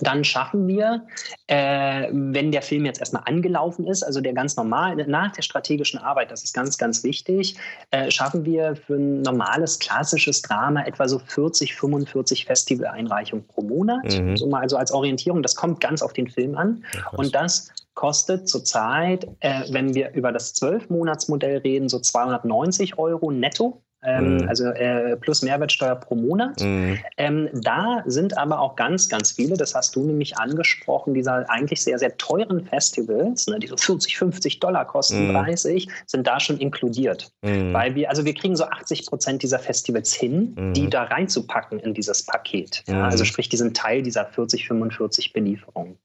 dann 0.00 0.24
schaffen 0.24 0.66
wir, 0.66 1.06
äh, 1.46 2.08
wenn 2.12 2.52
der 2.52 2.62
Film 2.62 2.84
jetzt 2.84 3.00
erstmal 3.00 3.22
angelaufen 3.26 3.86
ist, 3.86 4.02
also 4.02 4.20
der 4.20 4.32
ganz 4.32 4.56
normal, 4.56 4.96
nach 5.06 5.32
der 5.32 5.42
strategischen 5.42 5.98
Arbeit, 5.98 6.30
das 6.30 6.44
ist 6.44 6.54
ganz, 6.54 6.78
ganz 6.78 7.02
wichtig, 7.04 7.56
äh, 7.90 8.10
schaffen 8.10 8.44
wir 8.44 8.76
für 8.76 8.94
ein 8.94 9.22
normales, 9.22 9.78
klassisches 9.78 10.42
Drama 10.42 10.84
etwa 10.84 11.08
so 11.08 11.18
40, 11.18 11.74
45 11.74 12.44
Festivaleinreichungen 12.46 13.46
pro 13.46 13.62
Monat. 13.62 14.04
Mhm. 14.04 14.36
So 14.36 14.46
mal 14.46 14.62
also 14.62 14.76
als 14.76 14.92
Orientierung, 14.92 15.42
das 15.42 15.54
kommt 15.54 15.80
ganz 15.80 16.02
auf 16.02 16.12
den 16.12 16.28
Film 16.28 16.56
an. 16.56 16.84
Ja, 16.94 17.08
und 17.18 17.34
das 17.34 17.70
kostet 17.94 18.48
zurzeit, 18.48 19.26
äh, 19.40 19.62
wenn 19.70 19.94
wir 19.94 20.12
über 20.12 20.30
das 20.30 20.54
12-Monats-Modell 20.56 21.58
reden, 21.58 21.88
so 21.88 21.98
290 21.98 22.98
Euro 22.98 23.30
netto 23.30 23.82
ähm, 24.06 24.36
mhm. 24.36 24.48
also 24.48 24.66
äh, 24.66 25.16
plus 25.16 25.42
Mehrwertsteuer 25.42 25.96
pro 25.96 26.14
Monat. 26.14 26.60
Mhm. 26.60 26.98
Ähm, 27.16 27.48
da 27.52 28.02
sind 28.06 28.38
aber 28.38 28.60
auch 28.60 28.76
ganz, 28.76 29.08
ganz 29.08 29.32
viele, 29.32 29.56
das 29.56 29.74
hast 29.74 29.96
du 29.96 30.04
nämlich 30.04 30.38
angesprochen, 30.38 31.14
dieser 31.14 31.48
eigentlich 31.50 31.82
sehr, 31.82 31.98
sehr 31.98 32.16
teuren 32.16 32.64
Festivals, 32.64 33.46
ne, 33.48 33.58
die 33.58 33.66
so 33.66 33.76
40, 33.76 34.16
50 34.16 34.60
Dollar 34.60 34.84
kosten, 34.86 35.28
mhm. 35.28 35.32
30, 35.32 35.88
sind 36.06 36.26
da 36.26 36.40
schon 36.40 36.58
inkludiert. 36.58 37.30
Mhm. 37.42 37.72
Weil 37.72 37.94
wir, 37.94 38.08
also 38.08 38.24
wir 38.24 38.34
kriegen 38.34 38.56
so 38.56 38.64
80 38.64 39.06
Prozent 39.06 39.42
dieser 39.42 39.58
Festivals 39.58 40.14
hin, 40.14 40.72
die 40.74 40.82
mhm. 40.82 40.90
da 40.90 41.04
reinzupacken 41.04 41.80
in 41.80 41.94
dieses 41.94 42.24
Paket. 42.24 42.84
Ja, 42.86 43.04
also 43.04 43.24
mhm. 43.24 43.26
sprich, 43.26 43.48
die 43.48 43.56
sind 43.56 43.76
Teil 43.76 44.02
dieser 44.02 44.26
40, 44.26 44.68
45 44.68 45.32
Belieferungen. 45.32 45.98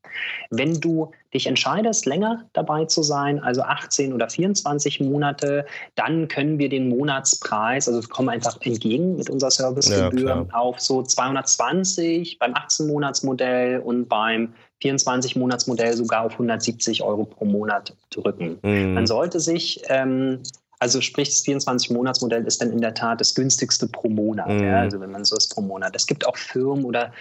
Wenn 0.49 0.79
du 0.79 1.11
dich 1.33 1.47
entscheidest, 1.47 2.05
länger 2.05 2.45
dabei 2.53 2.85
zu 2.85 3.03
sein, 3.03 3.39
also 3.39 3.61
18 3.61 4.13
oder 4.13 4.29
24 4.29 4.99
Monate, 4.99 5.65
dann 5.95 6.27
können 6.27 6.59
wir 6.59 6.69
den 6.69 6.89
Monatspreis, 6.89 7.87
also 7.87 8.07
kommen 8.07 8.29
einfach 8.29 8.57
entgegen 8.61 9.15
mit 9.15 9.29
unserer 9.29 9.51
Servicegebühr 9.51 10.47
ja, 10.49 10.57
auf 10.57 10.79
so 10.79 11.03
220 11.03 12.37
beim 12.39 12.53
18-Monats-Modell 12.53 13.79
und 13.79 14.09
beim 14.09 14.53
24-Monats-Modell 14.83 15.93
sogar 15.93 16.25
auf 16.25 16.33
170 16.33 17.03
Euro 17.03 17.25
pro 17.25 17.45
Monat 17.45 17.95
drücken. 18.09 18.57
Mhm. 18.63 18.93
Man 18.95 19.07
sollte 19.07 19.39
sich 19.39 19.81
ähm, 19.87 20.39
Also 20.79 20.99
sprich, 20.99 21.29
das 21.29 21.45
24-Monats-Modell 21.45 22.43
ist 22.45 22.59
dann 22.59 22.71
in 22.71 22.81
der 22.81 22.95
Tat 22.95 23.21
das 23.21 23.35
günstigste 23.35 23.87
pro 23.87 24.09
Monat. 24.09 24.49
Mhm. 24.49 24.63
Ja, 24.63 24.79
also 24.79 24.99
wenn 24.99 25.11
man 25.11 25.23
so 25.23 25.37
ist 25.37 25.53
pro 25.53 25.61
Monat. 25.61 25.95
Es 25.95 26.07
gibt 26.07 26.25
auch 26.25 26.35
Firmen 26.35 26.83
oder 26.83 27.13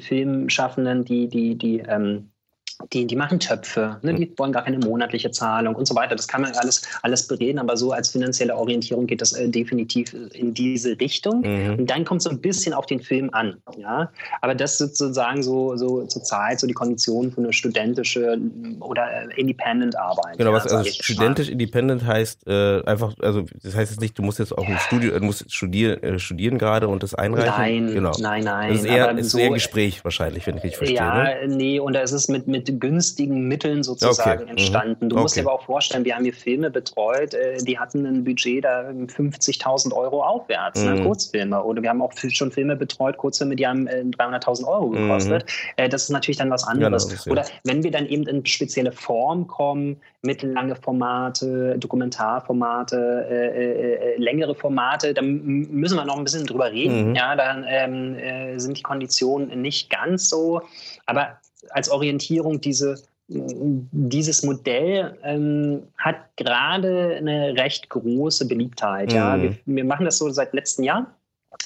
Filmschaffenden, 0.00 1.04
die, 1.04 1.26
die, 1.26 1.58
die 1.58 1.80
ähm, 1.80 2.30
die, 2.92 3.06
die 3.06 3.16
machen 3.16 3.40
Töpfe, 3.40 3.98
ne? 4.02 4.14
die 4.14 4.32
wollen 4.36 4.52
gar 4.52 4.64
keine 4.64 4.78
monatliche 4.78 5.30
Zahlung 5.30 5.74
und 5.74 5.86
so 5.86 5.94
weiter. 5.94 6.14
Das 6.14 6.28
kann 6.28 6.42
man 6.42 6.52
alles, 6.52 6.82
alles 7.02 7.26
bereden, 7.26 7.58
aber 7.58 7.76
so 7.76 7.92
als 7.92 8.10
finanzielle 8.10 8.56
Orientierung 8.56 9.06
geht 9.06 9.20
das 9.20 9.32
äh, 9.32 9.48
definitiv 9.48 10.14
in 10.32 10.54
diese 10.54 10.98
Richtung. 11.00 11.40
Mhm. 11.40 11.80
Und 11.80 11.90
dann 11.90 12.04
kommt 12.04 12.20
es 12.20 12.24
so 12.24 12.30
ein 12.30 12.40
bisschen 12.40 12.72
auf 12.72 12.86
den 12.86 13.00
Film 13.00 13.30
an. 13.32 13.56
Ja? 13.76 14.10
Aber 14.40 14.54
das 14.54 14.80
ist 14.80 14.96
sozusagen 14.96 15.42
so, 15.42 15.76
so 15.76 16.04
zur 16.06 16.22
Zeit 16.22 16.60
so 16.60 16.66
die 16.66 16.74
Konditionen 16.74 17.32
für 17.32 17.40
eine 17.40 17.52
studentische 17.52 18.38
oder 18.80 19.06
äh, 19.28 19.40
Independent-Arbeit. 19.40 20.38
Genau, 20.38 20.50
ja, 20.50 20.56
was 20.56 20.72
also 20.72 20.88
studentisch 20.90 21.48
Independent 21.48 22.06
heißt 22.06 22.46
äh, 22.46 22.82
einfach, 22.84 23.14
also 23.20 23.44
das 23.62 23.74
heißt 23.74 23.90
jetzt 23.90 24.00
nicht, 24.00 24.16
du 24.16 24.22
musst 24.22 24.38
jetzt 24.38 24.56
auch 24.56 24.66
ein 24.66 24.78
Studio, 24.78 25.18
du 25.18 25.24
musst 25.24 25.52
studieren, 25.52 26.02
äh, 26.02 26.18
studieren 26.18 26.58
gerade 26.58 26.86
und 26.86 27.02
das 27.02 27.14
einreichen. 27.14 27.86
Nein, 27.86 27.94
genau. 27.94 28.12
nein, 28.20 28.44
nein. 28.44 28.72
Das 28.72 28.80
ist 28.80 28.86
eher, 28.86 29.18
ist 29.18 29.30
so, 29.30 29.38
eher 29.38 29.50
Gespräch 29.50 30.04
wahrscheinlich, 30.04 30.46
wenn 30.46 30.56
ich 30.58 30.62
richtig 30.62 30.78
verstehe. 30.78 30.96
Ja, 30.96 31.24
ne? 31.24 31.48
nee, 31.48 31.80
und 31.80 31.94
da 31.94 32.00
ist 32.00 32.12
es 32.12 32.28
mit, 32.28 32.46
mit 32.46 32.67
günstigen 32.72 33.46
Mitteln 33.48 33.82
sozusagen 33.82 34.42
okay. 34.42 34.44
Mhm. 34.44 34.50
entstanden. 34.50 35.08
Du 35.08 35.16
okay. 35.16 35.22
musst 35.22 35.36
dir 35.36 35.42
aber 35.42 35.52
auch 35.52 35.64
vorstellen, 35.64 36.04
wir 36.04 36.14
haben 36.14 36.24
hier 36.24 36.34
Filme 36.34 36.70
betreut, 36.70 37.34
äh, 37.34 37.58
die 37.58 37.78
hatten 37.78 38.04
ein 38.06 38.24
Budget 38.24 38.64
da 38.64 38.90
50.000 38.90 39.92
Euro 39.92 40.22
aufwärts, 40.22 40.82
ne, 40.82 40.90
mhm. 40.90 40.96
ne, 40.96 41.04
Kurzfilme. 41.04 41.62
Oder 41.62 41.82
wir 41.82 41.90
haben 41.90 42.02
auch 42.02 42.12
schon 42.16 42.50
Filme 42.50 42.76
betreut, 42.76 43.16
Kurzfilme, 43.16 43.56
die 43.56 43.66
haben 43.66 43.88
300.000 43.88 44.62
äh, 44.62 44.64
Euro 44.66 44.90
gekostet. 44.90 45.44
Mhm. 45.78 45.90
das 45.90 46.04
ist 46.04 46.10
natürlich 46.10 46.38
dann 46.38 46.50
was 46.50 46.64
anderes. 46.64 47.24
Ja, 47.24 47.32
Oder 47.32 47.44
wenn 47.64 47.82
wir 47.82 47.90
dann 47.90 48.06
eben 48.06 48.26
in 48.26 48.44
spezielle 48.46 48.92
Form 48.92 49.46
kommen, 49.46 50.00
mittellange 50.22 50.74
Formate, 50.76 51.78
Dokumentarformate, 51.78 53.26
äh, 53.30 54.14
äh, 54.14 54.16
längere 54.18 54.54
Formate, 54.54 55.14
dann 55.14 55.42
müssen 55.44 55.96
wir 55.96 56.04
noch 56.04 56.18
ein 56.18 56.24
bisschen 56.24 56.46
drüber 56.46 56.72
reden. 56.72 57.10
Mhm. 57.10 57.14
Ja, 57.14 57.36
dann 57.36 57.64
ähm, 57.68 58.14
äh, 58.16 58.58
sind 58.58 58.78
die 58.78 58.82
Konditionen 58.82 59.60
nicht 59.60 59.90
ganz 59.90 60.28
so. 60.28 60.62
Aber 61.06 61.38
als 61.70 61.90
Orientierung 61.90 62.60
diese 62.60 63.02
dieses 63.30 64.42
Modell 64.42 65.18
ähm, 65.22 65.82
hat 65.98 66.16
gerade 66.36 67.16
eine 67.18 67.54
recht 67.58 67.88
große 67.90 68.48
Beliebtheit. 68.48 69.10
Mhm. 69.10 69.16
Ja. 69.16 69.42
Wir, 69.42 69.54
wir, 69.66 69.84
machen 69.84 70.06
das 70.06 70.16
so 70.18 70.30
seit 70.30 70.54
letztem 70.54 70.84
Jahr. 70.84 71.14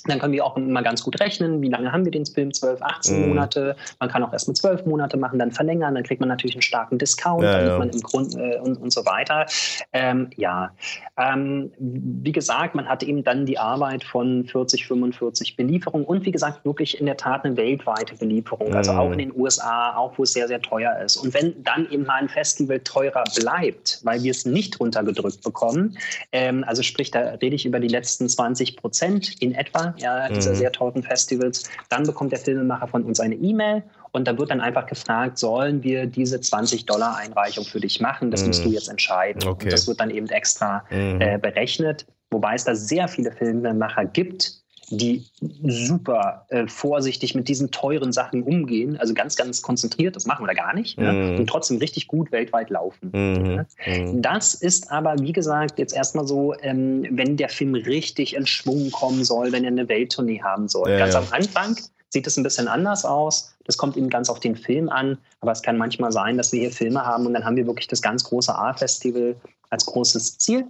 Dann 0.07 0.19
können 0.19 0.33
wir 0.33 0.45
auch 0.45 0.57
mal 0.57 0.83
ganz 0.83 1.03
gut 1.03 1.20
rechnen, 1.20 1.62
wie 1.62 1.69
lange 1.69 1.93
haben 1.93 2.05
wir 2.05 2.11
den 2.11 2.27
Film? 2.27 2.53
12, 2.53 2.83
18 2.83 3.20
mm. 3.20 3.29
Monate. 3.29 3.77
Man 4.01 4.09
kann 4.09 4.23
auch 4.23 4.33
erst 4.33 4.49
mit 4.49 4.57
12 4.57 4.87
Monate 4.87 5.16
machen, 5.16 5.39
dann 5.39 5.53
verlängern, 5.53 5.95
dann 5.95 6.03
kriegt 6.03 6.20
man 6.20 6.29
natürlich 6.29 6.57
einen 6.57 6.62
starken 6.62 6.99
Discount, 6.99 7.45
ja, 7.45 7.62
ja. 7.65 7.79
man 7.79 7.91
im 7.91 8.01
Grund 8.01 8.35
äh, 8.37 8.59
und, 8.59 8.81
und 8.81 8.93
so 8.93 9.05
weiter. 9.07 9.47
Ähm, 9.93 10.31
ja, 10.37 10.73
ähm, 11.16 11.73
wie 11.79 12.33
gesagt, 12.33 12.74
man 12.74 12.89
hat 12.89 13.03
eben 13.03 13.23
dann 13.23 13.47
die 13.47 13.59
Arbeit 13.59 14.03
von 14.03 14.45
40, 14.45 14.87
45 14.87 15.57
Belieferungen 15.57 16.07
und 16.07 16.24
wie 16.24 16.33
gesagt, 16.33 16.65
wirklich 16.65 16.99
in 16.99 17.07
der 17.07 17.16
Tat 17.16 17.45
eine 17.45 17.57
weltweite 17.57 18.16
Belieferung. 18.16 18.70
Mm. 18.70 18.77
Also 18.77 18.93
auch 18.93 19.12
in 19.12 19.19
den 19.19 19.33
USA, 19.37 19.97
auch 19.97 20.19
wo 20.19 20.24
es 20.24 20.33
sehr, 20.33 20.49
sehr 20.49 20.61
teuer 20.61 20.99
ist. 21.05 21.16
Und 21.16 21.33
wenn 21.35 21.62
dann 21.62 21.89
eben 21.91 22.05
mal 22.05 22.20
ein 22.20 22.29
Festival 22.29 22.81
teurer 22.81 23.24
bleibt, 23.37 24.01
weil 24.03 24.23
wir 24.23 24.33
es 24.33 24.45
nicht 24.45 24.81
runtergedrückt 24.81 25.43
bekommen, 25.43 25.97
ähm, 26.33 26.65
also 26.66 26.83
sprich, 26.83 27.11
da 27.11 27.20
rede 27.41 27.55
ich 27.55 27.66
über 27.66 27.79
die 27.79 27.89
letzten 27.89 28.29
20 28.29 28.77
Prozent 28.77 29.41
in 29.41 29.55
etwa, 29.55 29.91
ja, 29.97 30.28
dieser 30.28 30.51
mhm. 30.51 30.56
sehr 30.56 30.73
teuren 30.73 31.02
Festivals. 31.02 31.69
Dann 31.89 32.05
bekommt 32.05 32.32
der 32.32 32.39
Filmemacher 32.39 32.89
von 32.89 33.05
uns 33.05 33.20
eine 33.20 33.35
E-Mail 33.35 33.82
und 34.12 34.28
da 34.28 34.39
wird 34.39 34.51
dann 34.51 34.60
einfach 34.60 34.86
gefragt, 34.86 35.39
sollen 35.39 35.82
wir 35.82 36.06
diese 36.06 36.40
20 36.40 36.86
Dollar 36.86 37.16
Einreichung 37.16 37.64
für 37.64 37.81
dich 37.81 38.01
machen? 38.01 38.31
Das 38.31 38.43
mhm. 38.43 38.48
musst 38.48 38.64
du 38.64 38.69
jetzt 38.70 38.89
entscheiden. 38.89 39.43
Okay. 39.47 39.64
Und 39.64 39.73
das 39.73 39.89
wird 39.89 40.01
dann 40.01 40.10
eben 40.10 40.28
extra 40.28 40.85
mhm. 40.90 41.20
äh, 41.20 41.39
berechnet, 41.39 42.06
wobei 42.31 42.55
es 42.55 42.64
da 42.64 42.74
sehr 42.74 43.09
viele 43.09 43.32
Filmemacher 43.32 44.05
gibt, 44.05 44.61
die 44.93 45.24
super 45.66 46.47
äh, 46.51 46.66
vorsichtig 46.66 47.35
mit 47.35 47.48
diesen 47.48 47.70
teuren 47.70 48.12
Sachen 48.12 48.43
umgehen, 48.43 48.98
also 48.98 49.14
ganz, 49.14 49.36
ganz 49.36 49.62
konzentriert, 49.62 50.16
das 50.16 50.27
machen 50.27 50.43
wir 50.43 50.48
da 50.48 50.55
gar 50.55 50.74
nicht, 50.74 50.98
mhm. 50.98 51.05
ja, 51.05 51.36
und 51.36 51.47
trotzdem 51.47 51.78
richtig 51.78 52.09
gut 52.09 52.31
weltweit 52.31 52.69
laufen. 52.69 53.10
Mhm. 53.12 53.66
Ja. 53.86 53.98
Mhm. 53.98 54.23
Das 54.23 54.55
ist 54.55 54.90
aber, 54.90 55.19
wie 55.19 55.32
gesagt, 55.32 55.78
jetzt 55.78 55.94
erstmal 55.94 56.27
so, 56.27 56.55
ähm, 56.60 57.06
wenn 57.10 57.36
der 57.36 57.48
Film 57.48 57.74
richtig 57.74 58.36
in 58.36 58.47
Schwung 58.47 58.90
kommen 58.90 59.24
soll, 59.24 59.51
wenn 59.52 59.64
er 59.64 59.70
eine 59.70 59.89
Welttournee 59.89 60.43
haben 60.43 60.69
soll. 60.69 60.90
Ja, 60.90 60.98
ganz 60.98 61.14
am 61.14 61.27
Anfang 61.31 61.77
sieht 62.10 62.27
es 62.27 62.36
ein 62.36 62.43
bisschen 62.43 62.69
anders 62.69 63.06
aus. 63.06 63.55
Das 63.64 63.78
kommt 63.78 63.97
eben 63.97 64.10
ganz 64.10 64.28
auf 64.28 64.40
den 64.40 64.56
Film 64.56 64.90
an. 64.90 65.16
Aber 65.40 65.52
es 65.52 65.62
kann 65.62 65.78
manchmal 65.78 66.12
sein, 66.12 66.36
dass 66.36 66.52
wir 66.52 66.60
hier 66.60 66.70
Filme 66.70 67.05
haben 67.06 67.27
und 67.27 67.32
dann 67.32 67.44
haben 67.44 67.56
wir 67.56 67.66
wirklich 67.66 67.89
das 67.89 68.02
ganz 68.02 68.24
große 68.24 68.55
A-Festival 68.55 69.36
als 69.70 69.86
großes 69.86 70.39
Ziel. 70.39 70.66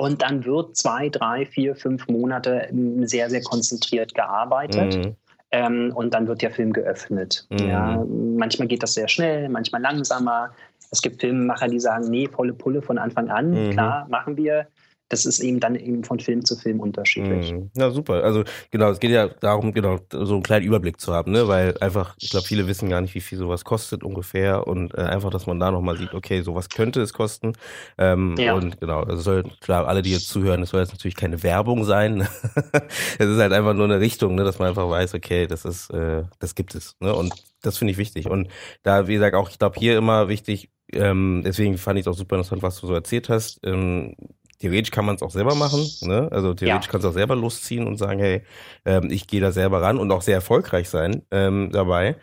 Und 0.00 0.22
dann 0.22 0.46
wird 0.46 0.78
zwei, 0.78 1.10
drei, 1.10 1.44
vier, 1.44 1.76
fünf 1.76 2.08
Monate 2.08 2.70
sehr, 3.02 3.28
sehr 3.28 3.42
konzentriert 3.42 4.14
gearbeitet. 4.14 4.96
Mhm. 4.96 5.16
Ähm, 5.50 5.92
und 5.94 6.14
dann 6.14 6.26
wird 6.26 6.40
der 6.40 6.50
Film 6.50 6.72
geöffnet. 6.72 7.46
Mhm. 7.50 7.68
Ja, 7.68 8.06
manchmal 8.08 8.66
geht 8.66 8.82
das 8.82 8.94
sehr 8.94 9.08
schnell, 9.08 9.50
manchmal 9.50 9.82
langsamer. 9.82 10.52
Es 10.90 11.02
gibt 11.02 11.20
Filmemacher, 11.20 11.68
die 11.68 11.80
sagen, 11.80 12.08
nee, 12.08 12.26
volle 12.26 12.54
Pulle 12.54 12.80
von 12.80 12.96
Anfang 12.96 13.28
an. 13.28 13.50
Mhm. 13.50 13.72
Klar, 13.72 14.06
machen 14.08 14.38
wir 14.38 14.68
das 15.10 15.26
ist 15.26 15.40
eben 15.40 15.58
dann 15.58 15.74
eben 15.74 16.04
von 16.04 16.20
Film 16.20 16.44
zu 16.44 16.56
Film 16.56 16.78
unterschiedlich. 16.78 17.52
Mhm. 17.52 17.70
Ja, 17.76 17.90
super. 17.90 18.22
Also 18.22 18.44
genau, 18.70 18.90
es 18.90 19.00
geht 19.00 19.10
ja 19.10 19.26
darum, 19.26 19.72
genau, 19.72 19.98
so 20.12 20.34
einen 20.34 20.44
kleinen 20.44 20.64
Überblick 20.64 21.00
zu 21.00 21.12
haben, 21.12 21.32
ne? 21.32 21.48
Weil 21.48 21.76
einfach, 21.80 22.14
ich 22.18 22.30
glaube, 22.30 22.46
viele 22.46 22.68
wissen 22.68 22.88
gar 22.88 23.00
nicht, 23.00 23.14
wie 23.16 23.20
viel 23.20 23.36
sowas 23.36 23.64
kostet 23.64 24.04
ungefähr 24.04 24.68
und 24.68 24.94
äh, 24.94 25.02
einfach, 25.02 25.30
dass 25.30 25.48
man 25.48 25.58
da 25.58 25.72
nochmal 25.72 25.98
sieht, 25.98 26.14
okay, 26.14 26.42
sowas 26.42 26.68
könnte 26.68 27.02
es 27.02 27.12
kosten. 27.12 27.54
Ähm, 27.98 28.36
ja. 28.38 28.54
Und 28.54 28.80
genau, 28.80 29.02
also 29.02 29.20
soll, 29.20 29.44
klar, 29.60 29.88
alle, 29.88 30.02
die 30.02 30.12
jetzt 30.12 30.28
zuhören, 30.28 30.62
es 30.62 30.70
soll 30.70 30.80
jetzt 30.80 30.92
natürlich 30.92 31.16
keine 31.16 31.42
Werbung 31.42 31.84
sein. 31.84 32.28
es 33.18 33.26
ist 33.26 33.38
halt 33.38 33.52
einfach 33.52 33.74
nur 33.74 33.86
eine 33.86 33.98
Richtung, 33.98 34.36
ne, 34.36 34.44
dass 34.44 34.60
man 34.60 34.68
einfach 34.68 34.88
weiß, 34.88 35.14
okay, 35.14 35.48
das 35.48 35.64
ist, 35.64 35.90
äh, 35.90 36.22
das 36.38 36.54
gibt 36.54 36.76
es. 36.76 36.94
Ne? 37.00 37.12
Und 37.12 37.34
das 37.62 37.78
finde 37.78 37.90
ich 37.90 37.98
wichtig. 37.98 38.30
Und 38.30 38.48
da, 38.84 39.08
wie 39.08 39.14
gesagt, 39.14 39.34
auch, 39.34 39.50
ich 39.50 39.58
glaube, 39.58 39.76
hier 39.76 39.98
immer 39.98 40.28
wichtig, 40.28 40.70
ähm, 40.92 41.42
deswegen 41.44 41.78
fand 41.78 41.98
ich 41.98 42.04
es 42.04 42.08
auch 42.08 42.16
super 42.16 42.36
interessant, 42.36 42.62
was 42.62 42.80
du 42.80 42.86
so 42.86 42.94
erzählt 42.94 43.28
hast. 43.28 43.60
Ähm, 43.64 44.14
theoretisch 44.60 44.90
kann 44.90 45.06
man 45.06 45.16
es 45.16 45.22
auch 45.22 45.30
selber 45.30 45.54
machen. 45.54 45.84
Ne? 46.02 46.28
Also 46.30 46.54
theoretisch 46.54 46.86
ja. 46.86 46.92
kannst 46.92 47.04
du 47.04 47.08
auch 47.08 47.14
selber 47.14 47.34
losziehen 47.34 47.86
und 47.86 47.96
sagen, 47.96 48.20
hey, 48.20 48.42
ähm, 48.84 49.10
ich 49.10 49.26
gehe 49.26 49.40
da 49.40 49.52
selber 49.52 49.82
ran 49.82 49.98
und 49.98 50.12
auch 50.12 50.22
sehr 50.22 50.36
erfolgreich 50.36 50.88
sein 50.88 51.22
ähm, 51.30 51.70
dabei. 51.72 52.16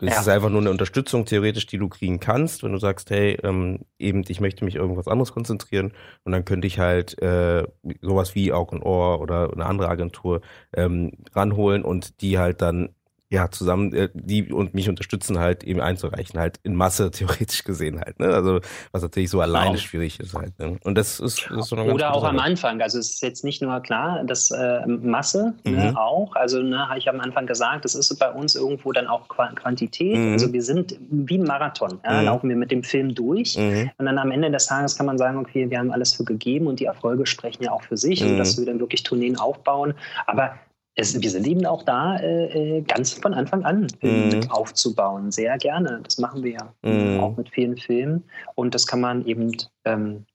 Es 0.00 0.14
ja. 0.14 0.20
ist 0.20 0.28
einfach 0.28 0.50
nur 0.50 0.60
eine 0.60 0.70
Unterstützung 0.70 1.24
theoretisch, 1.24 1.66
die 1.66 1.78
du 1.78 1.88
kriegen 1.88 2.20
kannst, 2.20 2.62
wenn 2.62 2.72
du 2.72 2.78
sagst, 2.78 3.10
hey, 3.10 3.38
ähm, 3.42 3.80
eben, 3.98 4.22
ich 4.28 4.40
möchte 4.40 4.64
mich 4.64 4.74
irgendwas 4.74 5.08
anderes 5.08 5.32
konzentrieren 5.32 5.92
und 6.24 6.32
dann 6.32 6.44
könnte 6.44 6.66
ich 6.66 6.78
halt 6.78 7.20
äh, 7.22 7.64
sowas 8.02 8.34
wie 8.34 8.52
Aug 8.52 8.72
und 8.72 8.82
Ohr 8.82 9.20
oder 9.20 9.50
eine 9.52 9.64
andere 9.64 9.88
Agentur 9.88 10.42
ähm, 10.74 11.12
ranholen 11.34 11.84
und 11.84 12.20
die 12.20 12.38
halt 12.38 12.60
dann 12.60 12.90
ja, 13.30 13.50
zusammen, 13.50 13.92
äh, 13.92 14.08
die 14.14 14.52
und 14.52 14.72
mich 14.74 14.88
unterstützen 14.88 15.38
halt 15.38 15.62
eben 15.62 15.80
einzureichen, 15.80 16.40
halt 16.40 16.58
in 16.62 16.74
Masse 16.74 17.10
theoretisch 17.12 17.64
gesehen 17.64 18.00
halt, 18.00 18.18
ne? 18.18 18.28
Also 18.28 18.60
was 18.92 19.02
natürlich 19.02 19.30
so 19.30 19.40
alleine 19.40 19.72
genau. 19.72 19.80
schwierig 19.80 20.18
ist 20.20 20.34
halt. 20.34 20.58
Ne? 20.58 20.78
Und 20.84 20.96
das 20.96 21.20
ist, 21.20 21.46
das 21.50 21.58
ist 21.58 21.68
so 21.68 21.76
eine 21.76 21.92
Oder 21.92 22.14
auch 22.14 22.24
am 22.24 22.38
Anfang, 22.38 22.80
also 22.80 22.98
es 22.98 23.10
ist 23.10 23.22
jetzt 23.22 23.44
nicht 23.44 23.60
nur 23.60 23.80
klar, 23.80 24.24
das 24.24 24.50
äh, 24.50 24.86
Masse 24.86 25.54
ne, 25.64 25.70
mhm. 25.70 25.76
ne, 25.76 25.98
auch, 25.98 26.34
also 26.36 26.62
ne, 26.62 26.88
habe 26.88 26.98
ich 26.98 27.08
am 27.08 27.20
Anfang 27.20 27.46
gesagt, 27.46 27.84
das 27.84 27.94
ist 27.94 28.16
bei 28.18 28.30
uns 28.30 28.54
irgendwo 28.54 28.92
dann 28.92 29.06
auch 29.06 29.28
Quantität. 29.28 30.16
Mhm. 30.16 30.32
Also 30.32 30.52
wir 30.52 30.62
sind 30.62 30.96
wie 31.10 31.38
ein 31.38 31.44
Marathon, 31.44 32.00
ja, 32.04 32.20
mhm. 32.20 32.24
laufen 32.26 32.48
wir 32.48 32.56
mit 32.56 32.70
dem 32.70 32.82
Film 32.82 33.14
durch 33.14 33.58
mhm. 33.58 33.90
und 33.98 34.06
dann 34.06 34.18
am 34.18 34.30
Ende 34.30 34.50
des 34.50 34.66
Tages 34.66 34.96
kann 34.96 35.06
man 35.06 35.18
sagen, 35.18 35.38
okay, 35.38 35.68
wir 35.68 35.78
haben 35.78 35.90
alles 35.90 36.14
für 36.14 36.24
gegeben 36.24 36.66
und 36.66 36.80
die 36.80 36.86
Erfolge 36.86 37.26
sprechen 37.26 37.64
ja 37.64 37.72
auch 37.72 37.82
für 37.82 37.96
sich, 37.96 38.22
also 38.22 38.36
dass 38.36 38.58
wir 38.58 38.64
dann 38.64 38.80
wirklich 38.80 39.02
Tourneen 39.02 39.38
aufbauen. 39.38 39.94
Aber 40.26 40.54
es, 40.98 41.20
wir 41.20 41.30
sind 41.30 41.46
eben 41.46 41.64
auch 41.64 41.84
da, 41.84 42.16
äh, 42.18 42.78
äh 42.78 42.82
ganz 42.82 43.12
von 43.12 43.32
Anfang 43.32 43.64
an 43.64 43.86
mm. 44.02 44.50
aufzubauen. 44.50 45.30
Sehr 45.30 45.56
gerne. 45.58 46.00
Das 46.02 46.18
machen 46.18 46.42
wir 46.42 46.52
ja 46.52 46.74
mm. 46.82 47.20
auch 47.20 47.36
mit 47.36 47.48
vielen 47.50 47.76
Filmen. 47.76 48.24
Und 48.56 48.74
das 48.74 48.84
kann 48.84 49.00
man 49.00 49.24
eben, 49.24 49.56
ähm, 49.84 50.26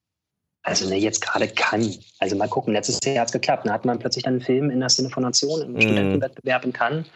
also 0.63 0.87
ne, 0.87 0.95
jetzt 0.95 1.21
gerade 1.21 1.49
kann. 1.49 1.93
Also 2.19 2.37
mal 2.37 2.47
gucken, 2.47 2.71
letztes 2.71 2.99
Jahr 3.03 3.19
hat 3.19 3.27
es 3.27 3.33
geklappt. 3.33 3.67
Da 3.67 3.73
hat 3.73 3.83
man 3.83 3.99
plötzlich 3.99 4.23
dann 4.23 4.35
einen 4.35 4.41
Film 4.41 4.69
in 4.69 4.79
der 4.79 4.87
Sinne 4.87 5.09
von 5.09 5.23
Nation 5.23 5.61
im 5.61 5.73
mm. 5.73 5.81
Studentenwettbewerb 5.81 6.63
in 6.63 6.71
Cannes. 6.71 7.07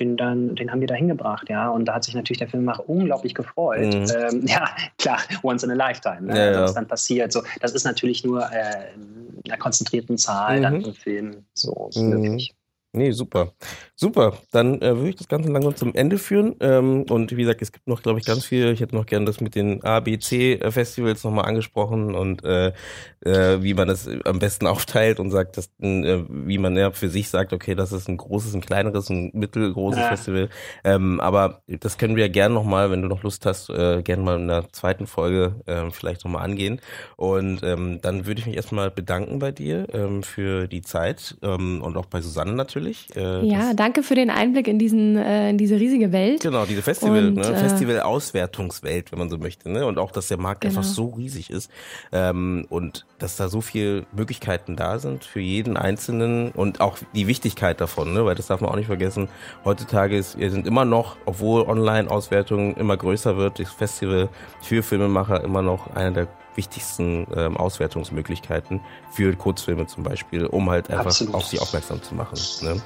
Den, 0.00 0.16
dann, 0.16 0.56
den 0.56 0.70
haben 0.70 0.80
wir 0.80 0.88
da 0.88 0.94
hingebracht, 0.94 1.48
ja. 1.48 1.70
Und 1.70 1.86
da 1.86 1.94
hat 1.94 2.04
sich 2.04 2.14
natürlich 2.14 2.38
der 2.38 2.48
Filmemacher 2.48 2.86
unglaublich 2.88 3.34
gefreut. 3.34 3.94
Mhm. 3.94 4.06
Ähm, 4.14 4.42
ja, 4.46 4.68
klar, 4.98 5.20
once 5.42 5.62
in 5.62 5.70
a 5.70 5.74
lifetime, 5.74 6.22
ne? 6.22 6.36
ja, 6.36 6.52
ja. 6.52 6.62
was 6.64 6.74
dann 6.74 6.86
passiert. 6.86 7.32
So, 7.32 7.42
das 7.60 7.72
ist 7.72 7.84
natürlich 7.84 8.22
nur 8.22 8.42
äh, 8.52 8.92
in 8.94 9.40
einer 9.46 9.56
konzentrierten 9.56 10.18
Zahl 10.18 10.58
mhm. 10.58 10.62
dann 10.62 10.80
im 10.82 10.92
Film 10.92 11.46
so 11.54 11.88
mhm. 11.94 12.10
möglich. 12.10 12.54
Nee, 12.96 13.10
super. 13.10 13.52
Super. 13.94 14.38
Dann 14.52 14.80
äh, 14.80 14.96
würde 14.96 15.10
ich 15.10 15.16
das 15.16 15.28
Ganze 15.28 15.50
langsam 15.50 15.76
zum 15.76 15.94
Ende 15.94 16.16
führen. 16.16 16.56
Ähm, 16.60 17.04
und 17.10 17.30
wie 17.32 17.42
gesagt, 17.42 17.60
es 17.60 17.72
gibt 17.72 17.86
noch, 17.86 18.02
glaube 18.02 18.18
ich, 18.18 18.24
ganz 18.24 18.46
viel. 18.46 18.70
Ich 18.72 18.80
hätte 18.80 18.94
noch 18.94 19.04
gern 19.04 19.26
das 19.26 19.40
mit 19.42 19.54
den 19.54 19.84
ABC-Festivals 19.84 21.22
nochmal 21.22 21.44
angesprochen 21.44 22.14
und 22.14 22.42
äh, 22.44 22.72
äh, 23.20 23.62
wie 23.62 23.74
man 23.74 23.88
das 23.88 24.08
am 24.24 24.38
besten 24.38 24.66
aufteilt 24.66 25.20
und 25.20 25.30
sagt, 25.30 25.58
dass, 25.58 25.66
äh, 25.80 26.24
wie 26.28 26.56
man 26.56 26.74
ja 26.74 26.90
für 26.90 27.10
sich 27.10 27.28
sagt, 27.28 27.52
okay, 27.52 27.74
das 27.74 27.92
ist 27.92 28.08
ein 28.08 28.16
großes, 28.16 28.54
ein 28.54 28.62
kleineres, 28.62 29.10
ein 29.10 29.30
mittelgroßes 29.34 30.00
ja. 30.00 30.08
Festival. 30.08 30.48
Ähm, 30.82 31.20
aber 31.20 31.60
das 31.66 31.98
können 31.98 32.16
wir 32.16 32.26
ja 32.26 32.32
gerne 32.32 32.54
nochmal, 32.54 32.90
wenn 32.90 33.02
du 33.02 33.08
noch 33.08 33.22
Lust 33.22 33.44
hast, 33.44 33.68
äh, 33.68 34.02
gerne 34.02 34.22
mal 34.22 34.40
in 34.40 34.48
der 34.48 34.72
zweiten 34.72 35.06
Folge 35.06 35.56
äh, 35.66 35.90
vielleicht 35.90 36.24
nochmal 36.24 36.44
angehen. 36.44 36.80
Und 37.16 37.62
ähm, 37.62 38.00
dann 38.00 38.26
würde 38.26 38.40
ich 38.40 38.46
mich 38.46 38.56
erstmal 38.56 38.90
bedanken 38.90 39.38
bei 39.38 39.52
dir 39.52 39.86
ähm, 39.92 40.22
für 40.22 40.66
die 40.66 40.80
Zeit 40.80 41.36
ähm, 41.42 41.82
und 41.82 41.98
auch 41.98 42.06
bei 42.06 42.22
Susanne 42.22 42.52
natürlich. 42.52 42.85
Äh, 43.14 43.46
ja, 43.46 43.74
danke 43.74 44.02
für 44.02 44.14
den 44.14 44.30
Einblick 44.30 44.68
in 44.68 44.78
diesen 44.78 45.16
äh, 45.16 45.50
in 45.50 45.58
diese 45.58 45.78
riesige 45.78 46.12
Welt. 46.12 46.40
Genau, 46.40 46.64
diese 46.66 46.82
Festival, 46.82 47.28
und, 47.28 47.34
ne? 47.34 47.42
Äh, 47.42 47.56
Festival-Auswertungswelt, 47.56 49.12
wenn 49.12 49.18
man 49.18 49.30
so 49.30 49.38
möchte, 49.38 49.70
ne? 49.70 49.86
Und 49.86 49.98
auch, 49.98 50.10
dass 50.10 50.28
der 50.28 50.38
Markt 50.38 50.62
genau. 50.62 50.76
einfach 50.76 50.84
so 50.84 51.08
riesig 51.10 51.50
ist 51.50 51.70
ähm, 52.12 52.66
und 52.68 53.06
dass 53.18 53.36
da 53.36 53.48
so 53.48 53.60
viele 53.60 54.06
Möglichkeiten 54.14 54.76
da 54.76 54.98
sind 54.98 55.24
für 55.24 55.40
jeden 55.40 55.76
Einzelnen 55.76 56.50
und 56.50 56.80
auch 56.80 56.98
die 57.14 57.26
Wichtigkeit 57.26 57.80
davon, 57.80 58.12
ne? 58.12 58.24
Weil 58.24 58.34
das 58.34 58.46
darf 58.46 58.60
man 58.60 58.70
auch 58.70 58.76
nicht 58.76 58.86
vergessen. 58.86 59.28
Heutzutage 59.64 60.16
ist, 60.16 60.38
wir 60.38 60.50
sind 60.50 60.66
immer 60.66 60.84
noch, 60.84 61.16
obwohl 61.26 61.62
Online-Auswertung 61.62 62.76
immer 62.76 62.96
größer 62.96 63.36
wird, 63.36 63.58
das 63.58 63.70
Festival 63.70 64.28
für 64.62 64.82
Filmemacher 64.82 65.42
immer 65.44 65.62
noch 65.62 65.94
einer 65.94 66.12
der 66.12 66.28
wichtigsten 66.56 67.26
ähm, 67.34 67.56
Auswertungsmöglichkeiten 67.56 68.80
für 69.10 69.34
Kurzfilme 69.34 69.86
zum 69.86 70.02
Beispiel, 70.02 70.46
um 70.46 70.70
halt 70.70 70.90
einfach 70.90 71.06
Absolut. 71.06 71.34
auf 71.34 71.46
sie 71.46 71.58
aufmerksam 71.58 72.02
zu 72.02 72.14
machen. 72.14 72.38
Ne? 72.62 72.80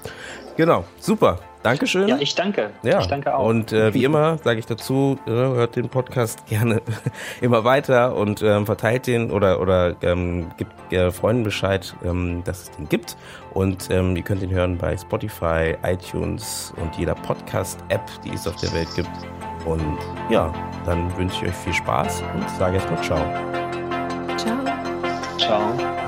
Genau, 0.57 0.85
super. 0.99 1.39
Dankeschön. 1.63 2.09
Ja, 2.09 2.17
ich 2.19 2.35
danke. 2.35 2.71
Ja. 2.83 3.01
Ich 3.01 3.07
danke 3.07 3.35
auch. 3.35 3.47
Und 3.47 3.73
äh, 3.73 3.93
wie 3.93 4.05
immer 4.05 4.39
sage 4.39 4.59
ich 4.59 4.67
dazu, 4.67 5.19
äh, 5.27 5.31
hört 5.31 5.77
den 5.77 5.89
Podcast 5.89 6.47
gerne 6.49 6.81
immer 7.41 7.65
weiter 7.65 8.17
und 8.17 8.43
ähm, 8.43 8.67
verteilt 8.67 9.07
den 9.07 9.31
oder, 9.31 9.61
oder 9.61 9.95
ähm, 10.03 10.51
gibt 10.57 10.73
äh, 10.93 11.11
Freunden 11.11 11.43
Bescheid, 11.43 11.95
ähm, 12.05 12.43
dass 12.45 12.63
es 12.63 12.71
den 12.73 12.89
gibt. 12.89 13.17
Und 13.53 13.91
ähm, 13.91 14.17
ihr 14.17 14.23
könnt 14.23 14.43
ihn 14.43 14.51
hören 14.51 14.79
bei 14.79 14.97
Spotify, 14.97 15.77
iTunes 15.83 16.73
und 16.77 16.97
jeder 16.97 17.15
Podcast-App, 17.15 18.11
die 18.25 18.31
es 18.31 18.47
auf 18.47 18.57
der 18.57 18.73
Welt 18.73 18.89
gibt. 18.95 19.11
Und 19.67 19.99
ja, 20.31 20.53
dann 20.87 21.15
wünsche 21.19 21.45
ich 21.45 21.51
euch 21.51 21.57
viel 21.57 21.75
Spaß 21.75 22.23
und 22.35 22.49
sage 22.59 22.77
erstmal 22.77 23.03
ciao. 23.03 23.60
song. 25.51 26.00